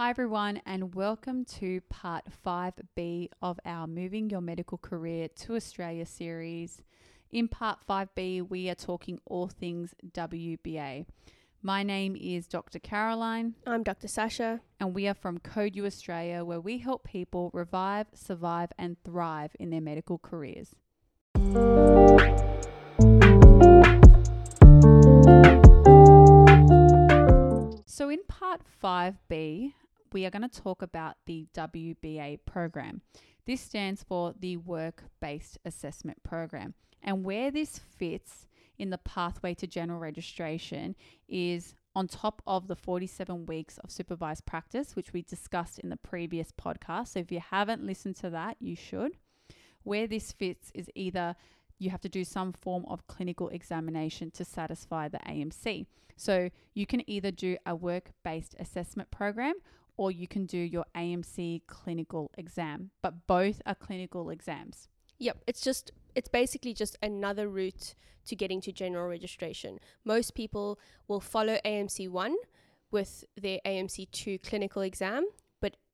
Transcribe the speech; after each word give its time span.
Hi, 0.00 0.08
everyone, 0.08 0.62
and 0.64 0.94
welcome 0.94 1.44
to 1.60 1.82
part 1.90 2.24
5B 2.42 3.28
of 3.42 3.60
our 3.66 3.86
Moving 3.86 4.30
Your 4.30 4.40
Medical 4.40 4.78
Career 4.78 5.28
to 5.40 5.56
Australia 5.56 6.06
series. 6.06 6.80
In 7.30 7.48
part 7.48 7.80
5B, 7.86 8.48
we 8.48 8.70
are 8.70 8.74
talking 8.74 9.20
all 9.26 9.48
things 9.48 9.94
WBA. 10.10 11.04
My 11.62 11.82
name 11.82 12.16
is 12.18 12.46
Dr. 12.46 12.78
Caroline, 12.78 13.56
I'm 13.66 13.82
Dr. 13.82 14.08
Sasha. 14.08 14.62
and 14.80 14.94
we 14.94 15.06
are 15.06 15.12
from 15.12 15.36
Code 15.36 15.76
You 15.76 15.84
Australia, 15.84 16.46
where 16.46 16.62
we 16.62 16.78
help 16.78 17.04
people 17.04 17.50
revive, 17.52 18.06
survive, 18.14 18.72
and 18.78 18.96
thrive 19.04 19.54
in 19.60 19.68
their 19.68 19.82
medical 19.82 20.16
careers. 20.16 20.74
So, 27.84 28.08
in 28.08 28.24
part 28.28 28.62
5B, 28.82 29.74
we 30.12 30.26
are 30.26 30.30
going 30.30 30.48
to 30.48 30.60
talk 30.60 30.82
about 30.82 31.16
the 31.26 31.46
WBA 31.54 32.40
program. 32.46 33.02
This 33.46 33.60
stands 33.60 34.02
for 34.02 34.34
the 34.38 34.56
Work 34.56 35.04
Based 35.20 35.58
Assessment 35.64 36.22
Program. 36.22 36.74
And 37.02 37.24
where 37.24 37.50
this 37.50 37.78
fits 37.78 38.46
in 38.78 38.90
the 38.90 38.98
pathway 38.98 39.54
to 39.54 39.66
general 39.66 39.98
registration 39.98 40.96
is 41.28 41.74
on 41.94 42.06
top 42.06 42.42
of 42.46 42.68
the 42.68 42.76
47 42.76 43.46
weeks 43.46 43.78
of 43.78 43.90
supervised 43.90 44.46
practice, 44.46 44.94
which 44.94 45.12
we 45.12 45.22
discussed 45.22 45.78
in 45.78 45.88
the 45.88 45.96
previous 45.96 46.52
podcast. 46.52 47.08
So, 47.08 47.20
if 47.20 47.32
you 47.32 47.40
haven't 47.40 47.84
listened 47.84 48.16
to 48.16 48.30
that, 48.30 48.56
you 48.60 48.76
should. 48.76 49.16
Where 49.82 50.06
this 50.06 50.32
fits 50.32 50.70
is 50.74 50.90
either 50.94 51.34
you 51.78 51.90
have 51.90 52.02
to 52.02 52.08
do 52.08 52.22
some 52.22 52.52
form 52.52 52.84
of 52.86 53.06
clinical 53.06 53.48
examination 53.48 54.30
to 54.32 54.44
satisfy 54.44 55.08
the 55.08 55.18
AMC. 55.18 55.86
So 56.16 56.50
you 56.74 56.86
can 56.86 57.08
either 57.08 57.30
do 57.30 57.56
a 57.64 57.74
work 57.74 58.10
based 58.22 58.54
assessment 58.60 59.10
program 59.10 59.54
or 60.00 60.10
you 60.10 60.26
can 60.26 60.46
do 60.46 60.56
your 60.56 60.86
AMC 60.96 61.60
clinical 61.66 62.30
exam, 62.38 62.90
but 63.02 63.26
both 63.26 63.60
are 63.66 63.74
clinical 63.74 64.30
exams. 64.30 64.88
Yep, 65.18 65.44
it's 65.46 65.60
just 65.60 65.92
it's 66.14 66.26
basically 66.26 66.72
just 66.72 66.96
another 67.02 67.50
route 67.50 67.94
to 68.24 68.34
getting 68.34 68.62
to 68.62 68.72
general 68.72 69.06
registration. 69.06 69.78
Most 70.02 70.34
people 70.34 70.78
will 71.06 71.20
follow 71.20 71.58
AMC 71.66 72.08
1 72.08 72.34
with 72.90 73.26
their 73.38 73.58
AMC 73.66 74.10
2 74.10 74.38
clinical 74.38 74.80
exam, 74.80 75.26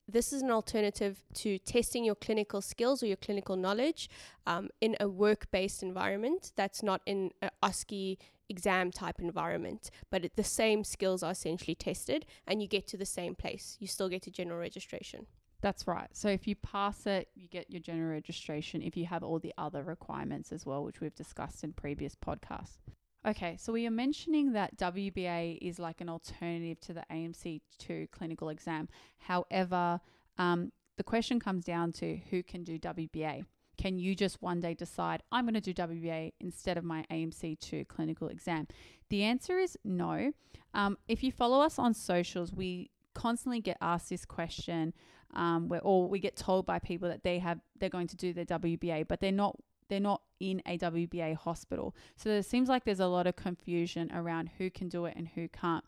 this 0.09 0.33
is 0.33 0.43
an 0.43 0.51
alternative 0.51 1.23
to 1.35 1.59
testing 1.59 2.05
your 2.05 2.15
clinical 2.15 2.61
skills 2.61 3.03
or 3.03 3.07
your 3.07 3.17
clinical 3.17 3.57
knowledge 3.57 4.09
um, 4.47 4.69
in 4.81 4.97
a 5.01 5.09
work 5.09 5.51
based 5.51 5.83
environment 5.83 6.53
that's 6.57 6.83
not 6.83 7.01
in 7.07 7.31
a 7.43 7.51
OSCE 7.62 8.19
exam 8.49 8.93
type 8.93 9.19
environment, 9.19 9.91
but 10.11 10.25
it, 10.25 10.37
the 10.37 10.45
same 10.45 10.84
skills 10.84 11.23
are 11.23 11.33
essentially 11.33 11.75
tested 11.75 12.27
and 12.47 12.62
you 12.62 12.69
get 12.69 12.87
to 12.87 12.97
the 12.97 13.07
same 13.07 13.34
place. 13.34 13.77
You 13.81 13.89
still 13.89 14.09
get 14.09 14.23
to 14.23 14.31
general 14.31 14.59
registration. 14.59 15.27
That's 15.62 15.87
right. 15.87 16.09
So 16.12 16.29
if 16.29 16.47
you 16.47 16.55
pass 16.55 17.07
it, 17.07 17.29
you 17.34 17.49
get 17.49 17.71
your 17.71 17.81
general 17.81 18.12
registration 18.12 18.83
if 18.83 18.97
you 18.97 19.07
have 19.07 19.25
all 19.25 19.39
the 19.39 19.55
other 19.59 19.83
requirements 19.83 20.53
as 20.53 20.65
well, 20.65 20.84
which 20.84 21.01
we've 21.01 21.15
discussed 21.15 21.65
in 21.65 21.73
previous 21.73 22.15
podcasts. 22.15 22.79
Okay, 23.27 23.56
so 23.58 23.72
we 23.72 23.84
are 23.88 23.91
mentioning 23.91 24.52
that 24.52 24.77
WBA 24.77 25.58
is 25.60 25.80
like 25.80 26.00
an 26.00 26.08
alternative 26.08 26.78
to 26.82 26.92
the 26.92 27.02
AMC2 27.10 28.12
clinical 28.12 28.50
exam. 28.50 28.88
However, 29.19 30.00
um, 30.38 30.70
the 30.96 31.02
question 31.02 31.41
comes 31.41 31.64
down 31.64 31.91
to 31.94 32.20
who 32.30 32.44
can 32.44 32.62
do 32.62 32.78
WBA. 32.78 33.44
Can 33.78 33.98
you 33.98 34.14
just 34.14 34.41
one 34.41 34.60
day 34.60 34.74
decide, 34.74 35.24
I'm 35.32 35.44
going 35.44 35.60
to 35.60 35.60
do 35.60 35.74
WBA 35.74 36.34
instead 36.38 36.78
of 36.78 36.84
my 36.84 37.04
AMC2 37.10 37.88
clinical 37.88 38.28
exam? 38.28 38.69
The 39.10 39.24
answer 39.24 39.58
is 39.58 39.77
no. 39.84 40.32
Um, 40.72 40.97
if 41.08 41.24
you 41.24 41.32
follow 41.32 41.60
us 41.60 41.80
on 41.80 41.94
socials, 41.94 42.52
we 42.52 42.91
constantly 43.12 43.60
get 43.60 43.77
asked 43.80 44.08
this 44.08 44.24
question 44.24 44.94
um, 45.34 45.69
where, 45.69 45.80
or 45.80 46.08
we 46.08 46.20
get 46.20 46.36
told 46.36 46.64
by 46.64 46.78
people 46.78 47.08
that 47.08 47.24
they 47.24 47.41
have 47.41 47.58
they're 47.80 47.88
going 47.88 48.06
to 48.06 48.16
do 48.16 48.32
their 48.32 48.44
WBA, 48.44 49.08
but 49.08 49.19
they're 49.19 49.32
not 49.32 49.56
they're 49.89 50.01
not 50.01 50.23
in 50.41 50.62
a 50.67 50.79
WBA 50.79 51.37
hospital. 51.37 51.94
So 52.16 52.31
it 52.31 52.44
seems 52.44 52.69
like 52.69 52.84
there's 52.84 53.00
a 53.00 53.06
lot 53.06 53.27
of 53.27 53.37
confusion 53.37 54.10
around 54.12 54.50
who 54.59 54.71
can 54.71 54.88
do 54.88 55.05
it 55.06 55.15
and 55.16 55.28
who 55.28 55.49
can't. 55.49 55.84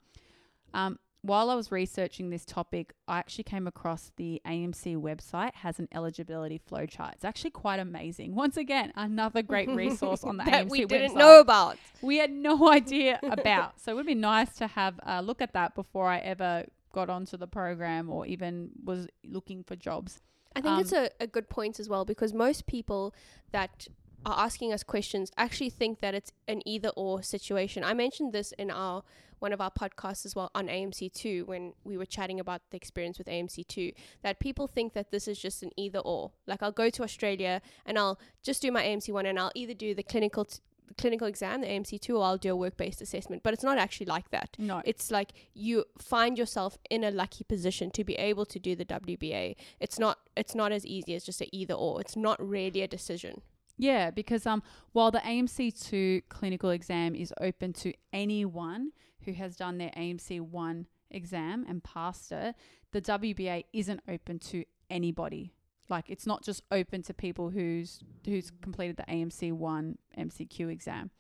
Um, 0.75 0.99
while 1.23 1.51
I 1.51 1.57
was 1.57 1.73
researching 1.73 2.31
this 2.31 2.45
topic, 2.45 2.95
I 3.09 3.19
actually 3.19 3.45
came 3.45 3.67
across 3.67 4.13
the 4.17 4.41
AMC 4.47 4.97
website 4.97 5.53
has 5.55 5.79
an 5.79 5.89
eligibility 5.93 6.61
flowchart. 6.71 7.15
It's 7.15 7.25
actually 7.25 7.51
quite 7.51 7.81
amazing. 7.81 8.35
Once 8.35 8.57
again, 8.57 8.93
another 8.95 9.43
great 9.43 9.69
resource 9.69 10.23
on 10.23 10.37
the 10.37 10.45
that 10.47 10.67
AMC 10.67 10.71
we 10.71 10.85
didn't 10.85 11.13
website 11.13 11.19
know 11.19 11.41
about. 11.41 11.77
we 12.03 12.19
had 12.19 12.31
no 12.31 12.71
idea 12.73 13.19
about. 13.23 13.81
So 13.81 13.93
it 13.93 13.95
would 13.97 14.07
be 14.07 14.15
nice 14.15 14.55
to 14.57 14.69
have 14.69 15.01
a 15.03 15.21
look 15.21 15.43
at 15.43 15.55
that 15.55 15.75
before 15.75 16.09
I 16.09 16.19
ever 16.19 16.65
got 16.93 17.11
onto 17.11 17.37
the 17.37 17.49
program 17.49 18.09
or 18.11 18.25
even 18.27 18.71
was 18.85 19.09
looking 19.27 19.65
for 19.65 19.75
jobs. 19.77 20.21
I 20.57 20.61
think 20.61 20.81
it's 20.81 20.93
Um, 20.93 21.05
a, 21.05 21.25
a 21.25 21.27
good 21.27 21.49
point 21.49 21.79
as 21.79 21.89
well 21.89 22.05
because 22.05 22.33
most 22.33 22.67
people 22.67 23.15
that 23.53 23.87
are 24.27 24.39
asking 24.45 24.73
us 24.73 24.83
questions 24.83 25.31
actually 25.37 25.71
think 25.71 26.01
that 26.01 26.15
it's 26.15 26.33
an 26.49 26.61
either 26.67 26.91
or 26.97 27.23
situation. 27.23 27.85
I 27.85 27.95
mentioned 27.95 28.33
this 28.33 28.53
in 28.53 28.71
our 28.71 29.03
one 29.41 29.53
of 29.53 29.61
our 29.61 29.71
podcasts 29.71 30.27
as 30.27 30.35
well 30.35 30.51
on 30.53 30.67
AMC2 30.67 31.47
when 31.47 31.73
we 31.85 31.97
were 31.97 32.05
chatting 32.05 32.41
about 32.41 32.61
the 32.71 32.77
experience 32.77 33.19
with 33.19 33.29
AMC2 33.29 33.95
that 34.23 34.41
people 34.41 34.67
think 34.67 34.95
that 34.95 35.13
this 35.13 35.29
is 35.29 35.39
just 35.39 35.63
an 35.63 35.71
either 35.77 36.01
or. 36.01 36.33
Like 36.49 36.61
I'll 36.61 36.73
go 36.73 36.91
to 36.91 37.05
Australia 37.05 37.63
and 37.87 37.97
I'll 37.97 38.19
just 38.43 38.61
do 38.63 38.73
my 38.73 38.83
AMC1 38.85 39.27
and 39.27 39.39
I'll 39.39 39.53
either 39.55 39.75
do 39.75 39.95
the 39.95 40.03
clinical 40.03 40.45
t- 40.45 40.59
clinical 40.97 41.27
exam, 41.27 41.61
the 41.61 41.67
AMC2 41.67 42.17
or 42.17 42.25
I'll 42.25 42.37
do 42.39 42.53
a 42.53 42.57
work-based 42.57 43.03
assessment. 43.03 43.43
But 43.43 43.55
it's 43.55 43.63
not 43.63 43.79
actually 43.79 44.07
like 44.07 44.31
that. 44.31 44.57
No. 44.59 44.83
It's 44.85 45.11
like 45.11 45.33
you 45.55 45.85
find 45.99 46.39
yourself 46.39 46.79
in 46.91 47.05
a 47.05 47.11
lucky 47.11 47.45
position 47.45 47.91
to 47.93 48.05
be 48.05 48.15
able 48.15 48.47
to 48.47 48.59
do 48.59 48.75
the 48.75 48.85
WBA. 48.85 49.57
It's 49.81 49.99
not 49.99 50.19
it's 50.37 50.55
not 50.55 50.73
as 50.73 50.87
easy 50.87 51.15
as 51.15 51.25
just 51.25 51.41
a 51.41 51.57
either 51.57 51.75
or. 51.75 52.01
It's 52.01 52.17
not 52.17 52.37
really 52.47 52.83
a 52.83 52.89
decision. 52.89 53.43
Yeah, 53.79 54.11
because 54.11 54.45
um, 54.45 54.63
while 54.93 55.13
the 55.13 55.21
AMC2 55.21 56.23
clinical 56.29 56.71
exam 56.71 57.15
is 57.15 57.33
open 57.41 57.73
to 57.75 57.93
anyone 58.13 58.91
who 59.25 59.33
has 59.33 59.55
done 59.55 59.79
their 59.79 59.91
AMC1 59.91 60.87
exam 61.13 61.65
and 61.69 61.83
passed 61.85 62.33
it, 62.33 62.57
the 62.93 63.01
WBA 63.01 63.65
isn't 63.73 64.01
open 64.09 64.41
to 64.41 64.65
anybody. 64.91 65.53
Like 65.89 66.11
it's 66.11 66.27
not 66.27 66.43
just 66.43 66.63
open 66.71 67.03
to 67.03 67.15
people 67.15 67.51
who's 67.51 68.01
who's 68.25 68.51
completed 68.63 68.97
the 68.97 69.05
AMC1 69.05 69.97
MCQ 70.19 70.71
exam. 70.71 71.11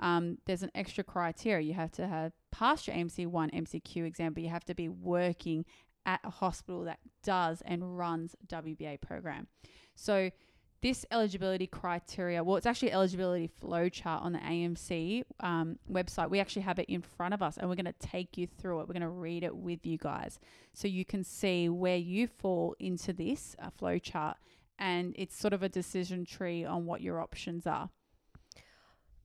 Um, 0.00 0.38
there's 0.46 0.62
an 0.62 0.70
extra 0.74 1.02
criteria. 1.02 1.66
You 1.66 1.74
have 1.74 1.90
to 1.92 2.06
have 2.06 2.32
passed 2.50 2.86
your 2.86 2.96
AMC1 2.96 3.52
MCQ 3.52 4.06
exam, 4.06 4.32
but 4.32 4.42
you 4.42 4.48
have 4.48 4.64
to 4.66 4.74
be 4.74 4.88
working 4.88 5.64
at 6.06 6.20
a 6.24 6.30
hospital 6.30 6.84
that 6.84 7.00
does 7.22 7.62
and 7.64 7.98
runs 7.98 8.34
WBA 8.46 9.00
program. 9.00 9.48
So 9.94 10.30
this 10.80 11.04
eligibility 11.10 11.66
criteria, 11.66 12.42
well, 12.44 12.56
it's 12.56 12.66
actually 12.66 12.92
eligibility 12.92 13.48
flow 13.48 13.88
chart 13.88 14.22
on 14.22 14.32
the 14.32 14.38
AMC 14.38 15.24
um, 15.40 15.78
website. 15.90 16.30
We 16.30 16.38
actually 16.40 16.62
have 16.62 16.78
it 16.78 16.88
in 16.88 17.02
front 17.02 17.34
of 17.34 17.42
us 17.42 17.56
and 17.56 17.68
we're 17.68 17.76
going 17.76 17.86
to 17.86 17.94
take 17.98 18.36
you 18.36 18.46
through 18.46 18.80
it. 18.80 18.88
We're 18.88 18.94
going 18.94 19.02
to 19.02 19.08
read 19.08 19.42
it 19.42 19.56
with 19.56 19.84
you 19.84 19.98
guys 19.98 20.38
so 20.72 20.86
you 20.86 21.04
can 21.04 21.24
see 21.24 21.68
where 21.68 21.96
you 21.96 22.28
fall 22.28 22.76
into 22.78 23.12
this 23.12 23.56
uh, 23.60 23.70
flow 23.70 23.98
chart. 23.98 24.36
And 24.78 25.14
it's 25.18 25.36
sort 25.36 25.52
of 25.52 25.64
a 25.64 25.68
decision 25.68 26.24
tree 26.24 26.64
on 26.64 26.86
what 26.86 27.00
your 27.00 27.20
options 27.20 27.66
are. 27.66 27.90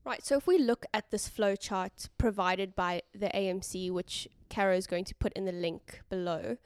Right. 0.03 0.25
So 0.25 0.35
if 0.35 0.47
we 0.47 0.57
look 0.57 0.85
at 0.93 1.11
this 1.11 1.29
flow 1.29 1.55
chart 1.55 2.09
provided 2.17 2.75
by 2.75 3.03
the 3.13 3.27
AMC, 3.27 3.91
which 3.91 4.27
Caro 4.49 4.75
is 4.75 4.87
going 4.87 5.05
to 5.05 5.15
put 5.15 5.31
in 5.33 5.45
the 5.45 5.51
link 5.51 6.01
below 6.09 6.57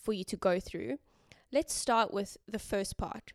for 0.00 0.12
you 0.12 0.24
to 0.24 0.36
go 0.36 0.60
through, 0.60 0.98
let's 1.50 1.74
start 1.74 2.14
with 2.14 2.36
the 2.48 2.60
first 2.60 2.96
part. 2.96 3.32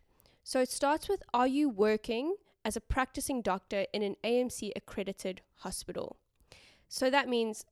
So 0.48 0.62
it 0.62 0.70
starts 0.70 1.10
with 1.10 1.22
Are 1.34 1.46
you 1.46 1.68
working 1.68 2.36
as 2.64 2.74
a 2.74 2.80
practicing 2.80 3.42
doctor 3.42 3.84
in 3.92 4.02
an 4.02 4.16
AMC 4.24 4.72
accredited 4.74 5.42
hospital? 5.56 6.16
So 6.88 7.10
that 7.10 7.28
means 7.28 7.66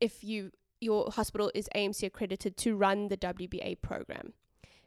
if 0.00 0.24
you 0.24 0.52
your 0.80 1.10
hospital 1.10 1.52
is 1.54 1.68
AMC 1.76 2.04
accredited 2.04 2.56
to 2.56 2.74
run 2.74 3.08
the 3.08 3.18
WBA 3.18 3.82
program. 3.82 4.32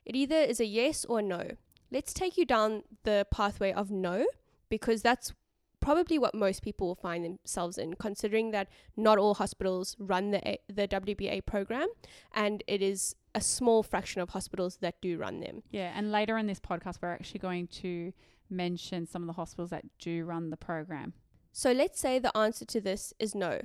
It 0.05 0.15
either 0.15 0.37
is 0.37 0.59
a 0.59 0.65
yes 0.65 1.05
or 1.05 1.21
no. 1.21 1.51
Let's 1.91 2.13
take 2.13 2.35
you 2.35 2.45
down 2.45 2.81
the 3.03 3.27
pathway 3.29 3.71
of 3.71 3.91
no 3.91 4.25
because 4.67 5.03
that's 5.03 5.31
probably 5.79 6.17
what 6.17 6.33
most 6.33 6.63
people 6.63 6.87
will 6.87 6.95
find 6.95 7.23
themselves 7.23 7.77
in, 7.77 7.93
considering 7.93 8.49
that 8.51 8.69
not 8.97 9.19
all 9.19 9.35
hospitals 9.35 9.95
run 9.99 10.31
the 10.31 10.41
A- 10.47 10.61
the 10.67 10.87
WBA 10.87 11.45
program, 11.45 11.89
and 12.33 12.63
it 12.65 12.81
is 12.81 13.15
a 13.35 13.41
small 13.41 13.83
fraction 13.83 14.21
of 14.21 14.29
hospitals 14.29 14.77
that 14.77 15.01
do 15.01 15.17
run 15.17 15.41
them. 15.41 15.61
Yeah. 15.69 15.91
And 15.95 16.11
later 16.11 16.37
in 16.37 16.47
this 16.47 16.59
podcast, 16.59 16.99
we're 17.01 17.11
actually 17.11 17.41
going 17.41 17.67
to 17.67 18.13
mention 18.49 19.05
some 19.05 19.21
of 19.21 19.27
the 19.27 19.33
hospitals 19.33 19.69
that 19.71 19.85
do 19.99 20.23
run 20.23 20.49
the 20.49 20.57
program. 20.57 21.13
So 21.51 21.71
let's 21.71 21.99
say 21.99 22.17
the 22.17 22.35
answer 22.35 22.65
to 22.65 22.81
this 22.81 23.13
is 23.19 23.35
no. 23.35 23.61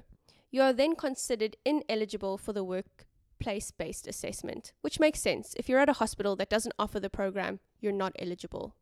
You 0.51 0.63
are 0.63 0.73
then 0.73 0.97
considered 0.97 1.57
ineligible 1.65 2.37
for 2.37 2.53
the 2.53 2.65
workplace 2.65 3.71
based 3.71 4.07
assessment, 4.07 4.73
which 4.81 5.01
makes 5.01 5.21
sense. 5.21 5.55
If 5.57 5.69
you're 5.69 5.79
at 5.79 5.89
a 5.89 5.95
hospital 5.95 6.35
that 6.37 6.51
doesn't 6.51 6.75
offer 6.79 6.99
the 6.99 7.11
program, 7.11 7.61
you're 7.81 7.93
not 7.93 8.13
eligible 8.19 8.75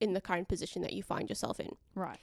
in 0.00 0.12
the 0.12 0.20
current 0.20 0.48
position 0.48 0.82
that 0.82 0.92
you 0.92 1.02
find 1.02 1.28
yourself 1.28 1.60
in. 1.60 1.76
Right. 1.94 2.18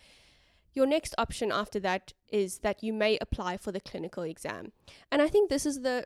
Your 0.73 0.85
next 0.85 1.15
option 1.17 1.51
after 1.51 1.79
that 1.79 2.13
is 2.27 2.59
that 2.59 2.83
you 2.83 2.93
may 2.93 3.17
apply 3.19 3.57
for 3.57 3.71
the 3.71 3.79
clinical 3.79 4.23
exam. 4.23 4.71
And 5.11 5.21
I 5.21 5.27
think 5.27 5.49
this 5.49 5.65
is 5.65 5.81
the 5.81 6.05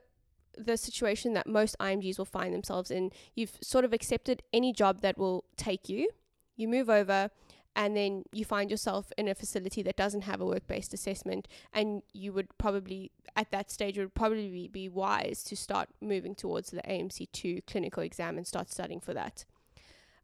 the 0.58 0.78
situation 0.78 1.34
that 1.34 1.48
most 1.48 1.76
IMGs 1.80 2.18
will 2.18 2.26
find 2.26 2.54
themselves 2.54 2.92
in. 2.92 3.12
You've 3.36 3.58
sort 3.62 3.86
of 3.86 3.94
accepted 3.94 4.44
any 4.52 4.74
job 4.74 5.02
that 5.02 5.18
will 5.18 5.46
take 5.58 5.90
you. 5.90 6.10
You 6.56 6.68
move 6.68 6.90
over 6.90 7.30
and 7.76 7.98
then 7.98 8.24
you 8.32 8.46
find 8.46 8.70
yourself 8.70 9.12
in 9.18 9.28
a 9.28 9.36
facility 9.36 9.82
that 9.84 9.96
doesn't 9.96 10.22
have 10.22 10.40
a 10.40 10.46
work-based 10.46 10.94
assessment 10.94 11.48
and 11.74 12.04
you 12.14 12.32
would 12.32 12.56
probably 12.58 13.12
at 13.36 13.52
that 13.52 13.72
stage 13.72 13.98
would 13.98 14.14
probably 14.14 14.68
be, 14.68 14.88
wise 14.90 15.44
to 15.44 15.56
start 15.56 15.90
moving 16.02 16.36
towards 16.36 16.70
the 16.70 16.82
AMC2 16.82 17.66
clinical 17.66 18.04
exam 18.04 18.38
and 18.38 18.46
start 18.46 18.70
studying 18.70 19.00
for 19.00 19.14
that. 19.14 19.46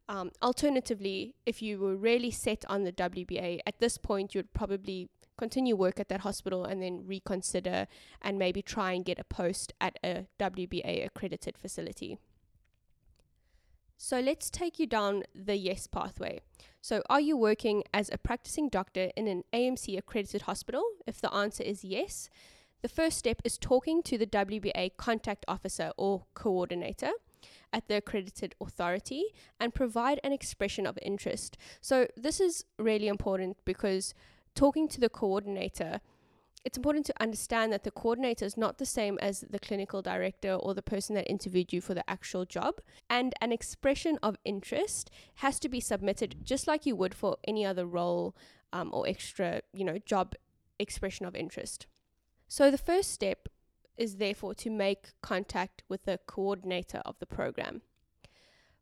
Um, 0.08 0.30
alternatively, 0.42 1.34
if 1.44 1.60
you 1.60 1.78
were 1.80 1.96
really 1.96 2.30
set 2.30 2.64
on 2.68 2.84
the 2.84 2.92
WBA, 2.92 3.60
at 3.66 3.80
this 3.80 3.98
point 3.98 4.34
you 4.34 4.38
would 4.38 4.52
probably 4.52 5.08
continue 5.40 5.74
work 5.74 5.98
at 5.98 6.08
that 6.10 6.20
hospital 6.20 6.64
and 6.64 6.82
then 6.82 7.04
reconsider 7.06 7.86
and 8.20 8.38
maybe 8.38 8.62
try 8.62 8.92
and 8.92 9.04
get 9.04 9.18
a 9.18 9.24
post 9.24 9.72
at 9.80 9.98
a 10.04 10.26
WBA 10.38 11.04
accredited 11.06 11.56
facility. 11.56 12.18
So 13.96 14.20
let's 14.20 14.48
take 14.50 14.78
you 14.78 14.86
down 14.86 15.24
the 15.34 15.56
yes 15.56 15.86
pathway. 15.86 16.40
So, 16.82 17.02
are 17.10 17.20
you 17.20 17.36
working 17.36 17.84
as 17.92 18.08
a 18.10 18.16
practicing 18.16 18.70
doctor 18.70 19.10
in 19.14 19.28
an 19.28 19.44
AMC 19.52 19.98
accredited 19.98 20.42
hospital? 20.42 20.82
If 21.06 21.20
the 21.20 21.32
answer 21.34 21.62
is 21.62 21.84
yes, 21.84 22.30
the 22.80 22.88
first 22.88 23.18
step 23.18 23.42
is 23.44 23.58
talking 23.58 24.02
to 24.04 24.16
the 24.16 24.26
WBA 24.26 24.96
contact 24.96 25.44
officer 25.46 25.92
or 25.98 26.24
coordinator 26.32 27.12
at 27.74 27.88
the 27.88 27.96
accredited 27.96 28.54
authority 28.58 29.24
and 29.60 29.74
provide 29.74 30.18
an 30.24 30.32
expression 30.32 30.86
of 30.86 30.98
interest. 31.02 31.58
So, 31.82 32.06
this 32.16 32.40
is 32.40 32.64
really 32.78 33.08
important 33.08 33.58
because 33.66 34.14
talking 34.54 34.88
to 34.88 35.00
the 35.00 35.08
coordinator, 35.08 36.00
it's 36.64 36.76
important 36.76 37.06
to 37.06 37.22
understand 37.22 37.72
that 37.72 37.84
the 37.84 37.90
coordinator 37.90 38.44
is 38.44 38.56
not 38.56 38.78
the 38.78 38.86
same 38.86 39.18
as 39.20 39.44
the 39.48 39.58
clinical 39.58 40.02
director 40.02 40.52
or 40.52 40.74
the 40.74 40.82
person 40.82 41.14
that 41.14 41.30
interviewed 41.30 41.72
you 41.72 41.80
for 41.80 41.94
the 41.94 42.08
actual 42.08 42.44
job. 42.44 42.80
And 43.08 43.34
an 43.40 43.52
expression 43.52 44.18
of 44.22 44.36
interest 44.44 45.10
has 45.36 45.58
to 45.60 45.68
be 45.68 45.80
submitted 45.80 46.44
just 46.44 46.66
like 46.66 46.84
you 46.84 46.96
would 46.96 47.14
for 47.14 47.38
any 47.44 47.64
other 47.64 47.86
role 47.86 48.36
um, 48.72 48.90
or 48.92 49.08
extra, 49.08 49.62
you 49.72 49.84
know, 49.84 49.98
job 49.98 50.34
expression 50.78 51.24
of 51.24 51.34
interest. 51.34 51.86
So 52.46 52.70
the 52.70 52.78
first 52.78 53.10
step 53.10 53.48
is 53.96 54.16
therefore 54.16 54.54
to 54.54 54.70
make 54.70 55.12
contact 55.22 55.82
with 55.88 56.04
the 56.04 56.18
coordinator 56.26 57.02
of 57.04 57.18
the 57.20 57.26
program. 57.26 57.82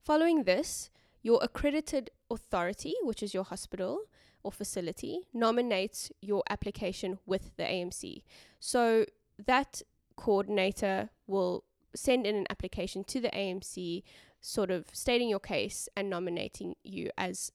Following 0.00 0.44
this, 0.44 0.90
your 1.22 1.38
accredited 1.42 2.10
authority, 2.30 2.94
which 3.02 3.22
is 3.22 3.34
your 3.34 3.44
hospital, 3.44 4.02
or 4.42 4.52
facility 4.52 5.20
nominates 5.32 6.10
your 6.20 6.42
application 6.48 7.18
with 7.26 7.56
the 7.56 7.64
AMC. 7.64 8.22
So 8.60 9.06
that 9.46 9.82
coordinator 10.16 11.10
will 11.26 11.64
send 11.94 12.26
in 12.26 12.36
an 12.36 12.46
application 12.50 13.04
to 13.04 13.20
the 13.20 13.30
AMC, 13.30 14.02
sort 14.40 14.70
of 14.70 14.86
stating 14.92 15.28
your 15.28 15.40
case 15.40 15.88
and 15.96 16.08
nominating 16.10 16.76
you 16.82 17.10
as 17.16 17.52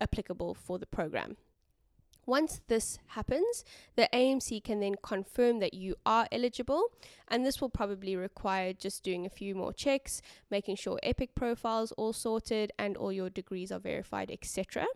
applicable 0.00 0.54
for 0.54 0.78
the 0.78 0.86
program. 0.86 1.36
Once 2.26 2.62
this 2.68 2.98
happens, 3.08 3.64
the 3.96 4.08
AMC 4.12 4.64
can 4.64 4.80
then 4.80 4.94
confirm 5.02 5.58
that 5.58 5.74
you 5.74 5.94
are 6.06 6.26
eligible, 6.32 6.84
and 7.28 7.44
this 7.44 7.60
will 7.60 7.68
probably 7.68 8.16
require 8.16 8.72
just 8.72 9.02
doing 9.02 9.26
a 9.26 9.30
few 9.30 9.54
more 9.54 9.74
checks, 9.74 10.22
making 10.50 10.74
sure 10.74 10.98
EPIC 11.02 11.34
profiles 11.34 11.92
all 11.92 12.14
sorted 12.14 12.72
and 12.78 12.96
all 12.96 13.12
your 13.12 13.28
degrees 13.28 13.70
are 13.70 13.78
verified, 13.78 14.30
etc. 14.30 14.86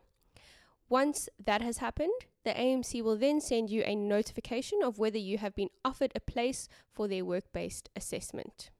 Once 0.88 1.29
that 1.44 1.61
has 1.61 1.79
happened, 1.79 2.12
the 2.44 2.52
AMC 2.52 3.02
will 3.02 3.17
then 3.17 3.40
send 3.40 3.69
you 3.69 3.82
a 3.85 3.94
notification 3.94 4.82
of 4.82 4.99
whether 4.99 5.19
you 5.19 5.38
have 5.38 5.55
been 5.55 5.69
offered 5.85 6.12
a 6.14 6.20
place 6.20 6.69
for 6.93 7.06
their 7.06 7.25
work 7.25 7.52
based 7.52 7.90
assessment. 7.94 8.70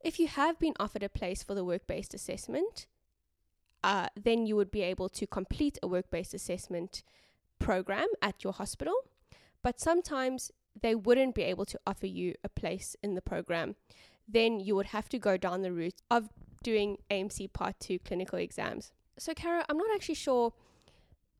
If 0.00 0.20
you 0.20 0.28
have 0.28 0.58
been 0.58 0.74
offered 0.78 1.02
a 1.02 1.08
place 1.08 1.42
for 1.42 1.54
the 1.54 1.64
work 1.64 1.86
based 1.86 2.14
assessment, 2.14 2.86
uh, 3.82 4.08
then 4.20 4.46
you 4.46 4.54
would 4.56 4.70
be 4.70 4.82
able 4.82 5.08
to 5.08 5.26
complete 5.26 5.78
a 5.82 5.88
work 5.88 6.10
based 6.10 6.34
assessment 6.34 7.02
program 7.58 8.08
at 8.20 8.44
your 8.44 8.52
hospital. 8.52 8.94
But 9.62 9.80
sometimes 9.80 10.52
they 10.80 10.94
wouldn't 10.94 11.34
be 11.34 11.42
able 11.42 11.64
to 11.66 11.80
offer 11.86 12.06
you 12.06 12.34
a 12.44 12.48
place 12.48 12.96
in 13.02 13.14
the 13.14 13.22
program. 13.22 13.76
Then 14.28 14.60
you 14.60 14.76
would 14.76 14.86
have 14.86 15.08
to 15.08 15.18
go 15.18 15.36
down 15.36 15.62
the 15.62 15.72
route 15.72 16.02
of 16.10 16.28
doing 16.62 16.98
AMC 17.10 17.52
Part 17.52 17.80
2 17.80 17.98
clinical 18.00 18.38
exams. 18.38 18.92
So, 19.18 19.32
Caro, 19.34 19.64
I'm 19.68 19.78
not 19.78 19.94
actually 19.94 20.14
sure 20.14 20.52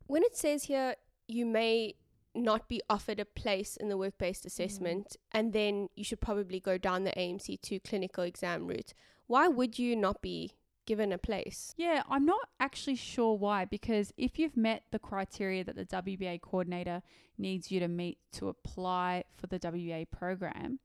when 0.09 0.23
it 0.25 0.37
says 0.37 0.65
here 0.65 0.97
you 1.29 1.47
may 1.47 1.95
not 2.35 2.69
be 2.69 2.81
offered 2.89 3.21
a 3.21 3.25
place 3.25 3.77
in 3.77 3.89
the 3.89 3.97
work 3.97 4.19
based 4.19 4.43
mm. 4.43 4.47
assessment, 4.47 5.09
mm. 5.09 5.17
and 5.33 5.53
then 5.53 5.89
you 5.95 6.05
should 6.05 6.21
probably 6.21 6.61
go 6.61 6.79
down 6.79 7.05
the 7.05 7.13
AMC2 7.13 7.85
clinical 7.85 8.25
exam 8.25 8.67
route. 8.67 8.95
Why 9.27 9.49
would 9.49 9.79
you 9.79 9.95
not 9.95 10.23
be 10.23 10.55
given 10.87 11.13
a 11.13 11.19
place? 11.19 11.75
Yeah, 11.77 12.03
I'm 12.09 12.25
not 12.25 12.49
actually 12.59 12.97
sure 12.97 13.37
why, 13.37 13.67
because 13.67 14.13
if 14.17 14.39
you've 14.39 14.57
met 14.57 14.85
the 14.91 14.99
criteria 14.99 15.65
that 15.65 15.77
the 15.77 15.85
WBA 15.85 16.41
coordinator 16.41 17.03
needs 17.37 17.71
you 17.71 17.79
to 17.81 17.89
meet 17.89 18.19
to 18.33 18.49
apply 18.49 19.25
for 19.37 19.47
the 19.47 19.59
WBA 19.59 20.11
program, 20.11 20.79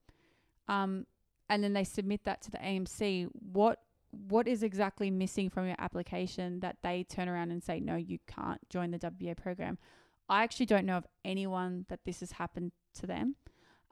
um, 0.67 1.05
and 1.49 1.63
then 1.63 1.73
they 1.73 1.83
submit 1.83 2.25
that 2.25 2.41
to 2.41 2.51
the 2.51 2.57
AMC, 2.57 3.29
what 3.51 3.79
what 4.27 4.47
is 4.47 4.63
exactly 4.63 5.09
missing 5.09 5.49
from 5.49 5.67
your 5.67 5.75
application 5.79 6.59
that 6.59 6.77
they 6.83 7.03
turn 7.03 7.27
around 7.27 7.51
and 7.51 7.63
say, 7.63 7.79
no, 7.79 7.95
you 7.95 8.19
can't 8.27 8.61
join 8.69 8.91
the 8.91 8.99
WBA 8.99 9.37
program? 9.37 9.77
I 10.29 10.43
actually 10.43 10.67
don't 10.67 10.85
know 10.85 10.97
of 10.97 11.07
anyone 11.25 11.85
that 11.89 12.05
this 12.05 12.19
has 12.21 12.33
happened 12.33 12.71
to 12.95 13.07
them. 13.07 13.35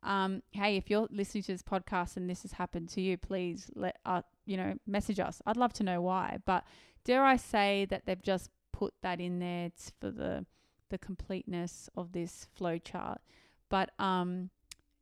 Um, 0.03 0.41
hey, 0.51 0.77
if 0.77 0.89
you're 0.89 1.07
listening 1.11 1.43
to 1.43 1.51
this 1.51 1.61
podcast 1.61 2.17
and 2.17 2.29
this 2.29 2.41
has 2.43 2.53
happened 2.53 2.89
to 2.89 3.01
you, 3.01 3.17
please 3.17 3.69
let 3.75 3.97
uh, 4.05 4.21
you 4.45 4.57
know 4.57 4.75
message 4.87 5.19
us. 5.19 5.41
I'd 5.45 5.57
love 5.57 5.73
to 5.73 5.83
know 5.83 6.01
why. 6.01 6.39
But 6.45 6.63
dare 7.03 7.23
I 7.23 7.35
say 7.35 7.85
that 7.89 8.05
they've 8.05 8.21
just 8.21 8.49
put 8.71 8.93
that 9.01 9.19
in 9.19 9.39
there 9.39 9.71
for 9.99 10.09
the 10.09 10.45
the 10.89 10.97
completeness 10.97 11.89
of 11.95 12.11
this 12.11 12.47
flow 12.53 12.77
chart. 12.77 13.21
But 13.69 13.91
um, 13.99 14.49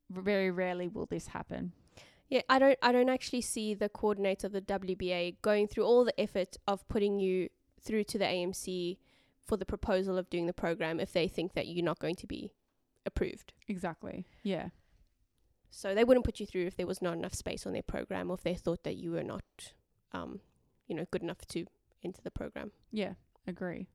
very 0.10 0.52
rarely 0.52 0.88
will 0.88 1.06
this 1.06 1.28
happen. 1.28 1.74
Yeah, 2.30 2.42
I 2.48 2.60
don't 2.60 2.78
I 2.82 2.92
don't 2.92 3.10
actually 3.10 3.42
see 3.42 3.74
the 3.74 3.90
coordinator 3.90 4.48
of 4.48 4.54
the 4.54 4.62
WBA 4.62 5.38
going 5.42 5.68
through 5.68 5.86
all 5.86 6.06
the 6.06 6.20
effort 6.20 6.58
of 6.68 6.88
putting 6.88 7.20
you 7.20 7.50
through 7.82 8.04
to 8.06 8.18
the 8.18 8.26
AMC 8.26 8.98
for 9.42 9.58
the 9.58 9.66
proposal 9.66 10.18
of 10.18 10.30
doing 10.30 10.46
the 10.46 10.54
program 10.54 11.00
if 11.00 11.12
they 11.12 11.28
think 11.28 11.54
that 11.54 11.68
you're 11.68 11.84
not 11.84 12.00
going 12.00 12.16
to 12.16 12.28
be 12.28 12.54
approved. 13.06 13.54
Exactly. 13.68 14.28
Yeah. 14.44 14.70
So 15.72 15.96
they 15.96 16.04
wouldn't 16.04 16.26
put 16.26 16.40
you 16.40 16.46
through 16.46 16.68
if 16.68 16.78
there 16.78 16.88
was 16.88 17.02
not 17.02 17.14
enough 17.14 17.34
space 17.34 17.66
on 17.66 17.74
their 17.74 17.84
program 17.84 18.30
or 18.30 18.36
if 18.36 18.44
they 18.44 18.56
thought 18.56 18.84
that 18.84 18.96
you 18.96 19.12
were 19.12 19.24
not 19.24 19.44
um, 20.14 20.42
you 20.88 20.96
know, 20.96 21.06
good 21.12 21.24
enough 21.24 21.46
to 21.48 21.66
enter 22.04 22.22
the 22.22 22.32
program. 22.32 22.72
Yeah, 22.92 23.14
agree. 23.48 23.88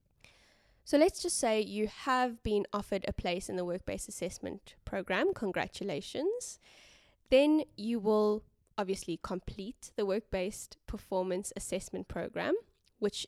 So 0.85 0.99
let's 0.99 1.23
just 1.23 1.39
say 1.39 1.61
you 1.61 1.89
have 1.89 2.43
been 2.43 2.67
offered 2.73 3.05
a 3.09 3.13
place 3.13 3.49
in 3.49 3.57
the 3.57 3.65
work 3.65 3.87
based 3.87 4.09
assessment 4.09 4.75
program. 4.85 5.33
Congratulations. 5.35 6.59
Then 7.31 7.63
you 7.77 7.99
will 7.99 8.43
obviously 8.77 9.19
complete 9.23 9.93
the 9.97 10.07
work 10.07 10.31
based 10.31 10.77
performance 10.87 11.53
assessment 11.57 12.09
program, 12.09 12.55
which 12.99 13.27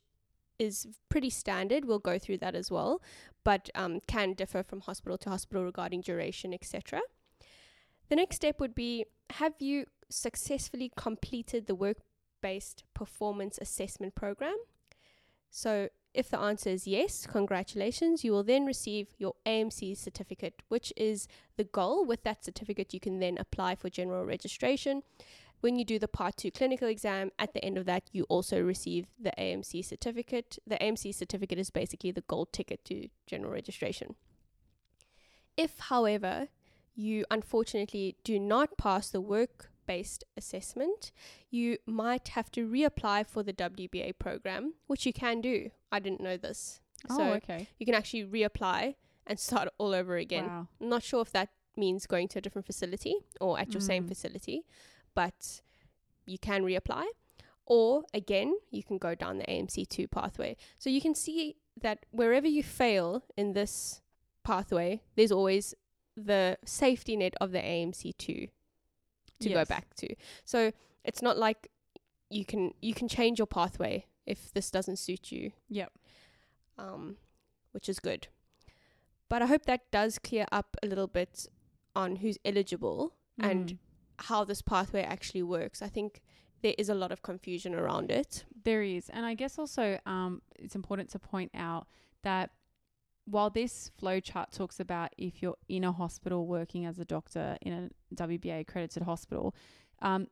is 0.59 0.87
pretty 1.09 1.31
standard. 1.31 1.85
We'll 1.85 1.99
go 1.99 2.19
through 2.19 2.39
that 2.39 2.55
as 2.55 2.71
well, 2.71 3.03
but 3.45 3.71
um, 3.75 4.01
can 4.07 4.33
differ 4.33 4.63
from 4.63 4.81
hospital 4.81 5.19
to 5.19 5.31
hospital 5.31 5.65
regarding 5.65 6.01
duration, 6.01 6.53
etc. 6.55 7.01
The 8.09 8.17
next 8.17 8.37
step 8.37 8.61
would 8.61 8.75
be 8.75 9.07
Have 9.31 9.55
you 9.59 9.87
successfully 10.09 10.93
completed 10.97 11.67
the 11.67 11.75
work 11.75 11.99
based 12.41 12.85
performance 12.95 13.59
assessment 13.61 14.15
program? 14.15 14.57
So, 15.51 15.89
if 16.17 16.31
the 16.31 16.39
answer 16.39 16.71
is 16.71 16.87
yes, 16.87 17.27
congratulations. 17.27 18.25
You 18.25 18.33
will 18.33 18.43
then 18.43 18.65
receive 18.65 19.09
your 19.19 19.35
AMC 19.45 19.97
certificate, 19.97 20.63
which 20.69 20.93
is 20.97 21.29
the 21.57 21.65
goal. 21.65 22.07
With 22.07 22.25
that 22.25 22.45
certificate, 22.45 22.95
you 22.95 23.01
can 23.01 23.21
then 23.21 23.37
apply 23.39 23.75
for 23.75 23.91
general 23.91 24.25
registration. 24.25 25.03
When 25.61 25.77
you 25.77 25.85
do 25.85 25.99
the 25.99 26.09
part 26.09 26.39
two 26.39 26.51
clinical 26.51 26.89
exam, 26.89 27.33
at 27.39 27.53
the 27.53 27.63
end 27.63 27.77
of 27.77 27.85
that, 27.87 28.05
you 28.13 28.25
also 28.25 28.63
receive 28.63 29.07
the 29.21 29.33
AMC 29.39 29.85
certificate. 29.85 30.59
The 30.67 30.77
AMC 30.77 31.15
certificate 31.15 31.59
is 31.59 31.71
basically 31.71 32.13
the 32.13 32.23
gold 32.23 32.53
ticket 32.53 32.85
to 32.87 33.09
general 33.27 33.53
registration. 33.53 34.17
If, 35.57 35.79
however, 35.79 36.49
you 36.95 37.27
unfortunately 37.31 38.17
do 38.25 38.39
not 38.39 38.79
pass 38.79 39.11
the 39.11 39.21
work 39.21 39.71
based 39.87 40.25
assessment, 40.37 41.13
you 41.51 41.79
might 41.87 42.29
have 42.29 42.51
to 42.53 42.69
reapply 42.69 43.27
for 43.27 43.43
the 43.43 43.53
WBA 43.53 44.19
program, 44.19 44.75
which 44.87 45.07
you 45.07 45.13
can 45.13 45.41
do. 45.41 45.71
I 45.91 45.99
didn't 46.01 46.21
know 46.21 46.37
this. 46.37 46.81
Oh, 47.09 47.17
so 47.17 47.23
okay. 47.35 47.69
you 47.79 47.87
can 47.87 47.95
actually 47.95 48.25
reapply 48.25 48.95
and 49.27 49.39
start 49.39 49.69
all 49.79 49.95
over 49.95 50.17
again. 50.17 50.47
Wow. 50.47 50.69
I'm 50.81 50.89
not 50.89 51.03
sure 51.03 51.21
if 51.23 51.33
that 51.33 51.51
means 51.77 52.07
going 52.07 52.29
to 52.29 52.39
a 52.39 52.43
different 52.43 52.67
facility 52.67 53.15
or 53.41 53.59
at 53.59 53.73
your 53.75 53.81
same 53.81 54.05
Mm. 54.05 54.09
facility, 54.09 54.65
but 55.15 55.61
you 56.25 56.39
can 56.39 56.63
reapply. 56.65 57.05
Or 57.67 58.05
again, 58.15 58.57
you 58.71 58.83
can 58.83 58.97
go 58.99 59.15
down 59.15 59.39
the 59.39 59.45
AMC2 59.51 60.07
pathway. 60.11 60.57
So 60.79 60.89
you 60.89 61.01
can 61.01 61.15
see 61.15 61.57
that 61.81 62.07
wherever 62.11 62.47
you 62.47 62.63
fail 62.63 63.25
in 63.37 63.53
this 63.53 64.01
pathway, 64.45 65.03
there's 65.17 65.33
always 65.33 65.75
the 66.17 66.57
safety 66.65 67.17
net 67.17 67.35
of 67.41 67.51
the 67.53 67.59
AMC2 67.59 68.49
to 69.41 69.49
Yes. 69.49 69.55
go 69.57 69.65
back 69.65 69.95
to. 69.97 70.15
So 70.45 70.73
it's 71.05 71.23
not 71.23 71.37
like 71.39 71.69
you 72.31 72.45
can 72.45 72.73
you 72.81 72.95
can 72.95 73.09
change 73.09 73.39
your 73.39 73.47
pathway 73.47 74.07
if 74.27 74.53
this 74.53 74.71
doesn't 74.71 74.97
suit 74.97 75.31
you. 75.33 75.53
Yep. 75.69 75.93
Um, 76.79 77.17
which 77.73 77.89
is 77.89 77.99
good. 77.99 78.29
But 79.29 79.43
I 79.43 79.47
hope 79.47 79.67
that 79.67 79.91
does 79.91 80.19
clear 80.19 80.47
up 80.53 80.77
a 80.83 80.87
little 80.87 81.07
bit 81.07 81.47
on 81.95 82.17
who's 82.17 82.39
eligible 82.45 83.15
and 83.39 83.71
Mm. 83.71 83.79
how 84.27 84.45
this 84.45 84.63
pathway 84.63 85.03
actually 85.03 85.43
works. 85.43 85.83
I 85.83 85.89
think 85.89 86.23
there 86.63 86.75
is 86.79 86.89
a 86.89 86.95
lot 86.95 87.13
of 87.13 87.23
confusion 87.23 87.75
around 87.75 88.11
it. 88.11 88.45
There 88.65 88.83
is. 88.83 89.09
And 89.11 89.25
I 89.27 89.35
guess 89.35 89.59
also 89.59 89.99
um, 90.07 90.43
it's 90.59 90.75
important 90.75 91.11
to 91.11 91.19
point 91.19 91.51
out 91.55 91.87
that 92.23 92.51
while 93.27 93.51
this 93.51 93.91
flow 93.99 94.21
chart 94.21 94.53
talks 94.53 94.81
about 94.81 95.13
if 95.19 95.43
you're 95.43 95.57
in 95.69 95.85
a 95.85 95.93
hospital 95.93 96.47
working 96.47 96.87
as 96.87 96.99
a 96.99 97.05
doctor 97.05 97.59
in 97.61 97.73
a 97.73 98.15
WBA 98.15 98.61
accredited 98.61 99.03
hospital, 99.03 99.55
um, 100.01 100.29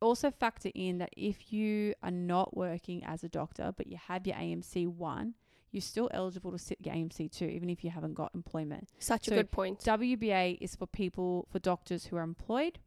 also 0.00 0.30
factor 0.30 0.70
in 0.74 0.98
that 0.98 1.10
if 1.16 1.52
you 1.52 1.94
are 2.02 2.12
not 2.12 2.56
working 2.56 3.04
as 3.04 3.24
a 3.24 3.28
doctor 3.28 3.74
but 3.76 3.88
you 3.88 3.96
have 3.96 4.26
your 4.26 4.36
AMC 4.36 4.86
1, 4.86 5.34
you're 5.72 5.80
still 5.80 6.08
eligible 6.14 6.52
to 6.52 6.58
sit 6.58 6.78
your 6.80 6.94
AMC 6.94 7.30
2 7.30 7.44
even 7.44 7.68
if 7.68 7.82
you 7.82 7.90
haven't 7.90 8.14
got 8.14 8.32
employment. 8.34 8.90
Such 9.00 9.26
So 9.26 9.32
a 9.32 9.36
good 9.36 9.50
point. 9.50 9.80
WBA 9.80 10.58
is 10.60 10.76
for 10.76 10.86
people, 10.86 11.48
for 11.50 11.58
doctors 11.58 12.06
who 12.06 12.16
are 12.16 12.22
employed, 12.22 12.78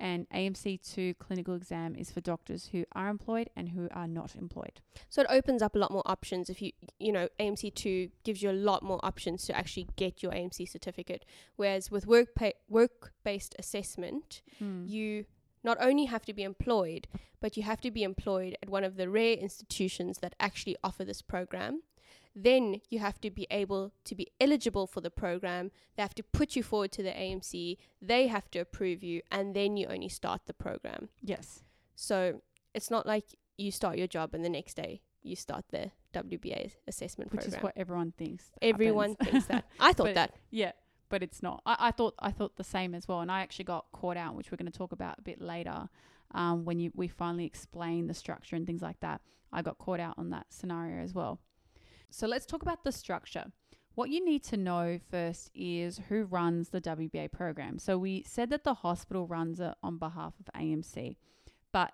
and 0.00 0.28
AMC2 0.30 1.18
clinical 1.18 1.54
exam 1.54 1.94
is 1.94 2.10
for 2.10 2.20
doctors 2.20 2.70
who 2.72 2.84
are 2.92 3.08
employed 3.08 3.50
and 3.56 3.70
who 3.70 3.88
are 3.92 4.08
not 4.08 4.34
employed. 4.36 4.80
So 5.08 5.22
it 5.22 5.28
opens 5.30 5.62
up 5.62 5.74
a 5.74 5.78
lot 5.78 5.90
more 5.90 6.02
options 6.06 6.50
if 6.50 6.60
you 6.60 6.72
you 6.98 7.12
know 7.12 7.28
AMC 7.38 7.74
two 7.74 8.10
gives 8.24 8.42
you 8.42 8.50
a 8.50 8.52
lot 8.52 8.82
more 8.82 9.00
options 9.02 9.44
to 9.46 9.56
actually 9.56 9.88
get 9.96 10.22
your 10.22 10.32
AMC 10.32 10.68
certificate. 10.68 11.24
Whereas 11.56 11.90
with 11.90 12.06
work 12.06 12.34
pa- 12.34 12.58
work 12.68 13.12
based 13.24 13.54
assessment, 13.58 14.42
hmm. 14.58 14.84
you 14.86 15.26
not 15.62 15.78
only 15.80 16.04
have 16.04 16.24
to 16.26 16.34
be 16.34 16.42
employed, 16.42 17.08
but 17.40 17.56
you 17.56 17.62
have 17.62 17.80
to 17.80 17.90
be 17.90 18.02
employed 18.02 18.56
at 18.62 18.70
one 18.70 18.84
of 18.84 18.96
the 18.96 19.08
rare 19.08 19.34
institutions 19.34 20.18
that 20.18 20.34
actually 20.38 20.76
offer 20.84 21.04
this 21.04 21.22
program. 21.22 21.82
Then 22.36 22.80
you 22.90 22.98
have 22.98 23.20
to 23.20 23.30
be 23.30 23.46
able 23.50 23.92
to 24.04 24.14
be 24.14 24.28
eligible 24.40 24.86
for 24.86 25.00
the 25.00 25.10
program. 25.10 25.70
They 25.96 26.02
have 26.02 26.14
to 26.16 26.22
put 26.22 26.56
you 26.56 26.62
forward 26.62 26.90
to 26.92 27.02
the 27.02 27.10
AMC. 27.10 27.76
They 28.02 28.26
have 28.26 28.50
to 28.52 28.58
approve 28.58 29.02
you, 29.04 29.22
and 29.30 29.54
then 29.54 29.76
you 29.76 29.86
only 29.86 30.08
start 30.08 30.42
the 30.46 30.54
program. 30.54 31.08
Yes. 31.22 31.62
So 31.94 32.42
it's 32.74 32.90
not 32.90 33.06
like 33.06 33.24
you 33.56 33.70
start 33.70 33.98
your 33.98 34.08
job 34.08 34.34
and 34.34 34.44
the 34.44 34.48
next 34.48 34.74
day 34.74 35.00
you 35.22 35.36
start 35.36 35.64
the 35.70 35.92
WBA 36.12 36.72
assessment 36.88 37.30
Which 37.32 37.42
program. 37.42 37.58
is 37.58 37.62
what 37.62 37.72
everyone 37.76 38.12
thinks. 38.18 38.50
Everyone 38.60 39.14
thinks 39.14 39.46
that. 39.46 39.64
I 39.80 39.92
thought 39.92 40.06
But- 40.06 40.14
that. 40.16 40.34
Yeah, 40.50 40.72
but 41.08 41.22
it's 41.22 41.40
not. 41.42 41.62
I, 41.64 41.76
I 41.78 41.90
thought 41.92 42.14
I 42.18 42.32
thought 42.32 42.56
the 42.56 42.64
same 42.64 42.94
as 42.96 43.06
well, 43.06 43.20
and 43.20 43.30
I 43.30 43.40
actually 43.42 43.66
got 43.66 43.86
caught 43.92 44.16
out, 44.16 44.34
which 44.34 44.50
we're 44.50 44.56
going 44.56 44.70
to 44.70 44.76
talk 44.76 44.90
about 44.92 45.18
a 45.18 45.22
bit 45.22 45.40
later. 45.40 45.88
Um, 46.32 46.64
when 46.64 46.80
you 46.80 46.90
we 46.96 47.06
finally 47.06 47.44
explain 47.46 48.08
the 48.08 48.14
structure 48.14 48.56
and 48.56 48.66
things 48.66 48.82
like 48.82 48.98
that, 49.00 49.20
I 49.52 49.62
got 49.62 49.78
caught 49.78 50.00
out 50.00 50.14
on 50.18 50.30
that 50.30 50.46
scenario 50.50 51.00
as 51.02 51.14
well. 51.14 51.38
So 52.14 52.28
let's 52.28 52.46
talk 52.46 52.62
about 52.62 52.84
the 52.84 52.92
structure. 52.92 53.46
What 53.96 54.08
you 54.08 54.24
need 54.24 54.44
to 54.44 54.56
know 54.56 55.00
first 55.10 55.50
is 55.52 56.00
who 56.08 56.24
runs 56.24 56.68
the 56.68 56.80
WBA 56.80 57.32
program. 57.32 57.80
So 57.80 57.98
we 57.98 58.22
said 58.24 58.50
that 58.50 58.62
the 58.62 58.74
hospital 58.74 59.26
runs 59.26 59.58
it 59.58 59.74
on 59.82 59.98
behalf 59.98 60.34
of 60.38 60.46
AMC, 60.54 61.16
but 61.72 61.92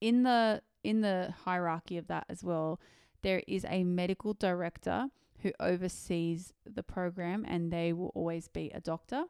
in 0.00 0.24
the 0.24 0.62
in 0.82 1.02
the 1.02 1.32
hierarchy 1.44 1.98
of 1.98 2.08
that 2.08 2.24
as 2.28 2.42
well, 2.42 2.80
there 3.22 3.42
is 3.46 3.64
a 3.68 3.84
medical 3.84 4.34
director 4.34 5.06
who 5.42 5.52
oversees 5.60 6.52
the 6.66 6.82
program 6.82 7.44
and 7.46 7.72
they 7.72 7.92
will 7.92 8.10
always 8.14 8.48
be 8.48 8.72
a 8.74 8.80
doctor. 8.80 9.24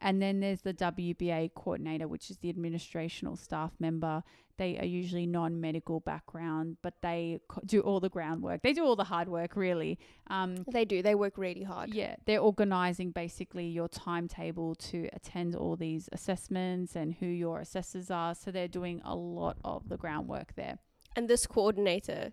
And 0.00 0.20
then 0.22 0.40
there's 0.40 0.62
the 0.62 0.72
WBA 0.72 1.52
coordinator, 1.54 2.08
which 2.08 2.30
is 2.30 2.38
the 2.38 2.52
administrational 2.52 3.38
staff 3.38 3.72
member. 3.78 4.22
They 4.56 4.78
are 4.78 4.84
usually 4.84 5.26
non 5.26 5.60
medical 5.60 6.00
background, 6.00 6.78
but 6.82 6.94
they 7.02 7.40
co- 7.48 7.62
do 7.64 7.80
all 7.80 8.00
the 8.00 8.08
groundwork. 8.08 8.62
They 8.62 8.72
do 8.72 8.84
all 8.84 8.96
the 8.96 9.04
hard 9.04 9.28
work, 9.28 9.56
really. 9.56 9.98
Um, 10.28 10.64
They 10.70 10.84
do. 10.84 11.02
They 11.02 11.14
work 11.14 11.38
really 11.38 11.62
hard. 11.62 11.94
yeah, 11.94 12.16
they're 12.26 12.40
organizing 12.40 13.10
basically 13.10 13.66
your 13.68 13.88
timetable 13.88 14.74
to 14.76 15.08
attend 15.12 15.54
all 15.54 15.76
these 15.76 16.08
assessments 16.12 16.96
and 16.96 17.14
who 17.14 17.26
your 17.26 17.60
assessors 17.60 18.10
are. 18.10 18.34
So 18.34 18.50
they're 18.50 18.68
doing 18.68 19.00
a 19.04 19.14
lot 19.14 19.56
of 19.64 19.88
the 19.88 19.96
groundwork 19.96 20.54
there. 20.56 20.78
And 21.16 21.28
this 21.28 21.46
coordinator 21.46 22.32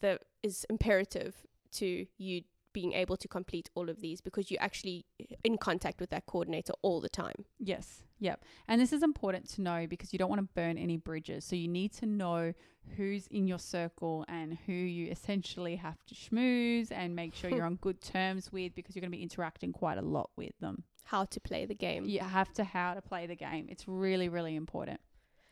that 0.00 0.22
is 0.42 0.64
imperative 0.70 1.34
to 1.72 2.06
you 2.16 2.42
being 2.72 2.92
able 2.92 3.16
to 3.16 3.28
complete 3.28 3.70
all 3.74 3.88
of 3.88 4.00
these 4.00 4.20
because 4.20 4.50
you're 4.50 4.62
actually 4.62 5.04
uh, 5.20 5.34
in 5.44 5.58
contact 5.58 6.00
with 6.00 6.10
that 6.10 6.26
coordinator 6.26 6.72
all 6.82 7.00
the 7.00 7.08
time. 7.08 7.44
Yes. 7.58 8.02
Yep. 8.20 8.44
And 8.68 8.80
this 8.80 8.92
is 8.92 9.02
important 9.02 9.48
to 9.50 9.62
know 9.62 9.86
because 9.88 10.12
you 10.12 10.18
don't 10.18 10.28
want 10.28 10.40
to 10.40 10.48
burn 10.54 10.78
any 10.78 10.96
bridges. 10.96 11.44
So 11.44 11.56
you 11.56 11.68
need 11.68 11.92
to 11.94 12.06
know 12.06 12.52
who's 12.96 13.26
in 13.28 13.46
your 13.46 13.58
circle 13.58 14.24
and 14.28 14.58
who 14.66 14.72
you 14.72 15.10
essentially 15.10 15.76
have 15.76 16.04
to 16.06 16.14
schmooze 16.14 16.90
and 16.90 17.14
make 17.14 17.34
sure 17.34 17.50
you're 17.50 17.64
on 17.66 17.76
good 17.76 18.00
terms 18.00 18.52
with 18.52 18.74
because 18.74 18.94
you're 18.94 19.00
going 19.00 19.12
to 19.12 19.16
be 19.16 19.22
interacting 19.22 19.72
quite 19.72 19.98
a 19.98 20.02
lot 20.02 20.30
with 20.36 20.52
them. 20.60 20.84
How 21.04 21.24
to 21.24 21.40
play 21.40 21.66
the 21.66 21.74
game. 21.74 22.04
You 22.04 22.20
have 22.20 22.52
to 22.54 22.64
how 22.64 22.94
to 22.94 23.02
play 23.02 23.26
the 23.26 23.34
game. 23.34 23.66
It's 23.68 23.88
really, 23.88 24.28
really 24.28 24.54
important. 24.54 25.00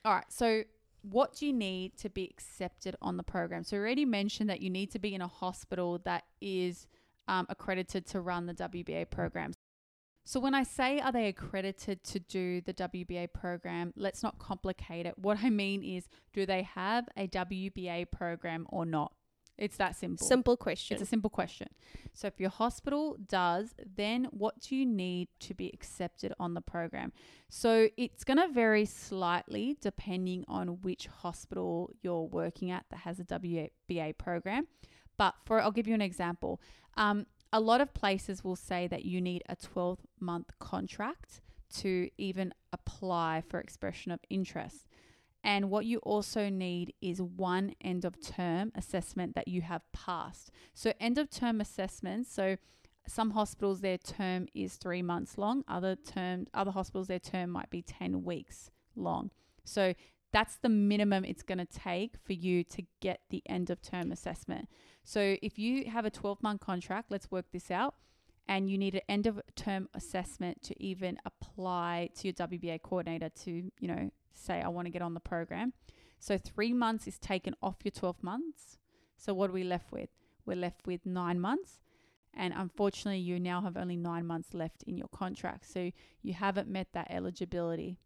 All 0.04 0.14
right. 0.14 0.24
So 0.28 0.64
what 1.02 1.34
do 1.36 1.46
you 1.46 1.52
need 1.52 1.96
to 1.98 2.10
be 2.10 2.24
accepted 2.24 2.96
on 3.00 3.16
the 3.16 3.22
program? 3.22 3.64
So 3.64 3.76
we 3.76 3.80
already 3.80 4.04
mentioned 4.04 4.50
that 4.50 4.60
you 4.60 4.70
need 4.70 4.90
to 4.92 4.98
be 4.98 5.14
in 5.14 5.22
a 5.22 5.28
hospital 5.28 5.98
that 6.04 6.24
is 6.40 6.86
um, 7.28 7.46
accredited 7.48 8.06
to 8.06 8.20
run 8.20 8.46
the 8.46 8.54
WBA 8.54 9.10
program. 9.10 9.52
So 10.24 10.40
when 10.40 10.54
I 10.54 10.62
say 10.62 10.98
are 10.98 11.12
they 11.12 11.28
accredited 11.28 12.04
to 12.04 12.18
do 12.18 12.60
the 12.60 12.74
WBA 12.74 13.32
program, 13.32 13.94
let's 13.96 14.22
not 14.22 14.38
complicate 14.38 15.06
it. 15.06 15.18
What 15.18 15.38
I 15.42 15.48
mean 15.48 15.82
is, 15.82 16.06
do 16.34 16.44
they 16.44 16.64
have 16.64 17.08
a 17.16 17.28
WBA 17.28 18.10
program 18.10 18.66
or 18.68 18.84
not? 18.84 19.12
It's 19.58 19.76
that 19.78 19.96
simple. 19.96 20.26
Simple 20.26 20.56
question. 20.56 20.94
It's 20.94 21.02
a 21.02 21.06
simple 21.06 21.30
question. 21.30 21.68
So 22.14 22.28
if 22.28 22.38
your 22.38 22.50
hospital 22.50 23.16
does, 23.26 23.74
then 23.96 24.26
what 24.30 24.60
do 24.60 24.76
you 24.76 24.86
need 24.86 25.28
to 25.40 25.54
be 25.54 25.70
accepted 25.74 26.32
on 26.38 26.54
the 26.54 26.60
program? 26.60 27.12
So 27.48 27.88
it's 27.96 28.22
going 28.22 28.36
to 28.36 28.48
vary 28.48 28.84
slightly 28.84 29.76
depending 29.80 30.44
on 30.46 30.80
which 30.82 31.06
hospital 31.06 31.90
you're 32.02 32.22
working 32.22 32.70
at 32.70 32.84
that 32.90 32.98
has 32.98 33.18
a 33.18 33.24
WBA 33.24 34.16
program. 34.16 34.68
But 35.18 35.34
for 35.44 35.60
I'll 35.60 35.70
give 35.70 35.86
you 35.86 35.94
an 35.94 36.00
example. 36.00 36.60
Um, 36.96 37.26
a 37.52 37.60
lot 37.60 37.80
of 37.80 37.92
places 37.94 38.42
will 38.44 38.56
say 38.56 38.86
that 38.88 39.04
you 39.04 39.20
need 39.20 39.42
a 39.48 39.56
12 39.56 40.00
month 40.20 40.50
contract 40.58 41.40
to 41.76 42.08
even 42.16 42.54
apply 42.72 43.42
for 43.48 43.60
expression 43.60 44.12
of 44.12 44.20
interest. 44.30 44.86
And 45.44 45.70
what 45.70 45.84
you 45.84 45.98
also 45.98 46.48
need 46.48 46.94
is 47.00 47.22
one 47.22 47.74
end 47.80 48.04
of 48.04 48.20
term 48.20 48.72
assessment 48.74 49.34
that 49.34 49.48
you 49.48 49.62
have 49.62 49.82
passed. 49.92 50.50
So, 50.74 50.92
end 50.98 51.18
of 51.18 51.30
term 51.30 51.60
assessments. 51.60 52.32
So, 52.32 52.56
some 53.06 53.30
hospitals 53.30 53.80
their 53.80 53.98
term 53.98 54.48
is 54.54 54.74
three 54.74 55.00
months 55.02 55.38
long. 55.38 55.64
Other 55.68 55.96
term, 55.96 56.46
other 56.52 56.72
hospitals 56.72 57.08
their 57.08 57.18
term 57.18 57.50
might 57.50 57.70
be 57.70 57.82
ten 57.82 58.24
weeks 58.24 58.70
long. 58.96 59.30
So 59.64 59.94
that's 60.32 60.56
the 60.56 60.68
minimum 60.68 61.24
it's 61.24 61.42
going 61.42 61.58
to 61.58 61.66
take 61.66 62.14
for 62.24 62.32
you 62.32 62.64
to 62.64 62.82
get 63.00 63.20
the 63.30 63.42
end 63.46 63.70
of 63.70 63.80
term 63.80 64.12
assessment. 64.12 64.68
So 65.08 65.38
if 65.40 65.58
you 65.58 65.88
have 65.90 66.04
a 66.04 66.10
12 66.10 66.42
month 66.42 66.60
contract, 66.60 67.10
let's 67.10 67.30
work 67.30 67.46
this 67.50 67.70
out, 67.70 67.94
and 68.46 68.68
you 68.68 68.76
need 68.76 68.94
an 68.94 69.00
end 69.08 69.26
of 69.26 69.40
term 69.56 69.88
assessment 69.94 70.60
to 70.64 70.74
even 70.82 71.16
apply 71.24 72.10
to 72.16 72.28
your 72.28 72.34
WBA 72.34 72.82
coordinator 72.82 73.30
to, 73.44 73.50
you 73.50 73.88
know, 73.88 74.10
say, 74.34 74.60
I 74.60 74.68
want 74.68 74.84
to 74.84 74.90
get 74.90 75.00
on 75.00 75.14
the 75.14 75.20
program. 75.20 75.72
So 76.18 76.36
three 76.36 76.74
months 76.74 77.06
is 77.06 77.18
taken 77.18 77.54
off 77.62 77.76
your 77.84 77.92
12 77.92 78.22
months. 78.22 78.76
So 79.16 79.32
what 79.32 79.48
are 79.48 79.54
we 79.54 79.64
left 79.64 79.90
with? 79.92 80.10
We're 80.44 80.56
left 80.56 80.86
with 80.86 81.06
nine 81.06 81.40
months. 81.40 81.80
And 82.34 82.52
unfortunately, 82.54 83.20
you 83.20 83.40
now 83.40 83.62
have 83.62 83.78
only 83.78 83.96
nine 83.96 84.26
months 84.26 84.52
left 84.52 84.82
in 84.82 84.98
your 84.98 85.08
contract. 85.08 85.72
So 85.72 85.90
you 86.20 86.34
haven't 86.34 86.68
met 86.68 86.88
that 86.92 87.10
eligibility. 87.10 87.96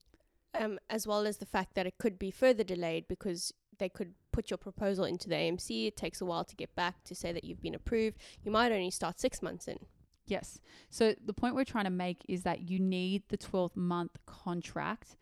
um, 0.55 0.79
as 0.89 1.07
well 1.07 1.27
as 1.27 1.39
the 1.39 1.47
fact 1.47 1.75
that 1.75 1.87
it 1.87 1.99
could 1.99 2.17
be 2.19 2.31
further 2.31 2.63
delayed 2.63 3.09
because 3.09 3.53
they 3.83 3.89
could 3.89 4.15
put 4.31 4.49
your 4.49 4.59
proposal 4.59 5.05
into 5.05 5.29
the 5.29 5.35
AMC. 5.35 5.89
It 5.89 5.97
takes 5.97 6.21
a 6.21 6.25
while 6.25 6.45
to 6.45 6.55
get 6.55 6.73
back 6.77 7.03
to 7.03 7.17
say 7.17 7.33
that 7.33 7.43
you've 7.43 7.61
been 7.61 7.75
approved. 7.75 8.17
You 8.45 8.53
might 8.53 8.71
only 8.71 8.93
start 8.93 9.19
six 9.19 9.43
months 9.43 9.67
in. 9.67 9.81
Yes. 10.25 10.61
So 10.89 11.17
the 11.27 11.33
point 11.33 11.57
we're 11.57 11.65
trying 11.65 11.87
to 11.87 11.91
make 11.91 12.25
is 12.29 12.45
that 12.45 12.71
you 12.71 12.79
need 12.79 13.25
the 13.29 13.37
12 13.37 13.77
month 13.77 14.19
contract 14.25 15.17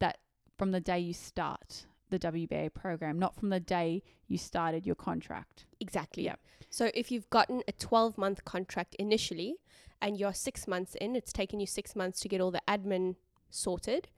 that 0.00 0.18
from 0.58 0.72
the 0.72 0.80
day 0.80 0.98
you 0.98 1.14
start 1.14 1.86
the 2.10 2.18
WBA 2.18 2.74
program, 2.74 3.18
not 3.18 3.34
from 3.34 3.48
the 3.48 3.58
day 3.58 4.02
you 4.26 4.36
started 4.36 4.84
your 4.84 4.94
contract. 4.94 5.64
Exactly. 5.80 6.24
Yep. 6.24 6.40
So 6.68 6.90
if 6.92 7.10
you've 7.10 7.30
gotten 7.30 7.62
a 7.66 7.72
12 7.72 8.18
month 8.18 8.44
contract 8.44 8.96
initially 8.98 9.56
and 10.02 10.18
you're 10.18 10.34
six 10.34 10.68
months 10.68 10.94
in, 10.96 11.16
it's 11.16 11.32
taken 11.32 11.58
you 11.58 11.66
six 11.66 11.96
months 11.96 12.20
to 12.20 12.28
get 12.28 12.42
all 12.42 12.50
the 12.50 12.62
admin 12.68 13.16
sorted, 13.48 14.08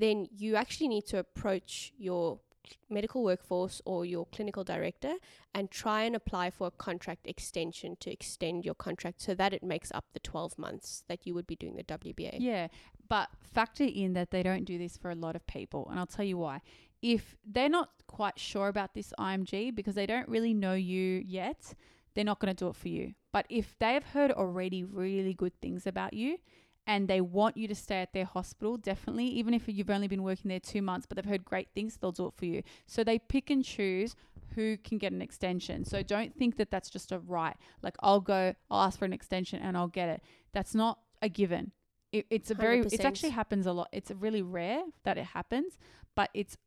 then 0.00 0.26
you 0.36 0.56
actually 0.56 0.88
need 0.88 1.06
to 1.06 1.18
approach 1.18 1.92
your 1.96 2.40
medical 2.88 3.22
workforce 3.22 3.80
or 3.84 4.04
your 4.04 4.26
clinical 4.26 4.64
director 4.64 5.14
and 5.54 5.70
try 5.70 6.02
and 6.02 6.14
apply 6.16 6.50
for 6.50 6.66
a 6.68 6.70
contract 6.70 7.26
extension 7.26 7.96
to 8.00 8.10
extend 8.10 8.64
your 8.64 8.74
contract 8.74 9.20
so 9.20 9.34
that 9.34 9.52
it 9.52 9.62
makes 9.62 9.90
up 9.92 10.04
the 10.12 10.20
12 10.20 10.58
months 10.58 11.04
that 11.08 11.26
you 11.26 11.34
would 11.34 11.46
be 11.46 11.56
doing 11.56 11.76
the 11.76 11.84
WBA. 11.84 12.36
Yeah, 12.38 12.68
but 13.08 13.28
factor 13.40 13.84
in 13.84 14.14
that 14.14 14.30
they 14.30 14.42
don't 14.42 14.64
do 14.64 14.78
this 14.78 14.96
for 14.96 15.10
a 15.10 15.14
lot 15.14 15.36
of 15.36 15.46
people, 15.46 15.86
and 15.90 15.98
I'll 15.98 16.06
tell 16.06 16.24
you 16.24 16.38
why. 16.38 16.60
If 17.00 17.36
they're 17.44 17.68
not 17.68 17.90
quite 18.06 18.38
sure 18.38 18.68
about 18.68 18.94
this 18.94 19.12
IMG 19.18 19.74
because 19.74 19.96
they 19.96 20.06
don't 20.06 20.28
really 20.28 20.54
know 20.54 20.74
you 20.74 21.22
yet, 21.26 21.74
they're 22.14 22.24
not 22.24 22.38
going 22.38 22.54
to 22.54 22.64
do 22.64 22.68
it 22.68 22.76
for 22.76 22.88
you. 22.88 23.14
But 23.32 23.46
if 23.48 23.76
they 23.78 23.94
have 23.94 24.04
heard 24.04 24.30
already 24.30 24.84
really 24.84 25.34
good 25.34 25.58
things 25.60 25.86
about 25.86 26.12
you 26.12 26.38
and 26.86 27.06
they 27.06 27.20
want 27.20 27.56
you 27.56 27.68
to 27.68 27.74
stay 27.74 28.02
at 28.02 28.12
their 28.12 28.24
hospital, 28.24 28.76
definitely, 28.76 29.26
even 29.26 29.54
if 29.54 29.68
you've 29.68 29.90
only 29.90 30.08
been 30.08 30.22
working 30.22 30.48
there 30.48 30.60
two 30.60 30.82
months, 30.82 31.06
but 31.06 31.16
they've 31.16 31.24
heard 31.24 31.44
great 31.44 31.68
things, 31.74 31.96
they'll 31.96 32.12
do 32.12 32.26
it 32.26 32.34
for 32.34 32.46
you. 32.46 32.62
So 32.86 33.04
they 33.04 33.18
pick 33.18 33.50
and 33.50 33.64
choose 33.64 34.16
who 34.54 34.76
can 34.78 34.98
get 34.98 35.12
an 35.12 35.22
extension. 35.22 35.84
So 35.84 36.02
don't 36.02 36.34
think 36.36 36.56
that 36.56 36.70
that's 36.70 36.90
just 36.90 37.12
a 37.12 37.20
right. 37.20 37.56
Like 37.82 37.96
I'll 38.00 38.20
go, 38.20 38.54
I'll 38.70 38.82
ask 38.82 38.98
for 38.98 39.04
an 39.04 39.12
extension 39.12 39.60
and 39.62 39.76
I'll 39.76 39.88
get 39.88 40.08
it. 40.08 40.22
That's 40.52 40.74
not 40.74 40.98
a 41.22 41.28
given. 41.28 41.72
It, 42.10 42.26
it's 42.30 42.50
a 42.50 42.54
very, 42.54 42.80
it 42.80 43.04
actually 43.04 43.30
happens 43.30 43.66
a 43.66 43.72
lot. 43.72 43.88
It's 43.92 44.10
really 44.10 44.42
rare 44.42 44.82
that 45.04 45.16
it 45.16 45.24
happens, 45.24 45.78
but 46.14 46.30
it's 46.34 46.58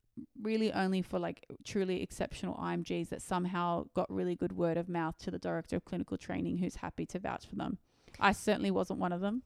really 0.42 0.72
only 0.72 1.02
for 1.02 1.20
like 1.20 1.46
truly 1.66 2.02
exceptional 2.02 2.56
IMGs 2.56 3.10
that 3.10 3.22
somehow 3.22 3.86
got 3.94 4.10
really 4.10 4.36
good 4.36 4.54
word 4.54 4.78
of 4.78 4.88
mouth 4.88 5.18
to 5.20 5.30
the 5.30 5.38
director 5.38 5.76
of 5.76 5.86
clinical 5.86 6.18
training 6.18 6.58
who's 6.58 6.76
happy 6.76 7.06
to 7.08 7.20
vouch 7.20 7.46
for 7.46 7.56
them. 7.56 7.78
I 8.20 8.32
certainly 8.32 8.72
wasn't 8.72 9.00
one 9.00 9.12
of 9.12 9.22
them. 9.22 9.44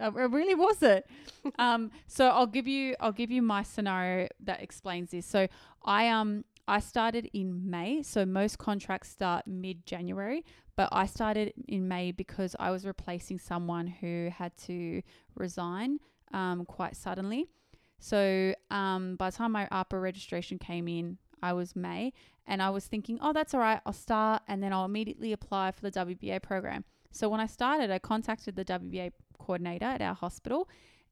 I, 0.00 0.04
I 0.04 0.08
really 0.08 0.54
wasn't. 0.54 1.04
um, 1.58 1.90
so 2.06 2.28
I'll 2.28 2.46
give 2.46 2.66
you 2.66 2.94
I'll 3.00 3.12
give 3.12 3.30
you 3.30 3.42
my 3.42 3.62
scenario 3.62 4.28
that 4.40 4.62
explains 4.62 5.10
this. 5.10 5.26
So 5.26 5.48
I 5.84 6.08
um 6.08 6.44
I 6.68 6.80
started 6.80 7.28
in 7.32 7.68
May. 7.68 8.02
So 8.02 8.24
most 8.24 8.58
contracts 8.58 9.10
start 9.10 9.46
mid 9.46 9.84
January, 9.86 10.44
but 10.76 10.88
I 10.92 11.06
started 11.06 11.52
in 11.68 11.88
May 11.88 12.12
because 12.12 12.54
I 12.58 12.70
was 12.70 12.86
replacing 12.86 13.38
someone 13.38 13.86
who 13.86 14.30
had 14.34 14.56
to 14.68 15.02
resign 15.34 15.98
um, 16.32 16.64
quite 16.64 16.96
suddenly. 16.96 17.48
So 17.98 18.54
um, 18.70 19.16
by 19.16 19.30
the 19.30 19.36
time 19.36 19.52
my 19.52 19.66
AHPRA 19.66 20.00
registration 20.00 20.58
came 20.58 20.88
in, 20.88 21.18
I 21.42 21.52
was 21.52 21.76
May, 21.76 22.12
and 22.46 22.62
I 22.62 22.70
was 22.70 22.86
thinking, 22.86 23.18
oh, 23.20 23.32
that's 23.32 23.54
all 23.54 23.60
right. 23.60 23.80
I'll 23.84 23.92
start, 23.92 24.42
and 24.48 24.62
then 24.62 24.72
I'll 24.72 24.84
immediately 24.84 25.32
apply 25.32 25.72
for 25.72 25.82
the 25.82 25.90
WBA 25.90 26.42
program. 26.42 26.84
So 27.12 27.28
when 27.28 27.40
I 27.40 27.46
started, 27.46 27.90
I 27.90 27.98
contacted 27.98 28.56
the 28.56 28.64
WBA 28.64 29.12
coordinator 29.38 29.84
at 29.84 30.02
our 30.02 30.14
hospital, 30.14 30.68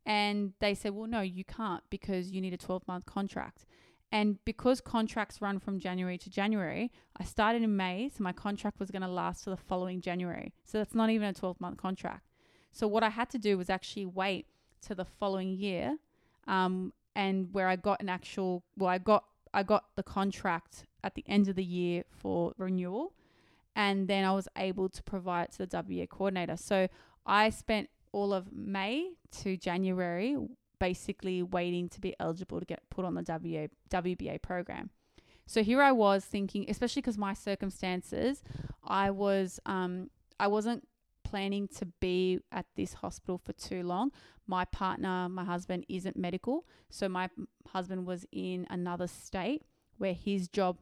and 0.07 0.55
they 0.61 0.75
said, 0.75 0.93
well, 0.93 1.07
no, 1.07 1.21
you 1.21 1.45
can't 1.45 1.83
because 1.91 2.31
you 2.31 2.41
need 2.41 2.55
a 2.55 2.59
12 2.59 2.89
month 2.89 3.07
contract. 3.07 3.67
And 4.13 4.45
because 4.45 4.81
contracts 4.81 5.41
run 5.41 5.61
from 5.61 5.79
January 5.79 6.19
to 6.19 6.31
January, 6.31 6.91
I 7.17 7.25
started 7.25 7.63
in 7.63 7.77
May, 7.77 8.09
so 8.09 8.25
my 8.25 8.33
contract 8.33 8.81
was 8.81 8.91
going 8.91 9.03
to 9.03 9.09
last 9.09 9.45
to 9.45 9.51
the 9.51 9.57
following 9.57 10.01
January. 10.01 10.53
So 10.65 10.79
that's 10.79 10.95
not 10.95 11.11
even 11.11 11.29
a 11.29 11.33
12 11.33 11.61
month 11.61 11.77
contract. 11.77 12.27
So 12.73 12.89
what 12.89 13.05
I 13.05 13.11
had 13.11 13.31
to 13.31 13.39
do 13.39 13.57
was 13.57 13.71
actually 13.71 14.07
wait 14.07 14.47
to 14.87 14.95
the 14.95 15.05
following 15.05 15.51
year, 15.51 15.97
um, 16.49 16.93
and 17.15 17.53
where 17.53 17.69
I 17.69 17.77
got 17.77 18.01
an 18.01 18.09
actual, 18.09 18.65
well, 18.77 18.89
I 18.89 18.99
got 18.99 19.25
I 19.53 19.63
got 19.65 19.85
the 19.97 20.03
contract 20.03 20.87
at 21.03 21.15
the 21.15 21.25
end 21.27 21.49
of 21.49 21.57
the 21.57 21.65
year 21.65 22.05
for 22.11 22.53
renewal, 22.57 23.15
and 23.77 24.09
then 24.09 24.25
I 24.25 24.33
was 24.33 24.49
able 24.57 24.89
to 24.89 25.03
provide 25.03 25.45
it 25.45 25.53
to 25.53 25.67
the 25.67 25.83
WBA 25.83 26.09
coordinator. 26.09 26.57
So 26.57 26.89
I 27.27 27.51
spent 27.51 27.89
all 28.13 28.33
of 28.33 28.53
May 28.53 29.13
to 29.43 29.57
January 29.57 30.37
basically 30.79 31.43
waiting 31.43 31.89
to 31.91 32.01
be 32.01 32.15
eligible 32.19 32.59
to 32.59 32.67
get 32.67 32.83
put 32.91 33.05
on 33.05 33.15
the 33.15 33.23
WBA, 33.23 33.69
WBA 33.91 34.43
program. 34.43 34.91
So 35.47 35.63
here 35.63 35.83
I 35.83 35.93
was 35.93 36.25
thinking, 36.25 36.67
especially 36.69 37.03
because 37.03 37.19
my 37.19 37.35
circumstances, 37.35 38.43
I 38.85 39.11
was 39.11 39.59
um, 39.67 40.11
I 40.39 40.47
wasn't 40.47 40.87
planning 41.25 41.69
to 41.77 41.87
be 42.01 42.41
at 42.51 42.67
this 42.77 42.95
hospital 42.95 43.39
for 43.39 43.53
too 43.53 43.83
long. 43.83 44.11
My 44.47 44.65
partner, 44.65 45.29
my 45.29 45.45
husband, 45.45 45.87
isn't 45.89 46.17
medical, 46.17 46.67
so 46.89 47.09
my 47.09 47.29
husband 47.69 48.07
was 48.07 48.25
in 48.33 48.67
another 48.71 49.07
state 49.07 49.63
where 49.99 50.15
his 50.15 50.49
job 50.49 50.79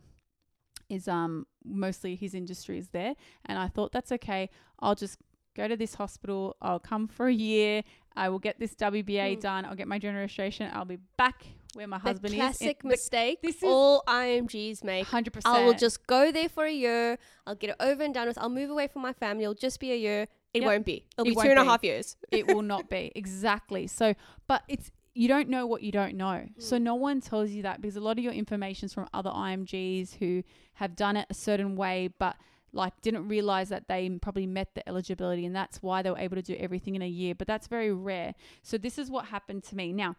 is 0.88 1.08
um 1.08 1.46
mostly 1.64 2.14
his 2.16 2.34
industry 2.34 2.78
is 2.78 2.88
there, 2.90 3.14
and 3.46 3.58
I 3.58 3.68
thought 3.68 3.92
that's 3.92 4.12
okay. 4.12 4.50
I'll 4.80 4.94
just 4.94 5.18
go 5.54 5.66
to 5.68 5.76
this 5.76 5.94
hospital. 5.94 6.56
I'll 6.62 6.78
come 6.78 7.08
for 7.08 7.26
a 7.26 7.32
year. 7.32 7.82
I 8.16 8.28
will 8.28 8.38
get 8.38 8.58
this 8.58 8.74
WBA 8.74 9.36
Mm. 9.36 9.40
done. 9.40 9.64
I'll 9.64 9.74
get 9.76 9.88
my 9.88 9.98
general 9.98 10.22
registration. 10.22 10.70
I'll 10.72 10.84
be 10.84 10.98
back 11.16 11.44
where 11.74 11.86
my 11.86 11.98
husband 11.98 12.32
the 12.32 12.38
is. 12.38 12.40
classic 12.40 12.84
mistake 12.84 13.40
this 13.42 13.56
is- 13.56 13.62
all 13.64 14.02
IMGs 14.08 14.82
make. 14.84 15.06
Hundred 15.06 15.32
percent. 15.32 15.54
I 15.54 15.64
will 15.64 15.74
just 15.74 16.06
go 16.06 16.32
there 16.32 16.48
for 16.48 16.64
a 16.64 16.72
year. 16.72 17.18
I'll 17.46 17.54
get 17.54 17.70
it 17.70 17.76
over 17.80 18.02
and 18.02 18.12
done 18.14 18.26
with. 18.28 18.38
I'll 18.38 18.48
move 18.48 18.70
away 18.70 18.86
from 18.88 19.02
my 19.02 19.12
family. 19.12 19.44
It'll 19.44 19.54
just 19.54 19.78
be 19.80 19.92
a 19.92 19.96
year. 19.96 20.26
It 20.54 20.62
Yep. 20.62 20.66
won't 20.66 20.86
be. 20.86 21.04
It'll 21.18 21.26
It 21.26 21.30
be 21.30 21.42
two 21.42 21.50
and 21.50 21.58
a 21.58 21.64
half 21.64 21.84
years. 21.84 22.16
it 22.32 22.46
will 22.48 22.62
not 22.74 22.88
be 22.88 23.12
exactly 23.14 23.86
so 23.86 24.14
but 24.46 24.62
it's 24.66 24.90
you 25.18 25.26
don't 25.26 25.48
know 25.48 25.64
what 25.66 25.82
you 25.82 25.92
don't 26.00 26.14
know 26.24 26.38
so 26.58 26.76
Mm. 26.76 26.82
no 26.82 26.94
one 26.94 27.20
tells 27.20 27.50
you 27.50 27.62
that 27.62 27.80
because 27.80 27.96
a 27.96 28.00
lot 28.08 28.18
of 28.18 28.24
your 28.24 28.32
information 28.44 28.86
is 28.86 28.94
from 28.94 29.08
other 29.12 29.30
imgs 29.30 30.08
who 30.20 30.42
have 30.74 30.94
done 30.94 31.16
it 31.20 31.26
a 31.28 31.34
certain 31.34 31.74
way 31.82 31.96
but 32.24 32.36
like 32.72 32.94
didn't 33.06 33.26
realize 33.26 33.68
that 33.70 33.88
they 33.88 34.08
probably 34.26 34.46
met 34.46 34.74
the 34.76 34.88
eligibility 34.88 35.44
and 35.48 35.56
that's 35.56 35.78
why 35.82 36.02
they 36.02 36.10
were 36.10 36.18
able 36.26 36.36
to 36.36 36.42
do 36.42 36.56
everything 36.66 36.94
in 36.94 37.02
a 37.02 37.12
year 37.22 37.34
but 37.34 37.46
that's 37.48 37.66
very 37.66 37.92
rare 37.92 38.34
so 38.62 38.78
this 38.78 38.96
is 38.98 39.10
what 39.10 39.24
happened 39.26 39.62
to 39.64 39.74
me 39.74 39.92
now 39.92 40.14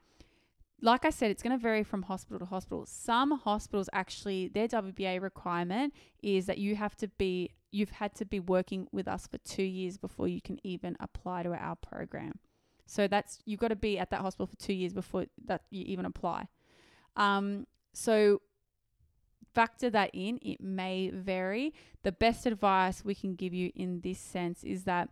like 0.81 1.03
I 1.03 1.09
said, 1.09 1.29
it's 1.29 1.43
going 1.43 1.57
to 1.57 1.61
vary 1.61 1.83
from 1.83 2.03
hospital 2.03 2.39
to 2.39 2.45
hospital. 2.45 2.85
Some 2.85 3.31
hospitals 3.31 3.89
actually, 3.91 4.47
their 4.47 4.67
WBA 4.69 5.21
requirement 5.21 5.93
is 6.23 6.45
that 6.45 6.57
you 6.57 6.77
have 6.77 6.95
to 6.97 7.09
be, 7.09 7.49
you've 7.69 7.89
had 7.89 8.15
to 8.15 8.25
be 8.25 8.39
working 8.39 8.87
with 8.93 9.05
us 9.05 9.27
for 9.27 9.39
two 9.39 9.63
years 9.63 9.97
before 9.97 10.29
you 10.29 10.41
can 10.41 10.57
even 10.63 10.95
apply 11.01 11.43
to 11.43 11.51
our 11.53 11.75
program. 11.75 12.39
So 12.89 13.07
that's 13.07 13.39
you've 13.45 13.59
got 13.59 13.67
to 13.67 13.75
be 13.75 13.99
at 13.99 14.09
that 14.09 14.21
hospital 14.21 14.47
for 14.47 14.55
two 14.55 14.73
years 14.73 14.93
before 14.93 15.25
that 15.45 15.61
you 15.69 15.83
even 15.85 16.05
apply. 16.05 16.47
Um, 17.15 17.67
so 17.93 18.41
factor 19.53 19.89
that 19.91 20.09
in. 20.13 20.39
It 20.41 20.59
may 20.59 21.11
vary. 21.13 21.73
The 22.03 22.11
best 22.11 22.45
advice 22.45 23.05
we 23.05 23.13
can 23.13 23.35
give 23.35 23.53
you 23.53 23.71
in 23.75 24.01
this 24.01 24.19
sense 24.19 24.63
is 24.63 24.85
that 24.85 25.09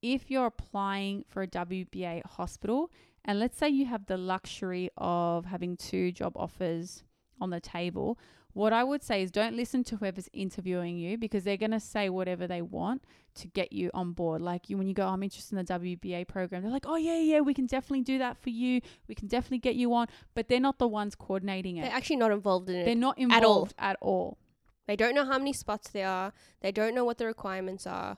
if 0.00 0.30
you're 0.30 0.46
applying 0.46 1.24
for 1.28 1.42
a 1.42 1.46
WBA 1.46 2.24
hospital, 2.24 2.90
and 3.24 3.38
let's 3.38 3.58
say 3.58 3.68
you 3.68 3.84
have 3.84 4.06
the 4.06 4.16
luxury 4.16 4.88
of 4.96 5.44
having 5.44 5.76
two 5.76 6.12
job 6.12 6.32
offers 6.36 7.04
on 7.38 7.50
the 7.50 7.60
table, 7.60 8.18
what 8.52 8.72
I 8.72 8.82
would 8.84 9.02
say 9.02 9.22
is 9.22 9.30
don't 9.30 9.56
listen 9.56 9.84
to 9.84 9.96
whoever's 9.96 10.28
interviewing 10.32 10.98
you 10.98 11.16
because 11.16 11.44
they're 11.44 11.56
going 11.56 11.70
to 11.70 11.80
say 11.80 12.08
whatever 12.08 12.46
they 12.46 12.62
want 12.62 13.04
to 13.36 13.48
get 13.48 13.72
you 13.72 13.90
on 13.94 14.12
board. 14.12 14.40
Like 14.40 14.68
you, 14.68 14.76
when 14.76 14.88
you 14.88 14.94
go, 14.94 15.06
I'm 15.06 15.22
interested 15.22 15.58
in 15.58 15.64
the 15.64 15.96
WBA 15.96 16.26
program, 16.26 16.62
they're 16.62 16.72
like, 16.72 16.86
oh, 16.86 16.96
yeah, 16.96 17.18
yeah, 17.18 17.40
we 17.40 17.54
can 17.54 17.66
definitely 17.66 18.02
do 18.02 18.18
that 18.18 18.36
for 18.36 18.50
you. 18.50 18.80
We 19.08 19.14
can 19.14 19.28
definitely 19.28 19.58
get 19.58 19.76
you 19.76 19.94
on. 19.94 20.08
But 20.34 20.48
they're 20.48 20.60
not 20.60 20.78
the 20.78 20.88
ones 20.88 21.14
coordinating 21.14 21.76
it. 21.76 21.82
They're 21.82 21.92
actually 21.92 22.16
not 22.16 22.32
involved 22.32 22.68
in 22.68 22.76
it. 22.76 22.84
They're 22.84 22.94
not 22.94 23.18
at 23.18 23.24
all. 23.24 23.34
involved 23.34 23.74
at 23.78 23.96
all. 24.00 24.38
They 24.86 24.96
don't 24.96 25.14
know 25.14 25.24
how 25.24 25.38
many 25.38 25.52
spots 25.52 25.90
there 25.90 26.08
are. 26.08 26.32
They 26.62 26.72
don't 26.72 26.94
know 26.94 27.04
what 27.04 27.18
the 27.18 27.26
requirements 27.26 27.86
are. 27.86 28.16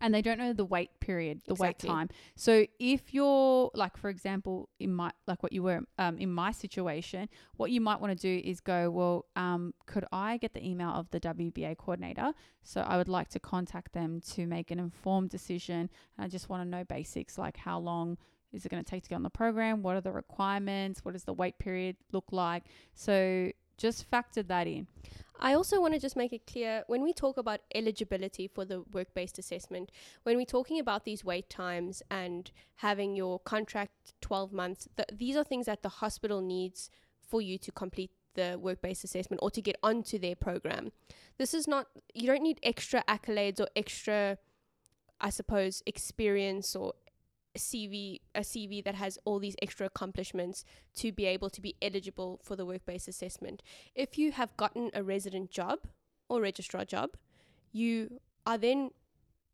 And 0.00 0.14
they 0.14 0.22
don't 0.22 0.38
know 0.38 0.52
the 0.52 0.64
wait 0.64 0.90
period, 1.00 1.40
the 1.46 1.52
Exactly. 1.52 1.88
wait 1.88 1.94
time. 1.94 2.08
So 2.36 2.66
if 2.78 3.12
you're 3.12 3.70
like, 3.74 3.96
for 3.96 4.08
example, 4.08 4.68
in 4.78 4.92
my 4.92 5.10
like 5.26 5.42
what 5.42 5.52
you 5.52 5.62
were 5.62 5.80
um, 5.98 6.18
in 6.18 6.32
my 6.32 6.52
situation, 6.52 7.28
what 7.56 7.70
you 7.70 7.80
might 7.80 8.00
want 8.00 8.18
to 8.18 8.20
do 8.20 8.48
is 8.48 8.60
go, 8.60 8.90
well, 8.90 9.26
um, 9.36 9.74
could 9.86 10.04
I 10.12 10.36
get 10.38 10.54
the 10.54 10.66
email 10.66 10.90
of 10.90 11.10
the 11.10 11.20
WBA 11.20 11.76
coordinator? 11.76 12.32
So 12.62 12.80
I 12.80 12.96
would 12.96 13.08
like 13.08 13.28
to 13.30 13.40
contact 13.40 13.92
them 13.92 14.20
to 14.32 14.46
make 14.46 14.70
an 14.70 14.78
informed 14.78 15.30
decision. 15.30 15.90
And 16.16 16.24
I 16.24 16.28
just 16.28 16.48
want 16.48 16.62
to 16.62 16.68
know 16.68 16.84
basics 16.84 17.38
like 17.38 17.56
how 17.56 17.78
long 17.78 18.16
is 18.52 18.66
it 18.66 18.68
going 18.68 18.82
to 18.82 18.90
take 18.90 19.04
to 19.04 19.08
get 19.08 19.16
on 19.16 19.22
the 19.22 19.30
program? 19.30 19.82
What 19.82 19.96
are 19.96 20.00
the 20.00 20.12
requirements? 20.12 21.04
What 21.04 21.12
does 21.12 21.24
the 21.24 21.32
wait 21.32 21.58
period 21.58 21.96
look 22.12 22.24
like? 22.32 22.64
So 22.94 23.52
just 23.80 24.08
factor 24.08 24.42
that 24.44 24.66
in. 24.66 24.86
I 25.42 25.54
also 25.54 25.80
want 25.80 25.94
to 25.94 26.00
just 26.00 26.16
make 26.16 26.34
it 26.34 26.46
clear 26.46 26.84
when 26.86 27.02
we 27.02 27.14
talk 27.14 27.38
about 27.38 27.60
eligibility 27.74 28.46
for 28.46 28.66
the 28.66 28.82
work 28.92 29.14
based 29.14 29.38
assessment, 29.38 29.90
when 30.22 30.36
we're 30.36 30.44
talking 30.44 30.78
about 30.78 31.04
these 31.04 31.24
wait 31.24 31.48
times 31.48 32.02
and 32.10 32.50
having 32.76 33.16
your 33.16 33.38
contract 33.40 34.12
12 34.20 34.52
months, 34.52 34.86
th- 34.96 35.08
these 35.18 35.36
are 35.36 35.44
things 35.44 35.64
that 35.64 35.82
the 35.82 35.88
hospital 35.88 36.42
needs 36.42 36.90
for 37.26 37.40
you 37.40 37.56
to 37.56 37.72
complete 37.72 38.10
the 38.34 38.58
work 38.60 38.82
based 38.82 39.02
assessment 39.02 39.40
or 39.42 39.50
to 39.50 39.62
get 39.62 39.76
onto 39.82 40.18
their 40.18 40.36
program. 40.36 40.92
This 41.38 41.54
is 41.54 41.66
not, 41.66 41.86
you 42.14 42.26
don't 42.26 42.42
need 42.42 42.60
extra 42.62 43.02
accolades 43.08 43.60
or 43.60 43.68
extra, 43.74 44.36
I 45.22 45.30
suppose, 45.30 45.82
experience 45.86 46.76
or 46.76 46.92
CV, 47.58 48.20
a 48.34 48.40
CV 48.40 48.82
that 48.84 48.94
has 48.94 49.18
all 49.24 49.38
these 49.38 49.56
extra 49.60 49.86
accomplishments 49.86 50.64
to 50.96 51.12
be 51.12 51.26
able 51.26 51.50
to 51.50 51.60
be 51.60 51.74
eligible 51.82 52.40
for 52.42 52.56
the 52.56 52.64
work 52.64 52.86
based 52.86 53.08
assessment 53.08 53.62
if 53.94 54.18
you 54.18 54.32
have 54.32 54.56
gotten 54.56 54.90
a 54.94 55.02
resident 55.02 55.50
job 55.50 55.80
or 56.28 56.40
registrar 56.40 56.84
job, 56.84 57.10
you 57.72 58.20
are 58.46 58.58
then 58.58 58.90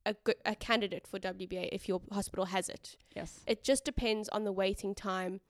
a, 0.05 0.15
good, 0.15 0.37
a 0.45 0.55
candidate 0.55 1.07
for 1.07 1.19
WBA 1.19 1.69
if 1.73 1.89
your 1.89 2.01
hospital 2.13 2.47
has 2.47 2.69
it. 2.69 2.97
Yes. 3.15 3.41
It 3.47 3.65
just 3.65 3.85
depends 3.85 4.29
on 4.29 4.45
the 4.45 4.53
waiting 4.53 4.95
time 4.95 5.41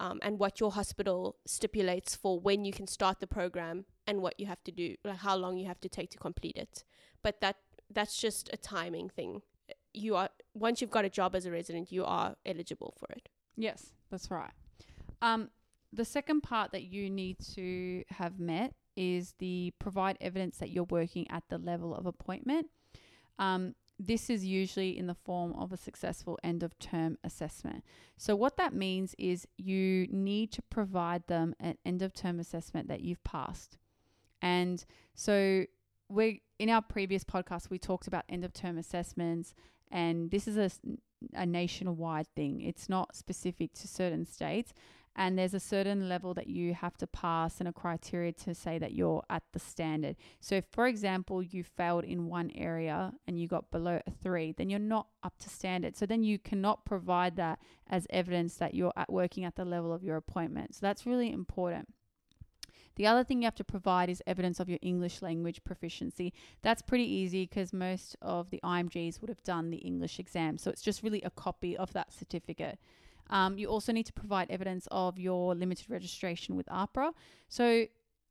um, 0.00 0.18
and 0.22 0.38
what 0.38 0.60
your 0.60 0.72
hospital 0.72 1.36
stipulates 1.46 2.14
for 2.14 2.38
when 2.38 2.64
you 2.64 2.72
can 2.72 2.86
start 2.86 3.20
the 3.20 3.26
program 3.26 3.86
and 4.06 4.20
what 4.20 4.38
you 4.38 4.46
have 4.46 4.62
to 4.64 4.72
do, 4.72 4.96
like 5.04 5.18
how 5.18 5.36
long 5.36 5.56
you 5.56 5.66
have 5.66 5.80
to 5.80 5.88
take 5.88 6.10
to 6.10 6.18
complete 6.18 6.56
it. 6.56 6.84
But 7.22 7.40
that 7.40 7.56
that's 7.90 8.20
just 8.20 8.50
a 8.52 8.56
timing 8.56 9.08
thing. 9.08 9.42
You 9.92 10.16
are 10.16 10.30
once 10.54 10.80
you've 10.80 10.90
got 10.90 11.04
a 11.04 11.10
job 11.10 11.34
as 11.34 11.46
a 11.46 11.50
resident, 11.50 11.92
you 11.92 12.04
are 12.04 12.36
eligible 12.46 12.94
for 12.98 13.08
it. 13.10 13.28
Yes, 13.56 13.92
that's 14.10 14.30
right. 14.30 14.52
Um, 15.20 15.50
the 15.92 16.04
second 16.04 16.42
part 16.42 16.72
that 16.72 16.84
you 16.84 17.10
need 17.10 17.36
to 17.54 18.04
have 18.10 18.38
met 18.38 18.74
is 18.96 19.34
the 19.38 19.72
provide 19.78 20.16
evidence 20.20 20.58
that 20.58 20.70
you're 20.70 20.84
working 20.84 21.26
at 21.30 21.42
the 21.48 21.58
level 21.58 21.94
of 21.94 22.06
appointment. 22.06 22.68
Um, 23.38 23.74
this 23.98 24.28
is 24.28 24.44
usually 24.44 24.98
in 24.98 25.06
the 25.06 25.14
form 25.14 25.52
of 25.52 25.72
a 25.72 25.76
successful 25.76 26.38
end 26.42 26.62
of 26.62 26.78
term 26.78 27.16
assessment. 27.22 27.84
So, 28.16 28.34
what 28.34 28.56
that 28.56 28.74
means 28.74 29.14
is 29.18 29.46
you 29.56 30.08
need 30.10 30.50
to 30.52 30.62
provide 30.62 31.26
them 31.28 31.54
an 31.60 31.78
end 31.84 32.02
of 32.02 32.12
term 32.12 32.40
assessment 32.40 32.88
that 32.88 33.02
you've 33.02 33.22
passed. 33.22 33.78
And 34.42 34.84
so, 35.14 35.64
we 36.08 36.42
in 36.58 36.70
our 36.70 36.82
previous 36.82 37.24
podcast, 37.24 37.70
we 37.70 37.78
talked 37.78 38.06
about 38.06 38.24
end 38.28 38.44
of 38.44 38.52
term 38.52 38.78
assessments, 38.78 39.54
and 39.90 40.30
this 40.30 40.48
is 40.48 40.56
a, 40.56 40.70
a 41.34 41.46
nationwide 41.46 42.28
thing, 42.34 42.60
it's 42.60 42.88
not 42.88 43.14
specific 43.16 43.72
to 43.74 43.88
certain 43.88 44.24
states 44.24 44.72
and 45.16 45.38
there's 45.38 45.54
a 45.54 45.60
certain 45.60 46.08
level 46.08 46.34
that 46.34 46.48
you 46.48 46.74
have 46.74 46.96
to 46.96 47.06
pass 47.06 47.60
and 47.60 47.68
a 47.68 47.72
criteria 47.72 48.32
to 48.32 48.54
say 48.54 48.78
that 48.78 48.92
you're 48.92 49.22
at 49.30 49.44
the 49.52 49.58
standard. 49.58 50.16
So, 50.40 50.56
if, 50.56 50.64
for 50.72 50.86
example, 50.86 51.42
you 51.42 51.62
failed 51.62 52.04
in 52.04 52.26
one 52.26 52.50
area 52.54 53.12
and 53.26 53.38
you 53.38 53.46
got 53.46 53.70
below 53.70 54.00
a 54.06 54.10
three, 54.10 54.52
then 54.52 54.70
you're 54.70 54.80
not 54.80 55.06
up 55.22 55.38
to 55.40 55.48
standard. 55.48 55.96
So, 55.96 56.06
then 56.06 56.24
you 56.24 56.38
cannot 56.38 56.84
provide 56.84 57.36
that 57.36 57.60
as 57.88 58.06
evidence 58.10 58.56
that 58.56 58.74
you're 58.74 58.92
at 58.96 59.12
working 59.12 59.44
at 59.44 59.54
the 59.54 59.64
level 59.64 59.92
of 59.92 60.02
your 60.02 60.16
appointment. 60.16 60.74
So, 60.74 60.80
that's 60.82 61.06
really 61.06 61.32
important. 61.32 61.88
The 62.96 63.06
other 63.06 63.24
thing 63.24 63.42
you 63.42 63.46
have 63.46 63.54
to 63.56 63.64
provide 63.64 64.08
is 64.08 64.22
evidence 64.26 64.60
of 64.60 64.68
your 64.68 64.78
English 64.82 65.22
language 65.22 65.62
proficiency. 65.64 66.32
That's 66.62 66.82
pretty 66.82 67.04
easy 67.04 67.46
because 67.46 67.72
most 67.72 68.16
of 68.22 68.50
the 68.50 68.60
IMGs 68.62 69.20
would 69.20 69.28
have 69.28 69.42
done 69.42 69.70
the 69.70 69.78
English 69.78 70.18
exam. 70.18 70.58
So 70.58 70.70
it's 70.70 70.82
just 70.82 71.02
really 71.02 71.22
a 71.22 71.30
copy 71.30 71.76
of 71.76 71.92
that 71.92 72.12
certificate. 72.12 72.78
Um, 73.30 73.58
you 73.58 73.68
also 73.68 73.92
need 73.92 74.06
to 74.06 74.12
provide 74.12 74.50
evidence 74.50 74.86
of 74.90 75.18
your 75.18 75.54
limited 75.54 75.90
registration 75.90 76.56
with 76.56 76.66
AHPRA. 76.66 77.12
So, 77.48 77.86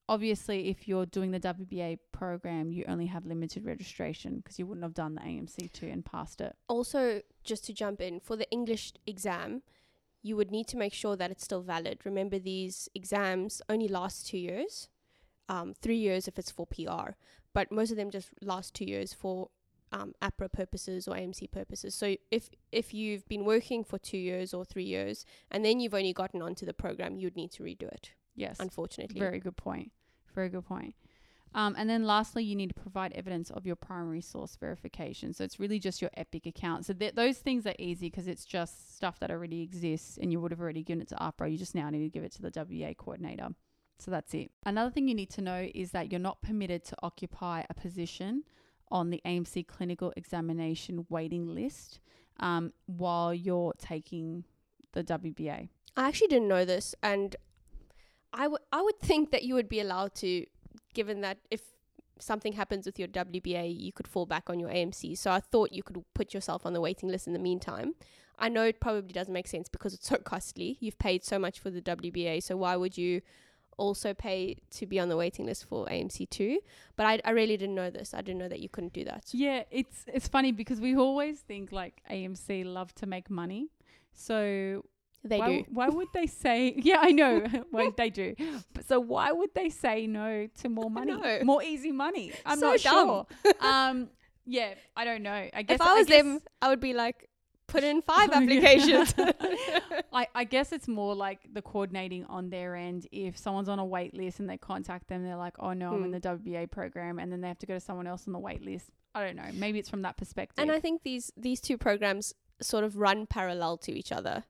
obviously, 0.08 0.70
if 0.70 0.88
you're 0.88 1.06
doing 1.06 1.32
the 1.32 1.40
WBA 1.40 2.00
program, 2.12 2.72
you 2.72 2.86
only 2.88 3.08
have 3.08 3.26
limited 3.26 3.66
registration 3.66 4.38
because 4.38 4.60
you 4.60 4.68
wouldn't 4.68 4.84
have 4.84 4.94
done 4.94 5.16
the 5.16 5.22
AMC2 5.22 5.92
and 5.92 6.06
passed 6.06 6.42
it. 6.42 6.56
Also, 6.68 7.22
just 7.44 7.66
to 7.66 7.74
jump 7.74 8.02
in, 8.02 8.20
for 8.20 8.36
the 8.36 8.50
English 8.52 8.94
exam, 9.08 9.64
you 10.24 10.36
would 10.38 10.50
need 10.50 10.68
to 10.70 10.78
make 10.78 10.94
sure 10.94 11.16
that 11.16 11.30
it's 11.30 11.44
still 11.44 11.62
valid. 11.62 12.00
Remember, 12.06 12.40
these 12.40 12.90
exams 12.96 13.62
only 13.70 13.88
last 13.88 14.26
two 14.26 14.38
years, 14.38 14.90
um, 15.50 15.74
three 15.80 15.98
years 15.98 16.28
if 16.28 16.40
it's 16.40 16.50
for 16.50 16.66
PR, 16.66 17.12
but 17.54 17.72
most 17.72 17.92
of 17.92 17.98
them 17.98 18.10
just 18.10 18.30
last 18.42 18.74
two 18.74 18.86
years 18.86 19.14
for 19.14 19.50
um, 19.92 20.14
AHPRA 20.22 20.52
purposes 20.52 21.08
or 21.08 21.16
AMC 21.16 21.52
purposes. 21.52 21.94
So 21.94 22.16
if 22.32 22.50
if 22.72 22.94
you've 22.94 23.28
been 23.28 23.46
working 23.46 23.84
for 23.84 24.00
two 24.00 24.18
years 24.18 24.54
or 24.54 24.66
three 24.66 24.86
years 24.86 25.26
and 25.52 25.64
then 25.64 25.80
you've 25.80 25.94
only 25.94 26.14
gotten 26.14 26.42
onto 26.42 26.66
the 26.66 26.74
program, 26.74 27.18
you'd 27.18 27.36
need 27.36 27.52
to 27.52 27.64
redo 27.64 27.84
it. 27.84 28.12
Yes, 28.36 28.60
unfortunately. 28.60 29.20
Very 29.20 29.40
good 29.40 29.58
point. 29.58 29.92
Very 30.34 30.50
good 30.50 30.66
point. 30.66 30.96
Um, 31.56 31.76
and 31.78 31.90
then 31.90 32.04
lastly, 32.04 32.44
you 32.44 32.56
need 32.56 32.70
to 32.70 32.82
provide 32.82 33.14
evidence 33.14 33.52
of 33.52 33.66
your 33.66 33.76
primary 33.76 34.22
source 34.22 34.56
verification. 34.56 35.34
So 35.34 35.44
it's 35.44 35.60
really 35.60 35.80
just 35.80 36.02
your 36.02 36.12
Epic 36.18 36.46
account. 36.48 36.86
So 36.86 36.94
th- 36.94 37.16
those 37.16 37.38
things 37.38 37.68
are 37.68 37.76
easy 37.78 38.10
because 38.10 38.28
it's 38.28 38.46
just 38.46 38.96
stuff 38.96 39.20
that 39.20 39.30
already 39.30 39.62
exists 39.62 40.18
and 40.20 40.32
you 40.32 40.42
would 40.42 40.52
have 40.52 40.62
already 40.62 40.84
given 40.84 41.02
it 41.02 41.10
to 41.10 41.16
AHPRA. 41.16 41.52
You 41.52 41.58
just 41.58 41.76
now 41.76 41.90
need 41.90 42.04
to 42.04 42.10
give 42.10 42.24
it 42.24 42.32
to 42.34 42.42
the 42.42 42.52
WBA 42.52 42.98
coordinator. 42.98 43.50
So 44.00 44.12
that's 44.12 44.34
it. 44.34 44.52
Another 44.66 44.90
thing 44.90 45.08
you 45.08 45.16
need 45.16 45.30
to 45.32 45.42
know 45.42 45.70
is 45.74 45.92
that 45.92 46.12
you're 46.12 46.20
not 46.20 46.42
permitted 46.42 46.84
to 46.86 46.96
occupy 47.04 47.64
a 47.70 47.74
position 47.74 48.44
on 48.92 49.10
the 49.10 49.22
AMC 49.26 49.68
clinical 49.68 50.14
examination 50.16 51.06
waiting 51.10 51.48
list 51.54 52.00
um, 52.40 52.74
while 52.86 53.34
you're 53.34 53.74
taking 53.78 54.44
the 54.94 55.04
WBA. 55.04 55.70
I 55.96 56.08
actually 56.08 56.28
didn't 56.28 56.48
know 56.48 56.66
this, 56.66 56.96
and 57.04 57.36
I 58.34 58.48
would 58.48 58.62
I 58.72 58.82
would 58.82 59.00
think 59.00 59.32
that 59.32 59.44
you 59.44 59.54
would 59.54 59.70
be 59.70 59.80
allowed 59.80 60.16
to, 60.16 60.46
given 60.94 61.22
that 61.22 61.38
if 61.50 61.62
something 62.20 62.54
happens 62.54 62.86
with 62.86 63.00
your 63.00 63.08
WBA, 63.08 63.80
you 63.80 63.92
could 63.92 64.08
fall 64.08 64.26
back 64.26 64.50
on 64.50 64.60
your 64.60 64.70
AMC. 64.70 65.18
So 65.18 65.32
I 65.32 65.40
thought 65.40 65.74
you 65.74 65.84
could 65.84 66.04
put 66.14 66.34
yourself 66.34 66.66
on 66.66 66.74
the 66.74 66.82
waiting 66.82 67.10
list 67.10 67.28
in 67.28 67.34
the 67.34 67.40
meantime. 67.40 67.96
I 68.40 68.50
know 68.50 68.64
it 68.64 68.80
probably 68.80 69.14
doesn't 69.14 69.34
make 69.34 69.48
sense 69.48 69.70
because 69.70 69.94
it's 69.94 70.08
so 70.08 70.18
costly. 70.24 70.78
You've 70.80 71.00
paid 71.00 71.24
so 71.24 71.38
much 71.38 71.60
for 71.60 71.70
the 71.70 71.82
WBA, 71.82 72.44
so 72.44 72.58
why 72.58 72.76
would 72.76 72.98
you 72.98 73.22
also 73.78 74.14
pay 74.14 74.58
to 74.72 74.86
be 74.86 75.00
on 75.00 75.10
the 75.10 75.18
waiting 75.18 75.46
list 75.46 75.66
for 75.66 75.86
AMC2. 75.88 76.58
But 76.96 77.06
I, 77.06 77.22
I 77.26 77.32
really 77.32 77.58
didn't 77.58 77.76
know 77.76 77.90
this. 77.90 78.14
I 78.14 78.22
didn't 78.22 78.40
know 78.40 78.48
that 78.48 78.60
you 78.60 78.70
couldn't 78.70 78.94
do 78.94 79.04
that. 79.06 79.26
Yeah, 79.32 79.64
it's 79.72 80.06
it's 80.08 80.28
funny 80.28 80.52
because 80.52 80.80
we 80.80 80.96
always 80.96 81.40
think 81.40 81.72
like 81.72 82.02
AMC 82.10 82.66
love 82.66 82.94
to 82.96 83.06
make 83.06 83.30
money. 83.30 83.70
So 84.14 84.86
they 85.24 85.40
why, 85.40 85.48
do. 85.48 85.66
Why 85.70 85.90
would 85.90 86.08
they 86.14 86.28
say? 86.28 86.74
Yeah, 86.84 86.98
I 87.02 87.12
know. 87.12 87.46
well, 87.72 87.92
they 87.96 88.10
do. 88.10 88.36
But 88.74 88.86
so 88.86 89.00
why 89.00 89.32
would 89.32 89.54
they 89.56 89.70
say 89.70 90.06
no 90.06 90.48
to 90.62 90.70
more 90.70 90.90
money, 90.90 91.44
more 91.44 91.64
easy 91.64 91.92
money? 91.92 92.34
I'm 92.46 92.60
so 92.60 92.72
not 92.72 92.80
sure. 92.80 93.28
um, 93.62 94.10
yeah, 94.46 94.74
I 94.98 95.06
don't 95.06 95.24
know. 95.24 95.50
I 95.54 95.62
guess 95.62 95.76
if 95.76 95.82
I 95.82 95.94
was 95.94 96.10
I 96.10 96.22
them, 96.22 96.40
I 96.62 96.68
would 96.70 96.82
be 96.82 96.94
like, 96.94 97.30
put 97.68 97.84
in 97.84 98.02
five 98.02 98.32
applications. 98.32 99.14
I, 100.12 100.28
I 100.36 100.44
guess 100.44 100.74
it's 100.74 100.88
more 100.88 101.16
like 101.16 101.40
the 101.54 101.62
coordinating 101.62 102.26
on 102.26 102.50
their 102.50 102.76
end. 102.76 103.08
If 103.12 103.38
someone's 103.38 103.70
on 103.70 103.80
a 103.80 103.86
wait 103.86 104.14
list 104.14 104.40
and 104.40 104.50
they 104.50 104.58
contact 104.58 105.08
them, 105.08 105.24
they're 105.24 105.38
like, 105.38 105.56
oh 105.60 105.74
no. 105.74 105.94
I'm 105.94 106.04
in 106.04 106.12
hmm. 106.14 106.20
the 106.20 106.20
WBA 106.20 106.70
program. 106.72 107.20
And 107.20 107.32
then 107.32 107.40
they 107.40 107.48
have 107.48 107.60
to 107.60 107.66
go 107.66 107.76
to 107.76 107.80
someone 107.80 108.08
else 108.08 108.28
on 108.28 108.34
the 108.34 108.40
wait 108.40 108.62
list. 108.62 108.90
I 109.16 109.24
don't 109.24 109.36
know. 109.36 109.50
Maybe 109.54 109.80
it's 109.80 109.90
from 109.90 110.02
that 110.02 110.18
perspective. 110.18 110.62
And 110.62 110.72
I 110.72 110.80
think 110.80 111.04
these, 111.04 111.32
these 111.38 111.62
two 111.62 111.78
programs 111.78 112.34
sort 112.62 112.84
of 112.84 112.98
run 112.98 113.26
parallel 113.26 113.78
to 113.78 113.92
each 113.92 114.12
other. 114.12 114.44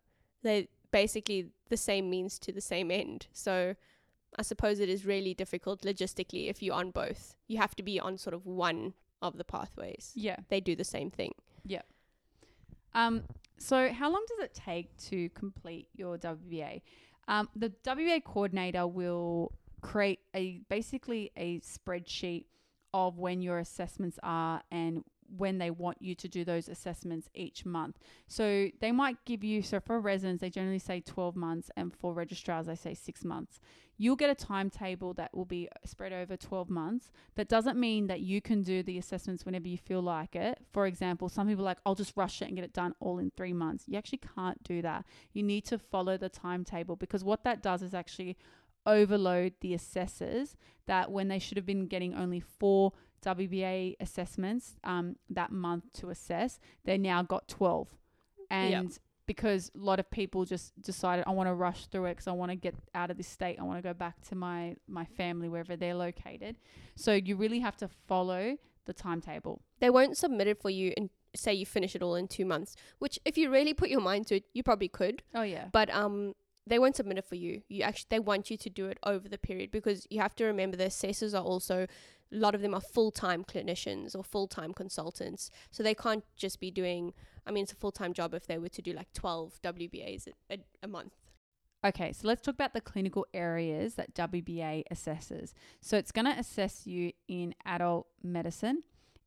They 0.43 0.67
basically 0.91 1.49
the 1.69 1.77
same 1.77 2.09
means 2.09 2.37
to 2.39 2.51
the 2.51 2.61
same 2.61 2.91
end. 2.91 3.27
So 3.33 3.75
I 4.37 4.41
suppose 4.41 4.79
it 4.79 4.89
is 4.89 5.05
really 5.05 5.33
difficult 5.33 5.81
logistically 5.81 6.49
if 6.49 6.61
you're 6.61 6.75
on 6.75 6.91
both. 6.91 7.35
You 7.47 7.57
have 7.57 7.75
to 7.75 7.83
be 7.83 7.99
on 7.99 8.17
sort 8.17 8.33
of 8.33 8.45
one 8.45 8.93
of 9.21 9.37
the 9.37 9.43
pathways. 9.43 10.11
Yeah. 10.15 10.37
They 10.49 10.59
do 10.59 10.75
the 10.75 10.83
same 10.83 11.09
thing. 11.09 11.33
Yeah. 11.65 11.81
Um, 12.93 13.23
so, 13.57 13.91
how 13.91 14.11
long 14.11 14.23
does 14.27 14.39
it 14.39 14.53
take 14.53 14.95
to 15.09 15.29
complete 15.29 15.87
your 15.95 16.17
WBA? 16.17 16.81
Um, 17.27 17.49
the 17.55 17.69
WBA 17.83 18.23
coordinator 18.23 18.85
will 18.85 19.53
create 19.81 20.19
a 20.35 20.61
basically 20.69 21.31
a 21.37 21.59
spreadsheet 21.61 22.45
of 22.93 23.17
when 23.17 23.41
your 23.41 23.59
assessments 23.59 24.19
are 24.21 24.61
and 24.71 25.03
when 25.35 25.57
they 25.57 25.69
want 25.69 26.01
you 26.01 26.15
to 26.15 26.27
do 26.27 26.43
those 26.43 26.67
assessments 26.67 27.29
each 27.33 27.65
month. 27.65 27.97
So 28.27 28.69
they 28.79 28.91
might 28.91 29.23
give 29.25 29.43
you, 29.43 29.61
so 29.61 29.79
for 29.79 29.99
residents, 29.99 30.41
they 30.41 30.49
generally 30.49 30.79
say 30.79 31.01
12 31.01 31.35
months, 31.35 31.69
and 31.75 31.93
for 31.95 32.13
registrars, 32.13 32.67
they 32.67 32.75
say 32.75 32.93
six 32.93 33.23
months 33.23 33.59
you'll 33.97 34.15
get 34.15 34.29
a 34.29 34.35
timetable 34.35 35.13
that 35.13 35.35
will 35.35 35.45
be 35.45 35.67
uh, 35.69 35.87
spread 35.87 36.13
over 36.13 36.35
12 36.35 36.69
months. 36.69 37.11
That 37.35 37.47
doesn't 37.47 37.79
mean 37.79 38.07
that 38.07 38.21
you 38.21 38.41
can 38.41 38.61
do 38.61 38.83
the 38.83 38.97
assessments 38.97 39.45
whenever 39.45 39.67
you 39.67 39.77
feel 39.77 40.01
like 40.01 40.35
it. 40.35 40.59
For 40.71 40.87
example, 40.87 41.29
some 41.29 41.47
people 41.47 41.63
like, 41.63 41.77
I'll 41.85 41.95
just 41.95 42.13
rush 42.15 42.41
it 42.41 42.47
and 42.47 42.55
get 42.55 42.65
it 42.65 42.73
done 42.73 42.95
all 42.99 43.19
in 43.19 43.31
three 43.35 43.53
months. 43.53 43.85
You 43.87 43.97
actually 43.97 44.21
can't 44.35 44.61
do 44.63 44.81
that. 44.81 45.05
You 45.33 45.43
need 45.43 45.65
to 45.65 45.77
follow 45.77 46.17
the 46.17 46.29
timetable 46.29 46.95
because 46.95 47.23
what 47.23 47.43
that 47.43 47.61
does 47.61 47.81
is 47.81 47.93
actually 47.93 48.37
overload 48.85 49.53
the 49.61 49.73
assessors 49.73 50.57
that 50.87 51.09
when 51.09 51.29
they 51.29 51.39
should 51.39 51.55
have 51.57 51.65
been 51.65 51.87
getting 51.87 52.13
only 52.13 52.41
four 52.41 52.91
WBA 53.23 53.95
assessments 53.99 54.75
um, 54.83 55.15
that 55.29 55.51
month 55.51 55.85
to 55.93 56.09
assess, 56.09 56.59
they 56.85 56.97
now 56.97 57.23
got 57.23 57.47
12. 57.47 57.89
And 58.49 58.71
yep 58.71 58.91
because 59.25 59.71
a 59.75 59.79
lot 59.79 59.99
of 59.99 60.09
people 60.11 60.45
just 60.45 60.79
decided 60.81 61.23
I 61.27 61.31
want 61.31 61.47
to 61.47 61.53
rush 61.53 61.87
through 61.87 62.05
it 62.05 62.11
because 62.13 62.27
I 62.27 62.31
want 62.33 62.51
to 62.51 62.55
get 62.55 62.75
out 62.93 63.09
of 63.09 63.17
this 63.17 63.27
state. 63.27 63.57
I 63.59 63.63
want 63.63 63.77
to 63.77 63.81
go 63.81 63.93
back 63.93 64.21
to 64.29 64.35
my 64.35 64.75
my 64.87 65.05
family 65.05 65.49
wherever 65.49 65.75
they're 65.75 65.95
located. 65.95 66.57
So 66.95 67.13
you 67.13 67.35
really 67.35 67.59
have 67.59 67.77
to 67.77 67.87
follow 67.87 68.57
the 68.85 68.93
timetable. 68.93 69.61
They 69.79 69.89
won't 69.89 70.17
submit 70.17 70.47
it 70.47 70.61
for 70.61 70.69
you 70.69 70.93
and 70.97 71.09
say 71.35 71.53
you 71.53 71.65
finish 71.65 71.95
it 71.95 72.03
all 72.03 72.15
in 72.15 72.27
2 72.27 72.45
months, 72.45 72.75
which 72.99 73.17
if 73.25 73.37
you 73.37 73.49
really 73.49 73.73
put 73.73 73.89
your 73.89 74.01
mind 74.01 74.27
to 74.27 74.35
it, 74.35 74.43
you 74.53 74.61
probably 74.61 74.89
could. 74.89 75.23
Oh 75.33 75.43
yeah. 75.43 75.67
But 75.71 75.89
um 75.93 76.33
they 76.65 76.79
won't 76.79 76.95
submit 76.95 77.17
it 77.17 77.25
for 77.25 77.35
you. 77.35 77.61
You 77.67 77.83
actually 77.83 78.07
they 78.09 78.19
want 78.19 78.49
you 78.49 78.57
to 78.57 78.69
do 78.69 78.87
it 78.87 78.97
over 79.03 79.27
the 79.27 79.37
period 79.37 79.71
because 79.71 80.05
you 80.09 80.19
have 80.21 80.35
to 80.35 80.45
remember 80.45 80.77
the 80.77 80.85
assessors 80.85 81.33
are 81.33 81.43
also 81.43 81.87
a 82.33 82.37
lot 82.37 82.55
of 82.55 82.61
them 82.61 82.73
are 82.73 82.81
full-time 82.81 83.43
clinicians 83.43 84.15
or 84.15 84.23
full-time 84.23 84.73
consultants. 84.73 85.51
So 85.71 85.83
they 85.83 85.93
can't 85.93 86.23
just 86.35 86.59
be 86.59 86.71
doing 86.71 87.13
I 87.45 87.51
mean, 87.51 87.63
it's 87.63 87.73
a 87.73 87.75
full 87.75 87.91
time 87.91 88.13
job 88.13 88.33
if 88.33 88.47
they 88.47 88.57
were 88.57 88.69
to 88.69 88.81
do 88.81 88.93
like 88.93 89.11
12 89.13 89.61
WBAs 89.61 90.27
a, 90.27 90.53
a, 90.53 90.57
a 90.83 90.87
month. 90.87 91.13
Okay, 91.85 92.13
so 92.13 92.27
let's 92.27 92.41
talk 92.41 92.55
about 92.55 92.73
the 92.73 92.81
clinical 92.81 93.25
areas 93.33 93.95
that 93.95 94.13
WBA 94.13 94.83
assesses. 94.91 95.53
So 95.81 95.97
it's 95.97 96.13
going 96.13 96.25
to 96.25 96.39
assess 96.39 96.87
you 96.87 97.11
in 97.27 97.53
adult 97.65 98.07
medicine, 98.23 98.83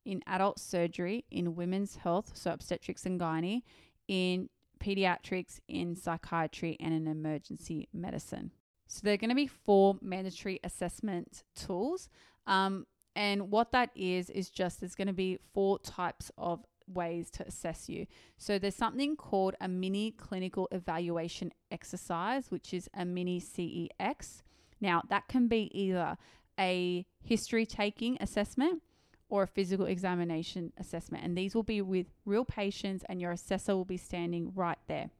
in 0.07 0.23
adult 0.27 0.59
surgery, 0.59 1.27
in 1.31 1.55
women's 1.55 1.97
health, 1.97 2.33
so 2.35 2.53
obstetrics 2.53 3.05
and 3.05 3.21
gynae, 3.21 3.61
in 4.09 4.49
pediatrics, 4.81 5.61
in 5.69 5.97
psychiatry, 5.97 6.79
and 6.81 6.95
in 6.95 7.07
emergency 7.07 7.89
medicine. 7.93 8.53
So 8.89 9.01
there 9.03 9.13
are 9.13 9.19
going 9.19 9.31
to 9.31 9.37
be 9.37 9.49
four 9.49 9.99
mandatory 10.01 10.59
assessment 10.65 11.43
tools. 11.55 12.09
Um, 12.47 12.87
and 13.17 13.51
what 13.51 13.73
that 13.73 13.91
is, 13.97 14.29
is 14.29 14.51
just 14.51 14.81
there's 14.81 14.95
going 14.95 15.07
to 15.07 15.15
be 15.15 15.39
four 15.55 15.79
types 15.79 16.31
of 16.37 16.65
ways 16.87 17.31
to 17.31 17.47
assess 17.47 17.89
you. 17.89 18.07
So 18.37 18.59
there's 18.59 18.77
something 18.77 19.17
called 19.17 19.57
a 19.59 19.67
mini 19.67 20.11
clinical 20.13 20.69
evaluation 20.71 21.51
exercise, 21.71 22.51
which 22.51 22.75
is 22.75 22.91
a 22.95 23.07
mini 23.07 23.41
CEX. 23.41 24.43
Now, 24.83 25.03
that 25.09 25.29
can 25.29 25.49
be 25.49 25.71
either 25.73 26.19
a 26.61 27.07
history 27.25 27.65
taking 27.65 28.19
assessment 28.21 28.83
or 29.31 29.45
a 29.45 29.47
physical 29.49 29.87
examination 29.87 30.73
assessment, 30.79 31.25
and 31.25 31.37
these 31.37 31.55
will 31.55 31.65
be 31.65 31.81
with 31.81 32.07
real 32.27 32.45
patients, 32.45 33.03
and 33.09 33.21
your 33.21 33.33
assessor 33.33 33.75
will 33.75 33.87
be 33.87 33.97
standing 33.97 34.53
right 34.55 34.79
there. 34.87 35.11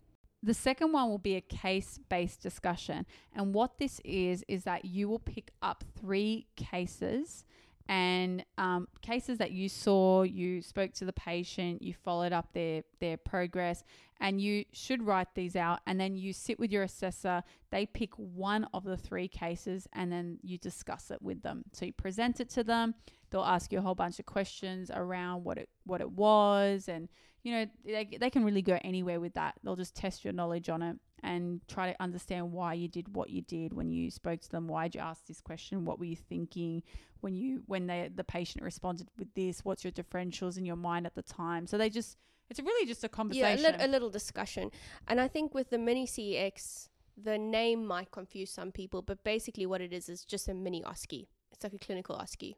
The 0.43 0.55
second 0.55 0.93
one 0.93 1.09
will 1.09 1.19
be 1.19 1.35
a 1.35 1.41
case 1.41 1.99
based 2.11 2.43
discussion. 2.43 3.07
And 3.35 3.55
what 3.55 3.79
this 3.79 4.01
is, 4.05 4.45
is 4.47 4.65
that 4.65 4.85
you 4.85 5.09
will 5.09 5.19
pick 5.19 5.51
up 5.63 5.83
three 5.99 6.47
cases 6.57 7.45
and 7.89 8.45
um, 8.59 8.89
cases 9.01 9.39
that 9.39 9.53
you 9.53 9.69
saw, 9.69 10.23
you 10.23 10.61
spoke 10.61 10.93
to 10.95 11.05
the 11.05 11.13
patient, 11.13 11.83
you 11.83 11.95
followed 11.95 12.33
up 12.33 12.53
their, 12.53 12.83
their 13.01 13.17
progress, 13.17 13.85
and 14.21 14.41
you 14.41 14.65
should 14.73 15.03
write 15.03 15.29
these 15.35 15.55
out. 15.55 15.81
And 15.87 16.01
then 16.01 16.17
you 16.17 16.33
sit 16.33 16.59
with 16.59 16.73
your 16.73 16.83
assessor, 16.83 17.43
they 17.71 17.87
pick 17.87 18.13
one 18.17 18.67
of 18.75 18.85
the 18.85 18.97
three 18.97 19.29
cases, 19.29 19.87
and 19.93 20.11
then 20.11 20.39
you 20.43 20.59
discuss 20.59 21.11
it 21.11 21.23
with 21.23 21.43
them. 21.43 21.65
So 21.73 21.87
you 21.87 21.93
present 21.93 22.41
it 22.41 22.51
to 22.51 22.65
them, 22.65 22.95
they'll 23.31 23.43
ask 23.43 23.73
you 23.73 23.79
a 23.79 23.83
whole 23.83 23.95
bunch 23.95 24.19
of 24.19 24.27
questions 24.27 24.91
around 24.93 25.45
what 25.45 25.59
it, 25.59 25.69
what 25.85 26.01
it 26.01 26.11
was, 26.11 26.89
and 26.89 27.09
you 27.45 27.53
know, 27.53 27.67
they, 27.85 28.09
they 28.21 28.31
can 28.31 28.45
really 28.45 28.63
go 28.63 28.77
anywhere 28.83 29.21
with 29.21 29.35
that. 29.35 29.55
They'll 29.63 29.77
just 29.77 29.95
test 29.95 30.25
your 30.25 30.33
knowledge 30.33 30.69
on 30.69 30.83
it 30.83 30.97
and 31.23 31.61
try 31.69 31.93
to 31.93 32.03
understand 32.03 32.53
why 32.53 32.75
you 32.75 32.89
did 32.89 33.15
what 33.15 33.31
you 33.31 33.43
did 33.43 33.73
when 33.73 33.91
you 33.91 34.11
spoke 34.11 34.41
to 34.41 34.51
them. 34.51 34.69
Why 34.69 34.85
did 34.89 34.97
you 34.97 35.01
ask 35.01 35.27
this 35.27 35.41
question? 35.41 35.85
What 35.85 35.99
were 35.99 36.05
you 36.05 36.17
thinking 36.17 36.83
when 37.21 37.35
you 37.35 37.63
when 37.67 37.87
they 37.87 38.11
the 38.15 38.25
patient 38.25 38.63
responded 38.65 39.09
with 39.19 39.35
this? 39.35 39.65
What's 39.65 39.85
your 39.85 39.93
differentials 39.93 40.59
in 40.59 40.65
your 40.65 40.77
mind 40.77 41.07
at 41.07 41.15
the 41.15 41.23
time? 41.23 41.67
So 41.67 41.79
they 41.79 41.91
just 41.91 42.19
it's 42.49 42.61
really 42.61 42.87
just 42.87 43.03
a 43.03 43.09
conversation. 43.09 43.65
Yeah, 43.65 43.71
a, 43.71 43.79
li- 43.79 43.85
a 43.85 43.89
little 43.89 44.11
discussion. 44.11 44.71
And 45.09 45.21
I 45.21 45.29
think 45.29 45.55
with 45.55 45.71
the 45.71 45.79
mini 45.79 46.07
CEX, 46.07 46.89
the 47.17 47.39
name 47.39 47.87
might 47.87 48.11
confuse 48.11 48.51
some 48.51 48.71
people, 48.71 49.03
but 49.03 49.25
basically 49.25 49.67
what 49.67 49.81
it 49.81 49.93
is 49.93 50.09
is 50.09 50.25
just 50.25 50.49
a 50.49 50.55
mini 50.55 50.83
OSCE. 50.83 51.27
It's 51.51 51.65
like 51.65 51.73
a 51.73 51.79
clinical 51.79 52.17
OSCE. 52.17 52.55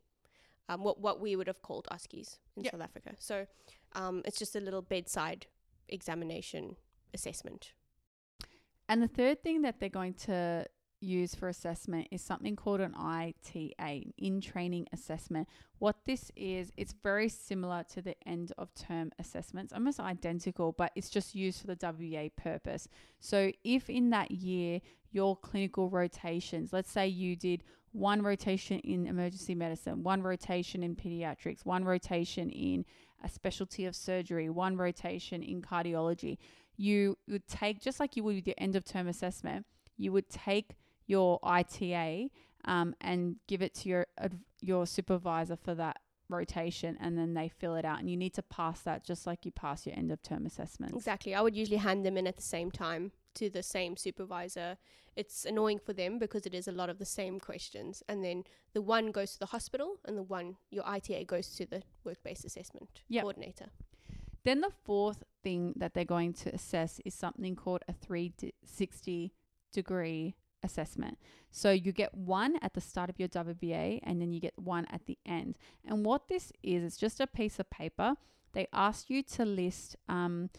Um, 0.68 0.82
what 0.82 1.00
what 1.00 1.20
we 1.20 1.36
would 1.36 1.46
have 1.46 1.62
called 1.62 1.86
OSCEs 1.90 2.38
in 2.56 2.64
Yep. 2.64 2.72
South 2.72 2.82
Africa. 2.82 3.12
So 3.18 3.46
um, 3.94 4.22
it's 4.26 4.38
just 4.38 4.54
a 4.54 4.60
little 4.60 4.82
bedside 4.82 5.46
examination 5.88 6.76
assessment. 7.14 7.72
And 8.88 9.02
the 9.02 9.08
third 9.08 9.42
thing 9.42 9.62
that 9.62 9.80
they're 9.80 9.88
going 9.88 10.14
to 10.14 10.66
use 11.00 11.34
for 11.34 11.48
assessment 11.48 12.08
is 12.10 12.22
something 12.22 12.56
called 12.56 12.80
an 12.80 12.94
ITA, 12.94 14.12
in 14.18 14.40
training 14.40 14.86
assessment. 14.92 15.48
What 15.78 15.96
this 16.06 16.32
is, 16.34 16.72
it's 16.76 16.94
very 17.02 17.28
similar 17.28 17.84
to 17.92 18.02
the 18.02 18.16
end 18.26 18.52
of 18.58 18.74
term 18.74 19.12
assessments, 19.18 19.72
almost 19.72 20.00
identical, 20.00 20.72
but 20.72 20.90
it's 20.96 21.10
just 21.10 21.34
used 21.34 21.60
for 21.60 21.68
the 21.68 21.78
WA 21.80 22.28
purpose. 22.36 22.88
So 23.20 23.52
if 23.62 23.88
in 23.88 24.10
that 24.10 24.30
year 24.30 24.80
your 25.12 25.36
clinical 25.36 25.88
rotations, 25.88 26.72
let's 26.72 26.90
say 26.90 27.06
you 27.06 27.36
did 27.36 27.62
one 27.92 28.22
rotation 28.22 28.80
in 28.80 29.06
emergency 29.06 29.54
medicine, 29.54 30.02
one 30.02 30.22
rotation 30.22 30.82
in 30.82 30.94
pediatrics, 30.94 31.64
one 31.64 31.84
rotation 31.84 32.50
in 32.50 32.84
a 33.24 33.28
specialty 33.28 33.86
of 33.86 33.96
surgery, 33.96 34.48
one 34.48 34.76
rotation 34.76 35.42
in 35.42 35.62
cardiology, 35.62 36.38
you 36.78 37.18
would 37.28 37.46
take, 37.46 37.80
just 37.82 38.00
like 38.00 38.16
you 38.16 38.24
would 38.24 38.36
with 38.36 38.46
your 38.46 38.54
end 38.56 38.76
of 38.76 38.84
term 38.84 39.06
assessment, 39.08 39.66
you 39.98 40.12
would 40.12 40.30
take 40.30 40.76
your 41.06 41.38
ITA 41.42 42.30
um, 42.64 42.94
and 43.00 43.36
give 43.46 43.60
it 43.60 43.74
to 43.74 43.88
your 43.88 44.06
your 44.60 44.86
supervisor 44.86 45.56
for 45.56 45.74
that 45.74 45.98
rotation, 46.28 46.96
and 47.00 47.16
then 47.18 47.34
they 47.34 47.48
fill 47.48 47.74
it 47.74 47.84
out. 47.84 47.98
And 48.00 48.08
you 48.10 48.16
need 48.16 48.34
to 48.34 48.42
pass 48.42 48.80
that 48.82 49.04
just 49.04 49.26
like 49.26 49.44
you 49.44 49.50
pass 49.50 49.86
your 49.86 49.96
end 49.96 50.10
of 50.12 50.22
term 50.22 50.46
assessment 50.46 50.94
Exactly. 50.94 51.34
I 51.34 51.40
would 51.40 51.56
usually 51.56 51.78
hand 51.78 52.04
them 52.06 52.16
in 52.16 52.26
at 52.26 52.36
the 52.36 52.42
same 52.42 52.70
time 52.70 53.12
to 53.34 53.50
the 53.50 53.62
same 53.62 53.96
supervisor. 53.96 54.76
It's 55.16 55.44
annoying 55.44 55.80
for 55.84 55.92
them 55.92 56.18
because 56.18 56.46
it 56.46 56.54
is 56.54 56.68
a 56.68 56.72
lot 56.72 56.90
of 56.90 56.98
the 56.98 57.04
same 57.04 57.40
questions. 57.40 58.02
And 58.08 58.22
then 58.24 58.44
the 58.72 58.82
one 58.82 59.10
goes 59.10 59.32
to 59.32 59.38
the 59.40 59.46
hospital 59.46 59.96
and 60.04 60.16
the 60.16 60.22
one, 60.22 60.56
your 60.70 60.86
ITA, 60.86 61.24
goes 61.24 61.48
to 61.56 61.66
the 61.66 61.82
work 62.04 62.22
based 62.22 62.44
assessment 62.44 63.02
Yep. 63.08 63.22
coordinator. 63.22 63.66
Then 64.44 64.60
the 64.60 64.70
fourth 64.84 65.24
thing 65.48 65.72
that 65.76 65.94
they're 65.94 66.04
going 66.18 66.32
to 66.44 66.48
assess 66.54 67.00
is 67.06 67.14
something 67.14 67.54
called 67.56 67.82
a 67.88 67.92
360 67.94 69.32
degree 69.72 70.34
assessment. 70.62 71.16
So 71.50 71.70
you 71.70 71.92
get 71.92 72.12
one 72.14 72.56
at 72.62 72.74
the 72.74 72.80
start 72.80 73.08
of 73.10 73.18
your 73.18 73.28
WBA 73.28 74.00
and 74.02 74.20
then 74.20 74.32
you 74.32 74.40
get 74.40 74.54
one 74.58 74.84
at 74.92 75.06
the 75.06 75.16
end. 75.24 75.56
And 75.88 76.04
what 76.04 76.28
this 76.28 76.52
is, 76.62 76.82
it's 76.84 76.96
just 76.96 77.20
a 77.20 77.26
piece 77.26 77.58
of 77.58 77.70
paper. 77.70 78.14
They 78.52 78.66
ask 78.72 79.08
you 79.08 79.22
to 79.36 79.44
list 79.44 79.96
um, 80.08 80.50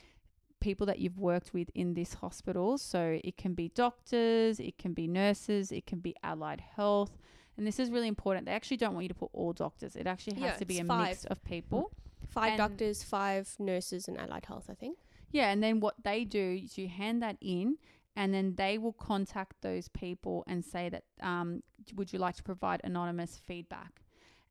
people 0.60 0.86
that 0.88 1.00
you've 1.00 1.20
worked 1.20 1.54
with 1.54 1.70
in 1.76 1.94
this 1.94 2.16
hospital. 2.16 2.78
So 2.78 3.20
it 3.24 3.38
can 3.38 3.54
be 3.54 3.70
doctors, 3.70 4.60
it 4.60 4.78
can 4.78 4.94
be 4.94 5.08
nurses, 5.08 5.72
it 5.72 5.86
can 5.86 6.00
be 6.00 6.16
allied 6.24 6.62
health. 6.76 7.18
And 7.58 7.68
this 7.68 7.78
is 7.80 7.92
really 7.92 8.08
important. 8.08 8.46
They 8.46 8.54
actually 8.54 8.78
don't 8.78 8.94
want 8.94 9.04
you 9.04 9.10
to 9.10 9.16
put 9.16 9.30
all 9.34 9.54
doctors. 9.54 9.96
It 9.96 10.08
actually 10.08 10.36
has 10.42 10.52
Yeah, 10.54 10.58
to 10.58 10.66
be 10.66 10.80
a 10.80 10.86
five. 10.86 11.10
mix 11.10 11.26
of 11.26 11.44
people. 11.44 11.92
Five 12.28 12.52
And- 12.52 12.58
doctors, 12.58 13.04
five 13.04 13.56
nurses, 13.60 14.08
and 14.08 14.18
allied 14.18 14.46
health, 14.46 14.70
I 14.70 14.74
think. 14.74 15.00
Yeah, 15.32 15.52
and 15.52 15.62
then 15.62 15.80
what 15.80 16.04
they 16.04 16.26
do 16.26 16.60
is 16.64 16.78
you 16.78 16.88
hand 16.88 17.22
that 17.22 17.38
in, 17.42 17.78
and 18.16 18.34
then 18.34 18.56
they 18.56 18.78
will 18.78 18.94
contact 18.94 19.62
those 19.62 19.88
people 19.88 20.44
and 20.48 20.66
say 20.66 20.90
that, 20.90 21.04
um, 21.22 21.64
would 21.96 22.12
you 22.12 22.20
like 22.20 22.36
to 22.36 22.44
provide 22.44 22.82
anonymous 22.84 23.38
feedback? 23.38 24.02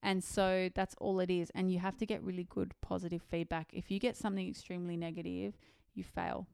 And 0.03 0.23
so 0.23 0.71
that's 0.75 0.95
all 0.99 1.19
it 1.21 1.31
is. 1.31 1.51
And 1.51 1.73
you 1.73 1.81
have 1.81 1.97
to 1.99 2.07
get 2.07 2.23
really 2.23 2.45
good 2.45 2.75
positive 2.81 3.23
feedback. 3.23 3.71
If 3.73 3.91
you 3.91 3.99
get 3.99 4.17
something 4.17 4.49
extremely 4.49 4.97
negative, 4.97 5.59
you 5.95 6.05
fail. 6.05 6.47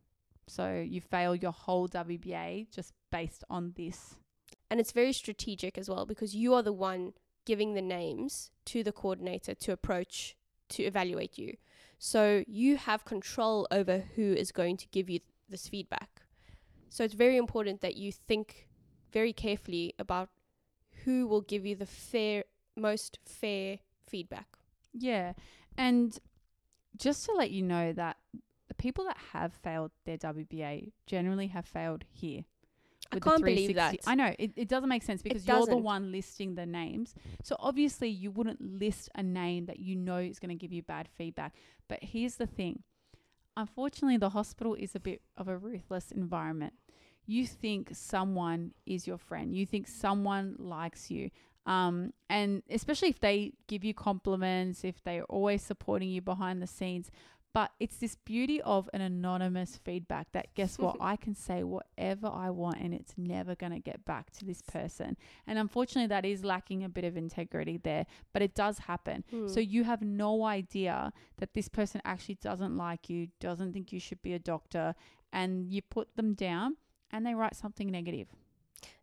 So 0.47 0.81
you 0.81 1.01
fail 1.01 1.35
your 1.35 1.53
whole 1.53 1.87
WBA 1.87 2.69
just 2.71 2.93
based 3.11 3.45
on 3.51 3.75
this. 3.77 4.17
And 4.71 4.81
it's 4.81 4.93
very 4.93 5.13
strategic 5.13 5.77
as 5.79 5.89
well 5.89 6.07
because 6.07 6.35
you 6.35 6.55
are 6.55 6.63
the 6.63 6.73
one 6.73 7.13
giving 7.45 7.75
the 7.75 7.83
names 7.83 8.51
to 8.67 8.83
the 8.83 8.93
coordinator 8.93 9.55
to 9.55 9.73
approach 9.73 10.37
to 10.71 10.83
evaluate 10.83 11.39
you. 11.39 11.57
So 11.99 12.45
you 12.47 12.77
have 12.77 13.05
control 13.05 13.67
over 13.71 14.05
who 14.15 14.33
is 14.35 14.53
going 14.53 14.77
to 14.79 14.87
give 14.89 15.09
you 15.09 15.21
this 15.49 15.69
feedback. 15.69 16.23
So 16.89 17.05
it's 17.05 17.15
very 17.15 17.37
important 17.37 17.81
that 17.81 17.97
you 17.97 18.13
think 18.13 18.69
very 19.13 19.33
carefully 19.33 19.95
about 19.99 20.29
who 21.05 21.27
will 21.27 21.41
give 21.41 21.65
you 21.65 21.75
the 21.77 21.87
fair 21.87 22.45
most 22.77 23.19
fair 23.25 23.79
feedback. 24.07 24.47
Yeah. 24.93 25.33
And 25.77 26.19
just 26.97 27.25
to 27.27 27.33
let 27.33 27.51
you 27.51 27.63
know 27.63 27.93
that 27.93 28.17
the 28.69 28.75
people 28.75 29.05
that 29.05 29.17
have 29.33 29.53
failed 29.53 29.91
their 30.05 30.19
WBA 30.19 30.93
generally 31.07 31.49
have 31.49 31.67
failed 31.67 32.05
here. 32.11 32.45
I 33.13 33.19
can't 33.19 33.43
believe 33.43 33.71
360 33.71 33.75
that. 33.75 34.11
I 34.11 34.15
know 34.15 34.35
it, 34.39 34.53
it 34.57 34.69
doesn't 34.69 34.89
make 34.89 35.03
sense 35.03 35.23
because 35.23 35.47
you're 35.47 35.67
the 35.67 35.77
one 35.77 36.11
listing 36.11 36.55
the 36.55 36.67
names. 36.67 37.15
So 37.43 37.57
obviously 37.59 38.09
you 38.09 38.31
wouldn't 38.31 38.61
list 38.61 39.11
a 39.15 39.23
name 39.23 39.67
that 39.67 39.79
you 39.79 39.97
know 39.97 40.19
is 40.19 40.39
going 40.39 40.51
to 40.51 40.55
give 40.55 40.73
you 40.73 40.83
bad 40.83 41.09
feedback. 41.17 41.55
But 41.89 42.01
here's 42.03 42.37
the 42.37 42.47
thing. 42.47 42.83
Unfortunately, 43.57 44.17
the 44.17 44.31
hospital 44.31 44.75
is 44.75 44.95
a 44.95 45.01
bit 45.01 45.23
of 45.37 45.49
a 45.49 45.57
ruthless 45.57 46.11
environment. 46.11 46.75
You 47.27 47.47
think 47.47 47.91
someone 47.93 48.73
is 48.85 49.07
your 49.07 49.19
friend. 49.19 49.55
You 49.55 49.65
think 49.65 49.87
someone 49.87 50.57
likes 50.59 51.11
you. 51.11 51.31
Um, 51.67 52.13
and 52.29 52.63
especially 52.69 53.09
if 53.09 53.21
they 53.21 53.53
give 53.69 53.85
you 53.85 53.95
compliments, 53.95 54.85
if 54.85 55.03
they're 55.03 55.25
always 55.25 55.63
supporting 55.63 56.11
you 56.11 56.21
behind 56.21 56.61
the 56.61 56.67
scenes. 56.67 57.11
But 57.55 57.71
it's 57.79 57.99
this 57.99 58.17
beauty 58.17 58.61
of 58.63 58.91
an 58.93 59.01
anonymous 59.01 59.77
feedback 59.77 60.27
that 60.33 60.53
guess 60.57 60.77
what? 60.77 60.97
I 61.01 61.15
can 61.15 61.37
say 61.37 61.63
whatever 61.63 62.27
I 62.27 62.51
want 62.51 62.81
and 62.81 62.93
it's 62.93 63.15
never 63.17 63.55
going 63.55 63.71
to 63.73 63.79
get 63.79 64.05
back 64.05 64.31
to 64.33 64.45
this 64.45 64.61
person. 64.61 65.17
And 65.47 65.57
unfortunately, 65.57 66.09
that 66.09 66.25
is 66.27 66.45
lacking 66.45 66.83
a 66.83 66.89
bit 66.89 67.05
of 67.05 67.17
integrity 67.17 67.77
there, 67.77 68.07
but 68.33 68.43
it 68.43 68.57
does 68.57 68.79
happen. 68.79 69.23
Hmm. 69.31 69.47
So 69.47 69.61
you 69.61 69.85
have 69.85 70.03
no 70.03 70.45
idea 70.45 71.13
that 71.39 71.55
this 71.55 71.69
person 71.69 72.03
actually 72.05 72.39
doesn't 72.43 72.77
like 72.77 73.09
you, 73.09 73.29
doesn't 73.39 73.73
think 73.73 73.93
you 73.93 74.01
should 74.01 74.21
be 74.21 74.33
a 74.35 74.41
doctor, 74.41 74.97
and 75.33 75.73
you 75.73 75.81
put 75.81 76.17
them 76.17 76.35
down 76.35 76.77
and 77.13 77.25
they 77.25 77.35
write 77.35 77.55
something 77.55 77.89
negative. 77.89 78.27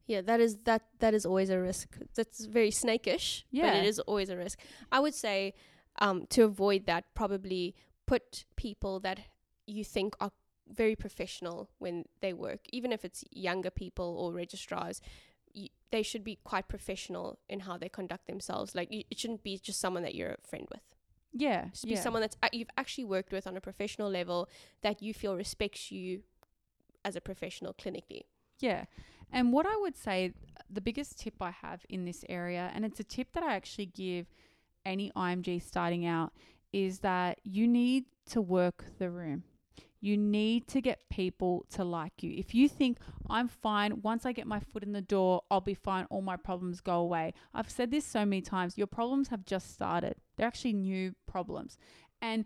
Yeah, 0.08 0.20
that 0.22 0.42
is 0.42 0.58
that 0.66 0.82
that 1.00 1.14
is 1.14 1.26
always 1.26 1.50
a 1.50 1.58
risk. 1.60 1.98
That's 2.16 2.46
very 2.46 2.72
snakish, 2.72 3.46
but 3.50 3.58
Yeah. 3.58 3.76
it 3.76 3.86
is 3.86 4.00
always 4.00 4.30
a 4.30 4.36
risk. 4.36 4.60
I 4.92 5.00
would 5.00 5.14
say 5.14 5.54
um, 6.00 6.26
to 6.32 6.44
avoid 6.44 6.86
that, 6.88 7.06
probably 7.14 7.76
put 8.12 8.44
people 8.58 9.00
that 9.00 9.20
you 9.66 9.86
think 9.86 10.16
are 10.20 10.32
very 10.68 10.98
professional 10.98 11.70
when 11.80 12.04
they 12.20 12.34
work, 12.34 12.60
even 12.74 12.92
if 12.92 13.06
it's 13.06 13.24
younger 13.32 13.70
people 13.70 14.10
or 14.20 14.34
registrars. 14.34 15.00
Y- 15.56 15.70
they 15.92 16.04
should 16.04 16.24
be 16.32 16.38
quite 16.44 16.68
professional 16.68 17.40
in 17.48 17.62
how 17.62 17.78
they 17.78 17.88
conduct 17.88 18.28
themselves. 18.28 18.76
Like 18.76 18.90
y- 18.92 19.06
it 19.10 19.18
shouldn't 19.18 19.44
be 19.44 19.58
just 19.58 19.80
someone 19.80 20.04
that 20.04 20.14
you're 20.14 20.36
a 20.44 20.48
friend 20.52 20.68
with. 20.70 20.82
Yeah. 21.32 21.70
Just 21.72 21.86
be 21.86 21.92
yeah. 21.92 22.02
someone 22.02 22.22
that's 22.22 22.36
a- 22.44 22.50
you've 22.52 22.76
actually 22.76 23.06
worked 23.06 23.32
with 23.32 23.48
on 23.48 23.56
a 23.56 23.62
professional 23.62 24.10
level 24.10 24.50
that 24.82 25.02
you 25.02 25.14
feel 25.14 25.38
respects 25.38 25.90
you 25.90 26.24
as 27.06 27.16
a 27.16 27.22
professional 27.22 27.74
clinically. 27.74 28.24
Yeah. 28.60 28.86
And 29.32 29.54
what 29.54 29.66
I 29.66 29.78
would 29.78 29.96
say, 29.96 30.34
the 30.70 30.82
biggest 30.82 31.18
tip 31.18 31.36
I 31.42 31.52
have 31.52 31.86
in 31.88 32.04
this 32.04 32.26
area, 32.28 32.72
and 32.74 32.84
it's 32.84 33.00
a 33.00 33.06
tip 33.06 33.32
that 33.32 33.44
I 33.44 33.56
actually 33.56 33.86
give 33.86 34.26
any 34.86 35.12
IMG 35.16 35.62
starting 35.62 36.06
out, 36.06 36.34
is 36.74 37.00
that 37.00 37.40
you 37.44 37.68
need 37.68 38.06
to 38.30 38.42
work 38.42 38.86
the 38.98 39.10
room. 39.10 39.44
You 40.04 40.18
need 40.18 40.68
to 40.70 40.82
get 40.82 41.10
people 41.12 41.66
to 41.72 41.84
like 41.84 42.24
you. 42.24 42.34
If 42.36 42.56
you 42.56 42.68
think 42.68 42.98
I'm 43.30 43.48
fine, 43.48 44.02
once 44.02 44.26
I 44.26 44.32
get 44.32 44.48
my 44.48 44.60
foot 44.60 44.82
in 44.82 44.94
the 44.94 45.02
door, 45.02 45.44
I'll 45.52 45.62
be 45.62 45.76
fine, 45.76 46.06
all 46.10 46.24
my 46.24 46.38
problems 46.38 46.82
go 46.82 46.96
away. 46.96 47.36
I've 47.54 47.70
said 47.70 47.92
this 47.92 48.06
so 48.06 48.26
many 48.26 48.42
times 48.42 48.78
your 48.78 48.88
problems 48.88 49.28
have 49.28 49.46
just 49.46 49.72
started, 49.72 50.16
they're 50.36 50.48
actually 50.48 50.74
new 50.74 51.14
problems. 51.28 51.78
And 52.20 52.46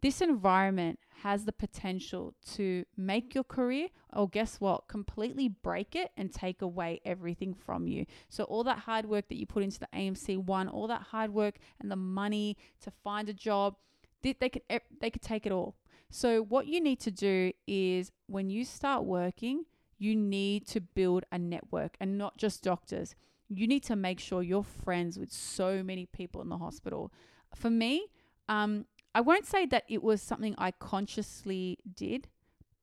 this 0.00 0.20
environment 0.20 1.00
has 1.22 1.44
the 1.44 1.52
potential 1.52 2.34
to 2.54 2.84
make 2.96 3.34
your 3.34 3.44
career, 3.44 3.88
or 4.12 4.28
guess 4.28 4.60
what, 4.60 4.88
completely 4.88 5.48
break 5.48 5.94
it 5.94 6.10
and 6.16 6.32
take 6.32 6.62
away 6.62 7.00
everything 7.04 7.54
from 7.54 7.86
you. 7.86 8.06
So, 8.28 8.44
all 8.44 8.64
that 8.64 8.80
hard 8.80 9.06
work 9.06 9.28
that 9.28 9.36
you 9.36 9.46
put 9.46 9.62
into 9.62 9.78
the 9.78 9.88
AMC 9.94 10.38
one, 10.38 10.68
all 10.68 10.86
that 10.88 11.02
hard 11.02 11.32
work 11.32 11.56
and 11.80 11.90
the 11.90 11.96
money 11.96 12.56
to 12.82 12.90
find 12.90 13.28
a 13.28 13.32
job, 13.32 13.76
they, 14.22 14.34
they 14.38 14.48
could 14.48 14.62
e- 14.70 14.78
they 15.00 15.10
could 15.10 15.22
take 15.22 15.46
it 15.46 15.52
all. 15.52 15.76
So, 16.10 16.42
what 16.42 16.66
you 16.66 16.80
need 16.80 17.00
to 17.00 17.10
do 17.10 17.52
is 17.66 18.12
when 18.26 18.50
you 18.50 18.64
start 18.64 19.04
working, 19.04 19.64
you 19.98 20.16
need 20.16 20.66
to 20.68 20.80
build 20.80 21.24
a 21.30 21.38
network 21.38 21.96
and 22.00 22.18
not 22.18 22.36
just 22.36 22.62
doctors. 22.62 23.14
You 23.48 23.66
need 23.66 23.84
to 23.84 23.96
make 23.96 24.18
sure 24.18 24.42
you're 24.42 24.64
friends 24.64 25.18
with 25.18 25.30
so 25.30 25.82
many 25.82 26.06
people 26.06 26.40
in 26.42 26.48
the 26.48 26.58
hospital. 26.58 27.12
For 27.54 27.70
me, 27.70 28.08
um, 28.48 28.86
I 29.14 29.20
won't 29.20 29.46
say 29.46 29.66
that 29.66 29.84
it 29.88 30.02
was 30.02 30.22
something 30.22 30.54
I 30.58 30.70
consciously 30.70 31.78
did 31.94 32.28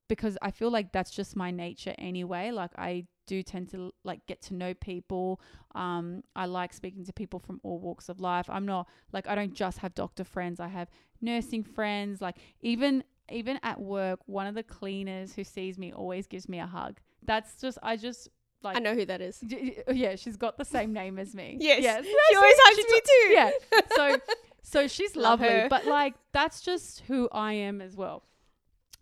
because 0.08 0.36
I 0.42 0.50
feel 0.50 0.70
like 0.70 0.92
that's 0.92 1.10
just 1.10 1.36
my 1.36 1.50
nature 1.50 1.94
anyway. 1.98 2.50
Like 2.50 2.72
I 2.76 3.06
do 3.26 3.42
tend 3.44 3.70
to 3.70 3.92
like 4.02 4.26
get 4.26 4.42
to 4.42 4.54
know 4.54 4.74
people. 4.74 5.40
Um, 5.74 6.24
I 6.34 6.46
like 6.46 6.72
speaking 6.72 7.04
to 7.04 7.12
people 7.12 7.38
from 7.38 7.60
all 7.62 7.78
walks 7.78 8.08
of 8.08 8.20
life. 8.20 8.46
I'm 8.48 8.66
not 8.66 8.88
like 9.12 9.28
I 9.28 9.34
don't 9.36 9.54
just 9.54 9.78
have 9.78 9.94
doctor 9.94 10.24
friends. 10.24 10.58
I 10.58 10.68
have 10.68 10.88
nursing 11.20 11.62
friends. 11.62 12.20
Like 12.20 12.36
even 12.60 13.04
even 13.30 13.60
at 13.62 13.80
work, 13.80 14.18
one 14.26 14.48
of 14.48 14.56
the 14.56 14.64
cleaners 14.64 15.32
who 15.34 15.44
sees 15.44 15.78
me 15.78 15.92
always 15.92 16.26
gives 16.26 16.48
me 16.48 16.58
a 16.58 16.66
hug. 16.66 16.98
That's 17.24 17.60
just 17.60 17.78
I 17.82 17.96
just 17.96 18.28
like 18.62 18.76
I 18.76 18.80
know 18.80 18.94
who 18.94 19.06
that 19.06 19.20
is. 19.20 19.38
D- 19.38 19.76
d- 19.86 19.92
yeah, 19.92 20.16
she's 20.16 20.36
got 20.36 20.58
the 20.58 20.64
same 20.64 20.92
name 20.92 21.18
as 21.18 21.34
me. 21.34 21.56
Yes. 21.60 21.82
yes. 21.82 22.04
She 22.04 22.36
always 22.36 22.56
hugs 22.58 22.76
me 22.76 23.00
too. 23.00 23.32
Yeah. 23.32 23.50
So 23.94 24.20
so 24.62 24.86
she's 24.86 25.16
Love 25.16 25.40
lovely, 25.40 25.60
her. 25.60 25.68
but 25.68 25.86
like 25.86 26.14
that's 26.32 26.60
just 26.60 27.00
who 27.00 27.28
I 27.32 27.54
am 27.54 27.80
as 27.80 27.96
well. 27.96 28.24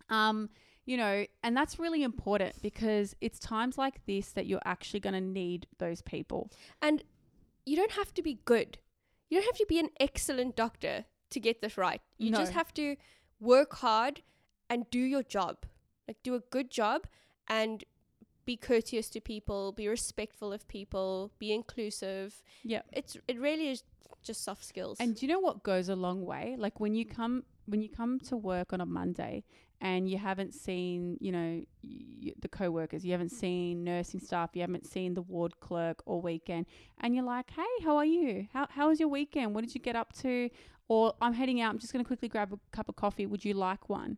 Um, 0.09 0.49
you 0.85 0.97
know, 0.97 1.25
and 1.43 1.55
that's 1.55 1.77
really 1.77 2.01
important 2.01 2.61
because 2.63 3.15
it's 3.21 3.37
times 3.37 3.77
like 3.77 4.03
this 4.07 4.31
that 4.31 4.47
you're 4.47 4.61
actually 4.65 4.99
going 4.99 5.13
to 5.13 5.21
need 5.21 5.67
those 5.77 6.01
people. 6.01 6.49
And 6.81 7.03
you 7.65 7.75
don't 7.75 7.91
have 7.91 8.11
to 8.15 8.23
be 8.23 8.39
good. 8.45 8.79
You 9.29 9.37
don't 9.39 9.45
have 9.45 9.57
to 9.57 9.65
be 9.69 9.77
an 9.77 9.89
excellent 9.99 10.55
doctor 10.55 11.05
to 11.29 11.39
get 11.39 11.61
this 11.61 11.77
right. 11.77 12.01
You 12.17 12.31
just 12.31 12.53
have 12.53 12.73
to 12.73 12.95
work 13.39 13.75
hard 13.75 14.23
and 14.69 14.89
do 14.89 14.99
your 14.99 15.21
job. 15.21 15.57
Like 16.07 16.17
do 16.23 16.33
a 16.33 16.39
good 16.39 16.71
job 16.71 17.05
and 17.47 17.83
be 18.45 18.57
courteous 18.57 19.09
to 19.11 19.21
people, 19.21 19.71
be 19.71 19.87
respectful 19.87 20.51
of 20.51 20.67
people, 20.67 21.31
be 21.37 21.53
inclusive. 21.53 22.41
Yeah. 22.63 22.81
It's 22.91 23.15
it 23.27 23.39
really 23.39 23.69
is 23.69 23.83
just 24.23 24.43
soft 24.43 24.63
skills. 24.63 24.97
And 24.99 25.15
do 25.15 25.25
you 25.25 25.31
know 25.31 25.39
what 25.39 25.63
goes 25.63 25.89
a 25.89 25.95
long 25.95 26.25
way? 26.25 26.55
Like 26.57 26.79
when 26.79 26.93
you 26.95 27.05
come 27.05 27.43
when 27.65 27.81
you 27.81 27.89
come 27.89 28.19
to 28.19 28.37
work 28.37 28.73
on 28.73 28.81
a 28.81 28.85
Monday 28.85 29.43
and 29.81 30.09
you 30.09 30.17
haven't 30.17 30.53
seen, 30.53 31.17
you 31.21 31.31
know, 31.31 31.63
the 32.41 32.47
co-workers, 32.49 33.05
you 33.05 33.11
haven't 33.11 33.29
seen 33.29 33.83
nursing 33.83 34.19
staff, 34.19 34.49
you 34.53 34.61
haven't 34.61 34.85
seen 34.85 35.13
the 35.13 35.21
ward 35.21 35.59
clerk 35.61 36.03
all 36.05 36.21
weekend, 36.21 36.65
and 36.99 37.15
you're 37.15 37.23
like, 37.23 37.49
"Hey, 37.51 37.83
how 37.83 37.95
are 37.97 38.05
you? 38.05 38.47
How 38.53 38.67
how 38.69 38.89
was 38.89 38.99
your 38.99 39.09
weekend? 39.09 39.55
What 39.55 39.63
did 39.63 39.73
you 39.73 39.81
get 39.81 39.95
up 39.95 40.13
to?" 40.21 40.49
Or 40.87 41.13
I'm 41.21 41.33
heading 41.33 41.61
out. 41.61 41.69
I'm 41.71 41.79
just 41.79 41.93
going 41.93 42.03
to 42.03 42.07
quickly 42.07 42.27
grab 42.29 42.51
a 42.51 42.57
cup 42.75 42.89
of 42.89 42.95
coffee. 42.95 43.27
Would 43.27 43.45
you 43.45 43.53
like 43.53 43.89
one? 43.89 44.17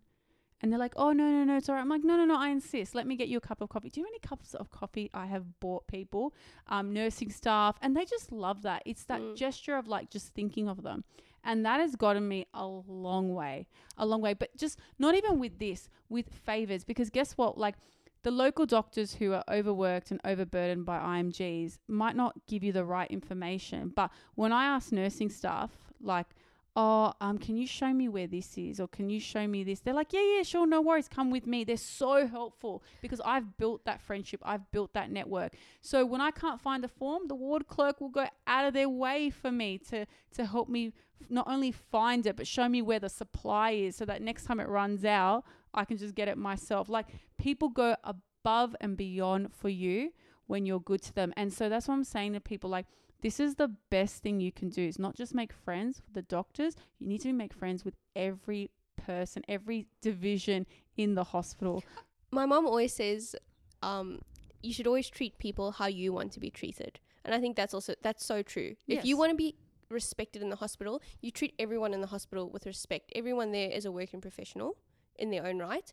And 0.61 0.71
they're 0.71 0.79
like, 0.79 0.93
"Oh 0.95 1.11
no, 1.11 1.29
no, 1.29 1.43
no, 1.43 1.57
it's 1.57 1.69
all 1.69 1.75
right." 1.75 1.81
I'm 1.81 1.89
like, 1.89 2.03
"No, 2.03 2.15
no, 2.17 2.25
no, 2.25 2.37
I 2.37 2.49
insist. 2.49 2.93
Let 2.93 3.07
me 3.07 3.15
get 3.15 3.27
you 3.27 3.37
a 3.37 3.41
cup 3.41 3.61
of 3.61 3.69
coffee." 3.69 3.89
Do 3.89 3.99
you 3.99 4.03
know 4.05 4.09
how 4.09 4.11
many 4.11 4.19
cups 4.19 4.53
of 4.53 4.69
coffee 4.69 5.09
I 5.13 5.25
have 5.25 5.59
bought 5.59 5.87
people, 5.87 6.33
um, 6.67 6.93
nursing 6.93 7.31
staff, 7.31 7.77
and 7.81 7.95
they 7.97 8.05
just 8.05 8.31
love 8.31 8.61
that. 8.61 8.83
It's 8.85 9.03
that 9.05 9.21
Mm. 9.21 9.35
gesture 9.35 9.75
of 9.75 9.87
like 9.87 10.09
just 10.09 10.33
thinking 10.33 10.67
of 10.67 10.83
them, 10.83 11.03
and 11.43 11.65
that 11.65 11.79
has 11.79 11.95
gotten 11.95 12.27
me 12.27 12.45
a 12.53 12.65
long 12.67 13.33
way, 13.33 13.67
a 13.97 14.05
long 14.05 14.21
way. 14.21 14.33
But 14.35 14.55
just 14.55 14.79
not 14.99 15.15
even 15.15 15.39
with 15.39 15.57
this, 15.59 15.89
with 16.09 16.29
favors, 16.33 16.83
because 16.83 17.09
guess 17.09 17.33
what? 17.37 17.57
Like 17.57 17.75
the 18.23 18.29
local 18.29 18.67
doctors 18.67 19.15
who 19.15 19.33
are 19.33 19.43
overworked 19.49 20.11
and 20.11 20.21
overburdened 20.23 20.85
by 20.85 20.99
IMGs 20.99 21.79
might 21.87 22.15
not 22.15 22.45
give 22.45 22.63
you 22.63 22.71
the 22.71 22.85
right 22.85 23.09
information. 23.09 23.91
But 23.95 24.11
when 24.35 24.53
I 24.53 24.65
ask 24.65 24.91
nursing 24.91 25.29
staff, 25.31 25.71
like, 25.99 26.35
oh, 26.75 27.13
um, 27.19 27.37
can 27.37 27.57
you 27.57 27.67
show 27.67 27.91
me 27.93 28.07
where 28.07 28.27
this 28.27 28.57
is, 28.57 28.79
or 28.79 28.87
can 28.87 29.09
you 29.09 29.19
show 29.19 29.45
me 29.45 29.63
this? 29.63 29.81
They're 29.81 29.93
like, 29.93 30.13
yeah, 30.13 30.37
yeah, 30.37 30.43
sure, 30.43 30.65
no 30.65 30.81
worries, 30.81 31.09
come 31.09 31.29
with 31.29 31.45
me. 31.45 31.63
They're 31.63 31.75
so 31.75 32.27
helpful 32.27 32.81
because 33.01 33.19
I've 33.25 33.57
built 33.57 33.83
that 33.85 34.01
friendship, 34.01 34.41
I've 34.43 34.69
built 34.71 34.93
that 34.93 35.11
network. 35.11 35.53
So 35.81 36.05
when 36.05 36.21
I 36.21 36.31
can't 36.31 36.61
find 36.61 36.83
the 36.83 36.87
form, 36.87 37.23
the 37.27 37.35
ward 37.35 37.67
clerk 37.67 37.99
will 37.99 38.09
go 38.09 38.27
out 38.47 38.65
of 38.65 38.73
their 38.73 38.89
way 38.89 39.29
for 39.29 39.51
me 39.51 39.79
to 39.89 40.05
to 40.35 40.45
help 40.45 40.69
me 40.69 40.93
not 41.29 41.47
only 41.47 41.71
find 41.71 42.25
it 42.25 42.35
but 42.35 42.47
show 42.47 42.67
me 42.69 42.81
where 42.81 42.99
the 42.99 43.09
supply 43.09 43.71
is, 43.71 43.97
so 43.97 44.05
that 44.05 44.21
next 44.21 44.45
time 44.45 44.59
it 44.59 44.69
runs 44.69 45.03
out, 45.03 45.43
I 45.73 45.83
can 45.83 45.97
just 45.97 46.15
get 46.15 46.29
it 46.29 46.37
myself. 46.37 46.87
Like 46.87 47.07
people 47.37 47.67
go 47.67 47.95
above 48.03 48.75
and 48.79 48.95
beyond 48.95 49.53
for 49.53 49.69
you 49.69 50.13
when 50.47 50.65
you're 50.65 50.79
good 50.79 51.01
to 51.03 51.13
them, 51.13 51.33
and 51.35 51.51
so 51.51 51.67
that's 51.67 51.89
what 51.89 51.95
I'm 51.95 52.05
saying 52.05 52.33
to 52.33 52.39
people 52.39 52.69
like 52.69 52.85
this 53.21 53.39
is 53.39 53.55
the 53.55 53.69
best 53.89 54.21
thing 54.21 54.39
you 54.39 54.51
can 54.51 54.69
do. 54.69 54.87
Is 54.87 54.99
not 54.99 55.15
just 55.15 55.33
make 55.33 55.53
friends 55.53 56.01
with 56.05 56.13
the 56.13 56.21
doctors. 56.21 56.75
You 56.99 57.07
need 57.07 57.21
to 57.21 57.33
make 57.33 57.53
friends 57.53 57.85
with 57.85 57.95
every 58.15 58.69
person 59.05 59.43
every 59.47 59.87
division 60.01 60.65
in 60.97 61.15
the 61.15 61.23
hospital. 61.23 61.83
My 62.31 62.45
mom 62.45 62.65
always 62.65 62.93
says 62.93 63.35
um, 63.81 64.21
you 64.61 64.73
should 64.73 64.87
always 64.87 65.09
treat 65.09 65.37
people 65.39 65.71
how 65.71 65.87
you 65.87 66.13
want 66.13 66.31
to 66.33 66.39
be 66.39 66.49
treated. 66.49 66.99
And 67.23 67.35
i 67.35 67.39
think 67.39 67.55
that's 67.55 67.73
also 67.73 67.93
that's 68.01 68.25
so 68.25 68.41
true. 68.41 68.75
If 68.87 69.05
you 69.05 69.17
want 69.17 69.31
to 69.31 69.37
be 69.37 69.55
respected 69.89 70.41
in 70.41 70.49
the 70.49 70.55
hospital 70.55 71.01
you 71.19 71.31
treat 71.31 71.53
everyone 71.59 71.93
in 71.93 72.01
the 72.01 72.07
hospital 72.07 72.49
with 72.49 72.65
respect. 72.65 73.11
Everyone 73.13 73.51
there 73.51 73.69
is 73.69 73.85
a 73.85 73.91
working 73.91 74.21
professional 74.21 74.77
in 75.17 75.31
their 75.31 75.45
own 75.45 75.59
right. 75.59 75.91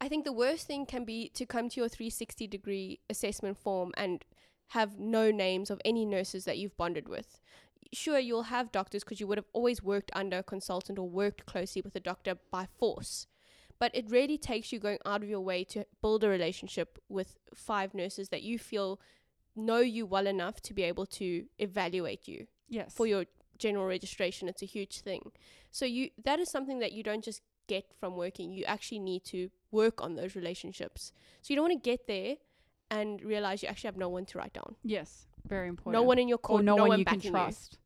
I 0.00 0.08
think 0.08 0.24
the 0.24 0.32
worst 0.32 0.66
thing 0.66 0.84
can 0.84 1.04
be 1.04 1.30
to 1.34 1.46
come 1.46 1.68
to 1.70 1.80
your 1.80 1.88
360 1.88 2.46
degree 2.46 3.00
assessment 3.08 3.56
form 3.56 3.92
and 3.96 4.24
have 4.72 4.98
no 4.98 5.30
names 5.30 5.70
of 5.70 5.80
any 5.84 6.06
nurses 6.06 6.44
that 6.46 6.56
you've 6.56 6.76
bonded 6.76 7.08
with. 7.08 7.40
Sure 7.92 8.18
you'll 8.18 8.44
have 8.44 8.72
doctors 8.72 9.04
because 9.04 9.20
you 9.20 9.26
would 9.26 9.36
have 9.36 9.52
always 9.52 9.82
worked 9.82 10.10
under 10.14 10.38
a 10.38 10.42
consultant 10.42 10.98
or 10.98 11.08
worked 11.08 11.44
closely 11.44 11.82
with 11.82 11.94
a 11.94 12.00
doctor 12.00 12.38
by 12.50 12.66
force. 12.78 13.26
But 13.78 13.94
it 13.94 14.10
really 14.10 14.38
takes 14.38 14.72
you 14.72 14.78
going 14.78 14.98
out 15.04 15.22
of 15.22 15.28
your 15.28 15.40
way 15.40 15.64
to 15.64 15.84
build 16.00 16.24
a 16.24 16.28
relationship 16.28 16.98
with 17.10 17.36
five 17.54 17.92
nurses 17.92 18.30
that 18.30 18.42
you 18.42 18.58
feel 18.58 18.98
know 19.54 19.80
you 19.80 20.06
well 20.06 20.26
enough 20.26 20.62
to 20.62 20.72
be 20.72 20.84
able 20.84 21.04
to 21.04 21.44
evaluate 21.58 22.26
you 22.26 22.46
yes. 22.70 22.94
for 22.94 23.06
your 23.06 23.26
general 23.58 23.84
registration. 23.84 24.48
It's 24.48 24.62
a 24.62 24.66
huge 24.66 25.00
thing. 25.00 25.32
So 25.70 25.84
you 25.84 26.10
that 26.24 26.40
is 26.40 26.50
something 26.50 26.78
that 26.78 26.92
you 26.92 27.02
don't 27.02 27.24
just 27.24 27.42
get 27.66 27.84
from 28.00 28.16
working. 28.16 28.52
You 28.52 28.64
actually 28.64 29.00
need 29.00 29.24
to 29.24 29.50
work 29.70 30.00
on 30.00 30.14
those 30.14 30.34
relationships. 30.34 31.12
So 31.42 31.52
you 31.52 31.56
don't 31.56 31.68
want 31.68 31.82
to 31.82 31.90
get 31.90 32.06
there 32.06 32.36
and 32.92 33.20
realize 33.22 33.62
you 33.62 33.68
actually 33.68 33.88
have 33.88 33.96
no 33.96 34.08
one 34.08 34.24
to 34.24 34.38
write 34.38 34.52
down 34.52 34.76
yes 34.84 35.26
very 35.48 35.68
important 35.68 36.00
no 36.00 36.06
one 36.06 36.18
in 36.18 36.28
your 36.28 36.36
or 36.36 36.46
court 36.48 36.64
no, 36.64 36.76
one, 36.76 36.98
you 36.98 37.04
can 37.04 37.20
trust 37.20 37.78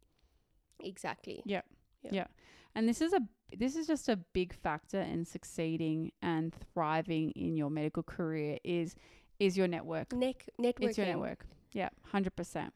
exactly 0.80 1.42
Yeah. 1.44 1.62
Yeah. 2.02 2.10
Yeah. 2.12 2.26
And 2.74 2.88
this 2.88 3.00
is 3.00 3.12
a 3.12 3.20
this 3.56 3.76
is 3.76 3.86
just 3.86 4.08
a 4.08 4.16
big 4.16 4.52
factor 4.52 5.00
in 5.00 5.24
succeeding 5.24 6.12
and 6.20 6.54
thriving 6.72 7.30
in 7.30 7.56
your 7.56 7.70
medical 7.70 8.02
career 8.02 8.58
is 8.64 8.94
is 9.38 9.56
your 9.56 9.68
network. 9.68 10.12
Neck 10.12 10.48
networking 10.60 10.88
It's 10.88 10.98
your 10.98 11.06
network. 11.06 11.46
Yeah, 11.72 11.88
hundred 12.10 12.36
percent. 12.36 12.72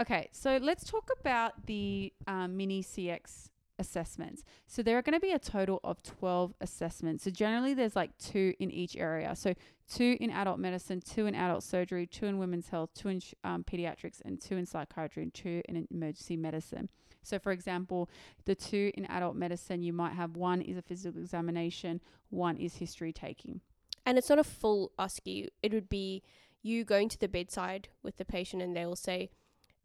Okay, 0.00 0.28
so 0.32 0.58
let's 0.62 0.84
talk 0.84 1.10
about 1.20 1.66
the 1.66 2.12
um, 2.26 2.56
mini 2.56 2.82
CX 2.82 3.47
assessments. 3.78 4.44
So 4.66 4.82
there 4.82 4.98
are 4.98 5.02
going 5.02 5.14
to 5.14 5.20
be 5.20 5.32
a 5.32 5.38
total 5.38 5.80
of 5.84 6.02
twelve 6.02 6.54
assessments. 6.60 7.24
So 7.24 7.30
generally, 7.30 7.74
there's 7.74 7.96
like 7.96 8.16
two 8.18 8.54
in 8.58 8.70
each 8.70 8.96
area. 8.96 9.34
So 9.36 9.54
two 9.92 10.16
in 10.20 10.30
adult 10.30 10.58
medicine, 10.58 11.00
two 11.00 11.26
in 11.26 11.34
adult 11.34 11.62
surgery, 11.62 12.06
two 12.06 12.26
in 12.26 12.38
women's 12.38 12.68
health, 12.68 12.90
two 12.94 13.08
in 13.08 13.22
um, 13.44 13.64
pediatrics, 13.64 14.20
and 14.24 14.40
two 14.40 14.56
in 14.56 14.66
psychiatry, 14.66 15.22
and 15.22 15.34
two 15.34 15.62
in 15.68 15.86
emergency 15.90 16.36
medicine. 16.36 16.88
So, 17.22 17.38
for 17.38 17.52
example, 17.52 18.08
the 18.44 18.54
two 18.54 18.90
in 18.94 19.04
adult 19.06 19.36
medicine, 19.36 19.82
you 19.82 19.92
might 19.92 20.12
have 20.12 20.36
one 20.36 20.62
is 20.62 20.76
a 20.76 20.82
physical 20.82 21.20
examination, 21.20 22.00
one 22.30 22.56
is 22.56 22.76
history 22.76 23.12
taking. 23.12 23.60
And 24.06 24.16
it's 24.16 24.30
not 24.30 24.38
a 24.38 24.44
full 24.44 24.92
OSCE. 24.98 25.48
It 25.62 25.72
would 25.72 25.88
be 25.88 26.22
you 26.62 26.84
going 26.84 27.08
to 27.10 27.18
the 27.18 27.28
bedside 27.28 27.88
with 28.02 28.16
the 28.16 28.24
patient 28.24 28.62
and 28.62 28.74
they 28.74 28.86
will 28.86 28.96
say, 28.96 29.30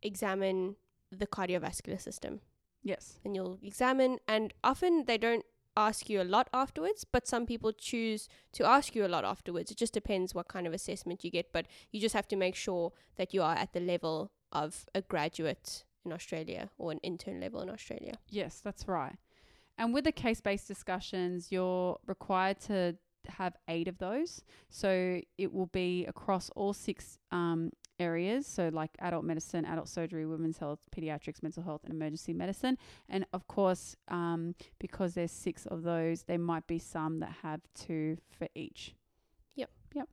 examine 0.01 0.75
the 1.11 1.27
cardiovascular 1.27 1.99
system. 1.99 2.39
Yes. 2.83 3.19
and 3.23 3.35
you'll 3.35 3.59
examine. 3.63 4.19
And 4.27 4.53
often 4.63 5.05
they 5.05 5.17
don't 5.17 5.45
ask 5.75 6.09
you 6.09 6.21
a 6.21 6.23
lot 6.23 6.49
afterwards, 6.53 7.03
but 7.03 7.27
some 7.27 7.45
people 7.45 7.71
choose 7.71 8.27
to 8.53 8.65
ask 8.65 8.95
you 8.95 9.05
a 9.05 9.07
lot 9.07 9.25
afterwards. 9.25 9.71
It 9.71 9.77
just 9.77 9.93
depends 9.93 10.35
what 10.35 10.47
kind 10.47 10.67
of 10.67 10.73
assessment 10.73 11.23
you 11.23 11.31
get, 11.31 11.51
but 11.51 11.65
you 11.91 11.99
just 11.99 12.13
have 12.13 12.27
to 12.27 12.35
make 12.35 12.55
sure 12.55 12.91
that 13.15 13.33
you 13.33 13.41
are 13.41 13.55
at 13.55 13.73
the 13.73 13.79
level 13.79 14.31
of 14.51 14.85
a 14.93 15.01
graduate 15.01 15.83
in 16.05 16.13
Australia 16.13 16.69
or 16.77 16.91
an 16.91 16.99
intern 17.01 17.39
level 17.39 17.61
in 17.61 17.69
Australia. 17.69 18.13
Yes, 18.29 18.61
that's 18.63 18.87
right. 18.87 19.15
And 19.77 19.93
with 19.93 20.03
the 20.03 20.11
case 20.11 20.41
based 20.41 20.67
discussions, 20.67 21.51
you're 21.51 21.97
required 22.05 22.59
to 22.61 22.97
have 23.27 23.55
eight 23.67 23.87
of 23.87 23.97
those. 23.97 24.41
So 24.69 25.21
it 25.37 25.53
will 25.53 25.67
be 25.67 26.05
across 26.05 26.49
all 26.55 26.73
six 26.73 27.17
um, 27.31 27.71
areas. 28.03 28.45
So, 28.45 28.69
like 28.73 28.91
adult 28.99 29.25
medicine, 29.25 29.65
adult 29.65 29.87
surgery, 29.87 30.25
women's 30.25 30.57
health, 30.57 30.79
pediatrics, 30.95 31.41
mental 31.41 31.63
health, 31.63 31.81
and 31.83 31.93
emergency 31.93 32.33
medicine. 32.33 32.77
And 33.09 33.25
of 33.33 33.47
course, 33.47 33.95
um, 34.07 34.55
because 34.79 35.13
there's 35.13 35.31
six 35.31 35.65
of 35.65 35.83
those, 35.83 36.23
there 36.23 36.39
might 36.39 36.67
be 36.67 36.79
some 36.79 37.19
that 37.19 37.33
have 37.41 37.61
two 37.73 38.17
for 38.37 38.47
each. 38.55 38.95
Yep. 39.55 39.69
Yep. 39.95 40.09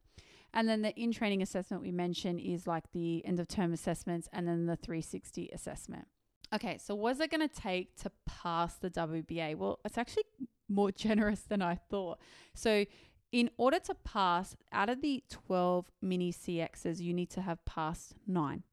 And 0.52 0.68
then 0.68 0.82
the 0.82 0.94
in 0.98 1.12
training 1.12 1.42
assessment 1.42 1.82
we 1.82 1.92
mentioned 1.92 2.40
is 2.40 2.66
like 2.66 2.84
the 2.92 3.24
end 3.24 3.40
of 3.40 3.48
term 3.48 3.72
assessments 3.72 4.28
and 4.32 4.48
then 4.48 4.66
the 4.66 4.76
360 4.76 5.50
assessment. 5.52 6.06
Okay, 6.52 6.78
so 6.78 6.96
what's 6.96 7.20
it 7.20 7.30
going 7.30 7.48
to 7.48 7.54
take 7.54 7.96
to 8.02 8.10
pass 8.26 8.74
the 8.74 8.90
WBA? 8.90 9.54
Well, 9.56 9.78
it's 9.84 9.96
actually 9.96 10.24
more 10.68 10.90
generous 11.06 11.42
than 11.42 11.62
I 11.62 11.76
thought. 11.76 12.18
So, 12.54 12.84
in 13.32 13.50
order 13.56 13.78
to 13.78 13.94
pass, 13.94 14.56
out 14.72 14.88
of 14.88 15.00
the 15.00 15.22
12 15.30 15.90
mini 16.02 16.32
CXs, 16.32 17.00
you 17.00 17.14
need 17.14 17.30
to 17.30 17.42
have 17.42 17.64
passed 17.64 18.14
nine. 18.26 18.64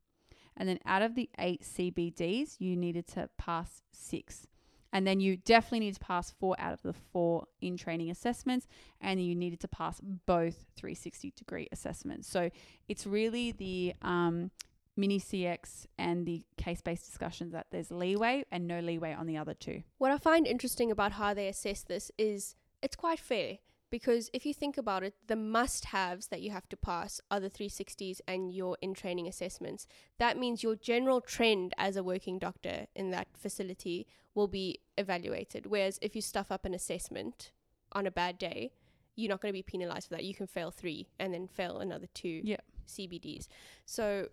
And 0.55 0.67
then 0.67 0.79
out 0.85 1.03
of 1.03 1.13
the 1.13 1.29
eight 1.37 1.61
CBDs, 1.61 2.55
you 2.59 2.75
needed 2.75 3.07
to 3.09 3.29
pass 3.37 3.83
six. 3.91 4.47
And 4.91 5.05
then 5.05 5.19
you 5.19 5.37
definitely 5.37 5.81
need 5.81 5.93
to 5.93 5.99
pass 5.99 6.31
four 6.31 6.55
out 6.57 6.73
of 6.73 6.81
the 6.81 6.93
four 6.93 7.45
in 7.61 7.77
training 7.77 8.09
assessments, 8.09 8.67
and 8.99 9.23
you 9.23 9.35
needed 9.35 9.59
to 9.59 9.67
pass 9.67 9.99
both 10.01 10.65
360 10.75 11.33
degree 11.35 11.67
assessments. 11.71 12.27
So 12.27 12.49
it's 12.87 13.05
really 13.05 13.51
the 13.51 13.93
um, 14.01 14.49
mini 14.95 15.19
CX 15.19 15.85
and 15.99 16.25
the 16.25 16.43
case 16.57 16.81
based 16.81 17.05
discussions 17.05 17.51
that 17.51 17.67
there's 17.69 17.91
leeway 17.91 18.45
and 18.51 18.65
no 18.67 18.79
leeway 18.79 19.13
on 19.13 19.27
the 19.27 19.37
other 19.37 19.53
two. 19.53 19.83
What 19.99 20.11
I 20.11 20.17
find 20.17 20.47
interesting 20.47 20.89
about 20.89 21.11
how 21.11 21.33
they 21.33 21.47
assess 21.47 21.83
this 21.83 22.11
is 22.17 22.55
it's 22.81 22.95
quite 22.95 23.19
fair 23.19 23.59
because 23.89 24.29
if 24.33 24.45
you 24.45 24.53
think 24.53 24.77
about 24.77 25.03
it, 25.03 25.13
the 25.27 25.35
must 25.35 25.85
haves 25.85 26.27
that 26.27 26.41
you 26.41 26.51
have 26.51 26.67
to 26.69 26.77
pass 26.77 27.21
are 27.31 27.39
the 27.39 27.49
360s 27.49 28.19
and 28.27 28.51
your 28.53 28.77
in 28.81 28.93
training 28.93 29.27
assessments. 29.27 29.87
That 30.17 30.37
means 30.37 30.63
your 30.63 30.75
general 30.75 31.21
trend 31.21 31.73
as 31.77 31.95
a 31.95 32.03
working 32.03 32.39
doctor 32.39 32.87
in 32.95 33.11
that 33.11 33.27
facility 33.33 34.07
will 34.35 34.47
be 34.47 34.79
evaluated. 34.97 35.65
Whereas 35.67 35.99
if 36.01 36.15
you 36.15 36.21
stuff 36.21 36.51
up 36.51 36.65
an 36.65 36.73
assessment 36.73 37.51
on 37.93 38.05
a 38.05 38.11
bad 38.11 38.37
day, 38.37 38.71
you're 39.15 39.29
not 39.29 39.41
going 39.41 39.51
to 39.51 39.57
be 39.57 39.63
penalized 39.63 40.07
for 40.09 40.15
that. 40.15 40.23
You 40.23 40.35
can 40.35 40.47
fail 40.47 40.69
three 40.69 41.07
and 41.19 41.33
then 41.33 41.47
fail 41.47 41.79
another 41.79 42.07
two 42.13 42.41
Yeah. 42.43 42.57
CBDs. 42.87 43.47
So 43.85 44.27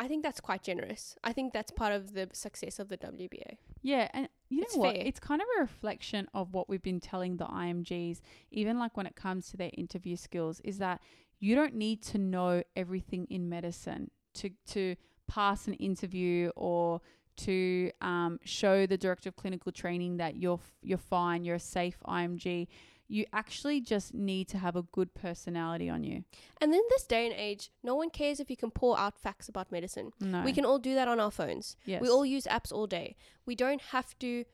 I 0.00 0.08
think 0.08 0.24
that's 0.24 0.40
quite 0.40 0.62
generous. 0.64 1.16
I 1.22 1.32
think 1.32 1.52
that's 1.52 1.70
part 1.70 1.92
of 1.92 2.14
the 2.14 2.28
success 2.32 2.80
of 2.80 2.88
the 2.88 2.96
WBA. 2.98 3.58
Yeah, 3.82 4.08
and 4.12 4.28
you 4.52 4.60
know 4.60 4.66
It's 4.66 4.76
what? 4.76 4.94
fair. 4.94 5.04
It's 5.04 5.20
kind 5.20 5.40
of 5.40 5.46
a 5.56 5.60
reflection 5.60 6.28
of 6.34 6.52
what 6.52 6.68
we've 6.68 6.82
been 6.82 7.00
telling 7.00 7.36
the 7.36 7.46
IMGs, 7.46 8.20
even 8.50 8.78
like 8.78 8.96
when 8.96 9.06
it 9.06 9.16
comes 9.16 9.50
to 9.50 9.56
their 9.56 9.70
interview 9.76 10.16
skills, 10.16 10.60
is 10.64 10.78
that 10.78 11.00
you 11.40 11.54
don't 11.54 11.74
need 11.74 12.02
to 12.02 12.18
know 12.18 12.62
everything 12.76 13.26
in 13.30 13.48
medicine 13.48 14.10
to 14.34 14.50
to 14.68 14.96
pass 15.26 15.66
an 15.66 15.74
interview 15.74 16.50
or 16.56 17.00
to 17.34 17.90
um, 18.02 18.38
show 18.44 18.86
the 18.86 18.96
director 18.98 19.28
of 19.28 19.36
clinical 19.36 19.72
training 19.72 20.18
that 20.18 20.36
you're 20.36 20.60
you're 20.82 20.98
fine, 20.98 21.44
you're 21.44 21.56
a 21.56 21.60
safe 21.60 21.96
IMG. 22.06 22.68
You 23.12 23.26
actually 23.30 23.82
just 23.82 24.14
need 24.14 24.48
to 24.48 24.58
have 24.58 24.74
a 24.74 24.82
good 24.82 25.12
personality 25.12 25.90
on 25.90 26.02
you. 26.02 26.24
And 26.62 26.74
in 26.74 26.80
this 26.88 27.04
day 27.04 27.26
and 27.26 27.34
age, 27.36 27.70
no 27.82 27.94
one 27.94 28.08
cares 28.08 28.40
if 28.40 28.48
you 28.48 28.56
can 28.56 28.70
pour 28.70 28.98
out 28.98 29.18
facts 29.18 29.50
about 29.50 29.70
medicine. 29.70 30.12
No, 30.18 30.42
We 30.42 30.52
can 30.54 30.64
all 30.64 30.78
do 30.78 30.94
that 30.94 31.08
on 31.08 31.20
our 31.20 31.30
phones. 31.30 31.76
Yes. 31.84 32.00
We 32.00 32.08
all 32.08 32.24
use 32.24 32.44
apps 32.44 32.72
all 32.72 32.86
day. 32.86 33.16
We 33.44 33.54
don't 33.54 33.82
have 33.82 34.18
to 34.20 34.46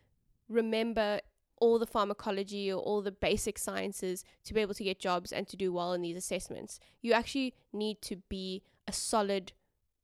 remember 0.49 1.21
all 1.61 1.79
the 1.79 1.87
pharmacology 1.87 2.73
or 2.73 2.81
all 2.81 3.01
the 3.01 3.13
basic 3.13 3.59
sciences 3.59 4.25
to 4.45 4.55
be 4.55 4.61
able 4.61 4.75
to 4.75 4.85
get 4.85 4.99
jobs 4.99 5.31
and 5.33 5.47
to 5.47 5.57
do 5.57 5.73
well 5.73 5.93
in 5.93 6.03
these 6.03 6.17
assessments. 6.17 6.81
You 7.01 7.13
actually 7.13 7.55
need 7.73 8.03
to 8.03 8.17
be 8.29 8.63
a 8.89 8.93
solid 8.93 9.53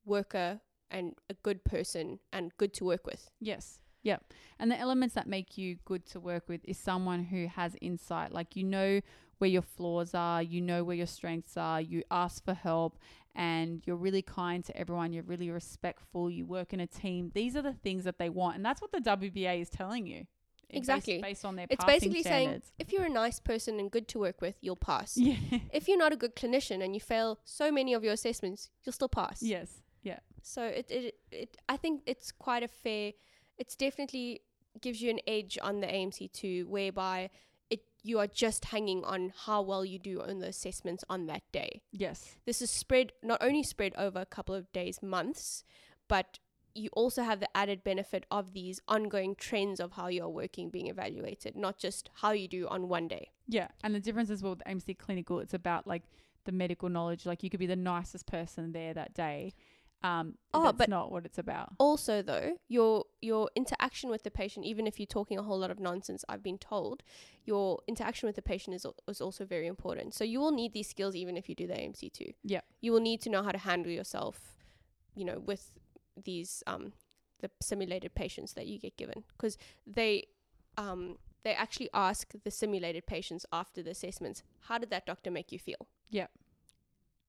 worker 0.04 0.60
and 0.90 1.16
a 1.28 1.34
good 1.34 1.64
person 1.64 2.20
and 2.32 2.56
good 2.56 2.72
to 2.74 2.84
work 2.84 3.04
with. 3.04 3.30
Yes. 3.40 3.80
Yep. 4.04 4.22
And 4.58 4.70
the 4.70 4.78
elements 4.78 5.14
that 5.16 5.26
make 5.26 5.58
you 5.58 5.76
good 5.84 6.06
to 6.06 6.20
work 6.20 6.48
with 6.48 6.60
is 6.64 6.78
someone 6.78 7.24
who 7.24 7.48
has 7.48 7.76
insight. 7.80 8.32
Like 8.32 8.54
you 8.54 8.62
know 8.64 9.00
where 9.38 9.50
your 9.50 9.62
flaws 9.62 10.14
are, 10.14 10.42
you 10.42 10.60
know 10.60 10.84
where 10.84 10.96
your 10.96 11.06
strengths 11.08 11.56
are, 11.56 11.80
you 11.80 12.04
ask 12.10 12.44
for 12.44 12.54
help, 12.54 12.98
and 13.34 13.82
you're 13.84 13.96
really 13.96 14.22
kind 14.22 14.64
to 14.64 14.76
everyone, 14.76 15.12
you're 15.12 15.24
really 15.24 15.50
respectful, 15.50 16.30
you 16.30 16.46
work 16.46 16.72
in 16.72 16.80
a 16.80 16.86
team. 16.86 17.32
These 17.34 17.56
are 17.56 17.62
the 17.62 17.72
things 17.72 18.04
that 18.04 18.18
they 18.18 18.28
want. 18.30 18.56
And 18.56 18.64
that's 18.64 18.80
what 18.80 18.92
the 18.92 19.00
WBA 19.00 19.60
is 19.60 19.68
telling 19.68 20.06
you. 20.06 20.26
Exactly. 20.70 21.20
Based, 21.20 21.44
on 21.44 21.56
their 21.56 21.66
It's 21.68 21.84
basically 21.84 22.22
saying 22.22 22.62
if 22.78 22.92
you're 22.92 23.04
a 23.04 23.08
nice 23.08 23.38
person 23.38 23.78
and 23.80 23.90
good 23.90 24.08
to 24.08 24.18
work 24.18 24.40
with, 24.40 24.56
you'll 24.60 24.76
pass. 24.76 25.16
Yeah. 25.24 25.36
If 25.72 25.88
you're 25.88 25.98
not 25.98 26.12
a 26.12 26.16
good 26.16 26.36
clinician 26.36 26.82
and 26.84 26.94
you 26.94 27.00
fail 27.00 27.38
so 27.44 27.70
many 27.72 27.94
of 27.94 28.04
your 28.04 28.12
assessments, 28.12 28.70
you'll 28.84 28.92
still 28.92 29.08
pass. 29.08 29.42
yes. 29.42 29.82
Yeah. 30.02 30.18
So 30.42 30.62
it, 30.62 30.90
it 30.90 31.14
it 31.32 31.56
I 31.66 31.78
think 31.78 32.02
it's 32.06 32.30
quite 32.30 32.62
a 32.62 32.68
fair. 32.68 33.12
It's 33.58 33.76
definitely 33.76 34.42
gives 34.80 35.00
you 35.00 35.10
an 35.10 35.20
edge 35.26 35.58
on 35.62 35.80
the 35.80 35.86
AMC 35.86 36.32
two, 36.32 36.66
whereby 36.68 37.30
it 37.70 37.84
you 38.02 38.18
are 38.18 38.26
just 38.26 38.66
hanging 38.66 39.04
on 39.04 39.32
how 39.46 39.62
well 39.62 39.84
you 39.84 39.98
do 39.98 40.20
on 40.20 40.40
the 40.40 40.48
assessments 40.48 41.04
on 41.08 41.26
that 41.26 41.42
day. 41.52 41.82
Yes. 41.92 42.36
This 42.44 42.60
is 42.60 42.70
spread 42.70 43.12
not 43.22 43.42
only 43.42 43.62
spread 43.62 43.94
over 43.96 44.20
a 44.20 44.26
couple 44.26 44.54
of 44.54 44.70
days, 44.72 45.02
months, 45.02 45.64
but 46.08 46.38
you 46.74 46.90
also 46.92 47.22
have 47.22 47.40
the 47.40 47.56
added 47.56 47.84
benefit 47.84 48.26
of 48.30 48.52
these 48.52 48.80
ongoing 48.88 49.36
trends 49.36 49.78
of 49.78 49.92
how 49.92 50.08
you're 50.08 50.28
working 50.28 50.70
being 50.70 50.88
evaluated, 50.88 51.54
not 51.56 51.78
just 51.78 52.10
how 52.14 52.32
you 52.32 52.48
do 52.48 52.66
on 52.68 52.88
one 52.88 53.06
day. 53.06 53.30
Yeah. 53.46 53.68
And 53.84 53.94
the 53.94 54.00
difference 54.00 54.30
as 54.30 54.42
well 54.42 54.52
with 54.52 54.64
AMC 54.66 54.98
Clinical, 54.98 55.38
it's 55.38 55.54
about 55.54 55.86
like 55.86 56.02
the 56.44 56.52
medical 56.52 56.88
knowledge. 56.88 57.26
Like 57.26 57.42
you 57.42 57.50
could 57.50 57.60
be 57.60 57.66
the 57.66 57.76
nicest 57.76 58.26
person 58.26 58.72
there 58.72 58.92
that 58.92 59.14
day. 59.14 59.54
Um, 60.04 60.36
Oh, 60.52 60.64
that's 60.64 60.76
but- 60.78 60.88
not 60.90 61.10
what 61.10 61.24
it's 61.24 61.38
about. 61.38 61.70
also 61.78 62.20
though 62.22 62.58
your 62.68 63.04
your 63.22 63.48
interaction 63.56 64.10
with 64.10 64.22
the 64.22 64.30
patient 64.30 64.66
even 64.66 64.86
if 64.86 65.00
you're 65.00 65.06
talking 65.18 65.38
a 65.38 65.42
whole 65.42 65.58
lot 65.64 65.70
of 65.70 65.78
nonsense 65.80 66.24
i've 66.28 66.42
been 66.42 66.58
told 66.58 67.02
your 67.50 67.80
interaction 67.92 68.26
with 68.28 68.36
the 68.36 68.42
patient 68.42 68.72
is, 68.78 68.84
is 69.08 69.20
also 69.26 69.42
very 69.46 69.66
important 69.66 70.12
so 70.14 70.22
you 70.22 70.38
will 70.42 70.52
need 70.52 70.72
these 70.74 70.88
skills 70.94 71.14
even 71.16 71.34
if 71.40 71.48
you 71.48 71.54
do 71.54 71.66
the 71.66 71.72
amc2 71.74 72.34
Yeah. 72.54 72.60
you 72.84 72.92
will 72.92 73.00
need 73.10 73.20
to 73.22 73.30
know 73.30 73.42
how 73.42 73.50
to 73.58 73.62
handle 73.70 73.90
yourself 73.90 74.36
you 75.16 75.24
know 75.24 75.38
with 75.50 75.72
these 76.28 76.62
um 76.66 76.92
the 77.40 77.50
simulated 77.62 78.14
patients 78.14 78.52
that 78.52 78.66
you 78.66 78.78
get 78.78 78.94
given 79.02 79.24
because 79.36 79.56
they 79.86 80.12
um 80.76 81.16
they 81.44 81.54
actually 81.54 81.88
ask 81.94 82.32
the 82.44 82.50
simulated 82.50 83.04
patients 83.06 83.44
after 83.52 83.82
the 83.82 83.90
assessments 83.90 84.42
how 84.68 84.76
did 84.78 84.90
that 84.90 85.06
doctor 85.06 85.30
make 85.30 85.50
you 85.50 85.58
feel 85.58 85.82
Yeah. 86.10 86.26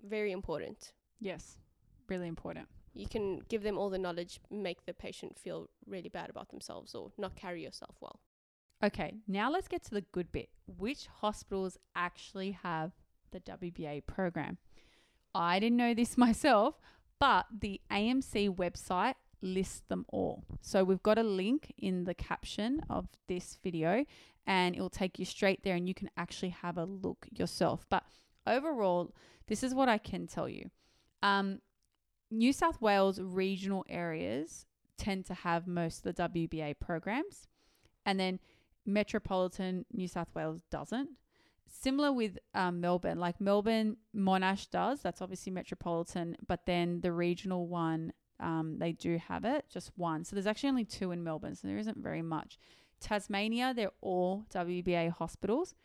very 0.03 0.31
important 0.33 0.91
Yes. 1.21 1.57
Really 2.07 2.27
important. 2.27 2.67
you 2.93 3.07
can 3.07 3.41
give 3.49 3.61
them 3.61 3.77
all 3.77 3.89
the 3.89 3.97
knowledge, 3.97 4.39
make 4.49 4.85
the 4.85 4.93
patient 4.93 5.37
feel 5.37 5.69
really 5.85 6.07
bad 6.09 6.29
about 6.29 6.49
themselves 6.49 6.95
or 6.95 7.11
not 7.17 7.35
carry 7.35 7.61
yourself 7.61 7.95
well. 7.99 8.19
Okay, 8.83 9.15
now 9.27 9.51
let's 9.51 9.67
get 9.67 9.83
to 9.85 9.91
the 9.91 10.01
good 10.13 10.31
bit. 10.31 10.49
Which 10.65 11.07
hospitals 11.21 11.77
actually 11.95 12.51
have 12.51 12.91
the 13.31 13.39
WBA 13.41 14.05
program? 14.05 14.57
I 15.33 15.59
didn't 15.59 15.77
know 15.77 15.93
this 15.93 16.17
myself, 16.27 16.79
but 17.19 17.45
the 17.59 17.81
AMC 17.91 18.55
website 18.55 19.15
lists 19.41 19.81
them 19.89 20.05
all. 20.09 20.43
So 20.61 20.83
we've 20.83 21.03
got 21.03 21.17
a 21.17 21.23
link 21.23 21.73
in 21.77 22.05
the 22.05 22.13
caption 22.13 22.81
of 22.89 23.07
this 23.27 23.57
video 23.63 24.05
and 24.47 24.75
it 24.75 24.81
will 24.81 24.89
take 24.89 25.19
you 25.19 25.25
straight 25.25 25.63
there 25.63 25.75
and 25.75 25.87
you 25.87 25.93
can 25.93 26.09
actually 26.15 26.49
have 26.49 26.77
a 26.77 26.85
look 26.85 27.27
yourself. 27.31 27.85
But 27.89 28.03
overall, 28.47 29.13
this 29.47 29.63
is 29.63 29.73
what 29.73 29.89
I 29.89 29.97
can 29.97 30.27
tell 30.27 30.47
you. 30.47 30.69
Um, 31.23 31.59
New 32.31 32.53
South 32.53 32.81
Wales 32.81 33.19
regional 33.19 33.85
areas 33.89 34.65
tend 34.97 35.25
to 35.25 35.33
have 35.33 35.67
most 35.67 36.05
of 36.05 36.15
the 36.15 36.29
WBA 36.29 36.79
programs. 36.79 37.47
And 38.05 38.19
then 38.19 38.39
metropolitan 38.85 39.85
New 39.91 40.07
South 40.07 40.29
Wales 40.33 40.61
doesn't. 40.69 41.09
Similar 41.67 42.13
with 42.13 42.37
um, 42.53 42.79
Melbourne, 42.79 43.19
like 43.19 43.41
Melbourne, 43.41 43.97
Monash 44.15 44.69
does. 44.69 45.01
That's 45.01 45.21
obviously 45.21 45.51
metropolitan, 45.51 46.37
but 46.47 46.65
then 46.65 47.01
the 47.01 47.11
regional 47.11 47.67
one, 47.67 48.13
um, 48.39 48.77
they 48.79 48.91
do 48.91 49.17
have 49.17 49.45
it, 49.45 49.65
just 49.71 49.91
one. 49.95 50.23
So 50.23 50.35
there's 50.35 50.47
actually 50.47 50.69
only 50.69 50.85
two 50.85 51.11
in 51.11 51.23
Melbourne, 51.23 51.55
so 51.55 51.67
there 51.67 51.77
isn't 51.77 51.97
very 51.97 52.21
much. 52.21 52.59
Tasmania, 53.01 53.73
they're 53.75 53.91
all 54.01 54.45
WBA 54.53 55.11
hospitals. 55.11 55.75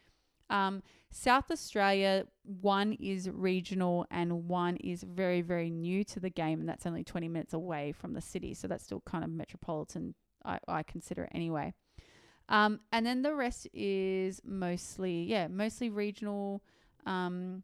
Um, 0.51 0.83
South 1.11 1.51
Australia, 1.51 2.27
one 2.45 2.93
is 2.95 3.29
regional 3.29 4.07
and 4.11 4.47
one 4.47 4.77
is 4.77 5.03
very, 5.03 5.41
very 5.41 5.71
new 5.71 6.05
to 6.05 6.21
the 6.21 6.31
game, 6.31 6.61
and 6.61 6.69
that's 6.69 6.87
only 6.87 7.03
20 7.03 7.29
minutes 7.29 7.53
away 7.53 7.93
from 7.93 8.13
the 8.13 8.21
city. 8.21 8.55
So 8.55 8.69
that's 8.69 8.85
still 8.85 9.03
kind 9.07 9.25
of 9.25 9.31
metropolitan 9.31 10.15
I, 10.45 10.59
I 10.69 10.83
consider 10.83 11.25
it 11.25 11.31
anyway. 11.35 11.75
Um, 12.49 12.81
and 12.93 13.07
then 13.07 13.23
the 13.23 13.35
rest 13.35 13.69
is 13.73 14.41
mostly, 14.45 15.23
yeah, 15.23 15.49
mostly 15.49 15.89
regional, 15.89 16.63
um, 17.07 17.63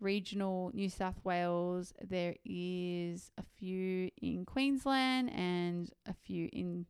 regional 0.00 0.70
New 0.74 0.90
South 0.90 1.18
Wales. 1.24 1.94
There 2.06 2.34
is 2.44 3.30
a 3.38 3.42
few 3.42 4.10
in 4.20 4.44
Queensland 4.44 5.30
and 5.34 5.90
a 6.06 6.12
few 6.12 6.48
in 6.52 6.86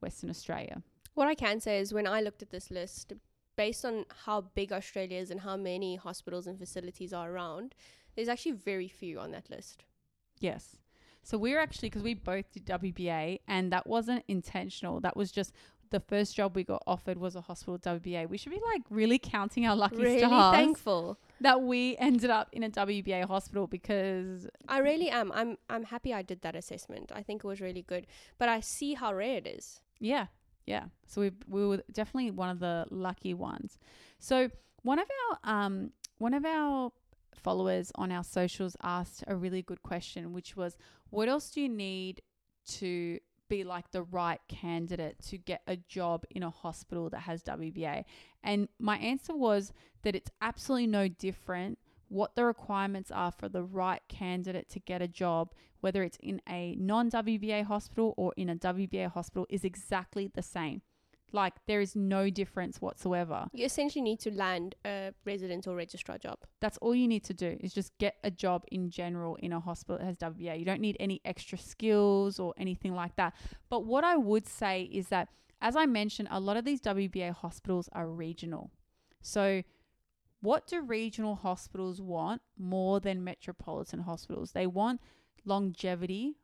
Western 0.00 0.28
Australia. 0.28 0.82
What 1.14 1.28
I 1.28 1.34
can 1.34 1.60
say 1.60 1.78
is 1.78 1.94
when 1.94 2.06
I 2.06 2.20
looked 2.20 2.42
at 2.42 2.50
this 2.50 2.70
list, 2.70 3.14
based 3.56 3.84
on 3.84 4.04
how 4.24 4.42
big 4.54 4.72
Australia 4.72 5.18
is 5.18 5.30
and 5.30 5.40
how 5.40 5.56
many 5.56 5.96
hospitals 5.96 6.46
and 6.46 6.58
facilities 6.58 7.12
are 7.12 7.30
around, 7.30 7.74
there's 8.14 8.28
actually 8.28 8.52
very 8.52 8.88
few 8.88 9.18
on 9.18 9.30
that 9.32 9.50
list. 9.50 9.84
Yes. 10.40 10.76
So 11.22 11.38
we're 11.38 11.58
actually 11.58 11.88
because 11.88 12.02
we 12.02 12.14
both 12.14 12.52
did 12.52 12.66
WBA, 12.66 13.40
and 13.48 13.72
that 13.72 13.86
wasn't 13.86 14.24
intentional. 14.28 15.00
That 15.00 15.16
was 15.16 15.32
just 15.32 15.54
the 15.90 16.00
first 16.00 16.34
job 16.36 16.56
we 16.56 16.64
got 16.64 16.82
offered 16.86 17.18
was 17.18 17.36
a 17.36 17.40
hospital 17.40 17.78
WBA. 17.78 18.28
We 18.28 18.36
should 18.36 18.52
be 18.52 18.60
like 18.72 18.82
really 18.90 19.18
counting 19.18 19.64
our 19.66 19.76
lucky 19.76 19.96
really 19.96 20.18
stars 20.18 20.54
thankful. 20.54 21.18
that 21.40 21.62
we 21.62 21.96
ended 21.98 22.30
up 22.30 22.48
in 22.52 22.62
a 22.64 22.70
WBA 22.70 23.26
hospital 23.26 23.66
because 23.66 24.46
I 24.68 24.78
really 24.78 25.08
am. 25.08 25.32
I'm 25.32 25.56
I'm 25.70 25.84
happy 25.84 26.12
I 26.12 26.22
did 26.22 26.42
that 26.42 26.56
assessment. 26.56 27.12
I 27.14 27.22
think 27.22 27.44
it 27.44 27.46
was 27.46 27.60
really 27.60 27.82
good. 27.82 28.06
But 28.38 28.48
I 28.48 28.60
see 28.60 28.94
how 28.94 29.14
rare 29.14 29.38
it 29.38 29.46
is. 29.46 29.80
yeah, 29.98 30.26
yeah. 30.66 30.84
So 31.06 31.20
we 31.20 31.32
we 31.48 31.66
were 31.66 31.82
definitely 31.92 32.30
one 32.30 32.50
of 32.50 32.60
the 32.60 32.86
lucky 32.90 33.34
ones. 33.34 33.78
So 34.18 34.50
one 34.82 34.98
of 34.98 35.06
our 35.30 35.38
um 35.66 35.90
one 36.18 36.34
of 36.34 36.44
our 36.44 36.90
followers 37.34 37.92
on 37.96 38.10
our 38.10 38.24
socials 38.24 38.76
asked 38.82 39.24
a 39.26 39.36
really 39.36 39.62
good 39.62 39.82
question, 39.82 40.32
which 40.32 40.56
was, 40.56 40.76
what 41.10 41.28
else 41.28 41.50
do 41.50 41.60
you 41.60 41.68
need 41.68 42.22
to 42.66 43.18
be 43.48 43.62
like 43.64 43.90
the 43.90 44.02
right 44.02 44.40
candidate 44.48 45.16
to 45.20 45.36
get 45.36 45.60
a 45.66 45.76
job 45.76 46.24
in 46.30 46.42
a 46.42 46.50
hospital 46.50 47.10
that 47.10 47.20
has 47.20 47.42
WBA? 47.42 48.04
And 48.42 48.68
my 48.78 48.96
answer 48.98 49.34
was 49.34 49.72
that 50.02 50.14
it's 50.14 50.30
absolutely 50.40 50.86
no 50.86 51.08
different 51.08 51.78
what 52.14 52.36
the 52.36 52.44
requirements 52.44 53.10
are 53.10 53.32
for 53.32 53.48
the 53.48 53.64
right 53.64 54.00
candidate 54.08 54.68
to 54.68 54.78
get 54.78 55.02
a 55.02 55.08
job, 55.08 55.52
whether 55.80 56.04
it's 56.04 56.16
in 56.20 56.40
a 56.48 56.76
non 56.76 57.10
WBA 57.10 57.64
hospital 57.64 58.14
or 58.16 58.32
in 58.36 58.48
a 58.48 58.54
WBA 58.54 59.10
hospital, 59.10 59.46
is 59.50 59.64
exactly 59.64 60.30
the 60.32 60.42
same. 60.42 60.80
Like 61.32 61.54
there 61.66 61.80
is 61.80 61.96
no 61.96 62.30
difference 62.30 62.80
whatsoever. 62.80 63.48
You 63.52 63.64
essentially 63.66 64.02
need 64.02 64.20
to 64.20 64.30
land 64.30 64.76
a 64.86 65.12
resident 65.24 65.66
or 65.66 65.74
registrar 65.74 66.16
job. 66.16 66.38
That's 66.60 66.78
all 66.78 66.94
you 66.94 67.08
need 67.08 67.24
to 67.24 67.34
do 67.34 67.56
is 67.60 67.74
just 67.74 67.98
get 67.98 68.14
a 68.22 68.30
job 68.30 68.64
in 68.70 68.90
general 68.90 69.34
in 69.36 69.52
a 69.52 69.58
hospital 69.58 69.98
that 69.98 70.04
has 70.04 70.16
WBA. 70.18 70.60
You 70.60 70.64
don't 70.64 70.80
need 70.80 70.96
any 71.00 71.20
extra 71.24 71.58
skills 71.58 72.38
or 72.38 72.54
anything 72.56 72.94
like 72.94 73.16
that. 73.16 73.34
But 73.68 73.86
what 73.86 74.04
I 74.04 74.16
would 74.16 74.46
say 74.46 74.82
is 74.82 75.08
that, 75.08 75.30
as 75.60 75.74
I 75.74 75.86
mentioned, 75.86 76.28
a 76.30 76.38
lot 76.38 76.56
of 76.56 76.64
these 76.64 76.80
WBA 76.80 77.34
hospitals 77.34 77.88
are 77.92 78.06
regional. 78.06 78.70
So, 79.20 79.64
what 80.44 80.66
do 80.66 80.82
regional 80.82 81.36
hospitals 81.36 82.00
want 82.00 82.42
more 82.58 83.00
than 83.00 83.24
metropolitan 83.24 84.00
hospitals? 84.00 84.52
They 84.52 84.66
want 84.66 85.00
longevity 85.44 86.36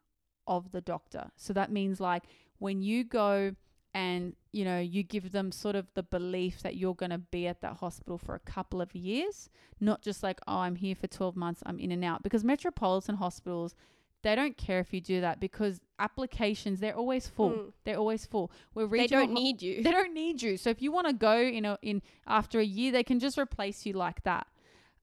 of 0.47 0.73
the 0.73 0.81
doctor. 0.81 1.31
So, 1.37 1.53
that 1.53 1.71
means 1.71 2.01
like 2.01 2.25
when 2.59 2.83
you 2.83 3.05
go 3.05 3.55
and 3.93 4.37
you 4.53 4.65
know 4.65 4.79
you 4.79 5.03
give 5.03 5.33
them 5.33 5.51
sort 5.51 5.75
of 5.75 5.87
the 5.95 6.03
belief 6.03 6.63
that 6.63 6.77
you're 6.77 6.95
going 6.95 7.11
to 7.11 7.19
be 7.19 7.47
at 7.47 7.61
that 7.61 7.75
hospital 7.79 8.17
for 8.17 8.37
a 8.37 8.39
couple 8.41 8.81
of 8.81 8.95
years 8.95 9.51
not 9.81 10.01
just 10.01 10.23
like 10.23 10.39
oh 10.47 10.59
i'm 10.59 10.77
here 10.77 10.95
for 10.95 11.09
12 11.09 11.35
months 11.35 11.61
i'm 11.67 11.81
in 11.81 11.91
and 11.91 12.05
out 12.05 12.23
because 12.23 12.45
metropolitan 12.45 13.17
hospitals 13.17 13.75
they 14.23 14.35
don't 14.35 14.57
care 14.57 14.81
if 14.81 14.93
you 14.93 15.01
do 15.01 15.21
that 15.21 15.41
because 15.41 15.81
applications 15.99 16.81
they're 16.81 16.97
always 16.97 17.27
full 17.29 17.51
Mm. 17.51 17.73
they're 17.85 17.97
always 17.99 18.27
full 18.27 18.51
where 18.73 18.87
They 18.87 19.07
don't 19.07 19.33
need 19.33 19.63
you. 19.63 19.83
they 19.83 19.91
don't 19.91 20.15
need 20.15 20.43
you 20.43 20.57
so 20.57 20.71
if 20.71 20.81
you 20.83 20.91
want 20.93 21.07
to 21.07 21.13
go 21.13 21.49
know 21.61 21.77
in 21.83 22.03
after 22.27 22.59
a 22.61 22.65
year 22.65 22.93
they 22.93 23.05
can 23.05 23.19
just 23.21 23.39
replace 23.39 23.87
you 23.87 23.93
like 23.93 24.23
that 24.25 24.47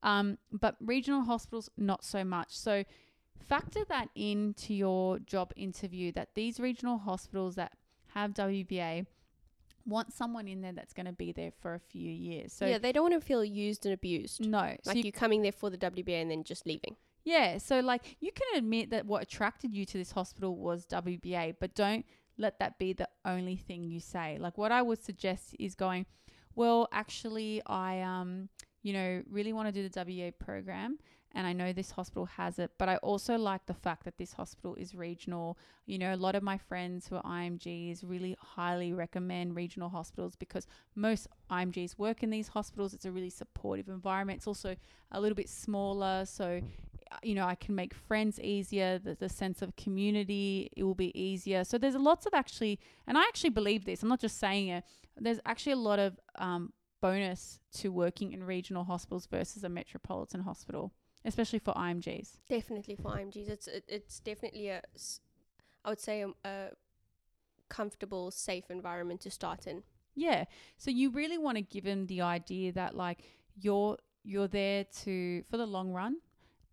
um, 0.03 0.38
but 0.51 0.76
regional 0.80 1.22
hospitals 1.24 1.70
not 1.78 2.03
so 2.03 2.24
much 2.24 2.49
so 2.55 2.84
factor 3.39 3.84
that 3.89 4.09
into 4.15 4.74
your 4.74 5.20
job 5.20 5.51
interview 5.55 6.11
that 6.11 6.30
these 6.36 6.59
regional 6.59 6.97
hospitals 6.97 7.55
that 7.55 7.72
have 8.13 8.34
WBA 8.34 9.05
want 9.86 10.11
someone 10.11 10.47
in 10.47 10.61
there 10.61 10.74
that's 10.74 10.91
going 10.93 11.05
to 11.05 11.13
be 11.13 11.32
there 11.32 11.51
for 11.61 11.74
a 11.74 11.80
few 11.80 12.11
years. 12.11 12.51
So 12.51 12.65
yeah, 12.65 12.78
they 12.78 12.91
don't 12.91 13.03
want 13.09 13.13
to 13.22 13.26
feel 13.26 13.43
used 13.45 13.86
and 13.86 13.93
abused. 13.93 14.45
no, 14.45 14.76
so 14.84 14.89
Like 14.89 14.97
you- 14.97 15.03
you 15.05 15.11
coming 15.13 15.43
there 15.43 15.53
for 15.53 15.70
the 15.70 15.78
WBA 15.78 16.22
and 16.22 16.30
then 16.30 16.43
just 16.43 16.65
leaving. 16.65 16.97
Yeah, 17.28 17.58
so 17.58 17.82
like 17.82 18.16
you 18.22 18.32
can 18.32 18.58
admit 18.58 18.90
that 18.92 19.06
what 19.06 19.22
attracted 19.22 19.74
you 19.76 19.86
to 19.86 19.98
this 19.98 20.12
hospital 20.14 20.56
was 20.56 20.86
WBA, 20.86 21.56
but 21.60 21.76
don't 21.76 22.06
let 22.38 22.58
that 22.60 22.80
be 22.80 22.94
the 22.94 23.10
only 23.26 23.58
thing 23.58 23.84
you 23.84 24.00
say. 24.00 24.38
Like 24.40 24.58
what 24.58 24.72
I 24.72 24.82
would 24.82 25.04
suggest 25.04 25.54
is 25.60 25.76
going, 25.76 26.06
well, 26.56 26.88
actually 26.94 27.62
I 27.66 28.00
um 28.00 28.48
you 28.82 28.94
know 28.94 29.24
really 29.30 29.52
want 29.52 29.68
to 29.68 29.74
do 29.74 29.90
the 29.90 30.06
WBA 30.06 30.40
program 30.40 31.00
and 31.34 31.46
I 31.46 31.52
know 31.52 31.74
this 31.74 31.92
hospital 31.92 32.26
has 32.28 32.60
it, 32.60 32.72
but 32.78 32.88
I 32.88 32.96
also 32.98 33.38
like 33.38 33.66
the 33.66 33.74
fact 33.74 34.06
that 34.06 34.18
this 34.18 34.32
hospital 34.32 34.76
is 34.76 34.96
regional. 34.96 35.58
You 35.86 36.00
know, 36.00 36.14
a 36.14 36.16
lot 36.16 36.34
of 36.34 36.44
my 36.44 36.58
friends 36.58 37.10
who 37.10 37.18
are 37.18 37.24
IMGs 37.24 38.04
really 38.06 38.38
highly 38.40 38.94
recommend 38.94 39.58
regional 39.58 39.90
hospitals 39.90 40.38
because 40.38 40.66
most 40.96 41.28
IMGs 41.52 41.98
work 41.98 42.24
in 42.24 42.30
these 42.30 42.48
hospitals. 42.48 42.94
It's 42.94 43.06
a 43.06 43.12
really 43.12 43.30
supportive 43.30 43.90
environment. 43.90 44.38
It's 44.38 44.48
also 44.48 44.78
a 45.12 45.20
little 45.20 45.36
bit 45.36 45.50
smaller, 45.50 46.26
so 46.26 46.62
you 47.24 47.36
know, 47.36 47.45
I 47.45 47.55
can 47.55 47.76
make 47.76 47.93
friends 47.93 48.39
easier, 48.39 48.99
the, 48.99 49.16
the 49.16 49.30
sense 49.30 49.62
of 49.62 49.76
community, 49.76 50.70
it 50.76 50.84
will 50.84 50.95
be 50.95 51.18
easier. 51.20 51.64
So 51.64 51.78
there's 51.78 51.95
lots 51.95 52.26
of 52.26 52.34
actually, 52.34 52.80
and 53.08 53.18
I 53.18 53.22
actually 53.24 53.51
believe 53.51 53.86
this, 53.86 54.03
I'm 54.03 54.10
not 54.10 54.20
just 54.20 54.39
saying 54.39 54.68
it, 54.70 54.84
there's 55.20 55.39
actually 55.45 55.74
a 55.74 55.78
lot 55.78 55.99
of 55.99 56.20
um, 56.38 56.74
bonus 57.01 57.60
to 57.76 57.89
working 57.91 58.32
in 58.34 58.43
regional 58.43 58.84
hospitals 58.84 59.26
versus 59.28 59.64
a 59.64 59.70
metropolitan 59.70 60.41
hospital, 60.41 60.93
especially 61.26 61.60
for 61.60 61.74
IMGs. 61.74 62.38
Definitely 62.49 62.95
for 62.95 63.12
IMGs, 63.12 63.49
it's 63.49 63.68
it, 63.68 63.84
it's 63.88 64.20
definitely 64.20 64.70
a, 64.70 64.82
s- 64.95 65.20
I 65.86 65.89
would 65.89 65.99
say 65.99 66.22
a, 66.22 66.30
a 66.47 66.70
comfortable, 67.70 68.32
safe 68.32 68.66
environment 68.70 69.22
to 69.22 69.32
start 69.32 69.68
in. 69.68 69.84
Yeah. 70.16 70.45
So 70.78 70.89
you 70.89 71.10
really 71.12 71.38
want 71.38 71.58
to 71.58 71.62
give 71.62 71.84
them 71.84 72.08
the 72.08 72.22
idea 72.22 72.72
that 72.74 72.95
like 72.95 73.24
you're 73.60 73.97
you're 74.24 74.47
there 74.47 74.84
to 75.03 75.43
for 75.49 75.58
the 75.58 75.66
long 75.66 75.91
run 75.93 76.18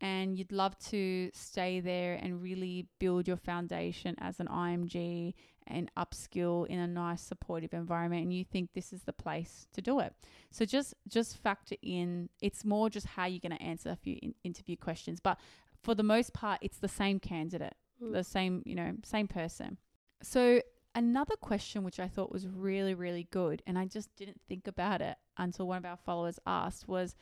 and 0.04 0.36
you'd 0.38 0.52
love 0.52 0.78
to 0.90 1.30
stay 1.32 1.80
there 1.80 2.14
and 2.22 2.42
really 2.42 2.86
build 2.98 3.26
your 3.26 3.36
foundation 3.36 4.14
as 4.18 4.38
an 4.40 4.48
IMG 4.48 5.34
and 5.66 5.90
upskill 5.96 6.66
in 6.66 6.78
a 6.78 6.86
nice 6.86 7.22
supportive 7.22 7.72
environment 7.72 8.22
and 8.22 8.32
you 8.32 8.44
think 8.44 8.70
this 8.74 8.92
is 8.92 9.02
the 9.02 9.12
place 9.12 9.66
to 9.72 9.80
do 9.80 10.00
it. 10.00 10.12
So 10.50 10.64
just 10.64 10.94
just 11.08 11.38
factor 11.38 11.76
in 11.82 12.28
it's 12.40 12.64
more 12.64 12.90
just 12.90 13.06
how 13.06 13.24
you're 13.26 13.40
going 13.48 13.58
to 13.58 13.62
answer 13.62 13.90
a 13.90 13.96
few 13.96 14.16
in- 14.22 14.34
interview 14.44 14.76
questions 14.76 15.20
but 15.20 15.38
for 15.82 15.94
the 15.94 16.02
most 16.02 16.32
part 16.32 16.58
it's 16.60 16.78
the 16.78 16.88
same 16.88 17.18
candidate 17.18 17.76
Mm. 18.02 18.12
the 18.12 18.24
same, 18.24 18.62
you 18.64 18.74
know, 18.74 18.92
same 19.04 19.28
person. 19.28 19.78
So 20.22 20.60
another 20.94 21.36
question 21.36 21.84
which 21.84 22.00
I 22.00 22.08
thought 22.08 22.32
was 22.32 22.48
really, 22.48 22.94
really 22.94 23.28
good, 23.30 23.62
and 23.66 23.78
I 23.78 23.86
just 23.86 24.14
didn't 24.16 24.40
think 24.48 24.66
about 24.66 25.00
it 25.00 25.16
until 25.36 25.66
one 25.66 25.78
of 25.78 25.84
our 25.84 25.96
followers 25.96 26.38
asked 26.46 26.88
was, 26.88 27.14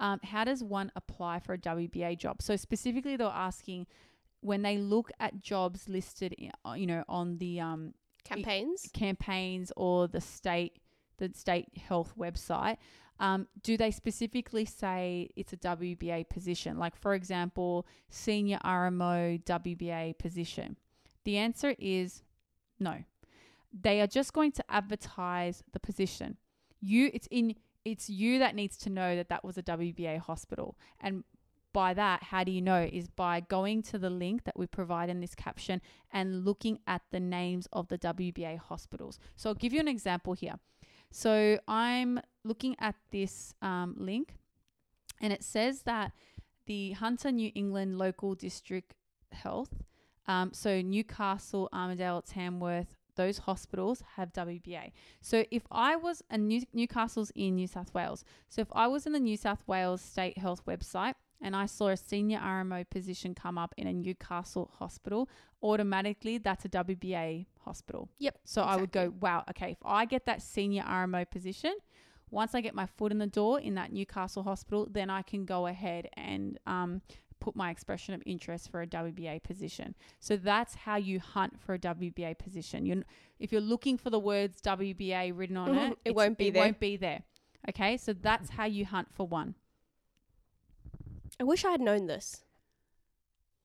um, 0.00 0.20
how 0.22 0.44
does 0.44 0.62
one 0.62 0.90
apply 0.96 1.38
for 1.40 1.54
a 1.54 1.58
WBA 1.58 2.18
job? 2.18 2.42
So 2.42 2.56
specifically, 2.56 3.16
they're 3.16 3.28
asking 3.28 3.86
when 4.40 4.62
they 4.62 4.76
look 4.76 5.10
at 5.20 5.40
jobs 5.40 5.88
listed, 5.88 6.34
uh, 6.66 6.72
you 6.72 6.86
know, 6.86 7.04
on 7.08 7.38
the 7.38 7.60
um, 7.60 7.94
Campaigns. 8.24 8.88
campaigns 8.94 9.70
or 9.76 10.08
the 10.08 10.20
state 10.20 10.78
the 11.18 11.30
state 11.34 11.68
health 11.76 12.14
website 12.18 12.78
um, 13.20 13.46
do 13.62 13.76
they 13.76 13.90
specifically 13.90 14.64
say 14.64 15.28
it's 15.36 15.52
a 15.52 15.56
WBA 15.58 16.28
position 16.28 16.78
like 16.78 16.96
for 16.96 17.14
example 17.14 17.86
senior 18.08 18.58
RMO 18.64 19.42
WBA 19.44 20.18
position 20.18 20.76
the 21.24 21.36
answer 21.36 21.74
is 21.78 22.22
no 22.80 23.04
they 23.78 24.00
are 24.00 24.06
just 24.06 24.32
going 24.32 24.52
to 24.52 24.64
advertise 24.70 25.62
the 25.72 25.78
position 25.78 26.38
you 26.80 27.10
it's 27.12 27.28
in 27.30 27.54
it's 27.84 28.08
you 28.08 28.38
that 28.38 28.54
needs 28.54 28.76
to 28.78 28.90
know 28.90 29.16
that 29.16 29.28
that 29.28 29.44
was 29.44 29.58
a 29.58 29.62
WBA 29.62 30.18
hospital 30.18 30.76
and 31.00 31.24
by 31.74 31.92
that, 31.92 32.22
how 32.22 32.44
do 32.44 32.52
you 32.52 32.62
know? 32.62 32.88
Is 32.90 33.08
by 33.08 33.40
going 33.40 33.82
to 33.82 33.98
the 33.98 34.08
link 34.08 34.44
that 34.44 34.56
we 34.56 34.66
provide 34.66 35.10
in 35.10 35.20
this 35.20 35.34
caption 35.34 35.82
and 36.10 36.44
looking 36.44 36.78
at 36.86 37.02
the 37.10 37.20
names 37.20 37.68
of 37.72 37.88
the 37.88 37.98
WBA 37.98 38.58
hospitals. 38.58 39.18
So 39.36 39.50
I'll 39.50 39.56
give 39.56 39.74
you 39.74 39.80
an 39.80 39.88
example 39.88 40.32
here. 40.32 40.54
So 41.10 41.58
I'm 41.68 42.20
looking 42.44 42.76
at 42.78 42.94
this 43.10 43.54
um, 43.60 43.96
link 43.98 44.36
and 45.20 45.32
it 45.32 45.42
says 45.42 45.82
that 45.82 46.12
the 46.66 46.92
Hunter 46.92 47.30
New 47.30 47.50
England 47.54 47.98
Local 47.98 48.34
District 48.34 48.94
Health, 49.32 49.74
um, 50.26 50.52
so 50.52 50.80
Newcastle, 50.80 51.68
Armidale, 51.72 52.22
Tamworth, 52.24 52.94
those 53.16 53.38
hospitals 53.38 54.02
have 54.16 54.32
WBA. 54.32 54.92
So 55.20 55.44
if 55.50 55.62
I 55.70 55.96
was, 55.96 56.22
and 56.30 56.48
New, 56.48 56.62
Newcastle's 56.72 57.30
in 57.34 57.56
New 57.56 57.66
South 57.66 57.92
Wales, 57.94 58.24
so 58.48 58.60
if 58.60 58.68
I 58.72 58.86
was 58.86 59.06
in 59.06 59.12
the 59.12 59.20
New 59.20 59.36
South 59.36 59.62
Wales 59.66 60.00
State 60.00 60.38
Health 60.38 60.64
website 60.66 61.14
and 61.40 61.54
I 61.54 61.66
saw 61.66 61.88
a 61.88 61.96
senior 61.96 62.38
RMO 62.38 62.88
position 62.88 63.34
come 63.34 63.58
up 63.58 63.74
in 63.76 63.86
a 63.86 63.92
Newcastle 63.92 64.70
hospital, 64.78 65.28
automatically 65.62 66.38
that's 66.38 66.64
a 66.64 66.68
WBA 66.68 67.46
hospital. 67.60 68.08
Yep, 68.18 68.38
So 68.44 68.62
I 68.62 68.76
would 68.76 68.92
go, 68.92 69.12
wow, 69.20 69.44
okay, 69.50 69.72
if 69.72 69.78
I 69.84 70.04
get 70.04 70.26
that 70.26 70.42
senior 70.42 70.82
RMO 70.82 71.28
position, 71.30 71.74
once 72.30 72.54
I 72.54 72.60
get 72.60 72.74
my 72.74 72.86
foot 72.86 73.12
in 73.12 73.18
the 73.18 73.26
door 73.26 73.60
in 73.60 73.76
that 73.76 73.92
Newcastle 73.92 74.42
hospital, 74.42 74.88
then 74.90 75.08
I 75.08 75.22
can 75.22 75.44
go 75.44 75.66
ahead 75.66 76.08
and 76.14 76.58
um, 76.66 77.00
put 77.44 77.54
my 77.54 77.70
expression 77.70 78.14
of 78.14 78.22
interest 78.34 78.70
for 78.70 78.80
a 78.82 78.86
WBA 78.86 79.42
position. 79.42 79.94
So 80.20 80.36
that's 80.36 80.74
how 80.86 80.96
you 80.96 81.20
hunt 81.20 81.60
for 81.60 81.74
a 81.74 81.78
WBA 81.78 82.38
position. 82.38 82.86
You're, 82.86 83.02
if 83.38 83.52
you're 83.52 83.60
looking 83.74 83.96
for 83.98 84.10
the 84.10 84.18
words 84.18 84.60
WBA 84.62 85.32
written 85.38 85.56
on 85.58 85.68
Mhm, 85.68 85.90
it, 86.04 86.10
it 86.10 86.14
won't 86.14 86.38
be 86.38 86.48
it 86.48 86.54
there. 86.54 86.62
won't 86.62 86.80
be 86.80 86.96
there. 86.96 87.22
Okay, 87.68 87.96
so 87.98 88.12
that's 88.12 88.50
how 88.50 88.64
you 88.64 88.84
hunt 88.86 89.08
for 89.12 89.26
one. 89.26 89.54
I 91.40 91.44
wish 91.44 91.64
I 91.64 91.70
had 91.70 91.80
known 91.80 92.06
this. 92.06 92.44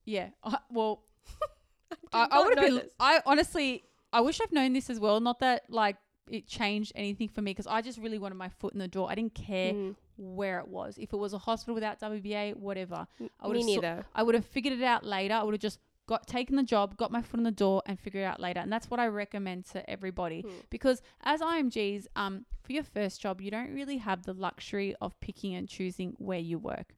Yeah. 0.06 0.30
Well, 0.72 1.04
I, 2.14 2.28
I 2.32 2.40
would 2.40 2.58
have 2.58 2.66
been. 2.66 2.76
this. 2.76 2.92
I 3.00 3.22
honestly, 3.26 3.84
I 4.12 4.22
wish 4.22 4.42
I've 4.42 4.52
known 4.52 4.74
this 4.74 4.90
as 4.90 5.00
well. 5.00 5.20
Not 5.20 5.40
that 5.40 5.64
like 5.70 5.98
it 6.30 6.48
changed 6.48 6.92
anything 6.96 7.28
for 7.30 7.42
me 7.42 7.52
because 7.52 7.68
I 7.68 7.82
just 7.82 7.98
really 8.00 8.20
wanted 8.20 8.36
my 8.36 8.50
foot 8.50 8.74
in 8.74 8.80
the 8.80 8.88
door. 8.88 9.10
I 9.12 9.16
didn't 9.16 9.36
care 9.36 9.74
Mm, 9.74 9.96
where 10.20 10.60
it 10.60 10.68
was. 10.68 10.98
If 10.98 11.14
it 11.14 11.18
was 11.18 11.34
a 11.34 11.38
hospital 11.38 11.74
without 11.74 12.00
WBA, 12.00 12.56
whatever. 12.58 13.08
I 13.20 13.24
me 13.24 13.30
would've 13.48 13.62
so- 13.64 13.68
neither. 13.68 14.06
I 14.14 14.24
would 14.24 14.36
have 14.36 14.46
figured 14.46 14.74
it 14.74 14.84
out 14.84 15.06
later. 15.06 15.34
I 15.34 15.44
would 15.44 15.54
have 15.54 15.62
just 15.62 15.80
got 16.08 16.26
taken 16.28 16.56
the 16.56 16.64
job, 16.64 16.98
got 16.98 17.12
my 17.12 17.22
foot 17.22 17.38
in 17.38 17.44
the 17.44 17.52
door, 17.52 17.84
and 17.86 18.00
figured 18.00 18.24
it 18.24 18.26
out 18.26 18.40
later. 18.40 18.60
And 18.60 18.72
that's 18.74 18.90
what 18.90 19.00
I 19.00 19.06
recommend 19.08 19.66
to 19.68 19.88
everybody 19.90 20.42
Mm. 20.44 20.52
because 20.72 21.02
as 21.22 21.40
IMGs, 21.40 22.08
um, 22.16 22.46
for 22.64 22.74
your 22.74 22.84
first 22.84 23.22
job, 23.22 23.40
you 23.42 23.52
don't 23.52 23.72
really 23.74 23.98
have 23.98 24.24
the 24.24 24.34
luxury 24.34 24.96
of 25.02 25.20
picking 25.20 25.54
and 25.56 25.70
choosing 25.70 26.16
where 26.18 26.40
you 26.40 26.58
work. 26.58 26.96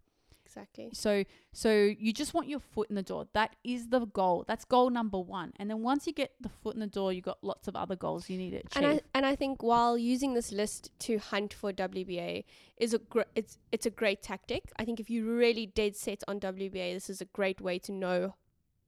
Exactly. 0.51 0.89
So 0.93 1.23
so 1.53 1.71
you 1.71 2.11
just 2.11 2.33
want 2.33 2.49
your 2.49 2.59
foot 2.59 2.89
in 2.89 2.95
the 2.95 3.01
door. 3.03 3.27
That 3.33 3.55
is 3.63 3.87
the 3.87 4.01
goal. 4.01 4.43
That's 4.47 4.65
goal 4.65 4.89
number 4.89 5.19
one. 5.19 5.53
And 5.57 5.69
then 5.69 5.81
once 5.81 6.07
you 6.07 6.13
get 6.13 6.33
the 6.41 6.49
foot 6.49 6.73
in 6.73 6.81
the 6.81 6.87
door, 6.87 7.13
you 7.13 7.21
got 7.21 7.37
lots 7.41 7.69
of 7.69 7.75
other 7.75 7.95
goals 7.95 8.29
you 8.29 8.37
need 8.37 8.51
to 8.51 8.57
achieve. 8.57 8.71
And 8.75 8.85
I 8.85 9.01
and 9.13 9.25
I 9.25 9.35
think 9.35 9.63
while 9.63 9.97
using 9.97 10.33
this 10.33 10.51
list 10.51 10.91
to 10.99 11.19
hunt 11.19 11.53
for 11.53 11.71
WBA 11.71 12.43
is 12.77 12.93
a 12.93 12.99
gr- 12.99 13.31
it's 13.33 13.59
it's 13.71 13.85
a 13.85 13.89
great 13.89 14.21
tactic. 14.21 14.71
I 14.77 14.83
think 14.83 14.99
if 14.99 15.09
you 15.09 15.25
really 15.25 15.67
dead 15.67 15.95
set 15.95 16.21
on 16.27 16.41
WBA, 16.41 16.93
this 16.93 17.09
is 17.09 17.21
a 17.21 17.25
great 17.25 17.61
way 17.61 17.79
to 17.79 17.93
know 17.93 18.35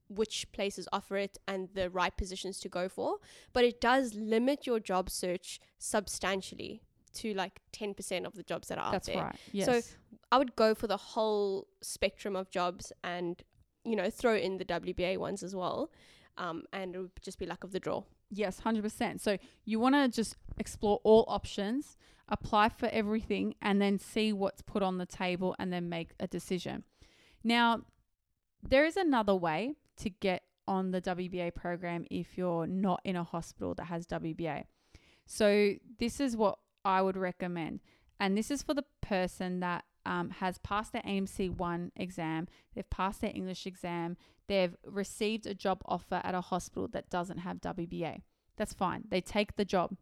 which 0.08 0.52
places 0.52 0.86
offer 0.92 1.16
it 1.16 1.38
and 1.48 1.70
the 1.72 1.88
right 1.88 2.14
positions 2.14 2.60
to 2.60 2.68
go 2.68 2.90
for. 2.90 3.16
But 3.54 3.64
it 3.64 3.80
does 3.80 4.12
limit 4.14 4.66
your 4.66 4.80
job 4.80 5.08
search 5.08 5.60
substantially 5.78 6.82
to 7.14 7.34
like 7.34 7.60
ten 7.72 7.94
percent 7.94 8.26
of 8.26 8.34
the 8.34 8.42
jobs 8.42 8.68
that 8.68 8.78
are 8.78 8.92
That's 8.92 9.08
out 9.08 9.14
there. 9.14 9.24
right. 9.24 9.36
Yes. 9.52 9.66
So 9.66 9.80
I 10.32 10.38
would 10.38 10.56
go 10.56 10.74
for 10.74 10.86
the 10.86 10.96
whole 10.96 11.68
spectrum 11.82 12.36
of 12.36 12.50
jobs 12.50 12.92
and 13.02 13.42
you 13.84 13.96
know 13.96 14.10
throw 14.10 14.36
in 14.36 14.58
the 14.58 14.64
WBA 14.64 15.18
ones 15.18 15.42
as 15.42 15.54
well. 15.54 15.90
Um, 16.36 16.64
and 16.72 16.94
it 16.96 16.98
would 16.98 17.10
just 17.22 17.38
be 17.38 17.46
luck 17.46 17.62
of 17.62 17.70
the 17.70 17.78
draw. 17.78 18.02
Yes, 18.28 18.60
100%. 18.64 19.20
So 19.20 19.38
you 19.64 19.78
want 19.78 19.94
to 19.94 20.08
just 20.08 20.36
explore 20.58 21.00
all 21.04 21.24
options, 21.28 21.96
apply 22.28 22.70
for 22.70 22.88
everything, 22.88 23.54
and 23.62 23.80
then 23.80 24.00
see 24.00 24.32
what's 24.32 24.60
put 24.60 24.82
on 24.82 24.98
the 24.98 25.06
table 25.06 25.54
and 25.60 25.72
then 25.72 25.88
make 25.88 26.10
a 26.18 26.26
decision. 26.26 26.82
Now, 27.44 27.82
there 28.68 28.84
is 28.84 28.96
another 28.96 29.36
way 29.36 29.74
to 29.98 30.10
get 30.10 30.42
on 30.66 30.90
the 30.90 31.00
WBA 31.00 31.54
program 31.54 32.04
if 32.10 32.36
you're 32.36 32.66
not 32.66 33.00
in 33.04 33.16
a 33.16 33.22
hospital 33.24 33.74
that 33.74 33.84
has 33.84 34.06
WBA. 34.06 34.64
So 35.26 35.74
this 35.98 36.20
is 36.20 36.36
what 36.36 36.58
I 36.84 37.02
would 37.02 37.16
recommend. 37.16 37.80
And 38.20 38.36
this 38.36 38.50
is 38.50 38.62
for 38.62 38.74
the 38.74 38.84
person 39.00 39.60
that 39.60 39.84
um, 40.06 40.30
has 40.30 40.58
passed 40.58 40.92
their 40.92 41.02
AMC 41.02 41.56
1 41.56 41.92
exam, 41.96 42.48
they've 42.74 42.88
passed 42.90 43.20
their 43.20 43.32
English 43.34 43.66
exam, 43.66 44.16
they've 44.46 44.76
received 44.86 45.46
a 45.46 45.54
job 45.54 45.82
offer 45.86 46.20
at 46.22 46.34
a 46.34 46.40
hospital 46.40 46.88
that 46.88 47.10
doesn't 47.10 47.38
have 47.38 47.60
WBA. 47.60 48.22
That's 48.56 48.74
fine. 48.74 49.04
They 49.08 49.20
take 49.20 49.56
the 49.56 49.64
job, 49.64 49.96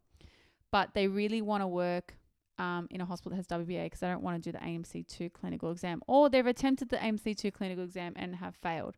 but 0.71 0.93
they 0.93 1.07
really 1.07 1.41
want 1.41 1.63
to 1.63 1.67
work 1.67 2.17
um, 2.59 2.87
in 2.91 3.01
a 3.01 3.05
hospital 3.05 3.31
that 3.31 3.37
has 3.37 3.47
WBA 3.47 3.85
because 3.85 3.99
they 4.01 4.07
don't 4.07 4.21
want 4.21 4.41
to 4.41 4.51
do 4.51 4.57
the 4.57 4.63
AMC 4.63 5.07
2 5.07 5.29
clinical 5.29 5.71
exam, 5.71 6.01
or 6.07 6.29
they've 6.29 6.45
attempted 6.45 6.89
the 6.89 6.97
AMC 6.97 7.37
2 7.37 7.51
clinical 7.51 7.83
exam 7.83 8.13
and 8.15 8.35
have 8.35 8.55
failed. 8.55 8.97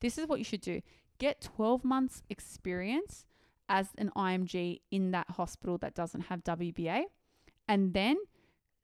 This 0.00 0.18
is 0.18 0.26
what 0.26 0.38
you 0.38 0.44
should 0.44 0.62
do 0.62 0.80
get 1.18 1.40
12 1.42 1.84
months 1.84 2.22
experience 2.30 3.26
as 3.70 3.88
an 3.96 4.10
IMG 4.16 4.80
in 4.90 5.12
that 5.12 5.30
hospital 5.30 5.78
that 5.78 5.94
doesn't 5.94 6.22
have 6.22 6.44
WBA, 6.44 7.04
and 7.68 7.94
then 7.94 8.16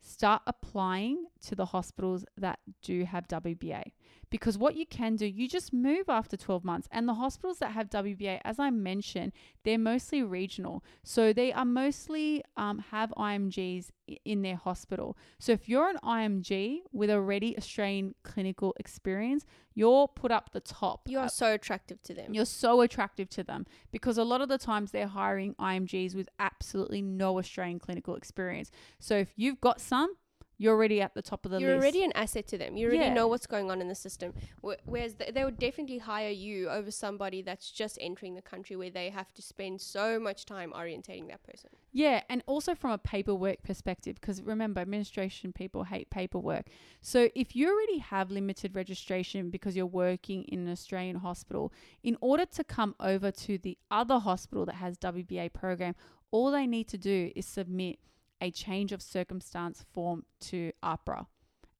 start 0.00 0.42
applying 0.46 1.26
to 1.44 1.54
the 1.54 1.66
hospitals 1.66 2.24
that 2.38 2.60
do 2.82 3.04
have 3.04 3.26
WBA. 3.26 3.82
Because 4.28 4.58
what 4.58 4.74
you 4.74 4.86
can 4.86 5.14
do, 5.16 5.24
you 5.26 5.48
just 5.48 5.72
move 5.72 6.08
after 6.08 6.36
12 6.36 6.64
months. 6.64 6.88
And 6.90 7.08
the 7.08 7.14
hospitals 7.14 7.58
that 7.58 7.72
have 7.72 7.88
WBA, 7.90 8.40
as 8.44 8.58
I 8.58 8.70
mentioned, 8.70 9.32
they're 9.64 9.78
mostly 9.78 10.22
regional. 10.22 10.82
So 11.04 11.32
they 11.32 11.52
are 11.52 11.64
mostly 11.64 12.42
um, 12.56 12.80
have 12.90 13.10
IMGs 13.16 13.90
in 14.24 14.42
their 14.42 14.56
hospital. 14.56 15.16
So 15.38 15.52
if 15.52 15.68
you're 15.68 15.88
an 15.88 15.98
IMG 16.04 16.78
with 16.92 17.10
already 17.10 17.56
Australian 17.56 18.14
clinical 18.24 18.74
experience, 18.78 19.44
you're 19.74 20.08
put 20.08 20.30
up 20.32 20.50
the 20.52 20.60
top. 20.60 21.02
You 21.06 21.18
are 21.18 21.26
Uh, 21.26 21.28
so 21.28 21.52
attractive 21.52 22.02
to 22.02 22.14
them. 22.14 22.34
you're 22.34 22.44
so 22.46 22.80
attractive 22.80 23.28
to 23.30 23.44
them 23.44 23.64
because 23.92 24.18
a 24.18 24.24
lot 24.24 24.40
of 24.40 24.48
the 24.48 24.58
times 24.58 24.90
they're 24.90 25.06
hiring 25.06 25.54
IMGs 25.54 26.14
with 26.14 26.28
absolutely 26.38 27.02
no 27.02 27.38
Australian 27.38 27.78
clinical 27.78 28.16
experience. 28.16 28.70
So 28.98 29.16
if 29.18 29.32
you've 29.36 29.60
got 29.60 29.80
some, 29.80 30.14
you're 30.58 30.74
already 30.74 31.02
at 31.02 31.14
the 31.14 31.22
top 31.22 31.44
of 31.44 31.50
the 31.50 31.56
list. 31.58 31.62
You're 31.62 31.74
list. 31.74 31.82
already 31.82 32.04
an 32.04 32.12
asset 32.14 32.46
to 32.48 32.58
them. 32.58 32.76
You 32.76 32.86
already 32.86 33.04
Yeah. 33.04 33.12
know 33.12 33.28
what's 33.28 33.46
going 33.46 33.70
on 33.70 33.80
in 33.80 33.88
the 33.88 33.94
system. 33.94 34.32
Wh- 34.64 34.80
Whereas 34.86 35.14
th- 35.14 35.34
they 35.34 35.44
would 35.44 35.58
definitely 35.58 35.98
hire 35.98 36.30
you 36.30 36.70
over 36.70 36.90
somebody 36.90 37.42
that's 37.42 37.70
just 37.70 37.98
entering 38.00 38.34
the 38.34 38.42
country 38.42 38.74
where 38.76 38.88
they 38.90 39.10
have 39.10 39.32
to 39.34 39.42
spend 39.42 39.80
so 39.80 40.18
much 40.18 40.46
time 40.46 40.72
orientating 40.72 41.28
that 41.28 41.42
person. 41.42 41.70
Yeah, 41.92 42.22
and 42.28 42.42
also 42.46 42.74
from 42.74 42.90
a 42.92 42.98
paperwork 42.98 43.62
perspective, 43.62 44.16
because 44.20 44.40
remember, 44.42 44.80
administration 44.80 45.52
people 45.52 45.84
hate 45.84 46.08
paperwork. 46.10 46.66
So 47.00 47.28
if 47.34 47.54
you 47.54 47.68
already 47.70 47.98
have 47.98 48.30
limited 48.30 48.74
registration 48.74 49.50
because 49.50 49.76
you're 49.76 49.86
working 49.86 50.44
in 50.44 50.60
an 50.60 50.70
Australian 50.72 51.16
hospital, 51.16 51.72
in 52.02 52.16
order 52.20 52.46
to 52.46 52.64
come 52.64 52.94
over 53.00 53.30
to 53.30 53.58
the 53.58 53.76
other 53.90 54.18
hospital 54.18 54.64
that 54.66 54.76
has 54.76 54.96
WBA 54.98 55.48
program, 55.52 55.94
all 56.30 56.50
they 56.50 56.66
need 56.66 56.88
to 56.88 56.98
do 56.98 57.30
is 57.36 57.46
submit 57.46 57.98
a 58.40 58.50
change 58.50 58.92
of 58.92 59.02
circumstance 59.02 59.84
form 59.92 60.24
to 60.40 60.72
AHPRA. 60.82 61.26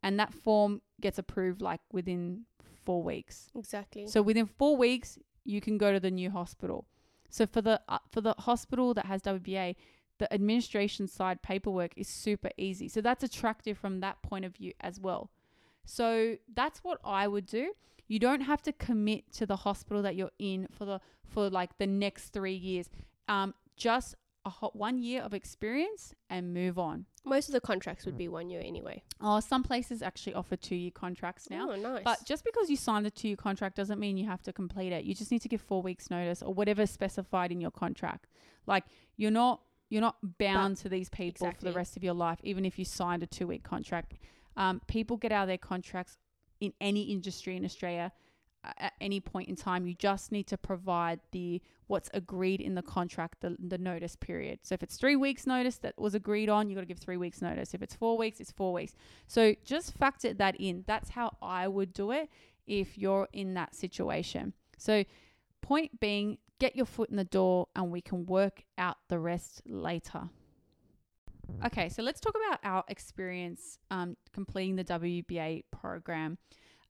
And 0.02 0.18
that 0.18 0.32
form 0.32 0.82
gets 1.00 1.18
approved 1.18 1.60
like 1.60 1.80
within 1.92 2.44
four 2.84 3.02
weeks. 3.02 3.50
Exactly. 3.54 4.06
So 4.06 4.22
within 4.22 4.46
four 4.46 4.76
weeks, 4.76 5.18
you 5.44 5.60
can 5.60 5.78
go 5.78 5.92
to 5.92 6.00
the 6.00 6.10
new 6.10 6.30
hospital. 6.30 6.86
So 7.28 7.46
for 7.46 7.60
the 7.60 7.80
uh, 7.88 7.98
for 8.10 8.20
the 8.20 8.34
hospital 8.38 8.94
that 8.94 9.06
has 9.06 9.22
WBA, 9.22 9.76
the 10.18 10.32
administration 10.32 11.06
side 11.08 11.42
paperwork 11.42 11.92
is 11.96 12.08
super 12.08 12.50
easy. 12.56 12.88
So 12.88 13.00
that's 13.00 13.24
attractive 13.24 13.76
from 13.78 14.00
that 14.00 14.22
point 14.22 14.44
of 14.44 14.54
view 14.54 14.72
as 14.80 15.00
well. 15.00 15.30
So 15.84 16.36
that's 16.52 16.80
what 16.80 16.98
I 17.04 17.28
would 17.28 17.46
do. 17.46 17.72
You 18.08 18.18
don't 18.18 18.42
have 18.42 18.62
to 18.62 18.72
commit 18.72 19.32
to 19.34 19.46
the 19.46 19.56
hospital 19.56 20.02
that 20.02 20.14
you're 20.14 20.30
in 20.38 20.68
for 20.70 20.84
the 20.84 21.00
for 21.24 21.50
like 21.50 21.76
the 21.78 21.86
next 21.86 22.30
three 22.30 22.54
years. 22.54 22.88
Um, 23.28 23.54
just 23.76 24.14
a 24.46 24.48
hot 24.48 24.76
one 24.76 25.02
year 25.02 25.22
of 25.22 25.34
experience 25.34 26.14
and 26.30 26.54
move 26.54 26.78
on. 26.78 27.04
Most 27.24 27.48
of 27.48 27.52
the 27.52 27.60
contracts 27.60 28.06
would 28.06 28.16
be 28.16 28.28
one 28.28 28.48
year 28.48 28.62
anyway. 28.64 29.02
Oh, 29.20 29.40
some 29.40 29.64
places 29.64 30.02
actually 30.02 30.34
offer 30.34 30.54
two 30.54 30.76
year 30.76 30.92
contracts 30.92 31.50
now. 31.50 31.72
Oh, 31.72 31.76
nice. 31.76 32.04
But 32.04 32.24
just 32.24 32.44
because 32.44 32.70
you 32.70 32.76
signed 32.76 33.06
a 33.06 33.10
two 33.10 33.28
year 33.28 33.36
contract 33.36 33.74
doesn't 33.76 33.98
mean 33.98 34.16
you 34.16 34.26
have 34.26 34.44
to 34.44 34.52
complete 34.52 34.92
it. 34.92 35.04
You 35.04 35.14
just 35.14 35.32
need 35.32 35.42
to 35.42 35.48
give 35.48 35.60
four 35.60 35.82
weeks 35.82 36.10
notice 36.10 36.42
or 36.42 36.54
whatever 36.54 36.86
specified 36.86 37.50
in 37.50 37.60
your 37.60 37.72
contract. 37.72 38.28
Like 38.66 38.84
you're 39.16 39.32
not 39.32 39.62
you're 39.88 40.00
not 40.00 40.16
bound 40.38 40.76
to 40.78 40.88
these 40.88 41.08
people 41.08 41.50
for 41.50 41.64
the 41.64 41.72
rest 41.72 41.96
of 41.96 42.04
your 42.04 42.14
life, 42.14 42.38
even 42.44 42.64
if 42.64 42.78
you 42.78 42.84
signed 42.84 43.24
a 43.24 43.26
two 43.26 43.48
week 43.48 43.64
contract. 43.64 44.14
Um, 44.56 44.80
people 44.86 45.16
get 45.16 45.32
out 45.32 45.42
of 45.42 45.48
their 45.48 45.58
contracts 45.58 46.18
in 46.60 46.72
any 46.80 47.02
industry 47.02 47.56
in 47.56 47.64
Australia 47.64 48.12
at 48.78 48.92
any 49.00 49.20
point 49.20 49.48
in 49.48 49.56
time. 49.56 49.86
You 49.86 49.94
just 49.94 50.32
need 50.32 50.46
to 50.48 50.58
provide 50.58 51.20
the 51.32 51.62
what's 51.86 52.10
agreed 52.12 52.60
in 52.60 52.74
the 52.74 52.82
contract, 52.82 53.40
the, 53.40 53.56
the 53.58 53.78
notice 53.78 54.16
period. 54.16 54.60
So 54.62 54.74
if 54.74 54.82
it's 54.82 54.96
three 54.96 55.16
weeks 55.16 55.46
notice 55.46 55.76
that 55.78 55.94
was 55.98 56.14
agreed 56.14 56.48
on, 56.48 56.68
you 56.68 56.74
got 56.74 56.80
to 56.80 56.86
give 56.86 56.98
three 56.98 57.16
weeks 57.16 57.40
notice. 57.40 57.74
If 57.74 57.82
it's 57.82 57.94
four 57.94 58.18
weeks, 58.18 58.40
it's 58.40 58.50
four 58.50 58.72
weeks. 58.72 58.94
So 59.26 59.54
just 59.64 59.94
factor 59.94 60.34
that 60.34 60.56
in. 60.58 60.84
That's 60.86 61.10
how 61.10 61.36
I 61.40 61.68
would 61.68 61.92
do 61.92 62.10
it 62.10 62.28
if 62.66 62.98
you're 62.98 63.28
in 63.32 63.54
that 63.54 63.74
situation. 63.74 64.52
So 64.78 65.04
point 65.62 66.00
being, 66.00 66.38
get 66.58 66.74
your 66.74 66.86
foot 66.86 67.10
in 67.10 67.16
the 67.16 67.24
door 67.24 67.68
and 67.76 67.90
we 67.90 68.00
can 68.00 68.26
work 68.26 68.64
out 68.78 68.96
the 69.08 69.18
rest 69.18 69.62
later. 69.66 70.28
Okay, 71.64 71.88
so 71.88 72.02
let's 72.02 72.20
talk 72.20 72.34
about 72.34 72.58
our 72.64 72.84
experience 72.88 73.78
um, 73.90 74.16
completing 74.32 74.76
the 74.76 74.84
WBA 74.84 75.64
program. 75.70 76.38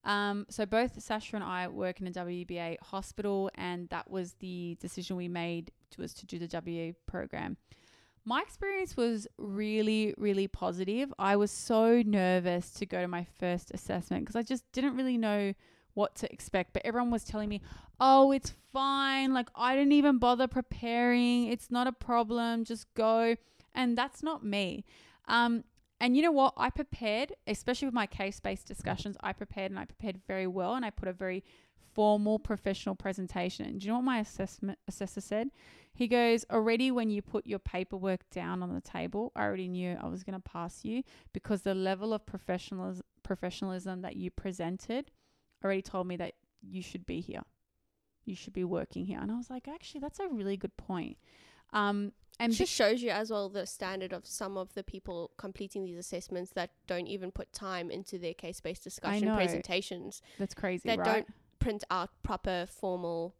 Um, 0.07 0.47
so 0.49 0.65
both 0.65 1.03
Sasha 1.03 1.35
and 1.35 1.45
I 1.45 1.67
work 1.67 2.01
in 2.01 2.07
a 2.07 2.13
WBA 2.13 2.77
hospital, 2.81 3.51
and 3.57 3.89
that 3.89 4.09
was 4.09 4.35
the 4.35 4.79
decision 4.81 5.17
we 5.17 5.27
made 5.29 5.73
to, 5.91 6.01
was 6.01 6.15
to 6.15 6.27
do 6.27 6.39
the 6.39 6.47
WBA 6.47 6.95
program. 7.07 7.57
My 8.25 8.41
experience 8.41 8.97
was 8.97 9.27
really, 9.37 10.15
really 10.17 10.47
positive. 10.47 11.13
I 11.19 11.35
was 11.37 11.51
so 11.51 12.03
nervous 12.03 12.71
to 12.75 12.87
go 12.87 13.01
to 13.01 13.09
my 13.09 13.27
first 13.39 13.73
assessment 13.75 14.25
because 14.25 14.37
I 14.37 14.43
just 14.43 14.71
didn't 14.73 14.97
really 14.97 15.19
know 15.19 15.55
what 15.95 16.15
to 16.17 16.33
expect. 16.33 16.73
But 16.73 16.83
everyone 16.85 17.11
was 17.11 17.25
telling 17.25 17.49
me, 17.49 17.61
oh, 18.01 18.31
it's 18.31 18.53
fine. 18.73 19.35
Like, 19.35 19.49
I 19.57 19.75
didn't 19.75 19.93
even 19.93 20.19
bother 20.19 20.47
preparing. 20.47 21.47
It's 21.47 21.71
not 21.71 21.89
a 21.89 21.93
problem. 21.93 22.65
Just 22.65 22.93
go. 22.95 23.37
And 23.75 23.99
that's 23.99 24.23
not 24.23 24.45
me. 24.45 24.85
Um, 25.27 25.65
and 26.01 26.17
you 26.17 26.23
know 26.23 26.33
what? 26.33 26.55
I 26.57 26.71
prepared, 26.71 27.33
especially 27.47 27.87
with 27.87 27.95
my 27.95 28.07
case 28.07 28.41
based 28.41 28.67
discussions, 28.67 29.17
I 29.21 29.33
prepared 29.33 29.71
and 29.71 29.79
I 29.79 29.85
prepared 29.87 30.21
very 30.27 30.47
well 30.47 30.75
and 30.75 30.85
I 30.85 30.91
put 30.91 31.09
a 31.09 31.13
very 31.13 31.43
formal 31.95 32.39
professional 32.39 32.95
presentation. 32.95 33.65
And 33.65 33.81
do 33.81 33.87
you 33.87 33.93
know 33.93 33.99
what 33.99 34.05
my 34.05 34.19
assessment 34.19 34.79
assessor 34.87 35.23
said? 35.23 35.51
He 35.95 36.07
goes, 36.07 36.45
Already 36.51 36.91
when 36.91 37.09
you 37.09 37.23
put 37.23 37.47
your 37.47 37.59
paperwork 37.59 38.29
down 38.31 38.63
on 38.63 38.75
the 38.75 38.83
table, 38.83 39.33
I 39.35 39.45
already 39.45 39.69
knew 39.69 39.97
I 39.99 40.07
was 40.09 40.23
going 40.23 40.41
to 40.41 40.51
pass 40.51 40.85
you 40.85 41.03
because 41.33 41.63
the 41.63 41.75
level 41.75 42.13
of 42.13 42.27
professionalism, 42.27 43.03
professionalism 43.23 44.03
that 44.03 44.17
you 44.17 44.31
presented 44.31 45.11
already 45.65 45.83
told 45.83 46.07
me 46.07 46.17
that 46.17 46.35
you 46.61 46.83
should 46.83 47.07
be 47.07 47.21
here. 47.21 47.43
You 48.27 48.37
should 48.37 48.53
be 48.53 48.65
working 48.65 49.07
here. 49.07 49.19
And 49.19 49.33
I 49.33 49.37
was 49.37 49.49
like, 49.49 49.67
Actually, 49.67 50.01
that's 50.01 50.21
a 50.21 50.29
really 50.29 50.59
good 50.59 50.77
point. 50.77 51.17
Um, 51.73 52.13
and 52.39 52.53
just 52.53 52.73
shows 52.73 53.03
you 53.03 53.11
as 53.11 53.31
well 53.31 53.49
the 53.49 53.67
standard 53.67 54.13
of 54.13 54.27
some 54.27 54.57
of 54.57 54.73
the 54.75 54.83
people 54.83 55.31
completing 55.37 55.85
these 55.85 55.99
assessments 55.99 56.53
that 56.53 56.71
don't 56.87 57.07
even 57.07 57.31
put 57.31 57.53
time 57.53 57.91
into 57.91 58.19
their 58.19 58.35
case-based 58.35 58.85
discussion 58.85 59.35
presentations 59.35 60.23
that's 60.39 60.55
crazy, 60.55 60.89
that 60.89 60.99
right? 60.99 61.07
don't 61.07 61.27
print 61.59 61.85
out 61.91 62.11
proper 62.23 62.67
formal 62.69 63.35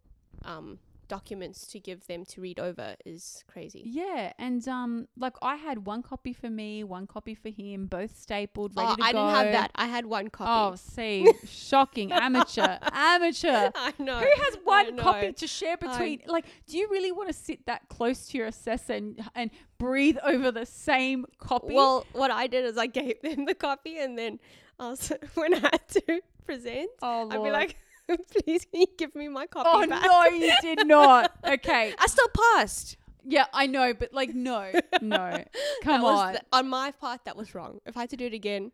um, 0.45 0.79
documents 1.09 1.67
to 1.69 1.79
give 1.81 2.07
them 2.07 2.25
to 2.27 2.41
read 2.41 2.59
over 2.59 2.97
is 3.05 3.45
crazy. 3.51 3.83
Yeah, 3.85 4.33
and 4.39 4.67
um, 4.69 5.09
like 5.19 5.35
I 5.43 5.57
had 5.57 5.87
one 5.87 6.03
copy 6.03 6.33
for 6.33 6.51
me, 6.51 6.85
one 6.85 7.07
copy 7.07 7.35
for 7.35 7.49
him, 7.49 7.87
both 7.87 8.17
stapled, 8.19 8.77
ready 8.77 8.89
Oh, 8.93 8.97
to 8.97 9.03
I 9.03 9.13
go. 9.13 9.19
didn't 9.19 9.35
have 9.45 9.53
that. 9.53 9.71
I 9.75 9.87
had 9.87 10.07
one 10.07 10.29
copy. 10.29 10.51
Oh, 10.51 10.77
see, 10.77 11.31
shocking, 11.49 12.13
amateur, 12.13 12.79
amateur. 12.93 13.71
I 13.75 13.93
know. 13.99 14.19
Who 14.19 14.43
has 14.45 14.57
one 14.65 14.97
copy 14.97 15.33
to 15.33 15.47
share 15.47 15.77
between? 15.77 16.23
like, 16.27 16.47
do 16.67 16.79
you 16.79 16.89
really 16.91 17.13
want 17.13 17.29
to 17.29 17.35
sit 17.35 17.67
that 17.67 17.89
close 17.89 18.29
to 18.29 18.39
your 18.39 18.47
assessor 18.49 18.95
and, 18.95 19.21
and 19.35 19.51
breathe 19.79 20.19
over 20.23 20.51
the 20.51 20.67
same 20.67 21.27
copy? 21.39 21.75
Well, 21.75 22.07
what 22.13 22.31
I 22.31 22.47
did 22.47 22.65
is 22.65 22.77
I 22.79 22.87
gave 22.87 23.21
them 23.23 23.45
the 23.45 23.55
copy, 23.55 23.99
and 23.99 24.19
then 24.19 24.39
I 24.79 24.91
was, 24.91 25.13
when 25.35 25.55
I 25.55 25.59
had 25.61 25.89
to 25.91 26.21
present, 26.45 26.91
oh, 27.03 27.29
I'd 27.31 27.43
be 27.43 27.51
like, 27.51 27.77
"Please, 28.45 28.65
can 28.67 28.81
you 28.83 28.87
give 28.97 29.15
me 29.15 29.29
my 29.29 29.47
copy 29.47 29.69
oh 29.73 29.87
back?" 29.87 30.03
no, 30.05 30.25
you 30.27 30.53
did 30.63 30.87
not. 30.87 31.33
Okay, 31.47 31.95
I 31.99 32.07
still 32.07 32.29
passed. 32.55 32.97
yeah, 33.25 33.47
I 33.53 33.67
know, 33.67 33.93
but 33.95 34.13
like, 34.13 34.35
no, 34.35 34.71
no, 35.01 35.45
come 35.83 36.01
That 36.01 36.03
was 36.03 36.21
on. 36.21 36.33
the- 36.35 36.43
on 36.53 36.69
my 36.69 36.91
part, 36.93 37.25
that 37.25 37.37
was 37.37 37.55
wrong. 37.55 37.81
If 37.87 37.97
I 37.97 38.01
had 38.01 38.11
to 38.11 38.17
do 38.17 38.27
it 38.27 38.35
again, 38.35 38.73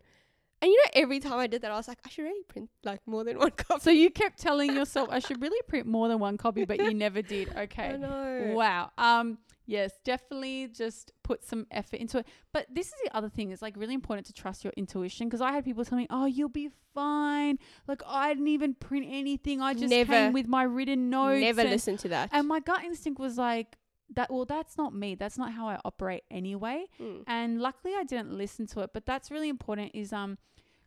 and 0.60 0.70
you 0.70 0.76
know, 0.76 0.90
every 0.94 1.18
time 1.20 1.38
I 1.38 1.46
did 1.46 1.62
that, 1.62 1.70
I 1.70 1.76
was 1.76 1.88
like, 1.88 1.98
I 2.04 2.08
should 2.08 2.22
really 2.24 2.44
print 2.44 2.70
like 2.84 3.00
more 3.06 3.24
than 3.24 3.38
one 3.38 3.50
copy. 3.50 3.80
so 3.80 3.90
you 3.90 4.10
kept 4.10 4.38
telling 4.38 4.74
yourself 4.74 5.08
I 5.10 5.18
should 5.18 5.40
really 5.42 5.60
print 5.68 5.86
more 5.86 6.08
than 6.08 6.18
one 6.18 6.36
copy, 6.38 6.64
but 6.64 6.78
you 6.78 6.94
never 6.94 7.20
did. 7.22 7.48
Okay. 7.56 7.88
I 7.94 7.96
know. 7.96 8.52
Wow. 8.54 8.90
Um 8.98 9.38
yes, 9.66 9.92
definitely 10.04 10.68
just 10.68 11.12
put 11.22 11.44
some 11.44 11.66
effort 11.70 11.96
into 11.96 12.18
it. 12.18 12.26
But 12.52 12.66
this 12.70 12.88
is 12.88 12.94
the 13.04 13.16
other 13.16 13.28
thing. 13.28 13.50
It's 13.50 13.62
like 13.62 13.76
really 13.76 13.94
important 13.94 14.26
to 14.26 14.32
trust 14.32 14.64
your 14.64 14.72
intuition 14.76 15.28
because 15.28 15.40
I 15.40 15.52
had 15.52 15.64
people 15.64 15.84
tell 15.84 15.98
me, 15.98 16.06
"Oh, 16.10 16.26
you'll 16.26 16.48
be 16.48 16.70
fine." 16.94 17.58
Like 17.86 18.02
I 18.06 18.32
didn't 18.32 18.48
even 18.48 18.74
print 18.74 19.06
anything. 19.08 19.60
I 19.60 19.74
just 19.74 19.90
Never. 19.90 20.12
came 20.12 20.32
with 20.32 20.46
my 20.46 20.64
written 20.64 21.10
notes. 21.10 21.40
Never 21.40 21.62
and, 21.62 21.70
listen 21.70 21.96
to 21.98 22.08
that. 22.08 22.30
and 22.32 22.48
my 22.48 22.60
gut 22.60 22.84
instinct 22.84 23.20
was 23.20 23.38
like 23.38 23.76
that 24.14 24.30
well, 24.30 24.44
that's 24.44 24.76
not 24.76 24.94
me. 24.94 25.14
That's 25.14 25.38
not 25.38 25.52
how 25.52 25.68
I 25.68 25.78
operate 25.84 26.24
anyway. 26.30 26.86
Mm. 27.00 27.24
And 27.26 27.60
luckily 27.60 27.94
I 27.96 28.04
didn't 28.04 28.32
listen 28.32 28.66
to 28.68 28.80
it. 28.80 28.90
But 28.92 29.06
that's 29.06 29.30
really 29.30 29.48
important 29.48 29.92
is 29.94 30.12
um 30.12 30.38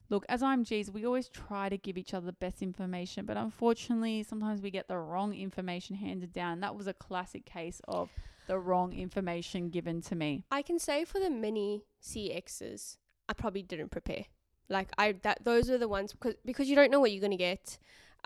look, 0.10 0.26
as 0.30 0.42
IMGs, 0.42 0.92
we 0.92 1.06
always 1.06 1.30
try 1.30 1.70
to 1.70 1.78
give 1.78 1.98
each 1.98 2.14
other 2.14 2.28
the 2.28 2.34
best 2.34 2.62
information, 2.62 3.26
but 3.26 3.38
unfortunately 3.38 4.24
sometimes 4.24 4.62
we 4.62 4.70
get 4.70 4.88
the 4.88 4.98
wrong 4.98 5.34
information 5.34 5.96
handed 5.96 6.34
down. 6.34 6.60
That 6.60 6.76
was 6.76 6.88
a 6.88 6.94
classic 6.94 7.46
case 7.46 7.82
of 7.88 8.10
the 8.46 8.60
wrong 8.60 8.94
information 8.94 9.70
given 9.70 10.02
to 10.02 10.16
me. 10.16 10.46
I 10.52 10.62
can 10.62 10.80
say 10.80 11.06
for 11.06 11.20
the 11.20 11.30
mini 11.30 11.86
CXs, 12.02 12.98
I 13.28 13.34
probably 13.34 13.64
didn't 13.64 13.92
prepare. 13.92 14.26
Like 14.70 14.90
I 14.98 15.14
that 15.24 15.44
those 15.44 15.70
are 15.70 15.78
the 15.78 15.88
ones 15.88 16.12
because 16.14 16.36
because 16.44 16.68
you 16.68 16.76
don't 16.76 16.92
know 16.92 17.00
what 17.00 17.12
you're 17.12 17.22
gonna 17.22 17.38
get. 17.38 17.78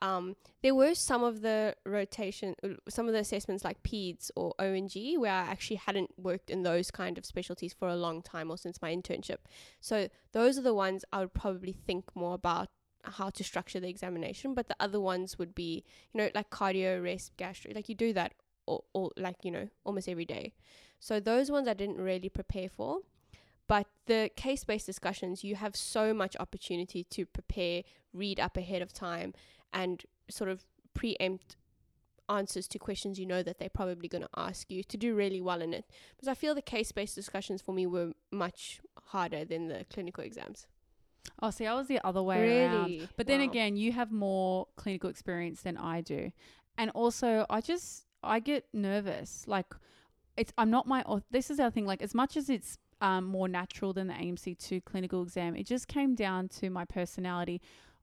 Um, 0.01 0.38
there 0.63 0.74
were 0.74 0.95
some 0.95 1.24
of 1.24 1.41
the 1.41 1.76
rotation, 1.86 2.55
uh, 2.63 2.70
some 2.88 3.07
of 3.07 3.13
the 3.13 3.20
assessments 3.20 3.65
like 3.65 3.84
PEDS 3.84 4.32
or 4.34 4.53
O&G 4.57 5.17
where 5.17 5.34
I 5.34 5.41
actually 5.41 5.76
hadn't 5.76 6.11
worked 6.17 6.49
in 6.49 6.63
those 6.63 6.89
kind 6.89 7.17
of 7.17 7.26
specialties 7.26 7.74
for 7.74 7.89
a 7.89 7.97
long 7.97 8.22
time 8.22 8.49
or 8.49 8.57
since 8.57 8.82
my 8.82 8.95
internship. 8.95 9.39
So 9.82 10.07
those 10.32 10.57
are 10.57 10.61
the 10.61 10.74
ones 10.74 11.03
I 11.11 11.20
would 11.20 11.34
probably 11.34 11.74
think 11.74 12.15
more 12.15 12.34
about 12.34 12.70
how 13.03 13.30
to 13.30 13.43
structure 13.43 13.80
the 13.80 13.89
examination. 13.89 14.53
But 14.53 14.67
the 14.70 14.76
other 14.80 14.99
ones 14.99 15.38
would 15.38 15.53
be, 15.53 15.84
you 16.13 16.17
know, 16.17 16.30
like 16.34 16.49
cardio, 16.49 17.01
resp, 17.01 17.32
gastro. 17.38 17.74
Like 17.76 17.89
you 17.89 17.95
do 17.95 18.13
that 18.13 18.34
all, 18.70 18.86
all 18.93 19.11
like 19.17 19.38
you 19.43 19.51
know 19.51 19.67
almost 19.84 20.07
every 20.07 20.26
day. 20.26 20.53
So 20.99 21.20
those 21.20 21.49
ones 21.51 21.67
I 21.67 21.74
didn't 21.74 21.97
really 21.97 22.30
prepare 22.30 22.70
for. 22.70 22.99
But 23.67 23.86
the 24.07 24.32
case 24.36 24.63
based 24.63 24.88
discussions, 24.88 25.43
you 25.43 25.55
have 25.55 25.76
so 25.76 26.13
much 26.13 26.36
opportunity 26.39 27.03
to 27.03 27.26
prepare, 27.26 27.84
read 28.13 28.39
up 28.39 28.57
ahead 28.57 28.82
of 28.82 28.91
time, 28.91 29.34
and 29.72 30.03
sort 30.30 30.49
of 30.49 30.65
preempt 30.95 31.55
answers 32.28 32.67
to 32.67 32.80
questions 32.80 33.20
you 33.20 33.26
know 33.26 33.41
that 33.43 33.57
they're 33.59 33.70
probably 33.70 34.07
going 34.07 34.22
to 34.24 34.30
ask 34.36 34.70
you 34.72 34.84
to 34.84 34.97
do 34.97 35.15
really 35.15 35.41
well 35.41 35.61
in 35.61 35.74
it. 35.74 35.86
Because 36.15 36.28
I 36.28 36.34
feel 36.34 36.55
the 36.55 36.61
case 36.63 36.91
based 36.91 37.15
discussions 37.15 37.61
for 37.61 37.74
me 37.74 37.86
were 37.86 38.13
much 38.32 38.82
harder 39.05 39.45
than 39.45 39.67
the 39.67 39.86
clinical 39.93 40.24
exams. 40.24 40.67
Oh, 41.41 41.51
see, 41.51 41.67
I 41.67 41.76
was 41.76 41.88
the 41.88 41.99
other 42.03 42.24
way 42.24 42.38
around. 42.65 43.09
But 43.17 43.28
then 43.28 43.39
Wow. 43.39 43.49
again, 43.51 43.76
you 43.78 43.91
have 43.91 44.11
more 44.11 44.67
clinical 44.78 45.09
experience 45.11 45.61
than 45.61 45.78
I 45.78 46.01
do. 46.01 46.32
And 46.78 46.89
also, 46.91 47.45
I 47.49 47.61
just 47.61 48.05
I 48.24 48.39
get 48.39 48.65
nervous. 48.74 49.45
Like 49.47 49.74
it's 50.38 50.53
I'm 50.57 50.70
not 50.70 50.88
my 50.88 51.03
this 51.32 51.49
is 51.49 51.59
our 51.59 51.72
thing 51.72 51.86
like 51.86 52.01
as 52.01 52.13
much 52.13 52.38
as 52.38 52.49
it's 52.49 52.78
um, 53.01 53.26
more 53.26 53.47
natural 53.47 53.93
than 53.93 54.07
the 54.07 54.13
AMC2 54.13 54.84
clinical 54.84 55.24
exam, 55.24 55.55
it 55.55 55.65
just 55.65 55.88
came 55.88 56.15
down 56.15 56.49
to 56.49 56.70
my 56.70 56.86
personality. 56.86 57.61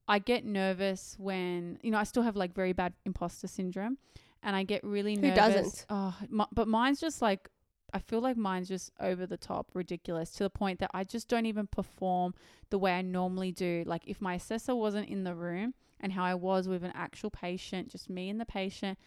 I 0.09 0.19
get 0.19 0.45
nervous 0.45 1.17
when, 1.19 1.79
you 1.83 1.91
know, 1.91 1.99
I 1.99 2.05
still 2.05 2.23
have 2.23 2.37
like 2.37 2.55
very 2.55 2.73
bad 2.73 2.95
imposter 3.05 3.49
syndrome 3.49 3.99
and 4.43 4.55
I 4.55 4.63
get 4.63 4.85
really 4.85 5.17
nervous. 5.17 5.31
Who 5.31 5.53
doesn't? 5.53 5.87
Oh, 5.91 6.17
my, 6.31 6.47
but 6.53 6.69
mine's 6.69 7.01
just 7.01 7.21
like 7.21 7.51
I 7.93 7.99
feel 7.99 8.21
like 8.21 8.37
mine's 8.37 8.69
just 8.69 8.91
over 9.01 9.27
the 9.27 9.37
top 9.37 9.71
ridiculous 9.73 10.31
to 10.33 10.43
the 10.43 10.51
point 10.51 10.81
that 10.81 10.91
I 10.93 11.05
just 11.05 11.29
don't 11.29 11.47
even 11.47 11.67
perform 11.67 12.35
the 12.71 12.79
way 12.79 12.93
I 12.93 13.03
normally 13.03 13.53
do. 13.53 13.85
Like 13.87 14.03
if 14.07 14.21
my 14.21 14.35
assessor 14.35 14.75
wasn't 14.75 15.09
in 15.09 15.25
the 15.25 15.35
room 15.35 15.75
and 16.01 16.13
how 16.13 16.25
I 16.25 16.35
was 16.35 16.69
with 16.69 16.85
an 16.85 16.93
actual 16.95 17.31
patient, 17.31 17.89
just 17.89 18.11
me 18.11 18.29
and 18.29 18.41
the 18.41 18.47
patient, 18.47 18.99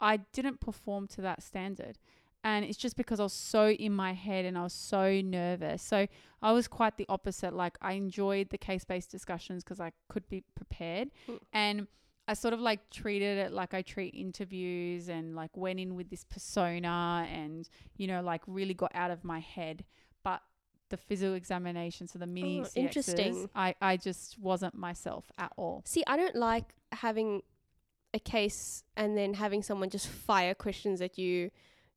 I 0.00 0.18
didn't 0.32 0.60
perform 0.60 1.06
to 1.08 1.20
that 1.22 1.42
standard. 1.42 1.98
And 2.44 2.64
it's 2.64 2.78
just 2.78 2.96
because 2.96 3.18
I 3.18 3.24
was 3.24 3.32
so 3.32 3.70
in 3.70 3.92
my 3.92 4.12
head 4.12 4.44
and 4.44 4.56
I 4.56 4.62
was 4.62 4.72
so 4.72 5.20
nervous. 5.20 5.82
So 5.82 6.06
I 6.40 6.52
was 6.52 6.68
quite 6.68 6.96
the 6.96 7.06
opposite. 7.08 7.52
Like 7.52 7.76
I 7.82 7.94
enjoyed 7.94 8.50
the 8.50 8.58
case 8.58 8.84
based 8.84 9.10
discussions 9.10 9.64
because 9.64 9.80
I 9.80 9.90
could 10.08 10.28
be 10.28 10.44
prepared. 10.54 11.10
Hmm. 11.26 11.36
And 11.52 11.86
I 12.28 12.34
sort 12.34 12.54
of 12.54 12.60
like 12.60 12.88
treated 12.90 13.38
it 13.38 13.52
like 13.52 13.74
I 13.74 13.82
treat 13.82 14.14
interviews 14.14 15.08
and 15.08 15.34
like 15.34 15.56
went 15.56 15.80
in 15.80 15.96
with 15.96 16.08
this 16.08 16.24
persona 16.24 17.26
and, 17.32 17.68
you 17.96 18.06
know, 18.06 18.20
like 18.22 18.42
really 18.46 18.74
got 18.74 18.92
out 18.94 19.10
of 19.10 19.24
my 19.24 19.40
head. 19.40 19.84
But 20.22 20.40
the 20.88 20.96
physical 20.96 21.34
examination, 21.34 22.06
so 22.06 22.18
the 22.18 22.26
mini 22.26 22.60
Oh, 22.60 22.64
CXs, 22.64 22.76
interesting. 22.76 23.50
I, 23.54 23.74
I 23.80 23.96
just 23.96 24.38
wasn't 24.38 24.74
myself 24.74 25.32
at 25.38 25.52
all. 25.56 25.82
See, 25.84 26.04
I 26.06 26.16
don't 26.16 26.36
like 26.36 26.74
having 26.92 27.42
a 28.16 28.18
case 28.18 28.82
and 28.96 29.16
then 29.16 29.34
having 29.34 29.62
someone 29.62 29.90
just 29.90 30.08
fire 30.08 30.54
questions 30.54 31.00
at 31.00 31.18
you, 31.18 31.50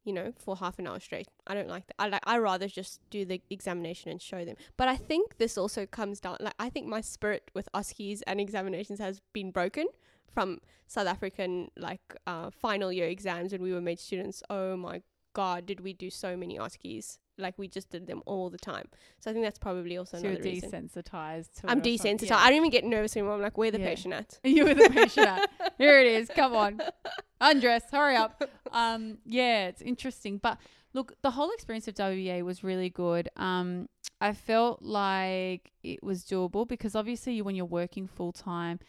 you 0.03 0.13
know, 0.13 0.33
for 0.37 0.55
half 0.55 0.77
an 0.77 0.87
hour 0.87 0.99
straight. 0.99 1.27
I 1.47 1.53
don't 1.55 1.69
like 1.69 1.87
that. 1.87 1.95
I 1.97 2.07
like 2.09 2.21
I 2.25 2.37
rather 2.37 2.67
just 2.67 2.99
do 3.09 3.25
the 3.25 3.41
examination 3.49 4.11
and 4.11 4.21
show 4.21 4.45
them. 4.45 4.55
But 4.77 4.87
I 4.87 4.95
think 4.95 5.37
this 5.37 5.57
also 5.57 5.85
comes 5.85 6.19
down 6.19 6.37
like 6.39 6.53
I 6.59 6.69
think 6.69 6.85
my 6.87 7.01
spirit 7.01 7.49
with 7.55 7.67
OSCEs 7.73 8.21
and 8.27 8.39
examinations 8.39 8.99
has 8.99 9.21
been 9.33 9.49
broken 9.51 9.87
from 10.27 10.59
South 10.87 11.07
African 11.07 11.71
like 11.77 12.15
uh, 12.27 12.51
final 12.51 12.91
year 12.91 13.07
exams 13.07 13.51
when 13.51 13.63
we 13.63 13.73
were 13.73 13.81
made 13.81 13.99
students. 13.99 14.43
Oh 14.49 14.75
my 14.77 15.01
god, 15.41 15.65
did 15.65 15.79
we 15.87 15.91
do 15.93 16.09
so 16.09 16.29
many 16.37 16.57
OSCEs? 16.57 17.17
Like 17.45 17.55
we 17.57 17.67
just 17.77 17.89
did 17.89 18.05
them 18.07 18.21
all 18.25 18.49
the 18.49 18.57
time. 18.57 18.87
So 19.21 19.25
I 19.29 19.33
think 19.33 19.45
that's 19.45 19.59
probably 19.67 19.95
also 19.97 20.17
So 20.17 20.27
another 20.27 20.43
reason. 20.43 20.69
desensitized 20.71 21.49
I'm 21.63 21.79
it 21.79 21.87
or 21.87 21.97
something. 21.97 22.17
desensitized. 22.17 22.29
Yeah. 22.29 22.37
I 22.45 22.49
don't 22.49 22.57
even 22.57 22.69
get 22.77 22.83
nervous 22.83 23.15
anymore. 23.15 23.35
I'm 23.35 23.41
like, 23.49 23.57
where 23.57 23.71
the 23.71 23.79
Yeah. 23.79 23.91
patient 23.91 24.13
at? 24.13 24.39
You 24.57 24.65
were 24.65 24.73
the 24.73 24.89
patient. 24.89 25.27
at. 25.27 25.49
Here 25.77 25.97
it 26.03 26.07
is. 26.07 26.29
Come 26.41 26.53
on. 26.63 26.81
Undress. 27.49 27.83
Hurry 27.91 28.17
up. 28.17 28.33
Um, 28.73 29.19
yeah, 29.25 29.67
it's 29.67 29.81
interesting. 29.81 30.37
But 30.37 30.57
look, 30.93 31.13
the 31.21 31.31
whole 31.31 31.51
experience 31.51 31.87
of 31.87 31.95
WBA 31.95 32.43
was 32.43 32.63
really 32.63 32.89
good. 32.89 33.29
Um, 33.37 33.87
I 34.19 34.33
felt 34.33 34.81
like 34.81 35.71
it 35.81 36.03
was 36.03 36.25
doable 36.25 36.67
because 36.67 36.93
obviously 36.95 37.41
when 37.41 37.55
you're 37.55 37.65
working 37.81 38.05
full 38.07 38.33
time, 38.33 38.79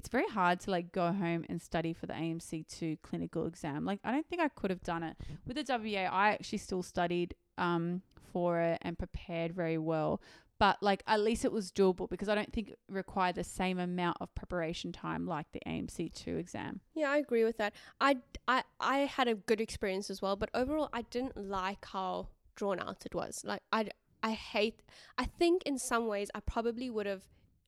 it's 0.00 0.08
very 0.08 0.28
hard 0.28 0.60
to 0.60 0.70
like 0.70 0.92
go 0.92 1.12
home 1.12 1.44
and 1.50 1.60
study 1.60 1.92
for 1.92 2.06
the 2.06 2.14
AMC2 2.14 3.02
clinical 3.02 3.44
exam. 3.44 3.84
Like 3.84 4.00
I 4.02 4.10
don't 4.10 4.26
think 4.26 4.40
I 4.40 4.48
could 4.48 4.70
have 4.70 4.82
done 4.82 5.02
it. 5.02 5.14
With 5.46 5.56
the 5.56 5.64
WA, 5.68 6.08
I 6.10 6.30
actually 6.30 6.56
still 6.56 6.82
studied 6.82 7.34
um 7.58 8.00
for 8.32 8.60
it 8.60 8.78
and 8.80 8.98
prepared 8.98 9.52
very 9.52 9.76
well. 9.76 10.22
But 10.58 10.78
like 10.82 11.02
at 11.06 11.20
least 11.20 11.44
it 11.44 11.52
was 11.52 11.70
doable 11.70 12.08
because 12.08 12.30
I 12.30 12.34
don't 12.34 12.50
think 12.50 12.70
it 12.70 12.78
required 12.88 13.34
the 13.34 13.44
same 13.44 13.78
amount 13.78 14.16
of 14.22 14.34
preparation 14.34 14.90
time 14.90 15.26
like 15.26 15.52
the 15.52 15.60
AMC2 15.66 16.38
exam. 16.38 16.80
Yeah, 16.94 17.10
I 17.10 17.18
agree 17.18 17.44
with 17.44 17.58
that. 17.58 17.74
I, 18.00 18.16
I, 18.48 18.62
I 18.80 18.98
had 19.00 19.28
a 19.28 19.34
good 19.34 19.60
experience 19.60 20.08
as 20.08 20.22
well, 20.22 20.34
but 20.34 20.48
overall, 20.54 20.88
I 20.94 21.02
didn't 21.02 21.36
like 21.36 21.84
how 21.84 22.28
drawn 22.56 22.80
out 22.80 23.04
it 23.04 23.14
was. 23.14 23.42
Like, 23.42 23.62
I, 23.70 23.88
I 24.22 24.32
hate, 24.32 24.82
I 25.18 25.24
think 25.24 25.62
in 25.64 25.78
some 25.78 26.06
ways, 26.06 26.30
I 26.34 26.40
probably 26.40 26.90
would 26.90 27.06
have 27.06 27.24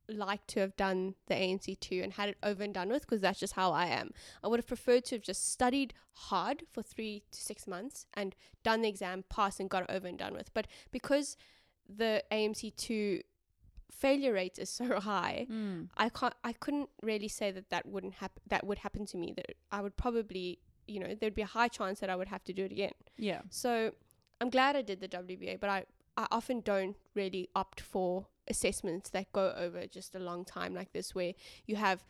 liked 0.09 0.49
to 0.49 0.61
have 0.61 0.77
done 0.77 1.15
the 1.27 1.35
AMC2 1.35 2.03
and 2.03 2.13
had 2.15 2.29
it 2.31 2.37
over 2.43 2.63
and 2.63 2.75
done 2.75 2.89
with 2.89 3.03
because 3.03 3.21
that's 3.21 3.41
just 3.41 3.55
how 3.55 3.73
I 3.73 3.87
am. 3.87 4.11
I 4.43 4.49
would 4.49 4.59
have 4.59 4.67
preferred 4.67 5.05
to 5.07 5.15
have 5.17 5.23
just 5.23 5.51
studied 5.51 5.95
hard 6.13 6.65
for 6.73 6.83
three 6.83 7.23
to 7.31 7.41
six 7.41 7.67
months 7.67 8.07
and 8.15 8.35
done 8.63 8.83
the 8.83 8.89
exam, 8.89 9.25
passed, 9.29 9.61
and 9.61 9.71
got 9.71 9.85
it 9.85 9.91
over 9.91 10.07
and 10.07 10.19
done 10.19 10.35
with. 10.35 10.53
But 10.55 10.67
because 10.91 11.37
the 11.89 12.23
AMC2 12.31 13.23
failure 13.91 14.33
rate 14.33 14.59
is 14.59 14.71
so 14.81 15.01
high, 15.01 15.47
Mm. 15.51 15.89
I 15.97 16.09
can't. 16.09 16.35
I 16.45 16.53
couldn't 16.53 16.89
really 17.03 17.29
say 17.29 17.51
that 17.51 17.71
that 17.71 17.87
wouldn't 17.87 18.15
happen. 18.15 18.43
That 18.49 18.67
would 18.67 18.79
happen 18.79 19.07
to 19.07 19.17
me. 19.17 19.33
That 19.37 19.47
I 19.71 19.81
would 19.83 19.97
probably, 19.97 20.59
you 20.87 21.01
know, 21.01 21.15
there'd 21.15 21.35
be 21.35 21.43
a 21.43 21.47
high 21.47 21.69
chance 21.69 22.01
that 22.01 22.11
I 22.11 22.17
would 22.17 22.29
have 22.29 22.45
to 22.45 22.53
do 22.53 22.65
it 22.65 22.73
again. 22.73 22.93
Yeah. 23.17 23.43
So 23.51 23.93
I'm 24.41 24.51
glad 24.51 24.77
I 24.77 24.83
did 24.83 25.01
the 25.01 25.09
WBA, 25.09 25.61
but 25.61 25.71
I 25.71 25.85
I 26.17 26.27
often 26.31 26.61
don't 26.61 26.97
really 27.15 27.49
opt 27.55 27.81
for 27.81 28.27
assessments 28.49 29.11
that 29.11 29.31
go 29.33 29.53
over 29.57 29.87
just 29.87 30.15
a 30.15 30.19
long 30.19 30.45
time 30.45 30.75
like 30.75 30.93
this, 30.93 31.15
where 31.15 31.33
you 31.67 31.77
have, 31.77 32.05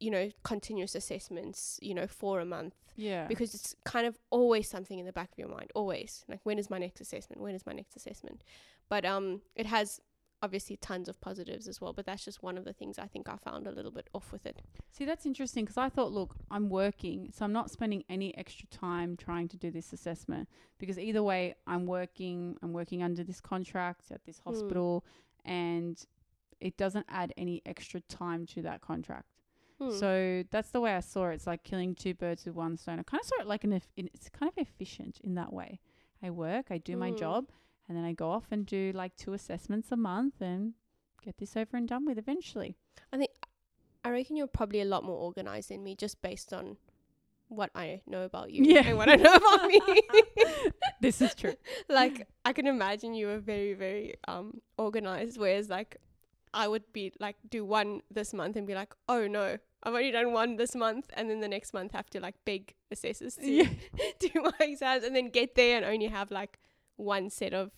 you 0.00 0.10
know, 0.10 0.30
continuous 0.42 0.94
assessments, 0.94 1.78
you 1.82 1.94
know, 1.94 2.06
for 2.06 2.40
a 2.40 2.44
month. 2.44 2.74
Yeah. 2.96 3.26
because 3.26 3.54
it's 3.56 3.74
kind 3.84 4.06
of 4.06 4.16
always 4.30 4.68
something 4.70 5.00
in 5.00 5.04
the 5.06 5.12
back 5.12 5.32
of 5.32 5.36
your 5.38 5.48
mind 5.48 5.72
always. 5.74 6.24
Like 6.28 6.38
when 6.44 6.60
is 6.60 6.70
my 6.70 6.78
next 6.78 7.00
assessment? 7.00 7.42
When 7.42 7.52
is 7.52 7.66
my 7.66 7.72
next 7.72 7.96
assessment? 7.96 8.44
But 8.88 9.04
um 9.04 9.40
it 9.56 9.66
has 9.66 10.00
obviously 10.42 10.76
tons 10.76 11.08
of 11.08 11.18
positives 11.22 11.66
as 11.66 11.80
well 11.80 11.92
but 11.94 12.04
that's 12.04 12.22
just 12.24 12.42
one 12.42 12.58
of 12.58 12.64
the 12.66 12.72
things 12.74 12.98
i 12.98 13.06
think 13.06 13.30
i 13.30 13.36
found 13.36 13.66
a 13.66 13.70
little 13.70 13.90
bit 13.90 14.08
off 14.14 14.30
with 14.30 14.44
it. 14.46 14.60
See, 14.92 15.04
that's 15.06 15.24
interesting 15.26 15.64
because 15.64 15.78
I 15.78 15.88
thought, 15.88 16.12
look, 16.12 16.36
I'm 16.52 16.68
working, 16.68 17.30
so 17.34 17.44
I'm 17.46 17.52
not 17.52 17.68
spending 17.70 18.04
any 18.08 18.36
extra 18.36 18.68
time 18.68 19.16
trying 19.16 19.48
to 19.48 19.56
do 19.56 19.70
this 19.72 19.92
assessment 19.92 20.48
because 20.78 20.98
either 20.98 21.22
way, 21.22 21.54
I'm 21.66 21.86
working, 21.86 22.56
I'm 22.62 22.72
working 22.72 23.02
under 23.02 23.24
this 23.24 23.40
contract 23.40 24.12
at 24.12 24.24
this 24.24 24.38
Hmm. 24.38 24.50
hospital, 24.50 25.04
and 25.44 26.02
it 26.60 26.76
doesn't 26.76 27.06
add 27.08 27.32
any 27.36 27.60
extra 27.66 28.00
time 28.02 28.46
to 28.46 28.62
that 28.62 28.80
contract. 28.80 29.26
Hmm. 29.80 29.90
So 29.90 30.44
that's 30.50 30.70
the 30.70 30.80
way 30.80 30.94
I 30.94 31.00
saw 31.00 31.28
it. 31.30 31.34
It's 31.34 31.46
like 31.46 31.64
killing 31.64 31.94
two 31.94 32.14
birds 32.14 32.44
with 32.46 32.54
one 32.54 32.76
stone. 32.76 33.00
I 33.00 33.02
kind 33.02 33.20
of 33.20 33.26
saw 33.26 33.40
it 33.40 33.46
like 33.46 33.64
an, 33.64 33.72
eff- 33.74 33.92
it's 33.96 34.28
kind 34.30 34.50
of 34.50 34.56
efficient 34.58 35.20
in 35.22 35.34
that 35.34 35.52
way. 35.52 35.80
I 36.22 36.30
work, 36.30 36.66
I 36.70 36.78
do 36.78 36.96
my 36.96 37.10
Hmm. 37.10 37.16
job, 37.16 37.48
and 37.88 37.96
then 37.96 38.04
I 38.04 38.12
go 38.12 38.30
off 38.30 38.46
and 38.50 38.64
do 38.64 38.92
like 38.94 39.16
two 39.16 39.32
assessments 39.34 39.90
a 39.92 39.96
month 39.96 40.40
and 40.40 40.74
get 41.22 41.38
this 41.38 41.56
over 41.56 41.76
and 41.76 41.88
done 41.88 42.06
with 42.06 42.18
eventually. 42.18 42.76
I 43.12 43.18
think 43.18 43.30
I 44.04 44.10
reckon 44.10 44.36
you're 44.36 44.46
probably 44.46 44.80
a 44.80 44.84
lot 44.84 45.02
more 45.04 45.16
organized 45.18 45.70
than 45.70 45.82
me 45.82 45.96
just 45.96 46.20
based 46.22 46.52
on 46.52 46.76
what 47.56 47.70
i 47.74 48.00
know 48.06 48.22
about 48.22 48.50
you 48.50 48.64
Yeah. 48.64 48.82
and 48.86 48.96
what 48.96 49.08
i 49.08 49.16
know 49.16 49.34
about 49.34 49.66
me 49.68 49.80
this 51.00 51.20
is 51.20 51.34
true. 51.34 51.54
like 51.88 52.26
i 52.44 52.52
can 52.52 52.66
imagine 52.66 53.14
you 53.14 53.28
are 53.30 53.38
very 53.38 53.74
very 53.74 54.14
um 54.28 54.60
organized 54.78 55.38
whereas 55.38 55.68
like 55.68 55.96
i 56.52 56.66
would 56.68 56.84
be 56.92 57.12
like 57.20 57.36
do 57.48 57.64
one 57.64 58.00
this 58.10 58.32
month 58.32 58.56
and 58.56 58.66
be 58.66 58.74
like 58.74 58.94
oh 59.08 59.26
no 59.26 59.58
i've 59.82 59.94
only 59.94 60.10
done 60.10 60.32
one 60.32 60.56
this 60.56 60.74
month 60.74 61.06
and 61.14 61.28
then 61.30 61.40
the 61.40 61.48
next 61.48 61.74
month 61.74 61.92
have 61.92 62.08
to 62.10 62.20
like 62.20 62.34
beg 62.44 62.74
assessors 62.90 63.36
to 63.36 63.50
Yeah. 63.50 63.68
do 64.18 64.28
my 64.36 64.52
exams 64.60 65.04
and 65.04 65.14
then 65.14 65.28
get 65.30 65.54
there 65.54 65.76
and 65.76 65.84
only 65.84 66.06
have 66.06 66.30
like 66.30 66.58
one 66.96 67.28
set 67.30 67.52
of 67.52 67.70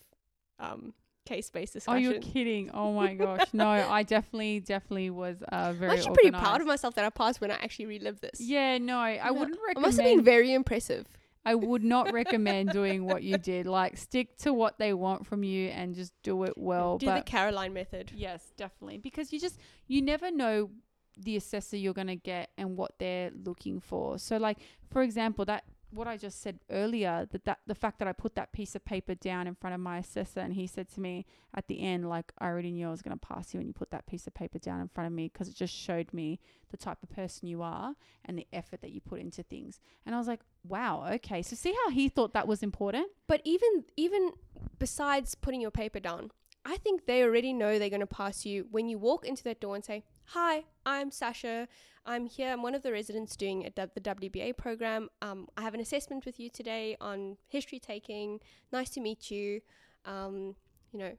um 0.59 0.95
case-based 1.27 1.72
Oh, 1.74 1.79
discussion 1.79 2.03
you're 2.03 2.20
kidding. 2.20 2.70
Oh 2.72 2.93
my 2.93 3.14
gosh. 3.24 3.43
No, 3.53 3.68
I 3.68 4.03
definitely, 4.03 4.61
definitely 4.61 5.11
was 5.11 5.37
uh, 5.43 5.72
very 5.74 5.93
i'm 5.93 5.99
actually 5.99 6.14
pretty 6.14 6.31
proud 6.31 6.61
of 6.62 6.66
myself 6.66 6.95
that 6.95 7.05
i 7.05 7.11
passed 7.11 7.41
when 7.41 7.51
i 7.51 7.55
actually 7.55 7.87
relived 7.87 8.20
this 8.22 8.41
Yeah, 8.41 8.79
no, 8.79 8.99
I 8.99 9.31
wouldn't 9.31 9.59
it 9.59 9.66
recommend. 9.66 9.83
must 9.83 9.97
have 9.99 10.07
been 10.07 10.24
very 10.24 10.53
impressive 10.55 11.07
I 11.49 11.55
would 11.55 11.85
not 11.85 12.12
recommend 12.20 12.72
doing 12.72 13.05
what 13.05 13.22
you 13.22 13.39
did. 13.39 13.66
Like, 13.66 13.97
stick 13.97 14.37
to 14.39 14.53
what 14.53 14.81
they 14.81 14.93
want 14.93 15.27
from 15.27 15.45
you 15.45 15.68
and 15.68 15.95
just 15.95 16.12
do 16.24 16.43
it 16.43 16.55
well. 16.57 16.99
do 16.99 17.07
but 17.07 17.18
the 17.18 17.22
caroline 17.22 17.72
method 17.72 18.11
yes, 18.16 18.53
definitely, 18.57 18.99
because 18.99 19.33
you 19.33 19.39
just 19.39 19.57
you 19.87 20.03
never 20.03 20.29
know 20.33 20.70
the 21.16 21.37
assessor 21.37 21.77
you're 21.77 21.95
gonna 21.95 22.16
get 22.16 22.51
and 22.59 22.77
what 22.77 22.93
they're 22.99 23.31
looking 23.49 23.79
for. 23.81 24.18
So, 24.18 24.37
like 24.39 24.59
for 24.91 25.03
example, 25.03 25.45
that 25.45 25.62
what 25.91 26.07
I 26.07 26.16
just 26.16 26.43
said 26.43 26.59
earlier, 26.70 27.26
that, 27.30 27.45
that 27.45 27.59
the 27.66 27.74
fact 27.74 27.99
that 27.99 28.09
I 28.09 28.12
put 28.12 28.34
that 28.34 28.53
piece 28.53 28.74
of 28.74 28.84
paper 28.84 29.14
down 29.14 29.47
in 29.47 29.55
front 29.55 29.74
of 29.74 29.80
my 29.80 29.99
assessor 29.99 30.41
and 30.41 30.53
he 30.55 30.66
said 30.66 30.89
to 30.91 31.01
me 31.01 31.26
at 31.55 31.68
the 31.68 31.80
end, 31.80 32.09
like, 32.09 32.32
I 32.39 32.47
already 32.47 32.70
knew 32.70 32.89
I 32.89 32.91
was 32.91 33.03
going 33.03 33.16
to 33.18 33.26
pass 33.26 33.55
you 33.55 33.59
when 33.59 33.66
you 33.66 33.72
put 33.72 33.91
that 33.91 34.07
piece 34.07 34.26
of 34.26 34.34
paper 34.34 34.59
down 34.59 34.80
in 34.80 34.89
front 34.89 35.07
of 35.07 35.12
me 35.12 35.30
because 35.32 35.49
it 35.49 35.55
just 35.55 35.74
showed 35.74 36.12
me 36.12 36.41
the 36.70 36.76
type 36.76 36.99
of 37.03 37.11
person 37.11 37.49
you 37.49 37.62
are 37.62 37.95
and 38.24 38.39
the 38.39 38.47
effort 38.53 38.82
that 38.82 38.91
you 38.91 39.01
put 39.01 39.20
into 39.20 39.43
things. 39.43 39.80
And 40.05 40.14
I 40.14 40.18
was 40.18 40.28
like, 40.28 40.41
wow, 40.66 41.09
okay. 41.14 41.43
So, 41.43 41.57
see 41.57 41.74
how 41.84 41.91
he 41.91 42.09
thought 42.09 42.32
that 42.34 42.49
was 42.49 42.62
important? 42.62 43.09
But 43.26 43.41
even 43.45 43.84
even 43.97 44.32
besides 44.78 45.34
putting 45.34 45.61
your 45.61 45.70
paper 45.70 46.01
down, 46.01 46.30
I 46.69 46.77
think 46.79 47.07
they 47.07 47.23
already 47.23 47.53
know 47.53 47.79
they're 47.79 47.89
going 47.89 48.01
to 48.01 48.07
pass 48.07 48.45
you 48.45 48.67
when 48.73 48.89
you 48.89 48.99
walk 48.99 49.25
into 49.25 49.45
that 49.45 49.61
door 49.61 49.77
and 49.77 49.85
say, 49.85 50.03
"Hi, 50.27 50.64
I'm 50.85 51.12
Sasha. 51.12 51.69
I'm 52.05 52.27
here. 52.27 52.53
I'm 52.53 52.62
one 52.62 52.75
of 52.75 52.83
the 52.83 52.91
residents 52.93 53.37
doing 53.37 53.67
a, 53.67 53.71
the 53.95 54.01
WBA 54.01 54.57
program. 54.57 55.09
Um, 55.23 55.49
I 55.57 55.62
have 55.62 55.75
an 55.75 55.81
assessment 55.81 56.27
with 56.27 56.41
you 56.41 56.51
today 56.51 56.97
on 57.01 57.37
history 57.47 57.79
taking. 57.79 58.41
Nice 58.73 58.91
to 58.91 59.01
meet 59.01 59.31
you. 59.31 59.61
Um, 60.05 60.57
you 60.93 60.99
know, 60.99 61.12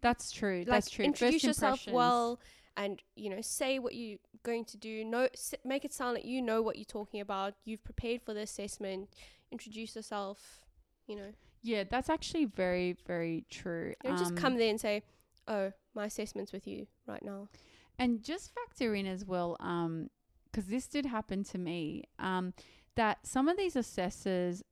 That's 0.00 0.30
true. 0.30 0.58
like 0.60 0.66
That's 0.68 0.90
true. 0.90 1.04
introduce 1.04 1.42
First 1.42 1.44
yourself 1.44 1.86
well, 1.88 2.40
and 2.76 3.02
you 3.16 3.30
know, 3.30 3.40
say 3.40 3.80
what 3.80 3.96
you're 3.96 4.18
going 4.44 4.64
to 4.66 4.76
do. 4.76 5.04
No, 5.04 5.28
s- 5.34 5.54
make 5.64 5.84
it 5.84 5.92
sound 5.92 6.14
like 6.14 6.24
you 6.24 6.40
know 6.40 6.62
what 6.62 6.76
you're 6.76 6.84
talking 6.84 7.20
about. 7.20 7.54
You've 7.64 7.82
prepared 7.82 8.22
for 8.22 8.32
the 8.32 8.40
assessment. 8.42 9.08
Introduce 9.50 9.96
yourself. 9.96 10.60
You 11.08 11.16
know." 11.16 11.32
Yeah, 11.68 11.84
that's 11.84 12.08
actually 12.08 12.46
very, 12.46 12.96
very 13.06 13.44
true. 13.50 13.94
Don't 14.02 14.16
just 14.16 14.30
Um, 14.32 14.36
come 14.36 14.56
there 14.56 14.70
and 14.70 14.80
say, 14.80 15.02
"Oh, 15.46 15.72
my 15.94 16.06
assessment's 16.06 16.50
with 16.52 16.66
you 16.66 16.86
right 17.06 17.22
now." 17.22 17.48
And 17.98 18.22
just 18.22 18.52
factor 18.54 18.94
in 18.94 19.06
as 19.06 19.24
well, 19.26 19.56
um, 19.60 20.08
because 20.44 20.66
this 20.68 20.86
did 20.88 21.04
happen 21.04 21.44
to 21.44 21.58
me, 21.58 22.04
um, 22.18 22.54
that 22.94 23.26
some 23.26 23.48
of 23.48 23.56
these 23.58 23.76
assessors, 23.76 24.62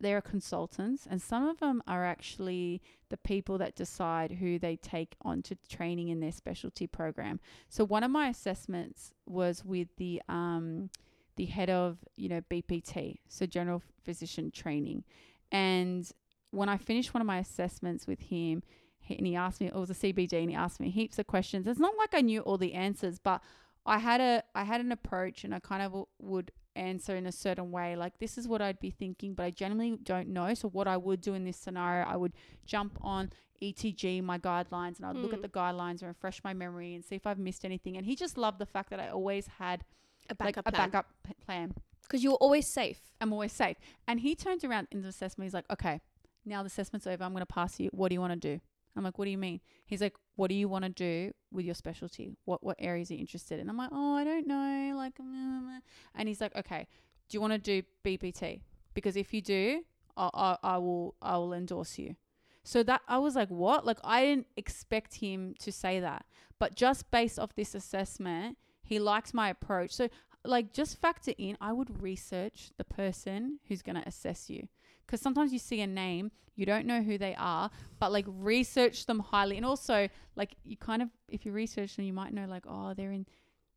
they're 0.00 0.22
consultants, 0.22 1.06
and 1.06 1.20
some 1.20 1.46
of 1.46 1.58
them 1.58 1.82
are 1.86 2.06
actually 2.06 2.80
the 3.10 3.16
people 3.18 3.58
that 3.58 3.74
decide 3.74 4.32
who 4.32 4.58
they 4.58 4.76
take 4.76 5.16
onto 5.20 5.54
training 5.68 6.08
in 6.08 6.20
their 6.20 6.32
specialty 6.32 6.86
program. 6.86 7.40
So 7.68 7.84
one 7.84 8.04
of 8.04 8.10
my 8.10 8.28
assessments 8.28 9.12
was 9.26 9.64
with 9.66 9.88
the 9.96 10.22
um, 10.28 10.88
the 11.36 11.46
head 11.46 11.68
of 11.68 11.98
you 12.16 12.28
know 12.30 12.40
BPT, 12.40 13.18
so 13.28 13.44
general 13.44 13.82
physician 14.02 14.50
training, 14.50 15.04
and 15.52 16.10
when 16.50 16.68
I 16.68 16.76
finished 16.76 17.12
one 17.14 17.20
of 17.20 17.26
my 17.26 17.38
assessments 17.38 18.06
with 18.06 18.20
him, 18.20 18.62
he, 19.00 19.16
and 19.16 19.26
he 19.26 19.36
asked 19.36 19.60
me, 19.60 19.66
it 19.68 19.74
was 19.74 19.90
a 19.90 19.94
CBD, 19.94 20.32
and 20.40 20.50
he 20.50 20.56
asked 20.56 20.80
me 20.80 20.90
heaps 20.90 21.18
of 21.18 21.26
questions. 21.26 21.66
It's 21.66 21.78
not 21.80 21.94
like 21.98 22.14
I 22.14 22.20
knew 22.20 22.40
all 22.40 22.58
the 22.58 22.74
answers, 22.74 23.18
but 23.18 23.42
I 23.86 23.98
had 23.98 24.20
a 24.20 24.42
I 24.54 24.64
had 24.64 24.80
an 24.80 24.92
approach, 24.92 25.44
and 25.44 25.54
I 25.54 25.60
kind 25.60 25.82
of 25.82 25.92
w- 25.92 26.06
would 26.20 26.50
answer 26.76 27.16
in 27.16 27.26
a 27.26 27.32
certain 27.32 27.70
way, 27.72 27.96
like 27.96 28.18
this 28.18 28.38
is 28.38 28.46
what 28.46 28.62
I'd 28.62 28.78
be 28.78 28.90
thinking, 28.90 29.34
but 29.34 29.42
I 29.44 29.50
generally 29.50 29.96
don't 30.02 30.28
know. 30.28 30.52
So 30.54 30.68
what 30.68 30.86
I 30.86 30.96
would 30.96 31.20
do 31.20 31.34
in 31.34 31.44
this 31.44 31.56
scenario, 31.56 32.06
I 32.06 32.16
would 32.16 32.34
jump 32.66 32.98
on 33.00 33.30
ETG, 33.62 34.22
my 34.22 34.38
guidelines, 34.38 34.98
and 34.98 35.06
I'd 35.06 35.16
look 35.16 35.32
at 35.32 35.38
Hmm. 35.38 35.42
the 35.42 35.48
guidelines 35.48 36.00
and 36.02 36.08
refresh 36.08 36.42
my 36.44 36.54
memory 36.54 36.94
and 36.94 37.04
see 37.04 37.16
if 37.16 37.26
I've 37.26 37.38
missed 37.38 37.64
anything. 37.64 37.96
And 37.96 38.06
he 38.06 38.14
just 38.14 38.38
loved 38.38 38.58
the 38.60 38.66
fact 38.66 38.90
that 38.90 39.00
I 39.00 39.08
always 39.08 39.46
had 39.58 39.84
A 40.28 40.36
like 40.38 40.54
backup 40.54 40.68
a 40.68 40.72
plan. 40.72 40.90
backup 40.90 41.06
p- 41.24 41.34
plan. 41.44 41.74
Because 42.02 42.22
you're 42.22 42.34
always 42.34 42.66
safe. 42.68 43.00
I'm 43.20 43.32
always 43.32 43.52
safe. 43.52 43.76
And 44.06 44.20
he 44.20 44.34
turns 44.36 44.62
around 44.64 44.86
in 44.92 45.02
the 45.02 45.08
assessment. 45.08 45.46
He's 45.46 45.54
like, 45.54 45.68
okay, 45.70 46.00
now 46.48 46.62
the 46.62 46.68
assessment's 46.68 47.06
over. 47.06 47.22
I'm 47.22 47.32
going 47.32 47.40
to 47.40 47.46
pass 47.46 47.78
you. 47.78 47.90
What 47.92 48.08
do 48.08 48.14
you 48.14 48.20
want 48.20 48.40
to 48.40 48.56
do? 48.56 48.60
I'm 48.96 49.04
like, 49.04 49.18
what 49.18 49.26
do 49.26 49.30
you 49.30 49.38
mean? 49.38 49.60
He's 49.86 50.00
like, 50.00 50.16
what 50.36 50.48
do 50.48 50.54
you 50.54 50.68
want 50.68 50.84
to 50.84 50.88
do 50.88 51.32
with 51.52 51.64
your 51.64 51.74
specialty? 51.74 52.36
What 52.44 52.64
what 52.64 52.76
areas 52.78 53.10
are 53.10 53.14
you 53.14 53.20
interested 53.20 53.60
in? 53.60 53.68
I'm 53.68 53.76
like, 53.76 53.90
oh, 53.92 54.14
I 54.14 54.24
don't 54.24 54.46
know. 54.46 54.94
Like, 54.96 55.14
mm, 55.18 55.78
and 56.14 56.28
he's 56.28 56.40
like, 56.40 56.54
okay, 56.56 56.86
do 57.28 57.36
you 57.36 57.40
want 57.40 57.52
to 57.52 57.58
do 57.58 57.82
BPT? 58.04 58.62
Because 58.94 59.16
if 59.16 59.32
you 59.32 59.40
do, 59.40 59.82
I, 60.16 60.30
I, 60.34 60.56
I 60.62 60.78
will 60.78 61.14
I 61.22 61.36
will 61.36 61.52
endorse 61.52 61.98
you. 61.98 62.16
So 62.64 62.82
that 62.82 63.02
I 63.06 63.18
was 63.18 63.36
like, 63.36 63.48
what? 63.50 63.86
Like 63.86 63.98
I 64.02 64.24
didn't 64.24 64.46
expect 64.56 65.16
him 65.16 65.54
to 65.60 65.70
say 65.70 66.00
that, 66.00 66.26
but 66.58 66.74
just 66.74 67.10
based 67.10 67.38
off 67.38 67.54
this 67.54 67.74
assessment, 67.74 68.58
he 68.82 68.98
likes 68.98 69.32
my 69.32 69.48
approach. 69.48 69.92
So 69.92 70.08
like 70.44 70.72
just 70.72 71.00
factor 71.00 71.32
in 71.36 71.56
i 71.60 71.72
would 71.72 72.00
research 72.00 72.70
the 72.78 72.84
person 72.84 73.58
who's 73.68 73.82
going 73.82 73.96
to 73.96 74.08
assess 74.08 74.48
you 74.48 74.68
because 75.08 75.20
sometimes 75.20 75.52
you 75.52 75.58
see 75.58 75.80
a 75.80 75.86
name 75.86 76.30
you 76.54 76.66
don't 76.66 76.86
know 76.86 77.02
who 77.02 77.18
they 77.18 77.34
are 77.38 77.70
but 77.98 78.12
like 78.12 78.26
research 78.28 79.06
them 79.06 79.18
highly 79.18 79.56
and 79.56 79.64
also 79.66 80.08
like 80.36 80.54
you 80.62 80.76
kind 80.76 81.02
of 81.02 81.08
if 81.28 81.46
you 81.46 81.52
research 81.52 81.96
them 81.96 82.04
you 82.04 82.12
might 82.12 82.32
know 82.32 82.46
like 82.46 82.64
oh 82.68 82.92
they're 82.94 83.12
in 83.12 83.26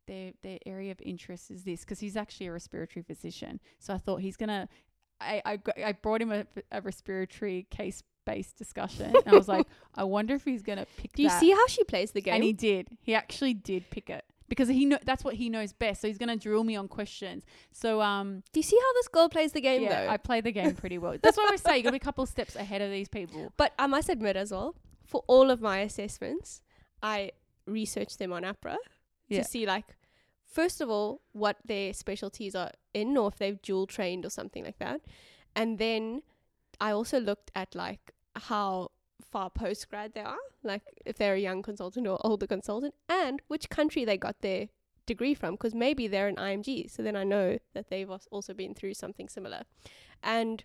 their 0.06 0.32
their 0.42 0.58
area 0.66 0.90
of 0.90 1.00
interest 1.00 1.50
is 1.50 1.64
this 1.64 1.80
because 1.80 2.00
he's 2.00 2.16
actually 2.16 2.46
a 2.46 2.52
respiratory 2.52 3.02
physician. 3.02 3.60
So 3.78 3.94
I 3.94 3.98
thought 3.98 4.20
he's 4.20 4.36
gonna. 4.36 4.68
I, 5.20 5.60
I 5.84 5.92
brought 5.92 6.20
him 6.20 6.32
a, 6.32 6.44
a 6.72 6.80
respiratory 6.80 7.68
case 7.70 8.02
based 8.26 8.56
discussion, 8.56 9.14
and 9.14 9.28
I 9.28 9.36
was 9.36 9.46
like, 9.46 9.68
I 9.94 10.02
wonder 10.02 10.34
if 10.34 10.44
he's 10.44 10.62
gonna 10.62 10.86
pick. 10.96 11.12
Do 11.12 11.22
you 11.22 11.28
that. 11.28 11.40
see 11.40 11.52
how 11.52 11.66
she 11.68 11.84
plays 11.84 12.10
the 12.10 12.20
game? 12.20 12.34
And 12.34 12.44
he 12.44 12.52
did. 12.52 12.88
He 13.00 13.14
actually 13.14 13.54
did 13.54 13.88
pick 13.90 14.10
it 14.10 14.24
because 14.52 14.68
he 14.68 14.84
know 14.84 14.98
that's 15.02 15.24
what 15.24 15.34
he 15.34 15.48
knows 15.48 15.72
best. 15.72 16.02
So 16.02 16.08
he's 16.08 16.18
gonna 16.18 16.36
drill 16.36 16.62
me 16.62 16.76
on 16.76 16.86
questions. 16.86 17.42
So 17.72 18.02
um, 18.02 18.42
Do 18.52 18.60
you 18.60 18.64
see 18.64 18.78
how 18.78 18.92
this 18.92 19.08
girl 19.08 19.30
plays 19.30 19.52
the 19.52 19.62
game 19.62 19.84
yeah, 19.84 20.04
though? 20.04 20.10
I 20.12 20.18
play 20.18 20.42
the 20.42 20.52
game 20.52 20.74
pretty 20.74 20.98
well. 20.98 21.16
That's 21.22 21.38
what 21.38 21.50
I 21.50 21.56
say. 21.56 21.78
You 21.78 21.82
gotta 21.84 21.92
be 21.92 21.96
a 21.96 22.00
couple 22.00 22.26
steps 22.26 22.54
ahead 22.54 22.82
of 22.82 22.90
these 22.90 23.08
people. 23.08 23.50
But 23.56 23.72
I 23.78 23.86
must 23.86 24.10
admit 24.10 24.36
as 24.36 24.52
well, 24.52 24.74
for 25.06 25.24
all 25.26 25.50
of 25.50 25.62
my 25.62 25.78
assessments, 25.78 26.60
I 27.02 27.30
researched 27.66 28.18
them 28.18 28.30
on 28.30 28.42
AHPRA 28.42 28.76
Yeah. 29.28 29.42
to 29.42 29.48
see 29.48 29.64
like 29.64 29.96
first 30.44 30.82
of 30.82 30.90
all 30.90 31.22
what 31.32 31.56
their 31.64 31.94
specialties 31.94 32.54
are 32.54 32.72
in 32.92 33.16
or 33.16 33.28
if 33.28 33.36
they've 33.38 33.62
dual 33.62 33.86
trained 33.86 34.26
or 34.26 34.30
something 34.30 34.64
like 34.64 34.78
that. 34.80 35.00
And 35.56 35.78
then 35.78 36.22
I 36.78 36.90
also 36.90 37.18
looked 37.18 37.50
at 37.54 37.74
like 37.74 38.12
how 38.36 38.90
far 39.30 39.50
post 39.50 39.88
grad 39.88 40.14
they 40.14 40.20
are, 40.20 40.36
like 40.62 40.82
if 41.06 41.16
they're 41.18 41.34
a 41.34 41.40
young 41.40 41.62
consultant 41.62 42.06
or 42.06 42.18
older 42.26 42.46
consultant, 42.46 42.94
and 43.08 43.40
which 43.48 43.68
country 43.70 44.04
they 44.04 44.16
got 44.16 44.40
their 44.40 44.68
degree 45.06 45.34
from, 45.34 45.54
because 45.54 45.74
maybe 45.74 46.06
they're 46.08 46.28
an 46.28 46.36
IMG. 46.36 46.90
So 46.90 47.02
then 47.02 47.16
I 47.16 47.24
know 47.24 47.58
that 47.74 47.88
they've 47.88 48.10
also 48.30 48.54
been 48.54 48.74
through 48.74 48.94
something 48.94 49.28
similar. 49.28 49.62
And 50.22 50.64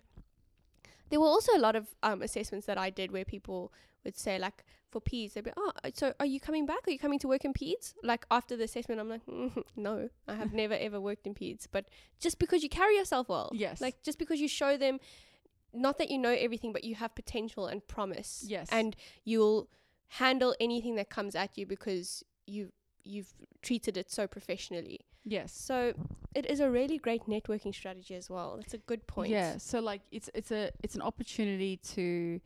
there 1.10 1.20
were 1.20 1.26
also 1.26 1.52
a 1.56 1.58
lot 1.58 1.74
of 1.74 1.88
um, 2.02 2.22
assessments 2.22 2.66
that 2.66 2.78
I 2.78 2.90
did 2.90 3.10
where 3.12 3.24
people 3.24 3.72
would 4.04 4.16
say 4.16 4.38
like 4.38 4.64
for 4.90 5.00
peds 5.02 5.34
they'd 5.34 5.44
be 5.44 5.50
oh 5.56 5.70
so 5.92 6.14
are 6.18 6.24
you 6.24 6.40
coming 6.40 6.64
back 6.64 6.78
are 6.86 6.90
you 6.90 6.98
coming 6.98 7.18
to 7.18 7.28
work 7.28 7.44
in 7.44 7.52
peds 7.52 7.92
like 8.02 8.24
after 8.30 8.56
the 8.56 8.64
assessment 8.64 8.98
i'm 8.98 9.08
like 9.10 9.20
mm, 9.26 9.62
no 9.76 10.08
i 10.26 10.34
have 10.34 10.54
never 10.54 10.72
ever 10.72 10.98
worked 10.98 11.26
in 11.26 11.34
peds 11.34 11.66
but 11.70 11.84
just 12.20 12.38
because 12.38 12.62
you 12.62 12.70
carry 12.70 12.96
yourself 12.96 13.28
well 13.28 13.50
Yes. 13.52 13.82
like 13.82 14.02
just 14.02 14.18
because 14.18 14.40
you 14.40 14.48
show 14.48 14.78
them 14.78 14.98
not 15.72 15.98
that 15.98 16.10
you 16.10 16.18
know 16.18 16.30
everything 16.32 16.72
but 16.72 16.84
you 16.84 16.94
have 16.94 17.14
potential 17.14 17.66
and 17.66 17.86
promise 17.86 18.44
Yes. 18.46 18.68
and 18.72 18.96
you'll 19.24 19.68
handle 20.08 20.54
anything 20.60 20.94
that 20.96 21.10
comes 21.10 21.34
at 21.34 21.56
you 21.58 21.66
because 21.66 22.24
you 22.46 22.72
you've 23.04 23.32
treated 23.62 23.96
it 23.96 24.10
so 24.10 24.26
professionally 24.26 25.00
Yes. 25.24 25.52
so 25.52 25.92
it 26.34 26.46
is 26.46 26.60
a 26.60 26.70
really 26.70 26.96
great 26.98 27.26
networking 27.26 27.74
strategy 27.74 28.14
as 28.14 28.30
well 28.30 28.56
that's 28.56 28.74
a 28.74 28.78
good 28.78 29.06
point 29.06 29.30
Yeah. 29.30 29.58
So 29.58 29.80
like 29.80 30.02
it's 30.10 30.30
it's 30.34 30.50
a 30.50 30.70
it's 30.82 30.94
an 30.94 31.02
opportunity 31.02 31.76
to 31.94 32.40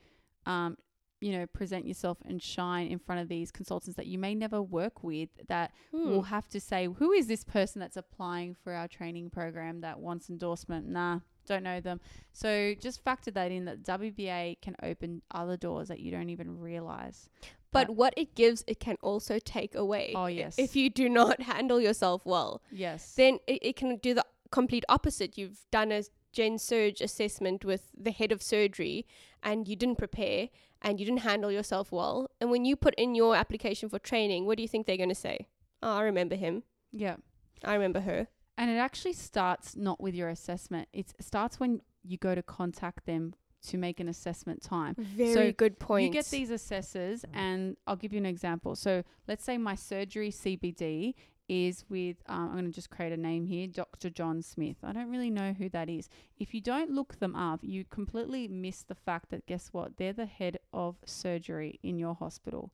um 0.46 0.76
you 1.20 1.30
know 1.30 1.46
present 1.46 1.86
yourself 1.86 2.18
and 2.24 2.42
shine 2.42 2.88
in 2.88 2.98
front 2.98 3.20
of 3.20 3.28
these 3.28 3.52
consultants 3.52 3.96
that 3.96 4.06
you 4.08 4.18
may 4.18 4.34
never 4.34 4.60
work 4.60 5.04
with 5.04 5.28
that 5.46 5.70
Hmm. 5.92 6.08
will 6.10 6.22
have 6.22 6.48
to 6.48 6.58
say 6.60 6.86
who 6.86 7.12
is 7.12 7.28
this 7.28 7.44
person 7.44 7.78
that's 7.80 7.96
applying 7.96 8.54
for 8.54 8.72
our 8.72 8.88
training 8.88 9.30
program 9.30 9.80
that 9.82 10.00
wants 10.00 10.28
endorsement 10.28 10.88
nah 10.88 11.20
don't 11.46 11.62
know 11.62 11.80
them 11.80 12.00
so 12.32 12.74
just 12.80 13.02
factor 13.02 13.30
that 13.30 13.50
in 13.50 13.64
that 13.64 13.82
WBA 13.82 14.60
can 14.60 14.74
open 14.82 15.22
other 15.30 15.56
doors 15.56 15.88
that 15.88 16.00
you 16.00 16.10
don't 16.10 16.30
even 16.30 16.58
realize 16.60 17.28
But 17.72 17.90
what 17.90 18.12
it 18.16 18.34
gives, 18.34 18.64
it 18.66 18.78
can 18.80 18.96
also 19.02 19.38
take 19.38 19.74
away. 19.74 20.12
oh 20.14 20.26
yes 20.26 20.58
If 20.58 20.76
you 20.76 20.90
do 20.90 21.08
not 21.08 21.40
handle 21.52 21.80
yourself 21.80 22.24
well, 22.26 22.62
yes 22.70 23.14
then 23.14 23.38
it, 23.46 23.58
it 23.62 23.76
can 23.76 23.96
do 23.96 24.12
the 24.14 24.24
complete 24.50 24.84
opposite. 24.88 25.38
You've 25.38 25.60
done 25.70 25.90
a 25.92 26.02
gen 26.32 26.58
surg 26.58 27.00
assessment 27.00 27.64
with 27.64 27.88
the 27.96 28.10
head 28.10 28.30
of 28.32 28.42
surgery 28.42 29.06
and 29.42 29.66
you 29.68 29.76
didn't 29.76 29.96
prepare 29.96 30.48
and 30.82 31.00
you 31.00 31.06
didn't 31.06 31.20
handle 31.20 31.50
yourself 31.50 31.90
well. 31.92 32.30
And 32.40 32.50
when 32.50 32.64
you 32.64 32.76
put 32.76 32.94
in 32.96 33.14
your 33.14 33.34
application 33.36 33.88
for 33.88 33.98
training, 33.98 34.44
what 34.46 34.56
do 34.58 34.62
you 34.62 34.68
think 34.68 34.86
they're 34.86 34.96
going 35.04 35.08
to 35.08 35.14
say? 35.14 35.46
Oh, 35.82 35.92
I 35.96 36.02
remember 36.02 36.36
him. 36.36 36.62
yeah 36.92 37.16
I 37.64 37.72
remember 37.74 38.00
her. 38.00 38.28
And 38.58 38.70
it 38.70 38.76
actually 38.76 39.14
starts 39.14 39.76
not 39.76 40.00
with 40.00 40.14
your 40.14 40.28
assessment. 40.28 40.88
It 40.92 41.12
starts 41.20 41.58
when 41.58 41.80
you 42.02 42.18
go 42.18 42.34
to 42.34 42.42
contact 42.42 43.06
them 43.06 43.34
to 43.68 43.78
make 43.78 44.00
an 44.00 44.08
assessment 44.08 44.62
time. 44.62 44.94
Very 44.98 45.52
good 45.52 45.78
point. 45.78 46.06
You 46.06 46.12
get 46.12 46.26
these 46.26 46.50
assessors, 46.50 47.24
and 47.32 47.76
I'll 47.86 47.96
give 47.96 48.12
you 48.12 48.18
an 48.18 48.26
example. 48.26 48.74
So 48.74 49.04
let's 49.28 49.44
say 49.44 49.56
my 49.56 49.74
surgery 49.74 50.30
CBD 50.30 51.14
is 51.48 51.84
with, 51.88 52.16
um, 52.28 52.48
I'm 52.48 52.52
going 52.52 52.64
to 52.64 52.70
just 52.70 52.90
create 52.90 53.12
a 53.12 53.16
name 53.16 53.46
here, 53.46 53.66
Dr. 53.66 54.10
John 54.10 54.42
Smith. 54.42 54.76
I 54.82 54.92
don't 54.92 55.10
really 55.10 55.30
know 55.30 55.52
who 55.52 55.68
that 55.70 55.88
is. 55.88 56.08
If 56.38 56.54
you 56.54 56.60
don't 56.60 56.90
look 56.90 57.18
them 57.18 57.36
up, 57.36 57.60
you 57.62 57.84
completely 57.84 58.48
miss 58.48 58.82
the 58.82 58.94
fact 58.94 59.30
that 59.30 59.46
guess 59.46 59.68
what? 59.72 59.96
They're 59.96 60.12
the 60.12 60.26
head 60.26 60.58
of 60.72 60.96
surgery 61.04 61.78
in 61.82 61.98
your 61.98 62.14
hospital. 62.14 62.72